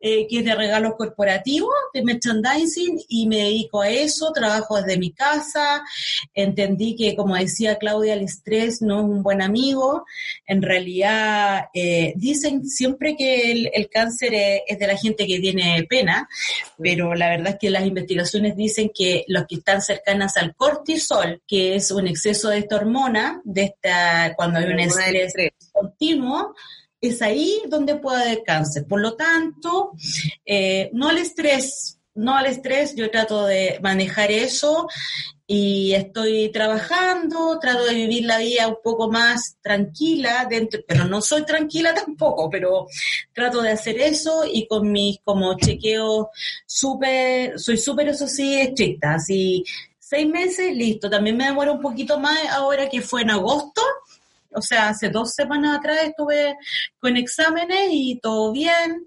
eh, 0.00 0.26
que 0.28 0.38
es 0.38 0.44
de 0.44 0.54
regalos 0.54 0.94
corporativos, 0.96 1.74
de 1.92 2.02
merchandising, 2.02 3.00
y 3.08 3.26
me 3.26 3.38
dedico 3.38 3.82
a 3.82 3.90
eso, 3.90 4.32
trabajo 4.32 4.76
desde 4.80 4.98
mi 4.98 5.12
casa, 5.12 5.82
entendí 6.34 6.94
que, 6.96 7.16
como 7.16 7.34
decía 7.36 7.78
Claudia, 7.78 8.14
el 8.14 8.22
estrés 8.22 8.80
no 8.80 9.00
es 9.00 9.04
un 9.04 9.22
buen 9.22 9.42
amigo, 9.42 10.04
en 10.46 10.62
realidad 10.62 11.66
eh, 11.74 12.12
dicen 12.16 12.64
siempre 12.64 13.16
que 13.16 13.50
el, 13.50 13.70
el 13.72 13.88
cáncer 13.88 14.34
es, 14.34 14.60
es, 14.66 14.78
de 14.78 14.86
la 14.86 14.96
gente 14.96 15.26
que 15.26 15.40
tiene 15.40 15.84
pena, 15.88 16.28
pero 16.78 17.14
la 17.14 17.30
verdad 17.30 17.54
es 17.54 17.58
que 17.58 17.70
las 17.70 17.84
investigaciones 17.84 18.56
dicen 18.56 18.90
que 18.94 19.24
los 19.28 19.46
que 19.46 19.56
están 19.56 19.82
cercanas 19.82 20.36
al 20.36 20.54
cortisol, 20.54 21.42
que 21.46 21.76
es 21.76 21.90
un 21.90 22.06
exceso 22.06 22.50
de 22.50 22.58
esta 22.58 22.76
hormona, 22.76 23.40
de 23.44 23.62
esta, 23.64 24.34
cuando 24.36 24.58
hay 24.60 24.66
un 24.66 24.80
estrés, 24.80 25.34
continuo, 25.72 26.54
es 27.00 27.22
ahí 27.22 27.62
donde 27.68 27.96
puede 27.96 28.22
haber 28.22 28.42
cáncer. 28.44 28.86
Por 28.86 29.00
lo 29.00 29.14
tanto, 29.14 29.92
eh, 30.44 30.90
no 30.92 31.08
al 31.08 31.18
estrés, 31.18 31.98
no 32.14 32.36
al 32.36 32.46
estrés, 32.46 32.94
yo 32.96 33.10
trato 33.10 33.46
de 33.46 33.78
manejar 33.82 34.30
eso 34.30 34.88
y 35.46 35.94
estoy 35.94 36.50
trabajando, 36.50 37.58
trato 37.58 37.86
de 37.86 37.94
vivir 37.94 38.26
la 38.26 38.38
vida 38.38 38.68
un 38.68 38.78
poco 38.82 39.10
más 39.10 39.56
tranquila, 39.62 40.46
dentro, 40.48 40.80
pero 40.86 41.04
no 41.04 41.22
soy 41.22 41.46
tranquila 41.46 41.94
tampoco, 42.06 42.50
pero 42.50 42.86
trato 43.32 43.62
de 43.62 43.70
hacer 43.70 43.98
eso 43.98 44.44
y 44.44 44.66
con 44.66 44.90
mis 44.92 45.18
como 45.24 45.56
chequeos 45.56 46.26
súper, 46.66 47.58
soy 47.58 47.78
súper 47.78 48.08
eso 48.08 48.26
sí 48.26 48.60
estricta, 48.60 49.14
así 49.14 49.64
seis 50.08 50.26
meses, 50.26 50.74
listo. 50.74 51.10
También 51.10 51.36
me 51.36 51.44
demora 51.44 51.72
un 51.72 51.82
poquito 51.82 52.18
más 52.18 52.38
ahora 52.50 52.88
que 52.88 53.02
fue 53.02 53.22
en 53.22 53.30
agosto, 53.30 53.82
o 54.54 54.62
sea, 54.62 54.88
hace 54.88 55.10
dos 55.10 55.34
semanas 55.34 55.78
atrás 55.78 55.98
estuve 56.04 56.56
con 56.98 57.16
exámenes 57.16 57.88
y 57.90 58.18
todo 58.20 58.52
bien, 58.52 59.04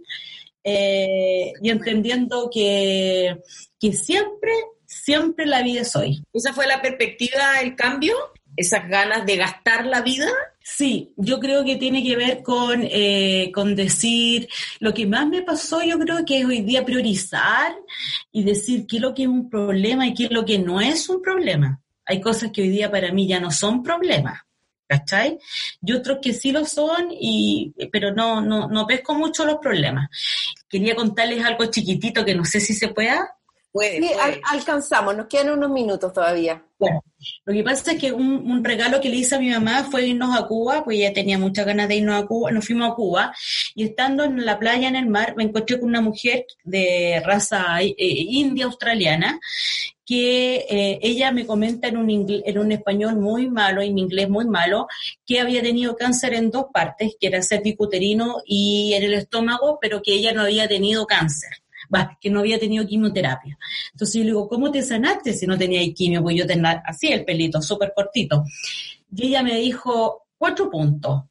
eh, 0.63 1.53
y 1.61 1.69
entendiendo 1.69 2.49
que, 2.51 3.37
que 3.79 3.93
siempre 3.93 4.51
siempre 4.91 5.45
la 5.45 5.63
vida 5.63 5.81
es 5.81 5.95
hoy. 5.95 6.23
¿Esa 6.33 6.53
fue 6.53 6.67
la 6.67 6.81
perspectiva, 6.81 7.61
el 7.61 7.75
cambio? 7.75 8.15
¿Esas 8.55 8.87
ganas 8.89 9.25
de 9.25 9.37
gastar 9.37 9.85
la 9.85 10.01
vida? 10.01 10.27
Sí, 10.61 11.13
yo 11.15 11.39
creo 11.39 11.63
que 11.63 11.77
tiene 11.77 12.03
que 12.03 12.15
ver 12.15 12.43
con, 12.43 12.81
eh, 12.83 13.51
con 13.53 13.75
decir, 13.75 14.49
lo 14.79 14.93
que 14.93 15.07
más 15.07 15.27
me 15.27 15.41
pasó 15.41 15.81
yo 15.81 15.97
creo 15.97 16.25
que 16.25 16.39
es 16.39 16.45
hoy 16.45 16.61
día 16.61 16.85
priorizar 16.85 17.73
y 18.31 18.43
decir 18.43 18.85
qué 18.85 18.97
es 18.97 19.01
lo 19.01 19.13
que 19.13 19.23
es 19.23 19.29
un 19.29 19.49
problema 19.49 20.05
y 20.05 20.13
qué 20.13 20.25
es 20.25 20.31
lo 20.31 20.45
que 20.45 20.59
no 20.59 20.81
es 20.81 21.07
un 21.09 21.21
problema. 21.21 21.81
Hay 22.05 22.19
cosas 22.19 22.51
que 22.51 22.61
hoy 22.61 22.69
día 22.69 22.91
para 22.91 23.11
mí 23.11 23.27
ya 23.27 23.39
no 23.39 23.51
son 23.51 23.81
problemas. 23.81 24.41
¿Cachai? 24.91 25.39
Y 25.81 25.93
otros 25.93 26.17
que 26.21 26.33
sí 26.33 26.51
lo 26.51 26.65
son, 26.65 27.07
y, 27.11 27.73
pero 27.93 28.13
no, 28.13 28.41
no, 28.41 28.67
no 28.67 28.85
pesco 28.85 29.13
mucho 29.15 29.45
los 29.45 29.55
problemas. 29.59 30.09
Quería 30.67 30.95
contarles 30.95 31.45
algo 31.45 31.65
chiquitito 31.67 32.25
que 32.25 32.35
no 32.35 32.43
sé 32.43 32.59
si 32.59 32.73
se 32.73 32.89
pueda 32.89 33.37
sí, 33.79 34.11
alcanzamos, 34.49 35.15
nos 35.15 35.27
quedan 35.27 35.51
unos 35.51 35.69
minutos 35.69 36.11
todavía. 36.11 36.63
Bueno, 36.77 37.03
lo 37.45 37.53
que 37.53 37.63
pasa 37.63 37.91
es 37.91 37.99
que 37.99 38.11
un, 38.11 38.63
regalo 38.63 38.99
que 38.99 39.09
le 39.09 39.17
hice 39.17 39.35
a 39.35 39.39
mi 39.39 39.49
mamá 39.49 39.87
fue 39.89 40.07
irnos 40.07 40.37
a 40.37 40.45
Cuba, 40.47 40.83
pues 40.83 40.97
ella 40.97 41.13
tenía 41.13 41.37
muchas 41.37 41.65
ganas 41.65 41.87
de 41.87 41.95
irnos 41.95 42.21
a 42.21 42.25
Cuba, 42.25 42.51
nos 42.51 42.65
fuimos 42.65 42.91
a 42.91 42.95
Cuba, 42.95 43.33
y 43.75 43.83
estando 43.83 44.23
en 44.23 44.45
la 44.45 44.59
playa, 44.59 44.87
en 44.87 44.95
el 44.95 45.07
mar, 45.07 45.35
me 45.37 45.43
encontré 45.43 45.79
con 45.79 45.89
una 45.89 46.01
mujer 46.01 46.45
de 46.63 47.21
raza 47.25 47.81
eh, 47.81 47.95
india 47.97 48.65
australiana, 48.65 49.39
que 50.11 50.65
eh, 50.69 50.99
ella 51.01 51.31
me 51.31 51.45
comenta 51.45 51.87
en 51.87 51.95
un, 51.95 52.09
en 52.09 52.57
un 52.57 52.71
español 52.73 53.15
muy 53.15 53.49
malo 53.49 53.81
en 53.81 53.97
inglés 53.97 54.29
muy 54.29 54.43
malo, 54.43 54.87
que 55.25 55.39
había 55.39 55.61
tenido 55.61 55.95
cáncer 55.95 56.33
en 56.33 56.51
dos 56.51 56.65
partes, 56.73 57.15
que 57.17 57.27
era 57.27 57.41
cervicuterino 57.41 58.41
y 58.45 58.91
en 58.93 59.03
el 59.03 59.13
estómago, 59.13 59.79
pero 59.81 60.01
que 60.01 60.11
ella 60.11 60.33
no 60.33 60.41
había 60.41 60.67
tenido 60.67 61.07
cáncer 61.07 61.51
que 62.19 62.29
no 62.29 62.39
había 62.39 62.59
tenido 62.59 62.85
quimioterapia. 62.85 63.57
Entonces 63.93 64.15
yo 64.15 64.21
le 64.21 64.27
digo, 64.27 64.47
¿cómo 64.47 64.69
te 64.71 64.81
sanaste 64.81 65.33
si 65.33 65.45
no 65.45 65.57
tenías 65.57 65.85
quimio? 65.95 66.21
Pues 66.21 66.37
yo 66.37 66.45
tenía 66.45 66.83
así 66.85 67.07
el 67.07 67.25
pelito, 67.25 67.61
súper 67.61 67.91
cortito. 67.93 68.43
Y 69.13 69.27
ella 69.27 69.43
me 69.43 69.57
dijo 69.57 70.27
cuatro 70.37 70.69
puntos 70.69 71.23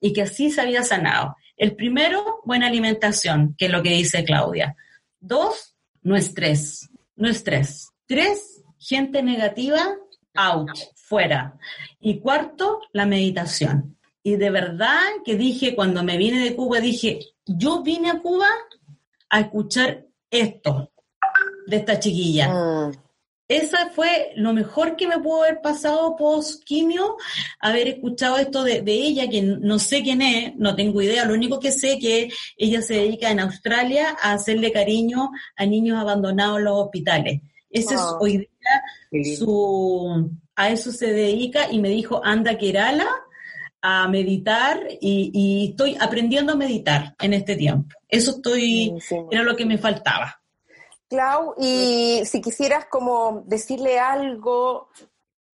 y 0.00 0.12
que 0.12 0.22
así 0.22 0.50
se 0.50 0.60
había 0.60 0.82
sanado. 0.82 1.36
El 1.56 1.74
primero, 1.76 2.40
buena 2.44 2.66
alimentación, 2.66 3.54
que 3.56 3.66
es 3.66 3.72
lo 3.72 3.82
que 3.82 3.90
dice 3.90 4.24
Claudia. 4.24 4.76
Dos, 5.18 5.76
no 6.02 6.14
estrés, 6.16 6.90
no 7.16 7.28
estrés. 7.28 7.91
Tres, 8.12 8.62
gente 8.78 9.22
negativa, 9.22 9.96
out, 10.34 10.68
fuera. 10.96 11.58
Y 11.98 12.18
cuarto, 12.18 12.80
la 12.92 13.06
meditación. 13.06 13.96
Y 14.22 14.36
de 14.36 14.50
verdad 14.50 15.00
que 15.24 15.34
dije, 15.34 15.74
cuando 15.74 16.02
me 16.02 16.18
vine 16.18 16.44
de 16.44 16.54
Cuba, 16.54 16.78
dije, 16.80 17.20
yo 17.46 17.82
vine 17.82 18.10
a 18.10 18.20
Cuba 18.20 18.48
a 19.30 19.40
escuchar 19.40 20.04
esto 20.30 20.92
de 21.66 21.76
esta 21.78 21.98
chiquilla. 21.98 22.52
Mm. 22.52 22.92
Esa 23.48 23.88
fue 23.88 24.32
lo 24.36 24.52
mejor 24.52 24.94
que 24.96 25.08
me 25.08 25.18
pudo 25.18 25.44
haber 25.44 25.62
pasado 25.62 26.14
post 26.14 26.64
quimio, 26.64 27.16
haber 27.60 27.88
escuchado 27.88 28.36
esto 28.36 28.62
de, 28.62 28.82
ella, 28.86 29.26
que 29.30 29.40
no 29.40 29.78
sé 29.78 30.02
quién 30.02 30.20
es, 30.20 30.54
no 30.56 30.76
tengo 30.76 31.00
idea, 31.00 31.24
lo 31.24 31.32
único 31.32 31.58
que 31.58 31.72
sé 31.72 31.94
es 31.94 31.98
que 31.98 32.30
ella 32.58 32.82
se 32.82 32.92
dedica 32.92 33.30
en 33.30 33.40
Australia 33.40 34.18
a 34.20 34.34
hacerle 34.34 34.70
cariño 34.70 35.30
a 35.56 35.64
niños 35.64 35.98
abandonados 35.98 36.58
en 36.58 36.64
los 36.64 36.78
hospitales. 36.78 37.40
Ese 37.72 37.94
es 37.94 38.00
hoy 38.20 38.38
día 38.38 39.34
su, 39.36 40.30
a 40.54 40.70
eso 40.70 40.92
se 40.92 41.06
dedica 41.06 41.70
y 41.70 41.80
me 41.80 41.88
dijo, 41.88 42.20
anda 42.24 42.56
Kerala, 42.58 43.08
a 43.80 44.06
meditar 44.06 44.80
y, 45.00 45.70
estoy 45.70 45.96
aprendiendo 46.00 46.52
a 46.52 46.56
meditar 46.56 47.16
en 47.20 47.34
este 47.34 47.56
tiempo. 47.56 47.96
Eso 48.08 48.32
estoy, 48.32 48.96
era 49.30 49.42
lo 49.42 49.56
que 49.56 49.66
me 49.66 49.76
faltaba. 49.76 50.40
Clau, 51.08 51.54
y 51.58 52.22
si 52.24 52.40
quisieras 52.40 52.86
como 52.86 53.42
decirle 53.46 53.98
algo, 53.98 54.88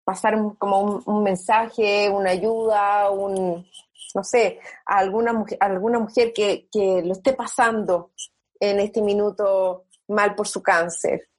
pasar 0.03 0.37
como 0.57 1.01
un, 1.05 1.23
mensaje, 1.23 2.09
una 2.09 2.31
ayuda, 2.31 3.09
un, 3.09 3.65
no 4.13 4.23
sé, 4.23 4.59
a 4.85 4.97
alguna 4.97 5.33
mujer, 5.33 5.57
alguna 5.61 5.99
mujer 5.99 6.33
que, 6.33 6.67
que 6.69 7.01
lo 7.03 7.13
esté 7.13 7.33
pasando 7.33 8.11
en 8.59 8.79
este 8.81 9.01
minuto 9.01 9.85
mal 10.09 10.35
por 10.35 10.47
su 10.47 10.61
cáncer. 10.61 11.29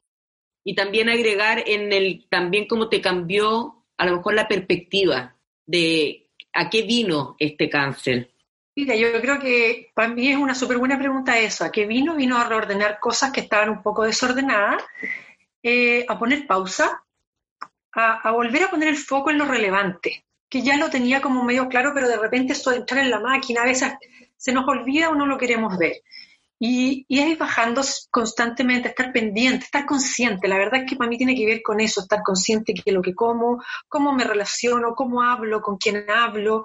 Y 0.69 0.75
también 0.75 1.09
agregar 1.09 1.65
en 1.67 1.95
el, 1.95 2.27
también 2.29 2.67
cómo 2.67 2.91
te 2.91 3.01
cambió 3.01 3.87
a 3.97 4.05
lo 4.05 4.19
mejor 4.19 4.35
la 4.35 4.47
perspectiva 4.47 5.35
de 5.65 6.29
¿A 6.53 6.69
qué 6.69 6.83
vino 6.83 7.37
este 7.39 7.71
cáncer? 7.71 8.35
Mira, 8.77 8.95
yo 8.95 9.09
creo 9.23 9.39
que 9.39 9.93
para 9.95 10.09
mí 10.09 10.29
es 10.29 10.37
una 10.37 10.55
súper 10.55 10.77
buena 10.77 10.99
pregunta 10.99 11.39
eso. 11.39 11.65
¿A 11.65 11.73
qué 11.73 11.87
vino? 11.87 12.17
Vino 12.17 12.37
a 12.37 12.45
reordenar 12.45 13.01
cosas 13.01 13.33
que 13.33 13.41
estaban 13.41 13.71
un 13.71 13.83
poco 13.83 14.05
desordenadas, 14.05 14.83
eh, 15.63 16.05
a 16.07 16.19
poner 16.19 16.47
pausa, 16.47 17.03
a, 17.93 18.31
volver 18.31 18.65
a 18.65 18.71
poner 18.71 18.89
el 18.89 18.97
foco 18.99 19.31
en 19.31 19.39
lo 19.39 19.47
relevante, 19.47 20.27
que 20.51 20.61
ya 20.61 20.77
lo 20.77 20.91
tenía 20.91 21.23
como 21.23 21.45
medio 21.45 21.67
claro, 21.67 21.93
pero 21.95 22.09
de 22.09 22.19
repente 22.19 22.53
esto 22.53 22.73
de 22.73 22.77
entrar 22.77 23.05
en 23.05 23.11
la 23.11 23.21
máquina 23.21 23.63
a 23.63 23.67
veces 23.67 23.95
se 24.37 24.53
nos 24.53 24.69
olvida 24.69 25.09
o 25.09 25.15
no 25.15 25.25
lo 25.25 25.39
queremos 25.39 25.79
ver. 25.79 26.03
Y, 26.61 27.05
y 27.09 27.21
es 27.21 27.39
bajando 27.39 27.83
constantemente, 28.11 28.89
estar 28.89 29.13
pendiente, 29.13 29.65
estar 29.65 29.87
consciente. 29.87 30.49
La 30.49 30.57
verdad 30.59 30.83
es 30.83 30.91
que 30.91 30.97
para 30.97 31.09
mí 31.09 31.17
tiene 31.17 31.37
que 31.37 31.47
ver 31.47 31.63
con 31.63 31.81
eso, 31.81 32.01
estar 32.01 32.23
consciente 32.23 32.75
de 32.85 32.93
lo 32.93 33.01
que 33.01 33.15
como, 33.15 33.63
cómo 33.87 34.13
me 34.13 34.25
relaciono, 34.25 34.95
cómo 34.95 35.23
hablo, 35.23 35.61
con 35.61 35.77
quién 35.77 36.11
hablo. 36.11 36.65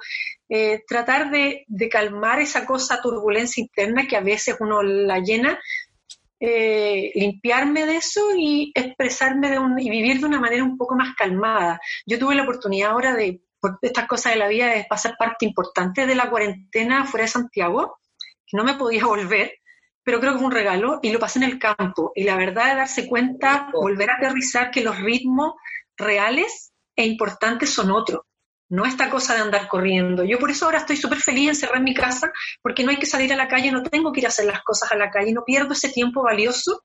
Eh, 0.49 0.84
tratar 0.88 1.30
de, 1.32 1.65
calmar 1.91 2.40
esa 2.40 2.65
cosa, 2.65 3.02
turbulencia 3.02 3.61
interna 3.61 4.07
que 4.07 4.18
a 4.18 4.22
veces 4.22 4.56
uno 4.60 4.82
la 4.82 5.20
llena 5.20 5.60
eh, 6.45 7.14
limpiarme 7.15 7.86
de 7.86 7.95
eso 7.95 8.20
y 8.38 8.74
expresarme 8.76 9.49
de 9.49 9.60
un, 9.60 9.80
y 9.80 9.90
vivir 9.90 10.20
de 10.20 10.26
una 10.26 10.41
manera 10.41 10.61
un 10.64 10.78
poco 10.78 10.94
más 10.94 11.15
calmada. 11.15 11.80
Yo 12.06 12.20
tuve 12.20 12.36
la 12.36 12.44
oportunidad 12.44 12.91
ahora 12.91 13.15
de, 13.15 13.41
por 13.61 13.80
estas 13.82 14.07
cosas 14.07 14.34
de 14.34 14.40
la 14.40 14.49
vida, 14.49 14.68
de 14.68 14.86
pasar 14.90 15.15
parte 15.18 15.45
importante 15.45 16.06
de 16.06 16.15
la 16.15 16.30
cuarentena 16.30 17.06
fuera 17.06 17.24
de 17.24 17.32
Santiago, 17.32 17.98
que 18.45 18.57
no 18.57 18.65
me 18.65 18.74
podía 18.74 19.06
volver, 19.06 19.53
pero 20.04 20.20
creo 20.20 20.34
que 20.34 20.40
fue 20.40 20.48
un 20.48 20.54
regalo 20.54 21.00
y 21.02 21.12
lo 21.12 21.20
pasé 21.20 21.40
en 21.40 21.46
el 21.46 21.60
campo. 21.60 22.12
Y 22.16 22.24
la 22.24 22.36
verdad 22.36 22.72
de 22.72 22.76
darse 22.80 23.08
cuenta, 23.08 23.70
volver 23.74 24.10
a 24.10 24.16
aterrizar 24.16 24.72
que 24.72 24.82
los 24.82 25.00
ritmos 25.00 25.54
reales 25.98 26.74
e 26.96 27.06
importantes 27.06 27.70
son 27.70 27.92
otros 27.92 28.22
no 28.74 28.86
esta 28.86 29.08
cosa 29.08 29.36
de 29.36 29.42
andar 29.42 29.68
corriendo. 29.68 30.24
Yo 30.24 30.40
por 30.40 30.50
eso 30.50 30.66
ahora 30.66 30.80
estoy 30.80 30.98
súper 30.98 31.20
feliz 31.20 31.50
encerrada 31.50 31.78
en 31.78 31.84
mi 31.84 31.94
casa, 31.94 32.32
porque 32.60 32.84
no 32.84 32.90
hay 32.90 32.98
que 32.98 33.06
salir 33.06 33.32
a 33.32 33.36
la 33.36 33.48
calle, 33.48 33.72
no 33.72 33.84
tengo 33.84 34.12
que 34.12 34.22
ir 34.22 34.26
a 34.26 34.30
hacer 34.30 34.46
las 34.46 34.64
cosas 34.64 34.92
a 34.92 34.96
la 34.96 35.12
calle, 35.12 35.32
no 35.32 35.44
pierdo 35.46 35.74
ese 35.74 35.90
tiempo 35.90 36.24
valioso 36.24 36.82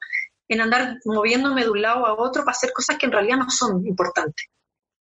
en 0.49 0.61
andar 0.61 0.97
moviéndome 1.07 1.63
de 1.63 1.71
un 1.71 1.81
lado 1.81 2.05
a 2.05 2.13
otro 2.13 2.45
para 2.45 2.53
hacer 2.53 2.73
cosas 2.75 2.99
que 2.99 3.07
en 3.07 3.13
realidad 3.13 3.39
no 3.39 3.49
son 3.49 3.87
importantes. 3.87 4.49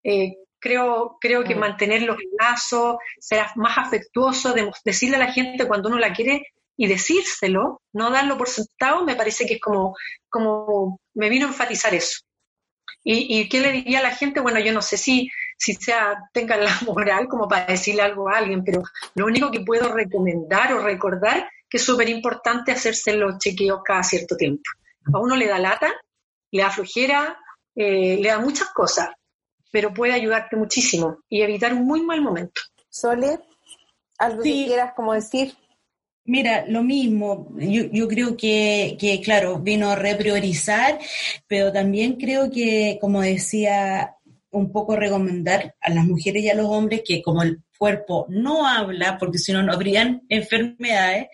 Eh, 0.02 0.36
creo, 0.58 1.18
creo 1.20 1.44
que 1.44 1.54
mantener 1.54 2.04
los 2.04 2.16
lazos, 2.38 2.96
ser 3.18 3.44
más 3.56 3.76
afectuoso, 3.76 4.54
decirle 4.82 5.16
a 5.16 5.20
la 5.20 5.32
gente 5.32 5.68
cuando 5.68 5.90
uno 5.90 5.98
la 5.98 6.14
quiere 6.14 6.46
y 6.78 6.86
decírselo, 6.86 7.82
no 7.92 8.10
darlo 8.10 8.38
por 8.38 8.48
sentado, 8.48 9.04
me 9.04 9.16
parece 9.16 9.44
que 9.44 9.54
es 9.54 9.60
como, 9.60 9.94
como 10.30 10.98
me 11.14 11.28
vino 11.28 11.46
a 11.46 11.50
enfatizar 11.50 11.94
eso. 11.94 12.20
¿Y, 13.04 13.40
¿Y 13.40 13.48
qué 13.48 13.60
le 13.60 13.72
diría 13.72 13.98
a 13.98 14.02
la 14.02 14.14
gente? 14.14 14.40
Bueno, 14.40 14.60
yo 14.60 14.72
no 14.72 14.80
sé 14.80 14.96
si 14.96 15.28
si 15.58 15.74
sea, 15.74 16.30
tengan 16.32 16.64
la 16.64 16.78
moral 16.86 17.26
como 17.28 17.48
para 17.48 17.66
decirle 17.66 18.02
algo 18.02 18.28
a 18.28 18.38
alguien, 18.38 18.64
pero 18.64 18.82
lo 19.14 19.26
único 19.26 19.50
que 19.50 19.60
puedo 19.60 19.92
recomendar 19.92 20.72
o 20.72 20.80
recordar 20.80 21.50
que 21.68 21.76
es 21.76 21.84
súper 21.84 22.08
importante 22.08 22.72
hacerse 22.72 23.12
los 23.12 23.38
chequeos 23.38 23.80
cada 23.84 24.02
cierto 24.02 24.36
tiempo. 24.36 24.62
A 25.12 25.18
uno 25.18 25.36
le 25.36 25.46
da 25.46 25.58
lata, 25.58 25.92
le 26.50 26.62
da 26.62 26.70
flojera, 26.70 27.38
eh, 27.74 28.16
le 28.18 28.28
da 28.28 28.38
muchas 28.38 28.68
cosas, 28.70 29.10
pero 29.70 29.92
puede 29.92 30.14
ayudarte 30.14 30.56
muchísimo 30.56 31.18
y 31.28 31.42
evitar 31.42 31.74
un 31.74 31.84
muy 31.84 32.02
mal 32.02 32.22
momento. 32.22 32.62
Sole, 32.88 33.38
algo 34.18 34.42
que 34.42 34.66
quieras 34.66 34.94
como 34.94 35.12
decir. 35.12 35.54
Mira, 36.28 36.66
lo 36.68 36.82
mismo, 36.82 37.48
yo, 37.56 37.84
yo 37.90 38.06
creo 38.06 38.36
que, 38.36 38.98
claro, 39.24 39.60
vino 39.60 39.88
a 39.88 39.96
repriorizar, 39.96 40.98
pero 41.46 41.72
también 41.72 42.16
creo 42.16 42.50
que, 42.50 42.98
como 43.00 43.22
decía 43.22 44.14
un 44.50 44.70
poco 44.70 44.94
recomendar 44.94 45.74
a 45.80 45.88
las 45.90 46.04
mujeres 46.04 46.44
y 46.44 46.50
a 46.50 46.54
los 46.54 46.66
hombres 46.66 47.00
que 47.02 47.22
como 47.22 47.42
el 47.42 47.62
cuerpo 47.78 48.26
no 48.28 48.66
habla, 48.66 49.16
porque 49.16 49.38
si 49.38 49.52
no, 49.52 49.62
no 49.62 49.72
habrían 49.72 50.22
enfermedades, 50.28 51.28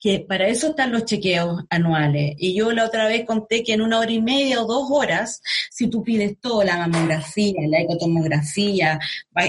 que 0.00 0.18
para 0.18 0.48
eso 0.48 0.70
están 0.70 0.90
los 0.90 1.04
chequeos 1.04 1.62
anuales. 1.70 2.34
Y 2.38 2.56
yo 2.56 2.72
la 2.72 2.86
otra 2.86 3.06
vez 3.06 3.24
conté 3.24 3.62
que 3.62 3.74
en 3.74 3.82
una 3.82 4.00
hora 4.00 4.10
y 4.10 4.20
media 4.20 4.60
o 4.60 4.66
dos 4.66 4.88
horas, 4.90 5.40
si 5.70 5.88
tú 5.88 6.02
pides 6.02 6.40
todo, 6.40 6.64
la 6.64 6.88
mamografía, 6.88 7.68
la 7.68 7.82
ecotomografía, 7.82 8.98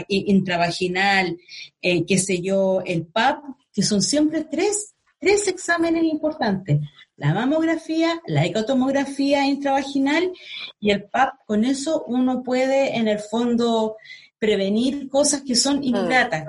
intravaginal, 0.10 1.38
eh, 1.82 2.06
qué 2.06 2.20
sé 2.20 2.40
yo, 2.40 2.84
el 2.86 3.08
PAP, 3.08 3.44
que 3.74 3.84
son 3.84 4.02
siempre 4.02 4.44
tres, 4.44 4.96
tres 5.20 5.48
exámenes 5.48 6.04
importantes 6.04 6.80
la 7.20 7.34
mamografía, 7.34 8.22
la 8.28 8.46
ecotomografía 8.46 9.46
intravaginal 9.46 10.32
y 10.80 10.92
el 10.92 11.04
PAP. 11.04 11.34
Con 11.46 11.66
eso 11.66 12.06
uno 12.08 12.42
puede, 12.44 12.96
en 12.96 13.10
el 13.10 13.20
fondo, 13.20 13.98
prevenir 14.40 15.10
cosas 15.10 15.44
que 15.46 15.56
son 15.56 15.84
ingratas. 15.84 16.46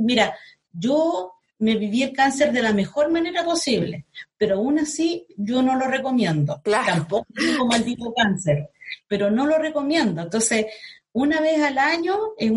Mira, 0.00 0.36
yo 0.72 1.34
me 1.60 1.76
viví 1.76 2.02
el 2.02 2.12
cáncer 2.12 2.52
de 2.52 2.62
la 2.62 2.72
mejor 2.72 3.12
manera 3.12 3.44
posible, 3.44 4.06
pero 4.36 4.56
aún 4.56 4.80
así 4.80 5.26
yo 5.36 5.62
no 5.62 5.76
lo 5.76 5.86
recomiendo. 5.86 6.60
Tampoco 6.64 7.28
tengo 7.32 7.66
maldito 7.66 8.12
cáncer, 8.12 8.70
pero 9.06 9.30
no 9.30 9.46
lo 9.46 9.58
recomiendo. 9.58 10.22
Entonces, 10.22 10.66
una 11.12 11.40
vez 11.40 11.62
al 11.62 11.78
año 11.78 12.16
eh, 12.36 12.50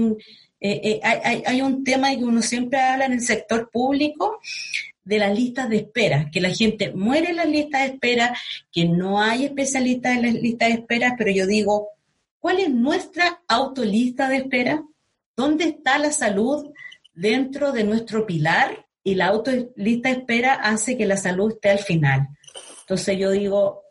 eh, 0.65 0.99
hay, 1.03 1.43
hay, 1.45 1.61
un 1.61 1.83
tema 1.83 2.15
que 2.15 2.23
uno 2.23 2.41
siempre 2.41 2.79
habla 2.79 3.05
en 3.05 3.13
el 3.13 3.21
sector 3.21 3.69
público 3.69 4.39
de 5.03 5.19
las 5.19 5.37
listas 5.37 5.69
de 5.69 5.77
espera, 5.77 6.29
que 6.31 6.39
la 6.39 6.51
gente 6.51 6.93
muere 6.93 7.31
en 7.31 7.35
las 7.35 7.49
listas 7.49 7.81
de 7.81 7.87
espera, 7.87 8.37
que 8.71 8.85
no 8.85 9.21
hay 9.21 9.43
especialistas 9.45 10.15
en 10.15 10.21
las 10.21 10.33
listas 10.35 10.69
de 10.69 10.75
espera, 10.75 11.15
pero 11.17 11.31
yo 11.31 11.45
digo, 11.45 11.89
¿cuál 12.39 12.61
es 12.61 12.69
nuestra 12.69 13.41
autolista 13.47 14.29
de 14.29 14.37
espera? 14.37 14.83
¿Dónde 15.35 15.65
está 15.65 15.97
la 15.99 16.11
salud 16.11 16.71
dentro 17.13 17.73
de 17.73 17.83
nuestro 17.83 18.25
pilar? 18.25 18.85
Y 19.03 19.15
la 19.15 19.27
autolista 19.27 20.09
de 20.09 20.15
espera 20.15 20.53
hace 20.53 20.97
que 20.97 21.05
la 21.05 21.17
salud 21.17 21.51
esté 21.51 21.71
al 21.71 21.79
final. 21.79 22.29
Entonces 22.81 23.17
yo 23.17 23.31
digo, 23.31 23.83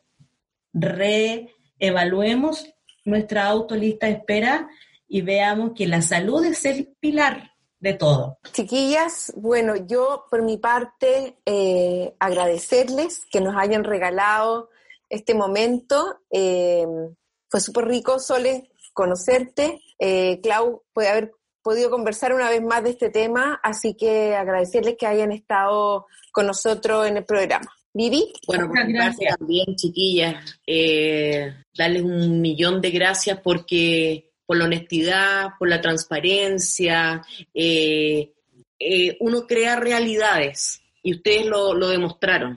reevaluemos 0.72 2.66
nuestra 3.04 3.46
autolista 3.46 4.06
de 4.06 4.12
espera 4.12 4.70
y 5.12 5.20
veamos 5.20 5.72
que 5.76 5.86
la 5.86 6.00
salud 6.00 6.42
es 6.42 6.64
el 6.64 6.96
pilar 6.98 7.52
de 7.78 7.92
todo. 7.92 8.38
Chiquillas, 8.50 9.30
bueno, 9.36 9.74
yo 9.76 10.24
por 10.30 10.42
mi 10.42 10.56
parte 10.56 11.36
eh, 11.44 12.14
agradecerles 12.18 13.26
que 13.30 13.42
nos 13.42 13.54
hayan 13.54 13.84
regalado 13.84 14.70
este 15.10 15.34
momento. 15.34 16.20
Eh, 16.30 16.86
fue 17.50 17.60
súper 17.60 17.88
rico, 17.88 18.18
Sole, 18.18 18.70
conocerte. 18.94 19.82
Eh, 19.98 20.40
Clau, 20.42 20.82
puede 20.94 21.08
haber 21.10 21.32
podido 21.62 21.90
conversar 21.90 22.32
una 22.32 22.48
vez 22.48 22.62
más 22.62 22.82
de 22.82 22.90
este 22.90 23.10
tema, 23.10 23.60
así 23.62 23.94
que 23.94 24.34
agradecerles 24.34 24.96
que 24.98 25.06
hayan 25.06 25.30
estado 25.30 26.06
con 26.32 26.46
nosotros 26.46 27.06
en 27.06 27.18
el 27.18 27.26
programa. 27.26 27.70
Vivi. 27.92 28.32
Bueno, 28.46 28.68
muchas 28.68 28.88
gracias 28.88 29.36
también, 29.36 29.76
chiquillas. 29.76 30.58
darles 31.76 32.02
un 32.02 32.40
millón 32.40 32.80
de 32.80 32.90
gracias 32.90 33.38
porque 33.40 34.31
por 34.52 34.58
la 34.58 34.66
honestidad, 34.66 35.52
por 35.58 35.70
la 35.70 35.80
transparencia. 35.80 37.24
Eh, 37.54 38.32
eh, 38.78 39.16
uno 39.20 39.46
crea 39.46 39.76
realidades 39.76 40.82
y 41.02 41.14
ustedes 41.14 41.46
lo, 41.46 41.88
demostraron. 41.88 42.54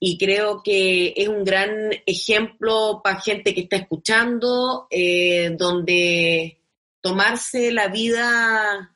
Y 0.00 0.16
creo 0.16 0.62
que 0.62 1.12
es 1.14 1.28
un 1.28 1.44
gran 1.44 1.90
ejemplo 2.06 3.02
para 3.04 3.20
gente 3.20 3.52
que 3.52 3.60
está 3.60 3.76
escuchando, 3.76 4.86
eh, 4.88 5.54
donde 5.58 6.60
tomarse 7.02 7.70
la 7.72 7.88
vida 7.88 8.94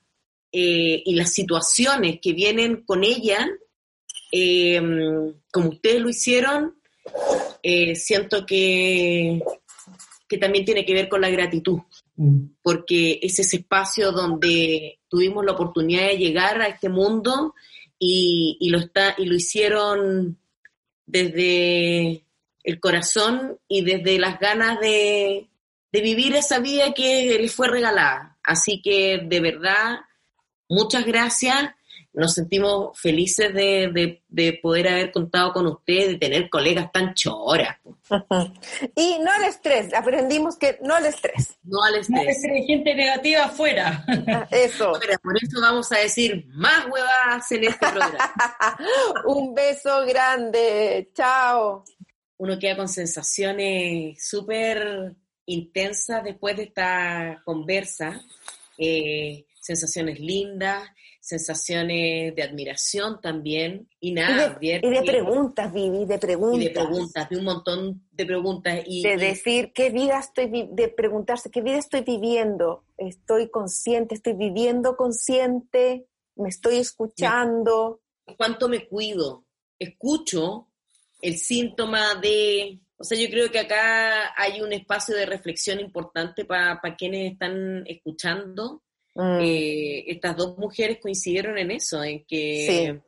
y 0.50 1.14
las 1.14 1.34
situaciones 1.34 2.18
que 2.22 2.32
vienen 2.32 2.82
con 2.82 3.04
ella, 3.04 3.46
como 5.52 5.68
ustedes 5.68 6.00
lo 6.00 6.08
hicieron, 6.08 6.80
siento 7.94 8.46
que, 8.46 9.42
que 10.30 10.38
también 10.38 10.64
tiene 10.64 10.86
que 10.86 10.94
ver 10.94 11.08
con 11.08 11.20
la 11.20 11.28
gratitud. 11.28 11.80
Porque 12.62 13.18
es 13.22 13.38
ese 13.38 13.56
espacio 13.56 14.12
donde 14.12 15.00
tuvimos 15.08 15.44
la 15.44 15.52
oportunidad 15.52 16.08
de 16.08 16.18
llegar 16.18 16.60
a 16.60 16.68
este 16.68 16.88
mundo 16.88 17.54
y, 17.98 18.68
lo, 18.70 18.78
está, 18.78 19.14
y 19.18 19.26
lo 19.26 19.34
hicieron 19.34 20.38
desde 21.06 22.24
el 22.62 22.80
corazón 22.80 23.58
y 23.68 23.82
desde 23.82 24.18
las 24.18 24.38
ganas 24.38 24.80
de, 24.80 25.48
de 25.92 26.00
vivir 26.00 26.34
esa 26.34 26.58
vida 26.58 26.92
que 26.92 27.38
les 27.40 27.54
fue 27.54 27.68
regalada. 27.68 28.38
Así 28.42 28.80
que 28.82 29.22
de 29.24 29.40
verdad, 29.40 30.00
muchas 30.68 31.06
gracias 31.06 31.74
nos 32.12 32.34
sentimos 32.34 32.98
felices 32.98 33.54
de, 33.54 34.58
poder 34.62 34.88
haber 34.88 35.12
contado 35.12 35.52
con 35.52 35.66
ustedes, 35.66 36.08
de 36.08 36.18
tener 36.18 36.50
colegas 36.50 36.90
tan 36.90 37.14
choras. 37.14 37.76
y 38.96 39.18
no 39.20 39.30
al 39.30 39.44
estrés, 39.44 39.94
aprendimos 39.94 40.56
que 40.56 40.78
no 40.82 40.94
al 40.94 41.06
estrés. 41.06 41.58
No 41.62 41.82
al 41.82 41.96
estrés. 41.96 42.42
gente 42.66 42.94
negativa 42.94 43.44
afuera. 43.44 44.04
Ah, 44.26 44.48
eso. 44.50 44.92
por 45.22 45.36
eso 45.36 45.60
vamos 45.60 45.90
a 45.92 45.98
decir 45.98 46.46
más 46.48 46.86
huevas 46.86 47.52
en 47.52 47.64
este 47.64 47.78
programa. 47.78 48.32
Un 49.26 49.54
beso 49.54 50.04
grande, 50.04 51.10
chao. 51.14 51.84
Uno 52.38 52.58
queda 52.58 52.76
con 52.76 52.88
sensaciones 52.88 54.26
súper 54.26 55.14
intensas 55.46 56.24
después 56.24 56.56
de 56.56 56.64
esta 56.64 57.42
conversa, 57.44 58.20
eh, 58.78 59.44
sensaciones 59.60 60.18
lindas 60.18 60.88
sensaciones 61.30 62.34
de 62.34 62.42
admiración 62.42 63.20
también 63.20 63.88
y 64.00 64.12
nada. 64.12 64.58
Y 64.60 64.68
de, 64.68 65.02
preguntas, 65.02 65.72
Vivi, 65.72 66.04
de 66.04 66.18
preguntas. 66.18 66.60
Y 66.60 66.64
de 66.64 66.70
preguntas, 66.70 67.30
de 67.30 67.36
un 67.38 67.44
montón 67.44 68.02
de 68.12 68.26
preguntas. 68.26 68.80
Y, 68.86 69.02
de 69.02 69.16
decir 69.16 69.72
qué 69.72 69.90
vida 69.90 70.18
estoy, 70.18 70.68
de 70.72 70.88
preguntarse 70.88 71.50
qué 71.50 71.62
vida 71.62 71.78
estoy 71.78 72.02
viviendo, 72.02 72.84
estoy 72.98 73.48
consciente, 73.48 74.14
estoy 74.14 74.34
viviendo 74.34 74.96
consciente, 74.96 76.06
me 76.36 76.48
estoy 76.48 76.76
escuchando. 76.76 78.00
¿Cuánto 78.36 78.68
me 78.68 78.86
cuido? 78.86 79.46
Escucho 79.78 80.68
el 81.22 81.38
síntoma 81.38 82.16
de... 82.16 82.80
O 82.98 83.04
sea, 83.04 83.18
yo 83.18 83.30
creo 83.30 83.50
que 83.50 83.60
acá 83.60 84.34
hay 84.36 84.60
un 84.60 84.74
espacio 84.74 85.16
de 85.16 85.24
reflexión 85.24 85.80
importante 85.80 86.44
para 86.44 86.78
quienes 86.98 87.32
están 87.32 87.84
escuchando 87.86 88.82
Mm. 89.20 89.40
Eh, 89.42 90.04
estas 90.10 90.36
dos 90.36 90.56
mujeres 90.56 90.98
coincidieron 91.00 91.58
en 91.58 91.70
eso, 91.70 92.02
en 92.02 92.24
que 92.24 93.00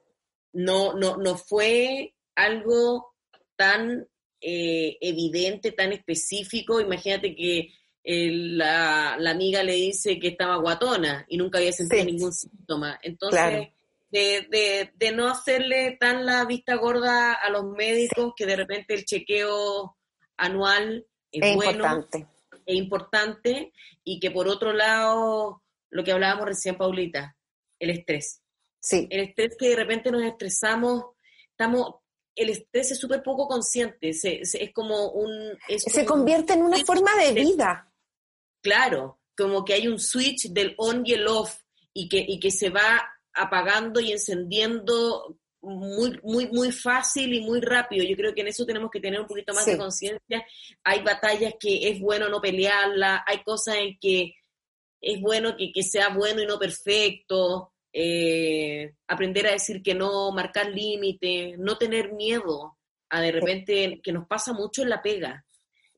no, 0.52 0.93
no, 0.93 1.16
no 1.16 1.36
fue 1.39 2.14
algo 2.34 3.14
tan 3.56 4.06
eh, 4.40 4.98
evidente, 5.01 5.72
tan 5.72 5.93
específico. 5.93 6.80
Imagínate 6.80 7.34
que 7.34 7.72
la, 8.05 9.14
amiga 9.14 9.62
le 9.62 9.74
dice 9.74 10.18
que 10.18 10.28
estaba 10.28 10.56
guatona 10.56 11.24
y 11.28 11.36
nunca 11.36 11.59
había 11.59 11.72
sentido 11.72 12.05
ningún 12.05 12.32
síntoma. 12.32 12.98
Entonces, 13.02 13.68
de, 14.10 14.93
de, 14.94 15.12
no 15.12 15.28
hacerle 15.28 15.97
tan 15.98 16.26
la 16.26 16.44
vista 16.44 16.74
gorda 16.74 17.32
a 17.32 17.48
los 17.48 17.64
médicos 17.64 18.34
que 18.36 18.44
de 18.44 18.56
repente 18.56 18.93
el 18.94 19.06
chequeo 19.06 19.97
anual 20.36 21.06
es, 21.30 21.55
bueno, 21.55 21.72
importante. 21.72 22.26
es 22.66 22.76
importante 22.76 23.72
y 24.05 24.20
que 24.20 24.30
por 24.30 24.48
otro 24.48 24.74
lado, 24.74 25.62
lo 25.93 26.02
que 26.02 26.12
hablábamos 26.12 26.47
recién, 26.47 26.77
Paulita, 26.77 27.36
el 27.78 27.90
estrés. 27.90 28.40
Sí. 28.81 29.06
El 29.10 29.20
estrés 29.20 29.56
que 29.56 29.69
de 29.69 29.77
repente 29.77 30.10
nos 30.10 30.23
estresamos, 30.23 31.05
estamos, 31.51 31.97
el 32.35 32.48
estrés 32.48 32.90
es 32.90 32.98
súper 32.98 33.23
poco 33.23 33.47
consciente, 33.47 34.12
se, 34.12 34.40
es 34.40 34.73
como 34.73 35.10
un... 35.10 35.56
se 35.69 36.05
convierte 36.05 36.55
en 36.55 36.62
una 36.62 36.78
forma 36.85 37.14
de 37.16 37.32
vida. 37.32 37.93
Claro, 38.62 39.20
como 39.36 39.64
que 39.64 39.74
hay 39.74 39.86
un 39.86 40.01
switch 40.01 40.48
del 40.51 40.74
on 40.78 41.02
y 41.05 41.12
el 41.12 41.27
off 41.28 41.60
y 41.93 42.09
que, 42.09 42.24
y 42.27 42.40
que 42.40 42.51
se 42.51 42.70
va 42.70 43.02
apagando 43.35 44.01
y 44.01 44.12
encendiendo 44.12 45.39
muy, 45.60 46.19
muy, 46.23 46.48
muy 46.48 46.73
fácil 46.73 47.32
y 47.35 47.40
muy 47.40 47.60
rápido. 47.60 48.05
Yo 48.05 48.16
creo 48.16 48.35
que 48.35 48.40
en 48.40 48.48
eso 48.48 48.64
tenemos 48.64 48.90
que 48.90 49.01
tener 49.01 49.20
un 49.20 49.27
poquito 49.27 49.52
más 49.52 49.66
de 49.66 49.77
conciencia. 49.77 50.44
Hay 50.82 51.02
batallas 51.02 51.55
que 51.60 51.89
es 51.89 52.01
bueno 52.01 52.28
no 52.28 52.40
pelearlas, 52.40 53.20
hay 53.27 53.43
cosas 53.44 53.77
en 53.77 53.98
que 54.01 54.35
es 55.02 55.20
bueno 55.20 55.56
que, 55.56 55.72
que 55.72 55.82
sea 55.82 56.08
bueno 56.10 56.40
y 56.40 56.46
no 56.46 56.58
perfecto, 56.58 57.72
eh, 57.92 58.94
aprender 59.08 59.46
a 59.46 59.52
decir 59.52 59.82
que 59.82 59.94
no, 59.94 60.32
marcar 60.32 60.70
límites, 60.70 61.58
no 61.58 61.76
tener 61.76 62.12
miedo 62.12 62.78
a 63.10 63.20
de 63.20 63.32
repente, 63.32 64.00
que 64.02 64.12
nos 64.12 64.26
pasa 64.26 64.54
mucho 64.54 64.82
en 64.82 64.88
la 64.88 65.02
pega, 65.02 65.44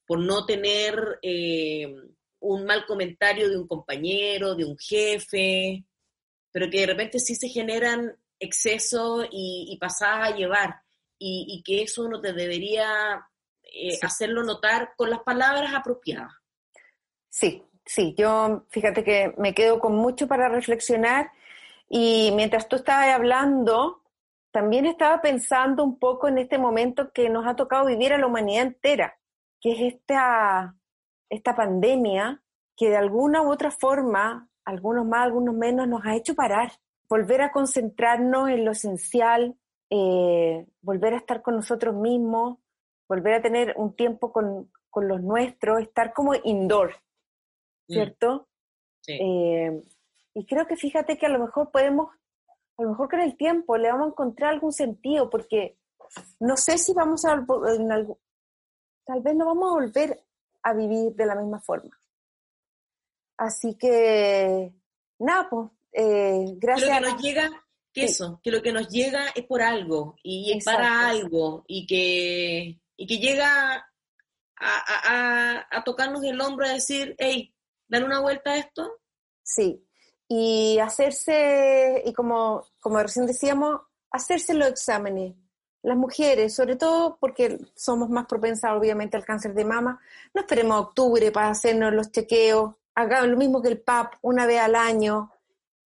por 0.04 0.18
no 0.18 0.44
tener 0.44 1.20
eh, 1.22 1.94
un 2.40 2.64
mal 2.64 2.84
comentario 2.86 3.48
de 3.48 3.56
un 3.56 3.68
compañero, 3.68 4.56
de 4.56 4.64
un 4.64 4.76
jefe, 4.76 5.84
pero 6.50 6.68
que 6.68 6.80
de 6.80 6.86
repente 6.86 7.20
sí 7.20 7.36
se 7.36 7.48
generan 7.48 8.16
excesos 8.40 9.26
y, 9.30 9.68
y 9.70 9.78
pasadas 9.78 10.32
a 10.32 10.36
llevar, 10.36 10.74
y, 11.18 11.62
que 11.64 11.82
eso 11.82 12.08
no 12.08 12.20
te 12.20 12.32
debería 12.32 13.26
eh, 13.62 13.98
hacerlo 14.02 14.42
notar 14.42 14.92
con 14.96 15.08
las 15.08 15.20
palabras 15.20 15.72
apropiadas. 15.72 16.32
Sí, 17.30 17.62
sí, 17.84 18.14
yo 18.16 18.64
fíjate 18.70 19.04
que 19.04 19.34
me 19.38 19.54
quedo 19.54 19.78
con 19.78 19.94
mucho 19.96 20.26
para 20.28 20.48
reflexionar 20.48 21.30
y 21.88 22.32
mientras 22.34 22.68
tú 22.68 22.76
estabas 22.76 23.08
hablando, 23.08 24.02
también 24.50 24.86
estaba 24.86 25.20
pensando 25.20 25.84
un 25.84 25.98
poco 25.98 26.28
en 26.28 26.38
este 26.38 26.58
momento 26.58 27.12
que 27.12 27.28
nos 27.28 27.46
ha 27.46 27.56
tocado 27.56 27.86
vivir 27.86 28.12
a 28.12 28.18
la 28.18 28.26
humanidad 28.26 28.62
entera, 28.62 29.18
que 29.60 29.72
es 29.72 29.94
esta, 29.94 30.76
esta 31.28 31.56
pandemia 31.56 32.42
que 32.76 32.90
de 32.90 32.96
alguna 32.96 33.42
u 33.42 33.50
otra 33.50 33.70
forma, 33.70 34.48
algunos 34.64 35.06
más, 35.06 35.24
algunos 35.24 35.54
menos, 35.54 35.86
nos 35.88 36.04
ha 36.04 36.16
hecho 36.16 36.34
parar, 36.34 36.72
volver 37.08 37.42
a 37.42 37.52
concentrarnos 37.52 38.48
en 38.50 38.64
lo 38.64 38.72
esencial, 38.72 39.56
eh, 39.90 40.66
volver 40.80 41.14
a 41.14 41.18
estar 41.18 41.42
con 41.42 41.56
nosotros 41.56 41.94
mismos, 41.94 42.58
volver 43.08 43.34
a 43.34 43.42
tener 43.42 43.74
un 43.76 43.94
tiempo 43.94 44.32
con, 44.32 44.70
los 44.96 45.20
nuestros, 45.20 45.80
estar 45.80 46.12
como 46.12 46.34
indoor. 46.44 46.94
¿Cierto? 47.88 48.48
Sí. 49.00 49.18
Eh, 49.20 49.82
y 50.34 50.46
creo 50.46 50.66
que 50.66 50.76
fíjate 50.76 51.16
que 51.16 51.26
a 51.26 51.30
lo 51.30 51.38
mejor 51.38 51.70
podemos, 51.70 52.10
a 52.76 52.82
lo 52.82 52.90
mejor 52.90 53.08
con 53.08 53.20
el 53.20 53.36
tiempo 53.36 53.76
le 53.76 53.90
vamos 53.90 54.06
a 54.06 54.10
encontrar 54.10 54.52
algún 54.52 54.72
sentido, 54.72 55.30
porque 55.30 55.76
no 56.40 56.56
sé 56.56 56.78
si 56.78 56.92
vamos 56.92 57.24
a, 57.24 57.32
en 57.32 57.92
algo, 57.92 58.18
tal 59.04 59.22
vez 59.22 59.34
no 59.36 59.46
vamos 59.46 59.70
a 59.70 59.74
volver 59.74 60.24
a 60.62 60.72
vivir 60.72 61.14
de 61.14 61.26
la 61.26 61.36
misma 61.36 61.60
forma. 61.60 61.96
Así 63.36 63.74
que, 63.74 64.72
nada, 65.18 65.48
pues, 65.50 65.70
eh, 65.92 66.44
gracias. 66.56 66.88
Que 66.88 67.00
lo 67.00 67.06
que 67.06 67.12
nos 67.12 67.22
llega, 67.22 67.64
que 67.92 68.04
eso, 68.04 68.40
que 68.42 68.50
lo 68.50 68.62
que 68.62 68.72
nos 68.72 68.88
llega 68.88 69.28
es 69.34 69.44
por 69.44 69.62
algo 69.62 70.16
y 70.22 70.52
es 70.52 70.64
para 70.64 71.08
algo 71.08 71.64
y 71.66 71.86
que, 71.86 72.80
y 72.96 73.06
que 73.06 73.18
llega 73.18 73.74
a, 74.56 75.58
a, 75.66 75.66
a, 75.70 75.84
tocarnos 75.84 76.24
el 76.24 76.40
hombro 76.40 76.66
y 76.66 76.70
decir, 76.70 77.14
hey, 77.18 77.53
dan 77.88 78.04
una 78.04 78.20
vuelta 78.20 78.52
a 78.52 78.56
esto. 78.58 79.00
Sí, 79.42 79.84
y 80.28 80.78
hacerse, 80.78 82.02
y 82.04 82.12
como, 82.12 82.64
como 82.80 82.98
recién 82.98 83.26
decíamos, 83.26 83.80
hacerse 84.10 84.54
los 84.54 84.68
exámenes. 84.68 85.34
Las 85.82 85.98
mujeres, 85.98 86.54
sobre 86.54 86.76
todo 86.76 87.18
porque 87.20 87.58
somos 87.74 88.08
más 88.08 88.26
propensas 88.26 88.72
obviamente 88.72 89.18
al 89.18 89.24
cáncer 89.24 89.52
de 89.52 89.66
mama, 89.66 90.00
no 90.32 90.40
esperemos 90.40 90.76
a 90.76 90.80
octubre 90.80 91.30
para 91.30 91.50
hacernos 91.50 91.92
los 91.92 92.10
chequeos, 92.10 92.74
haga 92.94 93.26
lo 93.26 93.36
mismo 93.36 93.60
que 93.60 93.68
el 93.68 93.80
PAP 93.80 94.14
una 94.22 94.46
vez 94.46 94.60
al 94.60 94.76
año. 94.76 95.30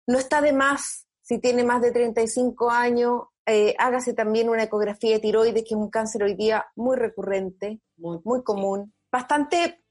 No 0.06 0.19
está 0.19 0.41
de 0.41 0.53
más, 0.53 1.07
si 1.22 1.40
tiene 1.40 1.64
más 1.64 1.82
de 1.82 1.91
35 1.91 2.69
años, 2.69 3.24
eh, 3.45 3.76
hágase 3.80 4.14
también 4.14 4.49
una 4.49 4.64
ecografía 4.64 5.14
de 5.14 5.19
tiroides, 5.19 5.64
que 5.64 5.74
es 5.74 5.80
un 5.80 5.90
cáncer 5.90 6.24
hoy 6.24 6.36
día 6.36 6.68
muy 6.76 6.95
recurrente, 6.95 7.80
muy, 7.95 8.19
muy 8.24 8.44
común, 8.44 8.94
bastante 9.11 9.84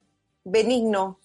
benigno, 0.44 1.20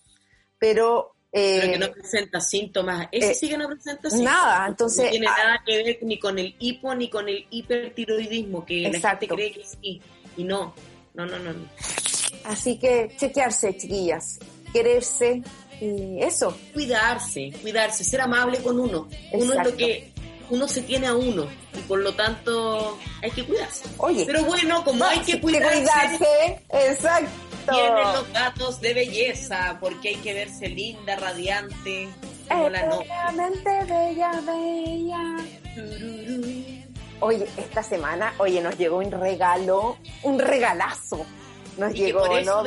pero... 0.62 1.16
Eh, 1.34 1.60
pero 1.62 1.72
que 1.72 1.80
no 1.80 1.92
presenta 1.94 2.42
síntomas. 2.42 3.08
Ese 3.12 3.32
eh, 3.32 3.36
sí 3.36 3.50
que 3.50 3.58
no 3.58 3.68
presenta 3.68 4.10
síntomas. 4.10 4.36
Nada, 4.36 4.68
entonces... 4.68 5.06
No 5.06 5.12
tiene 5.12 5.28
ah, 5.28 5.36
nada 5.38 5.64
que 5.66 5.84
ver 5.84 5.98
ni 6.04 6.20
con 6.20 6.38
el 6.38 6.56
hipo 6.60 6.94
ni 6.94 7.10
con 7.10 7.28
el 7.28 7.48
hipertiroidismo, 7.50 8.64
que 8.64 8.82
la 8.82 9.10
gente 9.10 9.28
cree 9.28 9.52
que 9.52 9.66
sí, 9.66 10.00
y 10.38 10.44
no. 10.44 10.76
No, 11.16 11.26
no, 11.26 11.40
no. 11.40 11.52
no. 11.52 11.68
Así 12.46 12.78
que 12.78 13.12
chequearse, 13.18 13.76
chiquillas, 13.76 14.40
quererse, 14.72 15.42
y 15.82 16.22
eso. 16.22 16.56
Cuidarse, 16.74 17.52
cuidarse, 17.62 18.04
ser 18.04 18.22
amable 18.22 18.60
con 18.60 18.80
uno. 18.80 19.10
Uno 19.34 19.54
es 19.54 19.66
lo 19.66 19.76
que 19.76 20.11
uno 20.52 20.68
se 20.68 20.82
tiene 20.82 21.08
a 21.08 21.16
uno 21.16 21.48
y 21.74 21.80
por 21.82 22.00
lo 22.00 22.14
tanto 22.14 23.00
hay 23.24 23.32
que 23.32 23.46
cuidarse. 23.46 23.86
Oye, 23.98 24.26
pero 24.26 24.44
bueno, 24.44 24.84
como 24.84 25.04
hay 25.06 25.20
que 25.20 25.40
cuidarse, 25.40 26.62
exacto. 26.70 27.30
Tienen 27.72 28.14
los 28.14 28.32
gatos 28.34 28.82
de 28.82 28.94
belleza 28.94 29.78
porque 29.80 30.10
hay 30.10 30.16
que 30.16 30.34
verse 30.34 30.68
linda, 30.68 31.16
radiante, 31.16 32.10
como 32.50 32.70
la 32.70 32.86
noche. 32.86 33.08
bella, 33.88 34.32
bella. 34.46 35.38
Oye, 37.22 37.48
esta 37.56 37.84
semana, 37.84 38.34
oye, 38.40 38.62
nos 38.62 38.78
llegó 38.78 38.98
un 38.98 39.12
regalo, 39.12 39.98
un 40.24 40.40
regalazo 40.40 41.26
nos 41.78 41.94
llegó, 41.94 42.26
por 42.26 42.38
eso 42.38 42.64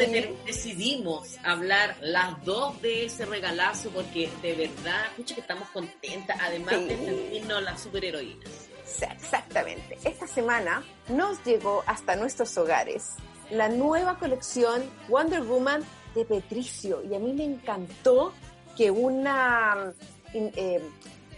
decidimos 0.46 1.36
hablar 1.42 1.96
las 2.00 2.42
dos 2.44 2.80
de 2.82 3.06
ese 3.06 3.26
regalazo 3.26 3.90
porque 3.90 4.30
de 4.42 4.54
verdad, 4.54 5.06
escucha 5.10 5.34
que 5.34 5.40
estamos 5.40 5.68
contentas, 5.70 6.36
además 6.40 6.86
de 6.86 6.96
sentirnos 6.96 7.62
las 7.62 7.80
superheroínas. 7.80 8.50
exactamente. 8.84 9.98
Esta 10.04 10.26
semana 10.26 10.82
nos 11.08 11.42
llegó 11.44 11.82
hasta 11.86 12.16
nuestros 12.16 12.56
hogares 12.56 13.16
la 13.50 13.68
nueva 13.68 14.18
colección 14.18 14.82
Wonder 15.08 15.42
Woman 15.42 15.82
de 16.14 16.24
Petricio 16.24 17.02
y 17.08 17.14
a 17.14 17.18
mí 17.18 17.32
me 17.32 17.44
encantó 17.44 18.32
que 18.76 18.90
una 18.90 19.92
eh, 20.32 20.82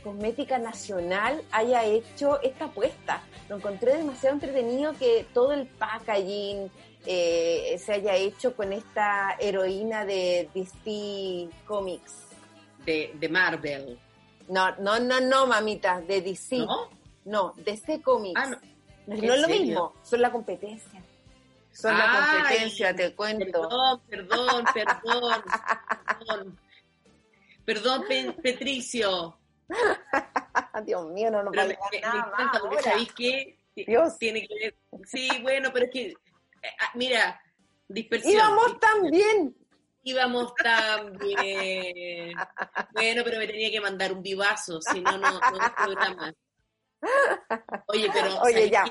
cosmética 0.02 0.58
nacional 0.58 1.42
haya 1.50 1.84
hecho 1.84 2.40
esta 2.42 2.66
apuesta. 2.66 3.22
Lo 3.48 3.56
encontré 3.56 3.96
demasiado 3.96 4.34
entretenido 4.34 4.92
que 4.94 5.26
todo 5.34 5.52
el 5.52 5.66
packaging, 5.66 6.70
eh, 7.06 7.78
se 7.78 7.94
haya 7.94 8.14
hecho 8.14 8.54
con 8.54 8.72
esta 8.72 9.36
heroína 9.38 10.04
de 10.04 10.48
DC 10.54 11.48
Comics. 11.66 12.26
De, 12.84 13.12
de, 13.14 13.28
Marvel. 13.28 13.98
No, 14.48 14.74
no, 14.76 14.98
no, 14.98 15.20
no, 15.20 15.46
mamita, 15.46 16.00
de 16.00 16.20
DC. 16.20 16.58
¿No? 16.58 16.90
No, 17.24 17.54
DC 17.56 18.02
Comics. 18.02 18.40
Ah, 18.40 18.50
no. 19.06 19.14
es 19.14 19.40
lo 19.40 19.48
mismo, 19.48 19.94
son 20.02 20.20
la 20.20 20.30
competencia. 20.30 21.02
Son 21.72 21.96
la 21.96 22.38
competencia, 22.38 22.94
te 22.94 23.14
cuento. 23.14 23.68
Perdón, 24.08 24.64
perdón, 24.64 24.64
perdón. 24.72 25.42
perdón, 26.06 26.58
perdón 27.64 28.04
Petricio. 28.42 29.38
Dios 30.84 31.06
mío, 31.12 31.30
no 31.30 31.42
nos 31.42 31.56
va 31.56 31.62
a 31.62 31.66
nada 31.66 31.78
me 31.90 31.98
encanta 31.98 32.60
porque 32.60 32.82
sabéis 32.82 33.12
que 33.12 33.58
Dios. 33.74 34.18
tiene 34.18 34.46
que 34.46 34.54
ver. 34.54 34.76
Sí, 35.04 35.28
bueno, 35.42 35.70
pero 35.72 35.86
es 35.86 35.90
que 35.92 36.14
mira, 36.94 37.40
dispersión. 37.88 38.34
Íbamos 38.34 38.78
tan 38.80 39.10
bien. 39.10 39.56
Íbamos 40.02 40.54
tan 40.54 41.16
bien. 41.18 42.36
Bueno, 42.92 43.22
pero 43.24 43.38
me 43.38 43.46
tenía 43.46 43.70
que 43.70 43.80
mandar 43.80 44.12
un 44.12 44.22
vivazo, 44.22 44.80
si 44.80 45.00
no, 45.00 45.18
no. 45.18 45.40
Oye, 47.88 48.08
pero 48.12 48.40
Oye, 48.42 48.70
ya. 48.70 48.84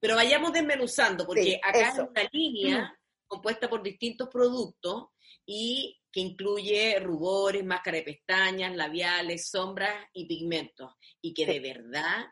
Pero 0.00 0.16
vayamos 0.16 0.52
desmenuzando, 0.52 1.26
porque 1.26 1.60
acá 1.62 1.90
es 1.90 1.98
una 1.98 2.22
línea 2.32 2.98
compuesta 3.26 3.68
por 3.68 3.82
distintos 3.82 4.28
productos 4.28 5.08
y 5.46 6.00
que 6.10 6.20
incluye 6.20 6.98
rubores, 6.98 7.64
máscara 7.64 7.98
de 7.98 8.04
pestañas, 8.04 8.74
labiales, 8.74 9.48
sombras 9.48 10.06
y 10.12 10.26
pigmentos. 10.26 10.94
Y 11.20 11.34
que 11.34 11.46
de 11.46 11.60
verdad, 11.60 12.24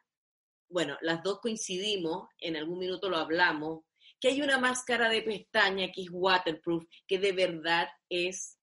bueno, 0.69 0.97
las 1.03 1.23
dos 1.23 1.41
coincidimos, 1.41 2.29
en 2.39 2.57
algún 2.57 2.79
minuto 2.79 3.09
lo 3.09 3.19
hablamos, 3.19 3.85
que 4.21 4.29
hay 4.29 4.43
una 4.43 4.59
máscara 4.59 5.09
de 5.09 5.23
pestaña 5.23 5.91
que 5.93 6.03
es 6.03 6.09
waterproof, 6.11 6.85
que 7.07 7.19
de 7.19 7.33
verdad 7.33 7.89
es 8.09 8.59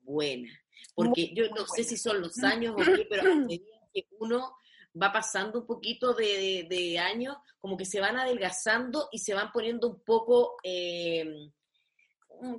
buena. 0.00 0.50
Porque 0.94 1.32
yo 1.34 1.48
no 1.50 1.66
sé 1.66 1.84
si 1.84 1.96
son 1.96 2.20
los 2.20 2.42
años 2.42 2.74
o 2.74 2.76
qué, 2.76 3.06
pero 3.08 3.32
a 3.32 3.34
medida 3.34 3.64
que 3.92 4.06
uno 4.18 4.56
va 5.00 5.12
pasando 5.12 5.60
un 5.60 5.66
poquito 5.66 6.14
de, 6.14 6.98
años, 6.98 7.36
como 7.58 7.76
que 7.76 7.84
se 7.84 8.00
van 8.00 8.18
adelgazando 8.18 9.08
y 9.10 9.18
se 9.18 9.34
van 9.34 9.50
poniendo 9.52 9.88
un 9.88 10.02
poco, 10.02 10.56
eh, 10.62 11.50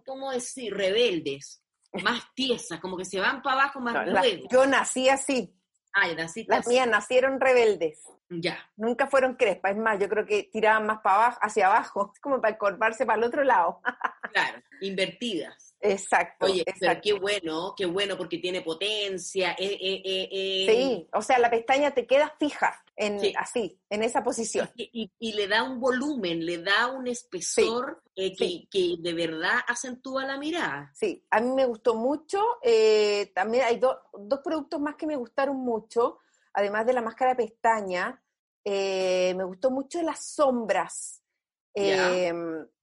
¿cómo 0.06 0.32
decir?, 0.32 0.74
rebeldes, 0.74 1.62
más 2.02 2.24
tiesas, 2.34 2.80
como 2.80 2.98
que 2.98 3.06
se 3.06 3.20
van 3.20 3.42
para 3.44 3.62
abajo 3.62 3.80
más. 3.80 4.08
Yo 4.52 4.66
nací 4.66 5.10
así. 5.10 5.54
Ay, 5.94 6.16
nací 6.16 6.46
Las 6.48 6.68
mías 6.68 6.88
nacieron 6.88 7.40
rebeldes. 7.40 8.02
Ya. 8.30 8.58
Nunca 8.76 9.08
fueron 9.08 9.36
crespas, 9.36 9.74
es 9.74 9.78
más, 9.78 10.00
yo 10.00 10.10
creo 10.10 10.26
que 10.26 10.50
tiraban 10.52 10.88
más 10.88 11.02
para 11.02 11.16
abajo, 11.16 11.40
hacia 11.42 11.68
abajo, 11.68 12.14
como 12.22 12.42
para 12.42 12.56
encorvarse 12.56 13.06
para 13.06 13.20
el 13.20 13.26
otro 13.26 13.44
lado. 13.44 13.80
claro, 14.34 14.62
invertidas. 14.82 15.73
Exacto. 15.86 16.46
Oye, 16.46 16.64
pero 16.80 17.02
qué 17.02 17.12
bueno, 17.12 17.74
qué 17.76 17.86
bueno 17.86 18.18
porque 18.18 18.38
tiene 18.38 18.62
potencia. 18.62 19.52
Eh, 19.60 19.78
eh, 19.82 20.30
eh, 20.32 20.66
sí, 20.70 21.10
o 21.14 21.22
sea, 21.22 21.38
la 21.40 21.50
pestaña 21.50 21.92
te 21.92 22.08
queda 22.08 22.34
fija, 22.40 22.82
en, 22.96 23.20
así, 23.38 23.78
en 23.90 24.02
esa 24.02 24.24
posición. 24.24 24.70
Y, 24.78 25.12
le 25.20 25.48
da 25.48 25.64
un 25.64 25.82
volumen, 25.82 26.46
le 26.46 26.60
da 26.60 26.88
un 26.88 27.08
espesor 27.08 28.02
que, 28.16 28.34
que, 28.72 28.96
de 28.98 29.14
verdad 29.14 29.60
acentúa 29.68 30.26
la 30.26 30.38
mirada. 30.38 30.90
Sí, 30.96 31.26
a 31.30 31.42
mí 31.42 31.52
me 31.52 31.66
gustó 31.66 31.96
mucho. 31.96 32.42
también 33.36 33.66
hay 33.66 33.78
dos 33.78 34.00
productos 34.42 34.80
más 34.80 34.96
que 34.96 35.06
me 35.06 35.18
gustaron 35.18 35.58
mucho, 35.58 36.20
además 36.54 36.86
de 36.86 36.94
la 36.94 37.02
máscara 37.02 37.32
de 37.32 37.44
pestaña. 37.44 38.24
me 38.64 39.44
gustó 39.44 39.70
mucho 39.70 40.02
las 40.02 40.26
sombras. 40.26 41.22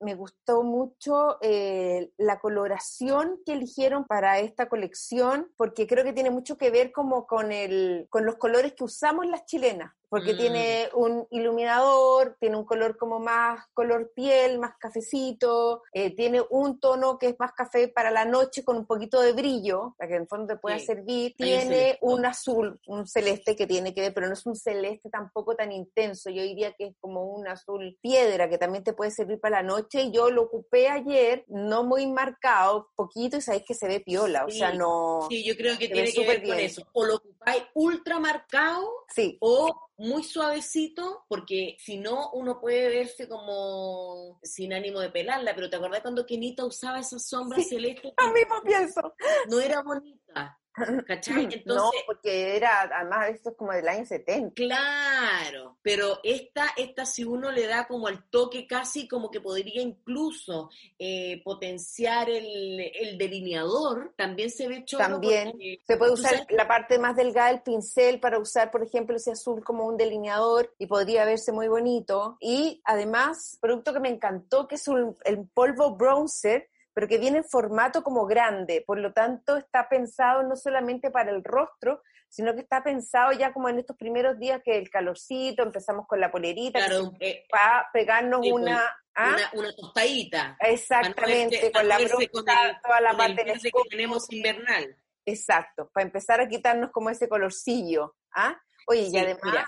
Me 0.01 0.15
gustó 0.15 0.63
mucho 0.63 1.39
eh, 1.43 2.11
la 2.17 2.41
coloración 2.41 3.41
que 3.45 3.53
eligieron 3.53 4.05
para 4.05 4.39
esta 4.41 4.69
colección, 4.69 5.53
porque 5.57 5.87
creo 5.87 6.05
que 6.05 6.13
tiene 6.13 6.31
mucho 6.31 6.57
que 6.57 6.71
ver 6.71 6.93
como 6.93 7.27
con, 7.27 7.53
el, 7.53 8.07
con 8.11 8.25
los 8.25 8.37
colores 8.37 8.73
que 8.73 8.85
usamos 8.85 9.27
las 9.27 9.45
chilenas 9.45 9.93
porque 10.11 10.35
tiene 10.35 10.91
mm. 10.93 10.99
un 10.99 11.27
iluminador, 11.31 12.37
tiene 12.41 12.57
un 12.57 12.65
color 12.65 12.97
como 12.97 13.21
más 13.21 13.65
color 13.73 14.11
piel, 14.13 14.59
más 14.59 14.73
cafecito, 14.77 15.85
eh, 15.93 16.15
tiene 16.15 16.43
un 16.51 16.81
tono 16.81 17.17
que 17.17 17.29
es 17.29 17.37
más 17.39 17.53
café 17.53 17.87
para 17.87 18.11
la 18.11 18.25
noche 18.25 18.65
con 18.65 18.77
un 18.77 18.87
poquito 18.87 19.21
de 19.21 19.33
brillo, 19.33 19.95
para 19.97 20.09
que 20.09 20.17
en 20.17 20.27
fondo 20.27 20.49
te 20.49 20.57
pueda 20.57 20.81
servir, 20.81 21.35
tiene 21.37 21.97
un 22.01 22.27
azul, 22.27 22.81
un 22.89 23.07
celeste 23.07 23.55
que 23.55 23.69
tiene 23.69 23.95
que 23.95 24.01
ver, 24.01 24.13
pero 24.13 24.27
no 24.27 24.33
es 24.33 24.45
un 24.47 24.57
celeste 24.57 25.09
tampoco 25.11 25.55
tan 25.55 25.71
intenso, 25.71 26.29
yo 26.29 26.43
diría 26.43 26.73
que 26.73 26.87
es 26.89 26.97
como 26.99 27.23
un 27.33 27.47
azul 27.47 27.97
piedra 28.03 28.49
que 28.49 28.59
también 28.59 28.83
te 28.83 28.93
puede 28.93 29.13
servir 29.13 29.39
para 29.39 29.63
la 29.63 29.69
noche, 29.69 29.90
yo 30.13 30.31
lo 30.31 30.43
ocupé 30.43 30.89
ayer, 30.89 31.45
no 31.49 31.85
muy 31.85 32.07
marcado, 32.07 32.91
poquito, 32.95 33.37
y 33.37 33.41
sabéis 33.41 33.65
que 33.67 33.75
se 33.75 33.89
ve 33.89 34.01
piola, 34.01 34.45
o 34.47 34.51
sea, 34.51 34.73
no... 34.73 35.27
Sí, 35.29 35.45
yo 35.45 35.57
creo 35.57 35.77
que 35.79 35.89
tiene 35.89 36.13
que 36.13 36.27
ver 36.27 36.43
con 36.43 36.59
eso, 36.59 36.87
o 36.93 37.05
lo 37.05 37.17
ocupáis 37.17 37.63
ultra 37.75 38.19
marcado, 38.19 38.89
sí. 39.15 39.37
o 39.41 39.90
muy 40.01 40.25
suavecito, 40.25 41.27
porque 41.29 41.77
si 41.79 41.99
no, 41.99 42.31
uno 42.33 42.59
puede 42.59 42.89
verse 42.89 43.29
como 43.29 44.41
sin 44.43 44.73
ánimo 44.73 44.99
de 45.01 45.11
pelarla, 45.11 45.55
pero 45.55 45.69
¿te 45.69 45.77
acordás 45.77 46.01
cuando 46.01 46.25
Kenita 46.25 46.65
usaba 46.65 47.01
esa 47.01 47.19
sombra 47.19 47.63
celeste? 47.63 48.15
Lo 48.27 48.33
mismo 48.33 48.63
pienso. 48.65 49.15
No 49.49 49.61
era 49.61 49.83
bonita. 49.83 50.59
¿Cachai? 51.07 51.45
Entonces, 51.53 51.67
no, 51.67 51.91
porque 52.07 52.57
era, 52.57 52.83
además, 52.83 53.31
esto 53.31 53.51
es 53.51 53.57
como 53.57 53.73
del 53.73 53.89
año 53.89 54.05
70. 54.05 54.55
Claro, 54.55 55.79
pero 55.83 56.21
esta, 56.23 56.69
esta 56.77 57.05
si 57.05 57.25
uno 57.25 57.51
le 57.51 57.67
da 57.67 57.87
como 57.87 58.09
el 58.09 58.23
toque 58.31 58.67
casi 58.67 59.09
como 59.09 59.31
que 59.31 59.41
podría 59.41 59.83
incluso 59.83 60.71
eh, 60.99 61.41
potenciar 61.45 62.31
el, 62.31 62.81
el, 62.95 63.19
delineador, 63.19 64.15
también 64.17 64.51
se 64.51 64.69
ve 64.69 64.85
choro. 64.85 65.05
También, 65.05 65.53
se 65.85 65.97
puede 65.97 66.13
usar 66.13 66.47
la 66.51 66.69
parte 66.69 66.99
más 66.99 67.17
delgada 67.17 67.49
del 67.49 67.63
pincel 67.63 68.21
para 68.21 68.39
usar, 68.39 68.71
por 68.71 68.83
ejemplo, 68.83 69.17
ese 69.17 69.33
azul 69.33 69.63
como 69.65 69.87
un 69.91 69.97
delineador 69.97 70.75
y 70.79 70.87
podría 70.87 71.25
verse 71.25 71.53
muy 71.53 71.69
bonito. 71.69 72.37
Y 72.41 72.81
además, 72.85 73.59
producto 73.61 73.93
que 73.93 74.01
me 74.01 74.09
encantó, 74.09 74.67
que 74.67 74.77
es 74.77 74.87
el 75.25 75.49
polvo 75.53 75.97
bronzer, 75.97 76.69
pero 76.93 77.09
que 77.09 77.19
viene 77.19 77.39
en 77.39 77.45
formato 77.45 78.03
como 78.03 78.27
grande, 78.27 78.83
por 78.87 78.99
lo 78.99 79.13
tanto 79.13 79.57
está 79.57 79.89
pensado 79.89 80.43
no 80.43 80.57
solamente 80.57 81.11
para 81.11 81.31
el 81.31 81.45
rostro, 81.45 82.03
sino 82.29 82.55
que 82.55 82.61
está 82.61 82.83
pensado 82.83 83.33
ya 83.33 83.53
como 83.53 83.69
en 83.69 83.79
estos 83.81 83.97
primeros 83.97 84.39
días 84.39 84.61
que 84.65 84.79
el 84.79 84.89
calorcito, 84.89 85.63
empezamos 85.63 86.07
con 86.07 86.21
la 86.21 86.31
polerita, 86.31 86.79
eh, 87.21 87.47
para 87.51 87.89
pegarnos 87.93 88.41
pues, 88.41 88.77
¿ah? 89.15 89.37
una, 89.37 89.51
una, 89.55 89.75
tostadita. 89.75 90.57
Exactamente, 90.61 91.73
con 91.73 91.89
la 91.89 91.99
bruja, 91.99 92.81
toda 92.83 93.01
la 93.01 93.17
parte 93.17 93.45
que 93.45 93.71
tenemos 93.91 94.31
invernal. 94.33 94.97
Exacto, 95.27 95.91
para 95.93 96.07
empezar 96.07 96.41
a 96.41 96.49
quitarnos 96.49 96.91
como 96.91 97.11
ese 97.11 97.29
colorcillo. 97.29 98.17
¿ah? 98.35 98.61
Oye, 98.87 99.09
y 99.13 99.19
además, 99.19 99.67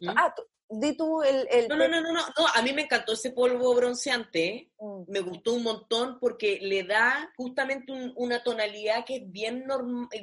¿Mm? 0.00 0.08
ah, 0.16 0.34
di 0.68 0.96
tú 0.96 1.22
el, 1.22 1.68
No, 1.68 1.76
no, 1.76 1.88
no, 1.88 2.00
no, 2.00 2.12
no, 2.12 2.46
a 2.54 2.62
mí 2.62 2.72
me 2.72 2.82
encantó 2.82 3.12
ese 3.12 3.30
polvo 3.30 3.74
bronceante, 3.74 4.72
mm. 4.78 5.02
me 5.08 5.20
gustó 5.20 5.54
un 5.54 5.62
montón 5.62 6.18
porque 6.20 6.58
le 6.60 6.82
da 6.82 7.32
justamente 7.36 7.92
una 8.16 8.42
tonalidad 8.42 9.04
que 9.04 9.16
es 9.16 9.30
bien, 9.30 9.64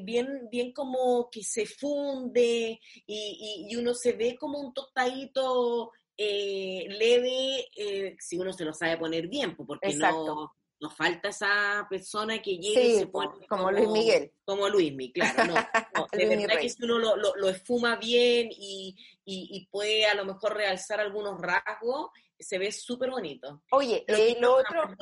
bien, 0.01 0.49
bien 0.51 0.73
como 0.73 1.29
que 1.31 1.43
se 1.43 1.65
funde 1.65 2.79
y, 3.05 3.67
y, 3.69 3.75
uno 3.75 3.93
se 3.93 4.13
ve 4.13 4.37
como 4.37 4.59
un 4.59 4.73
tostadito 4.73 5.91
eh, 6.17 6.85
leve 6.89 7.67
eh, 7.75 8.15
si 8.19 8.37
uno 8.37 8.53
se 8.53 8.65
lo 8.65 8.73
sabe 8.73 8.97
poner 8.97 9.27
bien, 9.27 9.55
porque 9.55 9.93
no 9.95 10.53
nos 10.83 10.93
falta 10.93 11.29
esa 11.29 11.87
persona 11.89 12.41
que 12.41 12.57
llegue 12.57 12.87
y 12.87 12.99
se 12.99 13.07
pone 13.07 13.47
como, 13.47 13.71
Luis 13.71 13.87
Miguel. 13.87 14.31
Como 14.43 14.67
Luis 14.67 14.93
Miguel, 14.93 15.13
claro, 15.13 15.53
no. 15.53 16.07
de 16.11 16.25
verdad 16.25 16.59
que 16.59 16.69
si 16.69 16.83
uno 16.83 16.99
lo, 16.99 17.15
lo, 17.15 17.49
esfuma 17.49 17.95
bien 17.95 18.49
y, 18.51 18.93
y, 19.23 19.65
puede 19.71 20.05
a 20.05 20.13
lo 20.13 20.25
mejor 20.25 20.53
realzar 20.53 20.99
algunos 20.99 21.39
rasgos, 21.39 22.11
se 22.37 22.57
ve 22.57 22.73
súper 22.73 23.11
bonito. 23.11 23.63
Oye, 23.71 24.03
eh, 24.09 24.35
lo 24.41 24.57
otro... 24.57 24.93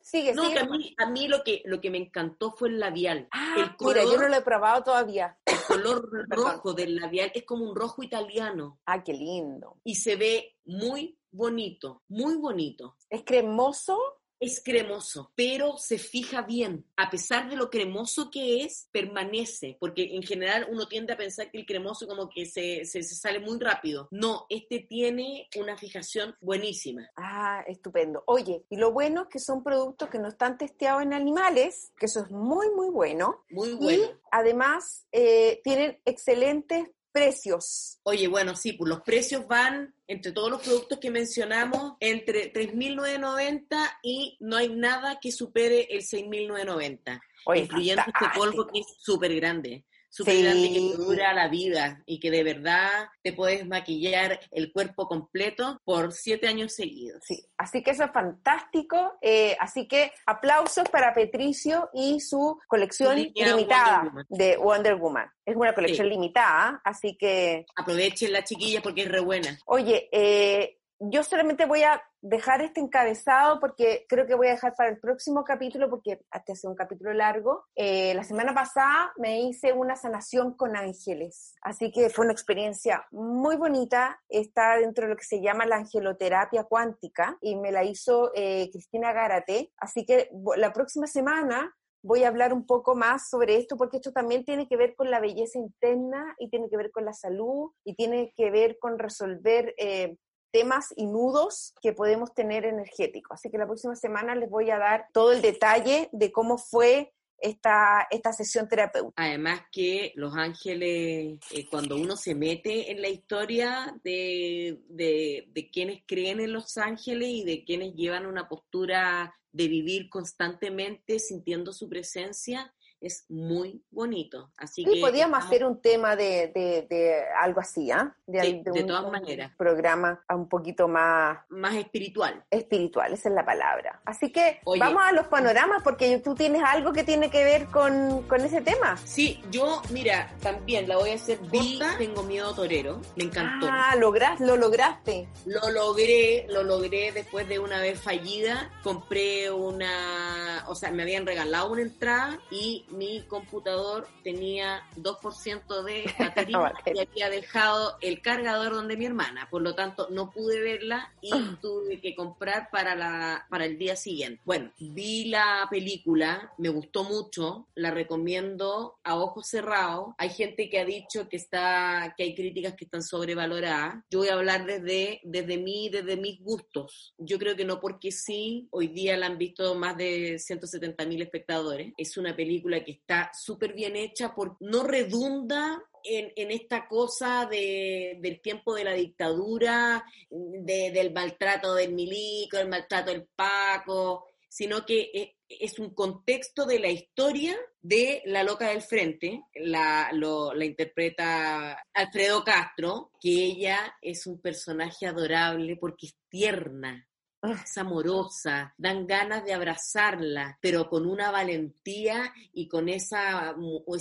sigue, 0.00 0.32
no, 0.32 0.50
que 0.50 0.58
a 0.58 0.64
mí, 0.64 0.94
a 0.96 1.10
mí, 1.10 1.28
lo, 1.28 1.44
que, 1.44 1.60
lo 1.66 1.78
que 1.82 1.90
me 1.90 1.98
encantó 1.98 2.54
fue 2.56 2.70
el 2.70 2.80
labial. 2.80 3.28
Ah, 3.32 3.56
el 3.58 3.76
color, 3.76 3.96
mira, 3.96 4.12
yo 4.12 4.18
no 4.22 4.28
lo 4.28 4.36
he 4.36 4.42
probado 4.42 4.82
todavía. 4.82 5.38
El 5.44 5.60
color 5.68 6.08
rojo 6.30 6.72
del 6.72 6.96
labial 6.96 7.30
es 7.34 7.44
como 7.44 7.68
un 7.68 7.76
rojo 7.76 8.02
italiano. 8.02 8.80
Ah, 8.86 9.04
qué 9.04 9.12
lindo. 9.12 9.76
Y 9.84 9.96
se 9.96 10.16
ve 10.16 10.56
muy 10.64 11.18
bonito, 11.30 12.02
muy 12.08 12.36
bonito. 12.36 12.96
¿Es 13.10 13.24
cremoso? 13.24 13.98
Es 14.40 14.62
cremoso, 14.62 15.32
pero 15.34 15.78
se 15.78 15.98
fija 15.98 16.42
bien. 16.42 16.84
A 16.96 17.10
pesar 17.10 17.48
de 17.48 17.56
lo 17.56 17.70
cremoso 17.70 18.30
que 18.30 18.62
es, 18.62 18.88
permanece, 18.92 19.76
porque 19.80 20.14
en 20.14 20.22
general 20.22 20.66
uno 20.70 20.86
tiende 20.88 21.12
a 21.12 21.16
pensar 21.16 21.50
que 21.50 21.58
el 21.58 21.66
cremoso 21.66 22.06
como 22.06 22.28
que 22.28 22.46
se, 22.46 22.84
se, 22.84 23.02
sale 23.02 23.40
muy 23.40 23.58
rápido. 23.58 24.08
No, 24.10 24.46
este 24.48 24.80
tiene 24.80 25.48
una 25.56 25.76
fijación 25.76 26.34
buenísima. 26.40 27.08
Ah, 27.16 27.64
estupendo. 27.66 28.22
Oye, 28.26 28.64
y 28.68 28.76
lo 28.76 28.92
bueno 28.92 29.22
es 29.22 29.28
que 29.28 29.38
son 29.38 29.62
productos 29.62 30.10
que 30.10 30.18
no 30.18 30.28
están 30.28 30.58
testeados 30.58 31.02
en 31.02 31.14
animales, 31.14 31.92
que 31.98 32.06
eso 32.06 32.20
es 32.20 32.30
muy, 32.30 32.70
muy 32.70 32.90
bueno. 32.90 33.44
Muy 33.50 33.74
bueno. 33.74 34.04
Y 34.04 34.10
además 34.30 35.06
eh, 35.12 35.60
tienen 35.62 36.00
excelentes 36.04 36.88
precios. 37.14 38.00
Oye, 38.02 38.26
bueno, 38.26 38.56
sí, 38.56 38.72
pues 38.72 38.88
los 38.88 39.02
precios 39.02 39.46
van 39.46 39.93
entre 40.06 40.32
todos 40.32 40.50
los 40.50 40.62
productos 40.62 40.98
que 40.98 41.10
mencionamos 41.10 41.94
entre 42.00 42.52
3.990 42.52 43.98
y 44.02 44.36
no 44.40 44.56
hay 44.56 44.68
nada 44.68 45.18
que 45.20 45.32
supere 45.32 45.88
el 45.90 46.02
6.990, 46.02 47.20
incluyendo 47.54 48.02
este 48.06 48.26
polvo 48.34 48.66
que 48.66 48.80
es 48.80 48.86
súper 48.98 49.34
grande 49.34 49.84
súper 50.14 50.44
grande 50.44 50.72
que 50.72 50.96
dura 50.96 51.34
la 51.34 51.48
vida 51.48 52.00
y 52.06 52.20
que 52.20 52.30
de 52.30 52.44
verdad 52.44 53.08
te 53.20 53.32
puedes 53.32 53.66
maquillar 53.66 54.38
el 54.52 54.72
cuerpo 54.72 55.08
completo 55.08 55.80
por 55.84 56.12
siete 56.12 56.46
años 56.46 56.72
seguidos. 56.72 57.20
Sí, 57.24 57.44
así 57.58 57.82
que 57.82 57.90
eso 57.90 58.04
es 58.04 58.12
fantástico. 58.12 59.18
Eh, 59.20 59.56
así 59.58 59.88
que 59.88 60.12
aplausos 60.24 60.88
para 60.88 61.12
Patricio 61.12 61.90
y 61.92 62.20
su 62.20 62.56
colección 62.68 63.16
limitada 63.16 64.12
de 64.28 64.56
Wonder 64.56 64.94
Woman. 64.94 65.28
Es 65.44 65.56
una 65.56 65.74
colección 65.74 66.08
limitada, 66.08 66.80
así 66.84 67.16
que... 67.18 67.66
Aprovechen 67.74 68.32
la 68.32 68.44
chiquilla 68.44 68.80
porque 68.82 69.02
es 69.02 69.08
re 69.10 69.20
buena. 69.20 69.58
Oye, 69.66 70.08
eh, 70.12 70.78
yo 71.10 71.22
solamente 71.22 71.66
voy 71.66 71.82
a 71.82 72.02
dejar 72.20 72.62
este 72.62 72.80
encabezado 72.80 73.60
porque 73.60 74.06
creo 74.08 74.26
que 74.26 74.34
voy 74.34 74.48
a 74.48 74.52
dejar 74.52 74.74
para 74.74 74.90
el 74.90 74.98
próximo 74.98 75.44
capítulo 75.44 75.90
porque 75.90 76.24
este 76.32 76.52
hace 76.52 76.66
un 76.66 76.74
capítulo 76.74 77.12
largo. 77.12 77.64
Eh, 77.74 78.14
la 78.14 78.24
semana 78.24 78.54
pasada 78.54 79.12
me 79.16 79.40
hice 79.42 79.72
una 79.72 79.96
sanación 79.96 80.54
con 80.54 80.76
ángeles, 80.76 81.54
así 81.62 81.90
que 81.90 82.10
fue 82.10 82.24
una 82.24 82.32
experiencia 82.32 83.06
muy 83.10 83.56
bonita. 83.56 84.20
Está 84.28 84.76
dentro 84.76 85.04
de 85.04 85.10
lo 85.10 85.16
que 85.16 85.24
se 85.24 85.40
llama 85.40 85.66
la 85.66 85.76
angeloterapia 85.76 86.64
cuántica 86.64 87.36
y 87.40 87.56
me 87.56 87.72
la 87.72 87.84
hizo 87.84 88.30
eh, 88.34 88.70
Cristina 88.72 89.12
Gárate. 89.12 89.72
Así 89.76 90.06
que 90.06 90.30
la 90.56 90.72
próxima 90.72 91.06
semana 91.06 91.74
voy 92.04 92.22
a 92.24 92.28
hablar 92.28 92.52
un 92.52 92.66
poco 92.66 92.94
más 92.94 93.30
sobre 93.30 93.56
esto 93.56 93.76
porque 93.78 93.96
esto 93.96 94.12
también 94.12 94.44
tiene 94.44 94.68
que 94.68 94.76
ver 94.76 94.94
con 94.94 95.10
la 95.10 95.20
belleza 95.20 95.58
interna 95.58 96.34
y 96.38 96.50
tiene 96.50 96.68
que 96.68 96.76
ver 96.76 96.90
con 96.90 97.06
la 97.06 97.14
salud 97.14 97.70
y 97.82 97.94
tiene 97.94 98.32
que 98.36 98.50
ver 98.50 98.78
con 98.78 98.98
resolver 98.98 99.74
eh, 99.78 100.18
temas 100.54 100.94
y 100.96 101.06
nudos 101.06 101.74
que 101.82 101.92
podemos 101.92 102.32
tener 102.32 102.64
energéticos. 102.64 103.40
Así 103.40 103.50
que 103.50 103.58
la 103.58 103.66
próxima 103.66 103.96
semana 103.96 104.36
les 104.36 104.48
voy 104.48 104.70
a 104.70 104.78
dar 104.78 105.08
todo 105.12 105.32
el 105.32 105.42
detalle 105.42 106.08
de 106.12 106.30
cómo 106.30 106.58
fue 106.58 107.12
esta, 107.38 108.06
esta 108.08 108.32
sesión 108.32 108.68
terapéutica. 108.68 109.20
Además 109.20 109.62
que 109.72 110.12
los 110.14 110.36
ángeles, 110.36 111.40
eh, 111.50 111.66
cuando 111.68 111.96
uno 111.96 112.16
se 112.16 112.36
mete 112.36 112.92
en 112.92 113.02
la 113.02 113.08
historia 113.08 114.00
de, 114.04 114.80
de, 114.90 115.48
de 115.48 115.70
quienes 115.70 116.04
creen 116.06 116.38
en 116.38 116.52
los 116.52 116.78
ángeles 116.78 117.28
y 117.30 117.44
de 117.44 117.64
quienes 117.64 117.94
llevan 117.94 118.24
una 118.24 118.48
postura 118.48 119.34
de 119.50 119.66
vivir 119.66 120.08
constantemente 120.08 121.18
sintiendo 121.18 121.72
su 121.72 121.88
presencia, 121.88 122.72
es 123.06 123.24
muy 123.28 123.82
bonito. 123.90 124.50
Así 124.56 124.84
sí, 124.84 124.94
que 124.94 125.00
podíamos 125.00 125.38
estamos- 125.38 125.44
hacer 125.46 125.64
un 125.64 125.80
tema 125.80 126.16
de, 126.16 126.48
de, 126.54 126.86
de 126.88 127.22
algo 127.40 127.60
así, 127.60 127.90
¿ah? 127.90 128.16
De, 128.26 128.40
Sí, 128.40 128.62
de 128.64 128.80
un- 128.82 128.86
todas 128.86 129.04
un 129.04 129.12
maneras. 129.12 129.52
programa 129.56 130.24
un 130.28 130.48
poquito 130.48 130.88
más 130.88 131.38
más 131.48 131.74
espiritual. 131.74 132.44
espiritual, 132.50 133.12
esa 133.12 133.28
es 133.28 133.34
la 133.34 133.44
palabra. 133.44 134.00
Así 134.04 134.32
que 134.32 134.60
Oye. 134.64 134.80
vamos 134.80 135.02
a 135.04 135.12
los 135.12 135.26
panoramas 135.28 135.82
porque 135.82 136.18
tú 136.18 136.34
tienes 136.34 136.62
algo 136.64 136.92
que 136.92 137.04
tiene 137.04 137.30
que 137.30 137.44
ver 137.44 137.66
con, 137.66 138.22
con 138.28 138.40
ese 138.40 138.60
tema. 138.60 138.96
Sí, 139.04 139.42
yo, 139.50 139.82
mira, 139.90 140.34
también 140.40 140.88
la 140.88 140.96
voy 140.96 141.10
a 141.10 141.14
hacer 141.14 141.38
Vi 141.50 141.78
Tengo 141.98 142.22
Miedo 142.22 142.54
Torero. 142.54 143.00
Me 143.16 143.24
encantó. 143.24 143.66
Ah, 143.70 143.94
logras, 143.96 144.40
lo 144.40 144.56
lograste. 144.56 145.28
Lo 145.46 145.70
logré, 145.70 146.46
lo 146.48 146.62
logré 146.62 147.12
después 147.12 147.48
de 147.48 147.58
una 147.58 147.80
vez 147.80 148.00
fallida. 148.00 148.70
Compré 148.82 149.50
una, 149.50 150.64
o 150.68 150.74
sea, 150.74 150.90
me 150.90 151.02
habían 151.02 151.26
regalado 151.26 151.70
una 151.72 151.82
entrada 151.82 152.38
y 152.50 152.86
mi 152.96 153.22
computador 153.22 154.08
tenía 154.22 154.82
2% 154.96 155.82
de 155.82 156.04
batería 156.18 156.72
y 156.86 156.98
había 156.98 157.30
dejado 157.30 157.96
el 158.00 158.20
cargador 158.20 158.72
donde 158.72 158.96
mi 158.96 159.06
hermana. 159.06 159.48
Por 159.50 159.62
lo 159.62 159.74
tanto, 159.74 160.08
no 160.10 160.30
pude 160.30 160.60
verla 160.60 161.12
y 161.20 161.30
tuve 161.60 162.00
que 162.00 162.14
comprar 162.14 162.70
para, 162.70 162.94
la, 162.94 163.46
para 163.50 163.64
el 163.64 163.78
día 163.78 163.96
siguiente. 163.96 164.40
Bueno, 164.44 164.70
vi 164.78 165.26
la 165.26 165.66
película, 165.70 166.52
me 166.58 166.68
gustó 166.68 167.04
mucho, 167.04 167.68
la 167.74 167.90
recomiendo 167.90 168.96
a 169.02 169.16
ojos 169.16 169.48
cerrados. 169.48 170.14
Hay 170.18 170.30
gente 170.30 170.68
que 170.68 170.80
ha 170.80 170.84
dicho 170.84 171.28
que 171.28 171.36
está, 171.36 172.14
que 172.16 172.24
hay 172.24 172.34
críticas 172.34 172.74
que 172.74 172.84
están 172.84 173.02
sobrevaloradas. 173.02 174.04
Yo 174.10 174.20
voy 174.20 174.28
a 174.28 174.34
hablar 174.34 174.66
desde, 174.66 175.20
desde 175.24 175.58
mí, 175.58 175.88
desde 175.88 176.16
mis 176.16 176.40
gustos. 176.40 177.14
Yo 177.18 177.38
creo 177.38 177.56
que 177.56 177.64
no 177.64 177.80
porque 177.80 178.10
sí, 178.10 178.68
hoy 178.70 178.88
día 178.88 179.16
la 179.16 179.26
han 179.26 179.38
visto 179.38 179.74
más 179.74 179.96
de 179.96 180.38
170 180.38 181.04
mil 181.06 181.22
espectadores. 181.22 181.92
Es 181.96 182.16
una 182.16 182.34
película 182.34 182.73
que 182.82 182.92
está 182.92 183.30
súper 183.38 183.74
bien 183.74 183.94
hecha, 183.94 184.34
por, 184.34 184.56
no 184.60 184.82
redunda 184.82 185.82
en, 186.02 186.50
esta 186.50 186.86
cosa 186.86 187.46
de, 187.46 188.18
del 188.20 188.40
tiempo 188.40 188.74
de 188.74 188.84
la 188.84 188.92
dictadura, 188.92 190.04
de, 190.30 190.90
del 190.90 191.12
maltrato 191.12 191.74
del 191.74 191.92
milico, 191.92 192.58
el 192.58 192.68
maltrato 192.68 193.10
del 193.10 193.26
Paco, 193.34 194.26
sino 194.48 194.84
que 194.84 195.10
es, 195.12 195.28
es, 195.48 195.78
un 195.78 195.94
contexto 195.94 196.64
de 196.66 196.78
la 196.78 196.88
historia 196.88 197.56
de 197.80 198.22
la 198.26 198.44
loca 198.44 198.68
del 198.68 198.82
frente, 198.82 199.42
la, 199.54 200.10
lo, 200.12 200.54
la 200.54 200.64
interpreta 200.64 201.84
Alfredo 201.92 202.44
Castro, 202.44 203.10
que 203.20 203.30
ella 203.30 203.96
es 204.00 204.26
un 204.26 204.40
personaje 204.40 205.06
adorable 205.06 205.76
porque 205.76 206.06
es 206.06 206.16
tierna, 206.28 207.08
es 207.46 207.76
amorosa, 207.78 208.74
dan 208.78 209.06
ganas 209.06 209.44
de 209.44 209.52
abrazarla, 209.52 210.58
pero 210.60 210.88
con 210.88 211.06
una 211.06 211.30
valentía 211.30 212.32
y 212.52 212.68
con 212.68 212.88
esa, 212.88 213.54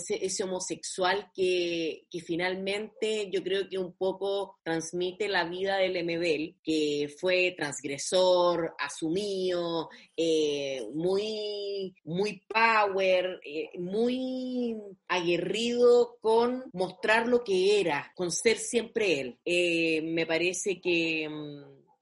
ese, 0.08 0.44
homosexual 0.44 1.32
que, 1.34 2.06
que, 2.10 2.20
finalmente 2.22 3.30
yo 3.32 3.44
creo 3.44 3.68
que 3.70 3.78
un 3.78 3.94
poco 3.94 4.60
transmite 4.64 5.28
la 5.28 5.46
vida 5.46 5.78
del 5.78 5.96
Emebel, 5.96 6.56
que 6.64 7.14
fue 7.20 7.54
transgresor, 7.58 8.76
asumido, 8.80 9.90
eh, 10.16 10.88
muy, 10.94 11.96
muy 12.04 12.44
power, 12.48 13.40
eh, 13.44 13.70
muy 13.80 14.76
aguerrido 15.08 16.18
con 16.22 16.64
mostrar 16.74 17.28
lo 17.28 17.44
que 17.44 17.80
era, 17.80 18.12
con 18.16 18.32
ser 18.32 18.58
siempre 18.58 19.20
él. 19.20 19.40
Eh, 19.46 20.02
me 20.04 20.26
parece 20.26 20.80
que 20.80 21.30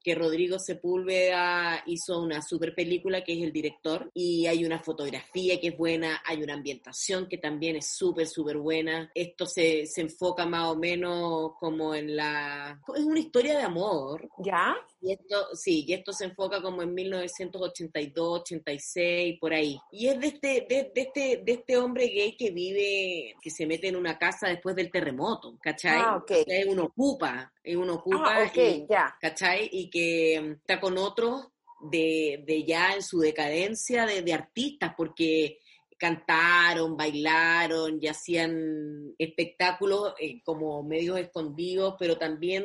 que 0.02 0.14
Rodrigo 0.14 0.58
Sepúlveda 0.58 1.82
hizo 1.86 2.20
una 2.20 2.42
super 2.42 2.74
película 2.74 3.24
que 3.24 3.34
es 3.34 3.42
el 3.42 3.52
director 3.52 4.10
y 4.14 4.46
hay 4.46 4.64
una 4.64 4.78
fotografía 4.78 5.60
que 5.60 5.68
es 5.68 5.76
buena, 5.76 6.22
hay 6.24 6.42
una 6.42 6.54
ambientación 6.54 7.28
que 7.28 7.38
también 7.38 7.76
es 7.76 7.94
súper, 7.96 8.26
súper 8.26 8.58
buena. 8.58 9.10
Esto 9.14 9.46
se, 9.46 9.86
se, 9.86 10.02
enfoca 10.02 10.46
más 10.46 10.68
o 10.68 10.76
menos 10.76 11.52
como 11.58 11.94
en 11.94 12.16
la... 12.16 12.80
Es 12.94 13.04
una 13.04 13.20
historia 13.20 13.56
de 13.56 13.62
amor. 13.62 14.28
¿Ya? 14.38 14.76
Y 15.04 15.12
esto, 15.12 15.48
sí, 15.54 15.84
y 15.86 15.94
esto 15.94 16.12
se 16.12 16.26
enfoca 16.26 16.62
como 16.62 16.80
en 16.80 16.94
1982, 16.94 18.40
86, 18.42 19.36
por 19.40 19.52
ahí. 19.52 19.76
Y 19.90 20.06
es 20.06 20.20
de 20.20 20.26
este, 20.28 20.66
de, 20.68 20.92
de, 20.94 21.00
este, 21.00 21.42
de 21.44 21.52
este 21.52 21.76
hombre 21.76 22.06
gay 22.06 22.36
que 22.36 22.52
vive, 22.52 23.34
que 23.42 23.50
se 23.50 23.66
mete 23.66 23.88
en 23.88 23.96
una 23.96 24.16
casa 24.16 24.48
después 24.48 24.76
del 24.76 24.92
terremoto, 24.92 25.58
¿cachai? 25.60 25.98
Ah, 26.00 26.16
okay. 26.18 26.44
Es 26.46 26.66
uno 26.66 26.84
ocupa, 26.84 27.52
es 27.64 27.74
uno 27.74 27.94
ocupa, 27.94 28.42
ah, 28.42 28.46
okay, 28.48 28.84
y, 28.84 28.86
ya. 28.88 29.16
¿cachai? 29.20 29.68
Y 29.72 29.90
que 29.90 30.36
está 30.36 30.78
con 30.78 30.96
otros 30.96 31.48
de, 31.90 32.44
de 32.46 32.62
ya 32.62 32.94
en 32.94 33.02
su 33.02 33.18
decadencia 33.18 34.06
de, 34.06 34.22
de 34.22 34.32
artistas, 34.32 34.94
porque 34.96 35.58
cantaron, 35.98 36.96
bailaron 36.96 37.98
y 38.00 38.06
hacían 38.06 39.14
espectáculos 39.18 40.14
eh, 40.20 40.42
como 40.44 40.82
medios 40.82 41.18
escondidos, 41.18 41.94
pero 41.98 42.18
también 42.18 42.64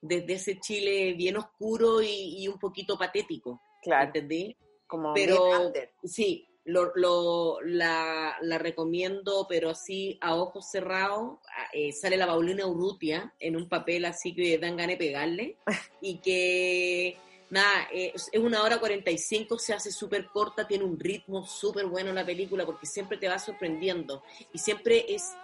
desde 0.00 0.34
ese 0.34 0.60
Chile 0.60 1.14
bien 1.14 1.36
oscuro 1.36 2.02
y, 2.02 2.42
y 2.42 2.48
un 2.48 2.58
poquito 2.58 2.98
patético. 2.98 3.60
Claro. 3.82 4.06
¿Entendí? 4.06 4.56
Como 4.86 5.14
pero 5.14 5.72
sí, 6.04 6.46
lo, 6.66 6.92
lo, 6.96 7.60
la, 7.62 8.36
la, 8.42 8.58
recomiendo, 8.58 9.46
pero 9.48 9.70
así 9.70 10.18
a 10.20 10.34
ojos 10.34 10.70
cerrados. 10.70 11.38
Eh, 11.72 11.92
sale 11.92 12.16
la 12.16 12.26
Paulina 12.26 12.66
Urrutia 12.66 13.32
en 13.38 13.56
un 13.56 13.68
papel 13.68 14.04
así 14.04 14.34
que 14.34 14.58
dan 14.58 14.76
ganas 14.76 14.98
de 14.98 15.04
pegarle. 15.04 15.56
y 16.00 16.18
que, 16.18 17.16
nada, 17.50 17.88
eh, 17.92 18.12
es 18.14 18.30
una 18.38 18.62
hora 18.62 18.78
45, 18.78 19.58
se 19.58 19.72
hace 19.72 19.90
súper 19.90 20.26
corta, 20.26 20.66
tiene 20.66 20.84
un 20.84 20.98
ritmo 20.98 21.46
súper 21.46 21.86
bueno 21.86 22.12
la 22.12 22.24
película 22.24 22.64
porque 22.66 22.86
siempre 22.86 23.18
te 23.18 23.28
va 23.28 23.38
sorprendiendo. 23.38 24.22
Y 24.52 24.58
siempre 24.58 25.06
es 25.08 25.34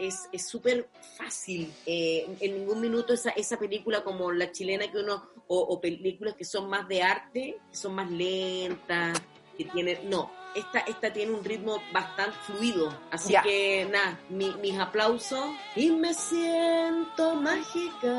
súper 0.45 0.89
es, 0.89 0.89
es 1.03 1.17
fácil. 1.17 1.73
Eh, 1.87 2.27
en 2.41 2.59
ningún 2.59 2.81
minuto 2.81 3.13
esa, 3.13 3.31
esa 3.31 3.59
película 3.59 4.05
como 4.05 4.33
la 4.33 4.51
chilena 4.53 4.91
que 4.91 4.99
uno, 4.99 5.29
o, 5.47 5.59
o 5.59 5.81
películas 5.81 6.35
que 6.35 6.45
son 6.45 6.69
más 6.69 6.89
de 6.89 7.03
arte, 7.03 7.59
que 7.71 7.77
son 7.77 7.95
más 7.95 8.11
lentas, 8.11 9.21
que 9.57 9.65
tienen, 9.67 10.09
no, 10.09 10.42
esta, 10.55 10.81
esta 10.81 11.13
tiene 11.13 11.33
un 11.33 11.45
ritmo 11.45 11.83
bastante 11.93 12.37
fluido. 12.47 12.97
Así 13.11 13.31
yeah. 13.31 13.43
que 13.43 13.87
nada, 13.91 14.19
mi, 14.29 14.55
mis 14.61 14.79
aplausos. 14.79 15.45
Y 15.77 15.91
me 15.91 16.15
siento 16.15 17.35
mágica. 17.37 18.13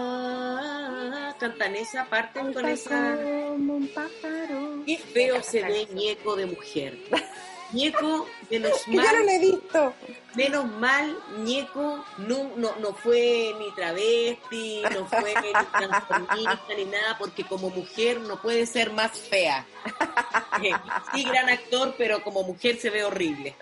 Cantan 1.40 1.76
esa 1.76 2.06
parte 2.06 2.40
con 2.54 2.66
esa. 2.68 3.16
Como 3.50 3.76
un 3.76 3.88
pájaro. 3.88 4.84
Qué 4.86 4.98
feo 4.98 5.42
se 5.44 5.64
ve 5.64 5.88
ñeco 5.94 6.36
de 6.36 6.46
mujer. 6.46 6.98
Ñeco, 7.74 8.28
menos 8.50 8.88
mal. 8.88 9.06
Yo 9.06 9.12
no 9.12 9.20
lo 9.20 9.30
he 9.30 9.40
visto. 9.40 9.94
Menos 10.36 10.66
mal, 10.66 11.18
Ñeco 11.40 12.04
no, 12.18 12.52
no, 12.56 12.76
no 12.78 12.94
fue 12.94 13.54
ni 13.60 13.72
travesti, 13.72 14.82
no 14.92 15.06
fue 15.06 15.34
ni 15.42 15.52
transformista, 15.52 16.74
ni 16.76 16.86
nada, 16.86 17.18
porque 17.20 17.44
como 17.44 17.70
mujer 17.70 18.20
no 18.22 18.42
puede 18.42 18.66
ser 18.66 18.92
más 18.94 19.12
fea. 19.20 19.66
Sí, 21.14 21.24
gran 21.24 21.50
actor, 21.50 21.94
pero 21.98 22.24
como 22.24 22.44
mujer 22.44 22.80
se 22.80 22.90
ve 22.90 23.04
horrible. 23.04 23.56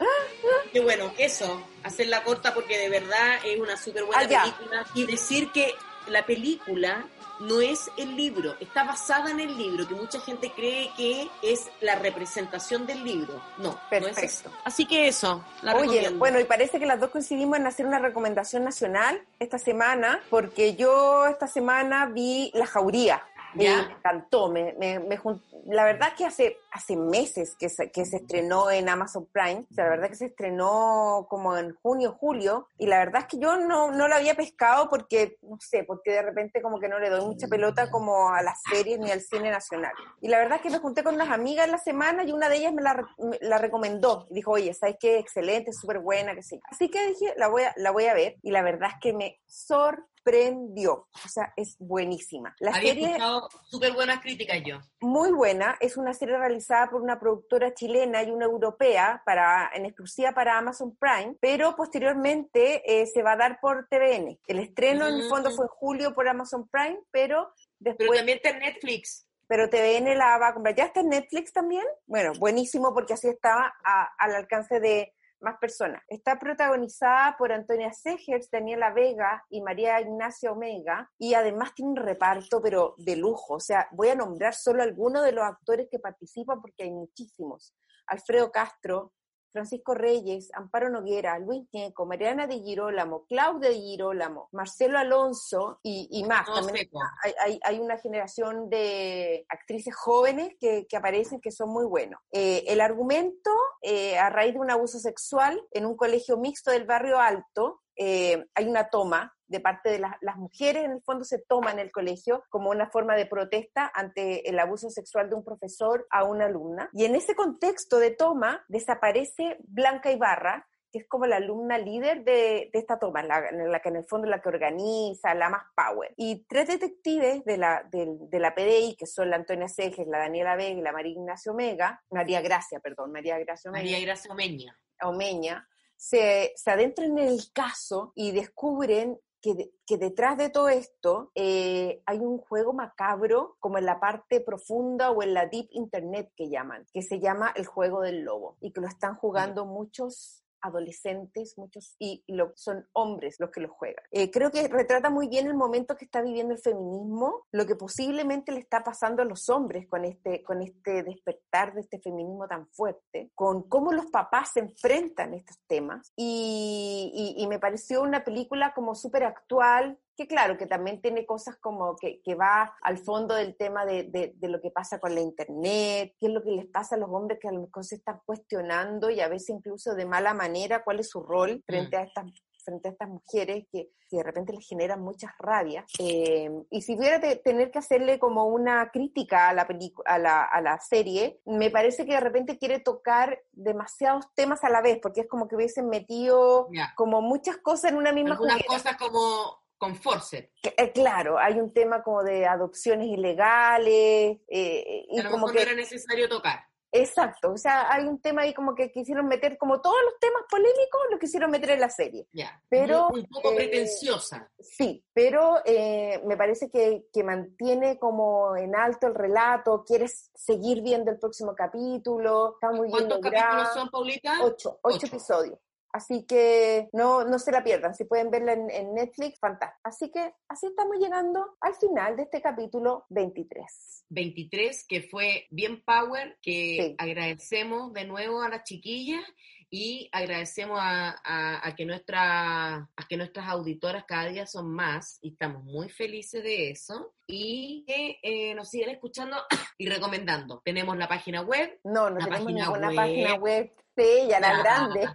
Y 0.73 0.79
bueno, 0.79 1.13
eso, 1.17 1.61
hacerla 1.83 2.23
corta 2.23 2.53
porque 2.53 2.77
de 2.77 2.89
verdad 2.89 3.39
es 3.45 3.59
una 3.59 3.75
súper 3.75 4.05
buena 4.05 4.23
ah, 4.23 4.43
película. 4.43 4.85
Y 4.93 5.05
decir 5.05 5.51
que 5.51 5.73
la 6.07 6.25
película 6.25 7.05
no 7.41 7.61
es 7.61 7.89
el 7.97 8.15
libro, 8.15 8.55
está 8.59 8.83
basada 8.83 9.31
en 9.31 9.39
el 9.39 9.57
libro, 9.57 9.87
que 9.87 9.95
mucha 9.95 10.19
gente 10.21 10.51
cree 10.55 10.91
que 10.95 11.29
es 11.41 11.69
la 11.81 11.95
representación 11.95 12.85
del 12.85 13.03
libro. 13.03 13.41
No, 13.57 13.79
Perfecto. 13.89 14.21
no 14.21 14.27
es 14.27 14.39
eso. 14.39 14.51
Así 14.63 14.85
que 14.85 15.07
eso, 15.07 15.43
la 15.61 15.73
Oye, 15.75 15.81
recomiendo. 15.81 16.19
bueno, 16.19 16.39
y 16.39 16.43
parece 16.45 16.79
que 16.79 16.85
las 16.85 16.99
dos 16.99 17.09
coincidimos 17.09 17.57
en 17.57 17.67
hacer 17.67 17.85
una 17.85 17.99
recomendación 17.99 18.63
nacional 18.63 19.21
esta 19.39 19.57
semana, 19.57 20.21
porque 20.29 20.75
yo 20.75 21.25
esta 21.27 21.47
semana 21.47 22.05
vi 22.05 22.51
La 22.53 22.65
Jauría. 22.65 23.23
Me 23.53 23.67
encantó, 23.67 24.49
me, 24.49 24.73
me, 24.73 24.99
me 24.99 25.17
la 25.65 25.83
verdad 25.83 26.13
que 26.17 26.25
hace, 26.25 26.57
hace 26.71 26.95
meses 26.95 27.55
que 27.57 27.69
se, 27.69 27.91
que 27.91 28.05
se 28.05 28.17
estrenó 28.17 28.71
en 28.71 28.89
Amazon 28.89 29.27
Prime, 29.31 29.65
o 29.69 29.73
sea, 29.73 29.85
la 29.85 29.91
verdad 29.91 30.09
que 30.09 30.15
se 30.15 30.25
estrenó 30.27 31.27
como 31.29 31.57
en 31.57 31.75
junio, 31.75 32.17
julio, 32.19 32.67
y 32.77 32.87
la 32.87 32.99
verdad 32.99 33.21
es 33.21 33.27
que 33.27 33.39
yo 33.39 33.57
no, 33.57 33.91
no 33.91 34.07
la 34.07 34.17
había 34.17 34.35
pescado 34.35 34.89
porque, 34.89 35.37
no 35.41 35.57
sé, 35.59 35.83
porque 35.83 36.11
de 36.11 36.21
repente 36.21 36.61
como 36.61 36.79
que 36.79 36.87
no 36.87 36.99
le 36.99 37.09
doy 37.09 37.25
mucha 37.25 37.47
pelota 37.47 37.89
como 37.89 38.29
a 38.29 38.41
las 38.41 38.59
series 38.69 38.99
ni 38.99 39.11
al 39.11 39.21
cine 39.21 39.51
nacional. 39.51 39.93
Y 40.21 40.29
la 40.29 40.37
verdad 40.37 40.57
es 40.57 40.61
que 40.61 40.69
me 40.69 40.79
junté 40.79 41.03
con 41.03 41.15
unas 41.15 41.29
amigas 41.29 41.65
en 41.65 41.71
la 41.71 41.77
semana 41.77 42.23
y 42.23 42.31
una 42.31 42.49
de 42.49 42.57
ellas 42.57 42.73
me 42.73 42.81
la, 42.81 42.95
me 43.17 43.37
la 43.41 43.57
recomendó, 43.57 44.27
y 44.29 44.35
dijo, 44.35 44.51
oye, 44.51 44.73
¿sabes 44.73 44.97
qué? 44.99 45.19
Excelente, 45.19 45.73
súper 45.73 45.99
buena, 45.99 46.35
que 46.35 46.43
sí. 46.43 46.59
Así 46.69 46.89
que 46.89 47.07
dije, 47.07 47.33
la 47.37 47.47
voy, 47.47 47.63
a, 47.63 47.73
la 47.77 47.91
voy 47.91 48.05
a 48.05 48.13
ver, 48.13 48.37
y 48.41 48.51
la 48.51 48.61
verdad 48.61 48.89
es 48.93 48.99
que 49.01 49.13
me 49.13 49.39
sorprendió 49.45 50.10
sorprendió. 50.23 51.07
O 51.25 51.29
sea, 51.29 51.53
es 51.55 51.75
buenísima. 51.79 52.55
La 52.59 52.71
Había 52.71 52.89
serie 52.93 53.05
escuchado 53.07 53.49
súper 53.65 53.93
buenas 53.93 54.21
críticas 54.21 54.57
yo. 54.65 54.79
muy 55.01 55.31
buena, 55.31 55.77
es 55.79 55.97
una 55.97 56.13
serie 56.13 56.37
realizada 56.37 56.89
por 56.89 57.01
una 57.01 57.19
productora 57.19 57.73
chilena 57.73 58.23
y 58.23 58.31
una 58.31 58.45
europea 58.45 59.21
para 59.25 59.69
en 59.73 59.85
exclusiva 59.85 60.31
para 60.33 60.57
Amazon 60.57 60.95
Prime, 60.97 61.35
pero 61.39 61.75
posteriormente 61.75 62.81
eh, 63.01 63.05
se 63.07 63.23
va 63.23 63.33
a 63.33 63.37
dar 63.37 63.59
por 63.59 63.87
TVN. 63.89 64.39
El 64.47 64.59
estreno 64.59 65.07
en 65.07 65.15
el 65.15 65.23
fondo 65.29 65.49
Mm. 65.51 65.55
fue 65.55 65.65
en 65.65 65.69
julio 65.69 66.13
por 66.13 66.27
Amazon 66.27 66.67
Prime, 66.69 66.99
pero 67.11 67.51
Pero 67.79 67.95
después 67.97 68.19
también 68.19 68.37
está 68.37 68.49
en 68.51 68.59
Netflix. 68.59 69.27
pero 69.47 69.69
TVN 69.69 70.15
la 70.15 70.37
va 70.37 70.49
a 70.49 70.53
comprar. 70.53 70.75
¿Ya 70.75 70.85
está 70.85 71.01
en 71.01 71.09
Netflix 71.09 71.51
también? 71.51 71.83
Bueno, 72.05 72.31
buenísimo 72.39 72.93
porque 72.93 73.13
así 73.13 73.27
estaba 73.27 73.73
a- 73.83 74.09
al 74.17 74.35
alcance 74.35 74.79
de 74.79 75.13
más 75.41 75.57
personas. 75.57 76.03
Está 76.07 76.37
protagonizada 76.39 77.35
por 77.37 77.51
Antonia 77.51 77.91
Segers, 77.91 78.49
Daniela 78.49 78.91
Vega 78.91 79.43
y 79.49 79.61
María 79.61 79.99
Ignacia 80.01 80.51
Omega 80.51 81.09
y 81.17 81.33
además 81.33 81.73
tiene 81.75 81.91
un 81.91 81.97
reparto 81.97 82.61
pero 82.61 82.95
de 82.97 83.15
lujo. 83.15 83.55
O 83.55 83.59
sea, 83.59 83.87
voy 83.91 84.09
a 84.09 84.15
nombrar 84.15 84.53
solo 84.53 84.83
algunos 84.83 85.23
de 85.23 85.31
los 85.31 85.43
actores 85.43 85.87
que 85.89 85.99
participan 85.99 86.61
porque 86.61 86.83
hay 86.83 86.91
muchísimos. 86.91 87.75
Alfredo 88.07 88.51
Castro, 88.51 89.13
Francisco 89.51 89.93
Reyes, 89.93 90.49
Amparo 90.53 90.89
Noguera, 90.89 91.37
Luis 91.39 91.67
Ñeco, 91.73 92.05
Mariana 92.05 92.47
de 92.47 92.59
Girolamo, 92.59 93.25
Claudia 93.25 93.69
de 93.69 93.75
Girolamo, 93.75 94.49
Marcelo 94.51 94.97
Alonso 94.97 95.79
y, 95.83 96.07
y 96.11 96.23
más. 96.23 96.47
No 96.47 96.55
También 96.65 96.89
hay, 97.23 97.33
hay, 97.39 97.59
hay 97.63 97.79
una 97.79 97.97
generación 97.97 98.69
de 98.69 99.45
actrices 99.49 99.95
jóvenes 99.95 100.55
que, 100.59 100.85
que 100.87 100.97
aparecen 100.97 101.41
que 101.41 101.51
son 101.51 101.69
muy 101.69 101.85
buenos. 101.85 102.19
Eh, 102.31 102.63
el 102.67 102.81
argumento, 102.81 103.51
eh, 103.81 104.17
a 104.17 104.29
raíz 104.29 104.53
de 104.53 104.59
un 104.59 104.71
abuso 104.71 104.99
sexual 104.99 105.61
en 105.71 105.85
un 105.85 105.95
colegio 105.95 106.37
mixto 106.37 106.71
del 106.71 106.85
barrio 106.85 107.19
alto, 107.19 107.81
eh, 107.95 108.45
hay 108.55 108.67
una 108.67 108.89
toma 108.89 109.35
de 109.51 109.59
parte 109.59 109.89
de 109.89 109.99
las- 109.99 110.15
las 110.21 110.37
mujeres, 110.37 110.85
en 110.85 110.91
el 110.91 111.01
fondo 111.03 111.23
se 111.25 111.39
toman 111.39 111.77
el 111.77 111.91
colegio 111.91 112.43
como 112.49 112.69
una 112.69 112.89
forma 112.89 113.15
de 113.15 113.25
protesta 113.25 113.91
ante 113.93 114.49
el 114.49 114.57
abuso 114.57 114.89
sexual 114.89 115.29
de 115.29 115.35
un 115.35 115.43
profesor 115.43 116.07
a 116.09 116.23
una 116.23 116.45
alumna. 116.45 116.89
Y 116.93 117.05
en 117.05 117.15
ese 117.15 117.35
contexto 117.35 117.99
de 117.99 118.11
toma 118.11 118.63
desaparece 118.69 119.57
Blanca 119.59 120.11
Ibarra, 120.11 120.67
que 120.91 120.99
es 120.99 121.07
como 121.07 121.25
la 121.25 121.37
alumna 121.37 121.77
líder 121.77 122.23
de, 122.25 122.69
de 122.73 122.79
esta 122.79 122.99
toma, 122.99 123.23
la, 123.23 123.47
en 123.49 123.71
la 123.71 123.79
que 123.81 123.89
en 123.89 123.95
el 123.97 124.03
fondo 124.05 124.27
la 124.27 124.41
que 124.41 124.49
organiza, 124.49 125.33
la 125.33 125.49
más 125.49 125.63
power. 125.75 126.13
Y 126.17 126.45
tres 126.49 126.67
detectives 126.67 127.45
de 127.45 127.57
la, 127.57 127.87
de, 127.89 128.39
la 128.39 128.53
PDI, 128.53 128.95
que 128.97 129.05
son 129.05 129.29
la 129.29 129.37
Antonia 129.37 129.69
Seges, 129.69 130.07
la 130.07 130.19
Daniela 130.19 130.55
Vega 130.57 130.79
y 130.79 130.81
la 130.81 130.91
María 130.91 131.13
Ignacio 131.13 131.53
Omega, 131.53 132.01
María 132.09 132.41
Gracia, 132.41 132.79
perdón, 132.81 133.11
María 133.11 133.37
Gracia 133.39 133.69
Omega, 133.71 133.83
María 133.85 134.05
Gracia 134.05 134.31
Omeña. 134.31 134.77
Omeña, 135.01 135.67
se, 135.95 136.51
se 136.55 136.71
adentran 136.71 137.17
en 137.17 137.27
el 137.29 137.53
caso 137.53 138.11
y 138.15 138.31
descubren 138.31 139.17
que, 139.41 139.53
de- 139.55 139.71
que 139.85 139.97
detrás 139.97 140.37
de 140.37 140.49
todo 140.49 140.69
esto 140.69 141.31
eh, 141.35 142.01
hay 142.05 142.19
un 142.19 142.37
juego 142.37 142.73
macabro, 142.73 143.57
como 143.59 143.77
en 143.77 143.85
la 143.85 143.99
parte 143.99 144.39
profunda 144.41 145.11
o 145.11 145.23
en 145.23 145.33
la 145.33 145.47
deep 145.47 145.67
internet 145.71 146.31
que 146.35 146.49
llaman, 146.49 146.85
que 146.93 147.01
se 147.01 147.19
llama 147.19 147.51
el 147.55 147.65
juego 147.65 148.01
del 148.01 148.21
lobo 148.23 148.57
y 148.61 148.71
que 148.71 148.81
lo 148.81 148.87
están 148.87 149.15
jugando 149.15 149.65
muchos 149.65 150.40
adolescentes, 150.61 151.57
muchos, 151.57 151.95
y 151.99 152.23
lo, 152.27 152.51
son 152.55 152.87
hombres 152.93 153.37
los 153.39 153.49
que 153.51 153.61
lo 153.61 153.69
juegan. 153.69 154.03
Eh, 154.11 154.29
creo 154.31 154.51
que 154.51 154.67
retrata 154.67 155.09
muy 155.09 155.27
bien 155.27 155.47
el 155.47 155.53
momento 155.55 155.95
que 155.95 156.05
está 156.05 156.21
viviendo 156.21 156.53
el 156.53 156.59
feminismo, 156.59 157.45
lo 157.51 157.65
que 157.65 157.75
posiblemente 157.75 158.51
le 158.51 158.59
está 158.59 158.83
pasando 158.83 159.21
a 159.21 159.25
los 159.25 159.49
hombres 159.49 159.87
con 159.87 160.05
este, 160.05 160.43
con 160.43 160.61
este 160.61 161.03
despertar 161.03 161.73
de 161.73 161.81
este 161.81 161.99
feminismo 161.99 162.47
tan 162.47 162.67
fuerte, 162.67 163.31
con 163.35 163.63
cómo 163.67 163.91
los 163.91 164.07
papás 164.07 164.51
se 164.53 164.59
enfrentan 164.61 165.33
a 165.33 165.37
estos 165.37 165.57
temas, 165.67 166.11
y, 166.15 167.11
y- 167.37 167.43
y 167.43 167.47
me 167.47 167.59
pareció 167.59 168.01
una 168.01 168.23
película 168.23 168.73
como 168.73 168.95
súper 168.95 169.23
actual, 169.23 169.99
que 170.15 170.27
claro, 170.27 170.57
que 170.57 170.67
también 170.67 171.01
tiene 171.01 171.25
cosas 171.25 171.57
como 171.57 171.95
que, 171.95 172.21
que 172.21 172.35
va 172.35 172.75
al 172.81 172.97
fondo 172.97 173.35
del 173.35 173.55
tema 173.55 173.85
de, 173.85 174.03
de- 174.03 174.33
de 174.35 174.47
lo 174.47 174.61
que 174.61 174.71
pasa 174.71 174.99
con 174.99 175.15
la 175.15 175.21
internet, 175.21 176.13
qué 176.19 176.27
es 176.27 176.31
lo 176.33 176.43
que 176.43 176.51
les 176.51 176.65
pasa 176.67 176.95
a 176.95 176.99
los 176.99 177.09
hombres 177.09 177.39
que 177.39 177.47
a 177.47 177.51
lo 177.51 177.61
mejor 177.61 177.83
se 177.85 177.95
están 177.95 178.19
cuestionando 178.25 179.09
y 179.09 179.21
a 179.21 179.27
veces 179.27 179.49
incluso 179.49 179.95
de 179.95 180.05
mala 180.05 180.33
manera 180.33 180.83
cuál 180.83 180.99
es 180.99 181.09
su 181.09 181.21
rol 181.21 181.63
frente 181.65 181.97
a 181.97 182.03
estas 182.03 182.25
frente 182.63 182.89
a 182.89 182.91
estas 182.91 183.09
mujeres 183.09 183.65
que, 183.71 183.89
que 184.07 184.17
de 184.17 184.21
repente 184.23 184.53
les 184.53 184.67
generan 184.67 185.01
muchas 185.01 185.31
rabias. 185.39 185.83
Eh, 185.97 186.47
y 186.69 186.83
si 186.83 186.95
hubiera 186.95 187.17
de 187.17 187.35
tener 187.37 187.71
que 187.71 187.79
hacerle 187.79 188.19
como 188.19 188.45
una 188.45 188.91
crítica 188.91 189.49
a 189.49 189.53
la, 189.55 189.67
a, 190.05 190.17
la, 190.19 190.43
a 190.43 190.61
la 190.61 190.79
serie, 190.79 191.41
me 191.45 191.71
parece 191.71 192.05
que 192.05 192.11
de 192.13 192.19
repente 192.19 192.59
quiere 192.59 192.79
tocar 192.79 193.41
demasiados 193.51 194.27
temas 194.35 194.63
a 194.63 194.69
la 194.69 194.81
vez, 194.81 194.99
porque 195.01 195.21
es 195.21 195.27
como 195.27 195.47
que 195.47 195.55
hubiesen 195.55 195.89
metido 195.89 196.67
como 196.95 197.23
muchas 197.23 197.57
cosas 197.57 197.93
en 197.93 197.97
una 197.97 198.11
misma 198.11 198.35
Algunas 198.35 198.57
juguera. 198.57 198.75
cosas 198.77 198.97
como 198.97 199.59
con 199.81 199.95
force. 199.95 200.51
Eh, 200.61 200.91
claro, 200.91 201.39
hay 201.39 201.59
un 201.59 201.73
tema 201.73 202.03
como 202.03 202.21
de 202.23 202.45
adopciones 202.45 203.07
ilegales 203.07 204.37
eh, 204.47 205.05
y 205.09 205.19
A 205.19 205.23
lo 205.23 205.31
como 205.31 205.47
mejor 205.47 205.57
que 205.57 205.65
no 205.65 205.71
era 205.71 205.81
necesario 205.81 206.29
tocar. 206.29 206.59
exacto, 206.91 207.51
o 207.53 207.57
sea, 207.57 207.91
hay 207.91 208.05
un 208.05 208.21
tema 208.21 208.43
ahí 208.43 208.53
como 208.53 208.75
que 208.75 208.91
quisieron 208.91 209.27
meter 209.27 209.57
como 209.57 209.81
todos 209.81 209.97
los 210.05 210.19
temas 210.19 210.43
polémicos 210.51 211.01
lo 211.09 211.17
quisieron 211.17 211.49
meter 211.49 211.71
en 211.71 211.79
la 211.79 211.89
serie. 211.89 212.27
Ya. 212.31 212.61
Pero, 212.69 213.07
un, 213.07 213.21
un 213.21 213.25
poco 213.27 213.53
eh, 213.53 213.55
pretenciosa. 213.55 214.51
Sí, 214.59 215.03
pero 215.13 215.61
eh, 215.65 216.21
me 216.27 216.37
parece 216.37 216.69
que, 216.69 217.07
que 217.11 217.23
mantiene 217.23 217.97
como 217.97 218.55
en 218.55 218.75
alto 218.75 219.07
el 219.07 219.15
relato, 219.15 219.83
quieres 219.83 220.29
seguir 220.35 220.83
viendo 220.83 221.09
el 221.09 221.17
próximo 221.17 221.55
capítulo, 221.55 222.53
está 222.53 222.69
muy 222.71 222.85
bien 222.87 223.07
¿Cuántos 223.07 223.19
capítulos 223.19 223.73
son, 223.73 223.89
Paulita? 223.89 224.37
Ocho, 224.43 224.77
ocho, 224.83 224.97
Ocho. 224.97 225.07
episodios. 225.07 225.57
Así 225.93 226.25
que 226.25 226.89
no, 226.93 227.25
no 227.25 227.37
se 227.39 227.51
la 227.51 227.63
pierdan, 227.63 227.93
si 227.95 228.05
pueden 228.05 228.31
verla 228.31 228.53
en, 228.53 228.69
en 228.69 228.93
Netflix, 228.93 229.39
fantástico. 229.39 229.79
Así 229.83 230.09
que 230.11 230.33
así 230.47 230.67
estamos 230.67 230.97
llegando 230.99 231.57
al 231.59 231.75
final 231.75 232.15
de 232.15 232.23
este 232.23 232.41
capítulo 232.41 233.05
23. 233.09 234.05
23, 234.09 234.85
que 234.87 235.01
fue 235.03 235.47
bien 235.51 235.83
power, 235.83 236.37
que 236.41 236.77
Sí. 236.81 236.95
agradecemos 236.97 237.93
de 237.93 238.05
nuevo 238.05 238.41
a 238.41 238.49
las 238.49 238.63
chiquillas 238.63 239.21
y 239.69 240.09
agradecemos 240.11 240.77
a, 240.81 241.15
a- 241.23 241.65
a 241.67 241.75
que 241.75 241.85
nuestra, 241.85 242.75
a 242.75 243.07
que 243.07 243.15
nuestras 243.17 243.47
auditoras 243.47 244.03
cada 244.05 244.25
día 244.27 244.45
son 244.45 244.69
más 244.73 245.17
y 245.21 245.29
estamos 245.33 245.63
muy 245.63 245.89
felices 245.89 246.43
de 246.43 246.71
eso 246.71 247.13
y 247.27 247.85
que 247.87 248.19
eh, 248.21 248.53
nos 248.55 248.69
sigan 248.69 248.89
escuchando 248.89 249.37
y 249.77 249.87
recomendando. 249.87 250.61
Tenemos 250.65 250.97
la 250.97 251.07
página 251.07 251.41
web, 251.41 251.79
No, 251.85 252.09
no 252.09 252.17
La 252.19 252.25
tenemos 252.25 252.43
página 252.45 252.65
ninguna 252.65 252.87
web. 252.87 252.95
página 252.95 253.35
web 253.35 253.71
ella, 254.01 254.39
la 254.39 254.49
Ah. 254.49 254.61
grande. 254.61 255.09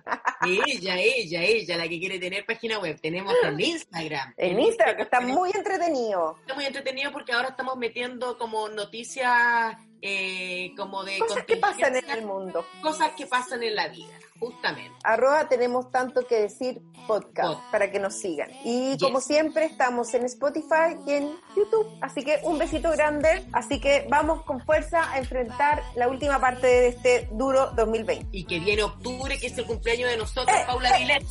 ella, 0.67 0.97
ella, 0.99 1.43
ella, 1.43 1.77
la 1.77 1.89
que 1.89 1.99
quiere 1.99 2.19
tener 2.19 2.45
página 2.47 2.79
web. 2.79 2.99
Tenemos 3.01 3.35
el 3.45 3.61
Instagram. 3.61 4.35
En 4.37 4.61
Instagram, 4.61 4.97
que 4.97 5.03
está 5.03 5.21
muy 5.21 5.51
entretenido. 5.55 6.37
Está 6.41 6.55
muy 6.55 6.65
entretenido 6.67 7.13
porque 7.13 7.33
ahora 7.33 7.49
estamos 7.49 7.77
metiendo 7.77 8.37
como 8.39 8.69
noticias 8.69 9.77
eh, 10.03 10.73
como 10.77 11.03
de 11.05 11.19
Cosas 11.19 11.45
que 11.45 11.57
pasan 11.57 11.97
en 11.97 12.11
el 12.11 12.23
mundo. 12.25 12.65
cosas 12.83 13.11
que 13.17 13.27
pasan 13.27 13.63
en 13.63 13.75
la 13.75 13.89
vida, 13.89 14.13
justamente. 14.39 14.95
Arroba 15.03 15.49
tenemos 15.49 15.91
tanto 15.91 16.27
que 16.27 16.37
decir 16.43 16.81
podcast 17.09 17.55
Pod. 17.61 17.71
para 17.73 17.91
que 17.91 17.99
nos 17.99 18.15
sigan. 18.15 18.51
Y 18.63 18.91
Yes. 18.93 19.03
como 19.03 19.21
siempre 19.21 19.65
estamos 19.65 20.13
en 20.15 20.27
Spotify 20.27 20.97
y 21.07 21.13
en 21.13 21.37
YouTube. 21.57 21.89
Así 22.03 22.23
que 22.25 22.39
un 22.43 22.59
besito 22.59 22.91
grande. 22.93 23.47
Así 23.53 23.81
que 23.81 24.07
vamos 24.11 24.43
con 24.45 24.61
fuerza 24.65 25.11
a 25.11 25.19
enfrentar 25.19 25.83
la 25.97 26.09
última 26.09 26.39
parte 26.41 26.67
de 26.67 26.89
este 26.89 27.29
duro 27.33 27.71
2020. 27.75 28.27
Y 28.33 28.45
que 28.45 28.61
viene 28.77 28.83
octubre, 28.83 29.39
que 29.39 29.47
es 29.47 29.59
el 29.59 29.65
cumpleaños 29.65 30.11
de 30.11 30.17
nosotros, 30.19 30.57
Paula 30.67 30.97
Dilet. 30.99 31.25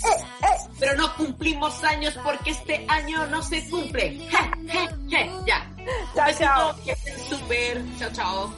Pero 0.79 0.95
no 0.95 1.15
cumplimos 1.15 1.83
años 1.83 2.17
porque 2.23 2.51
este 2.51 2.85
año 2.87 3.27
no 3.27 3.41
se 3.43 3.67
cumple. 3.69 4.17
Je, 4.17 4.67
je, 4.67 4.87
je. 5.09 5.29
Ya. 5.45 5.71
Un 5.77 5.85
Chao, 6.15 6.25
besito, 6.25 6.43
chao. 6.45 6.75
que 6.83 6.91
estén 6.91 7.29
súper. 7.29 7.81
Chao, 7.99 8.09
chao. 8.13 8.53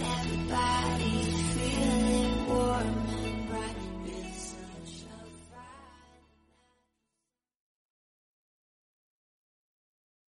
Everybody 0.00 1.19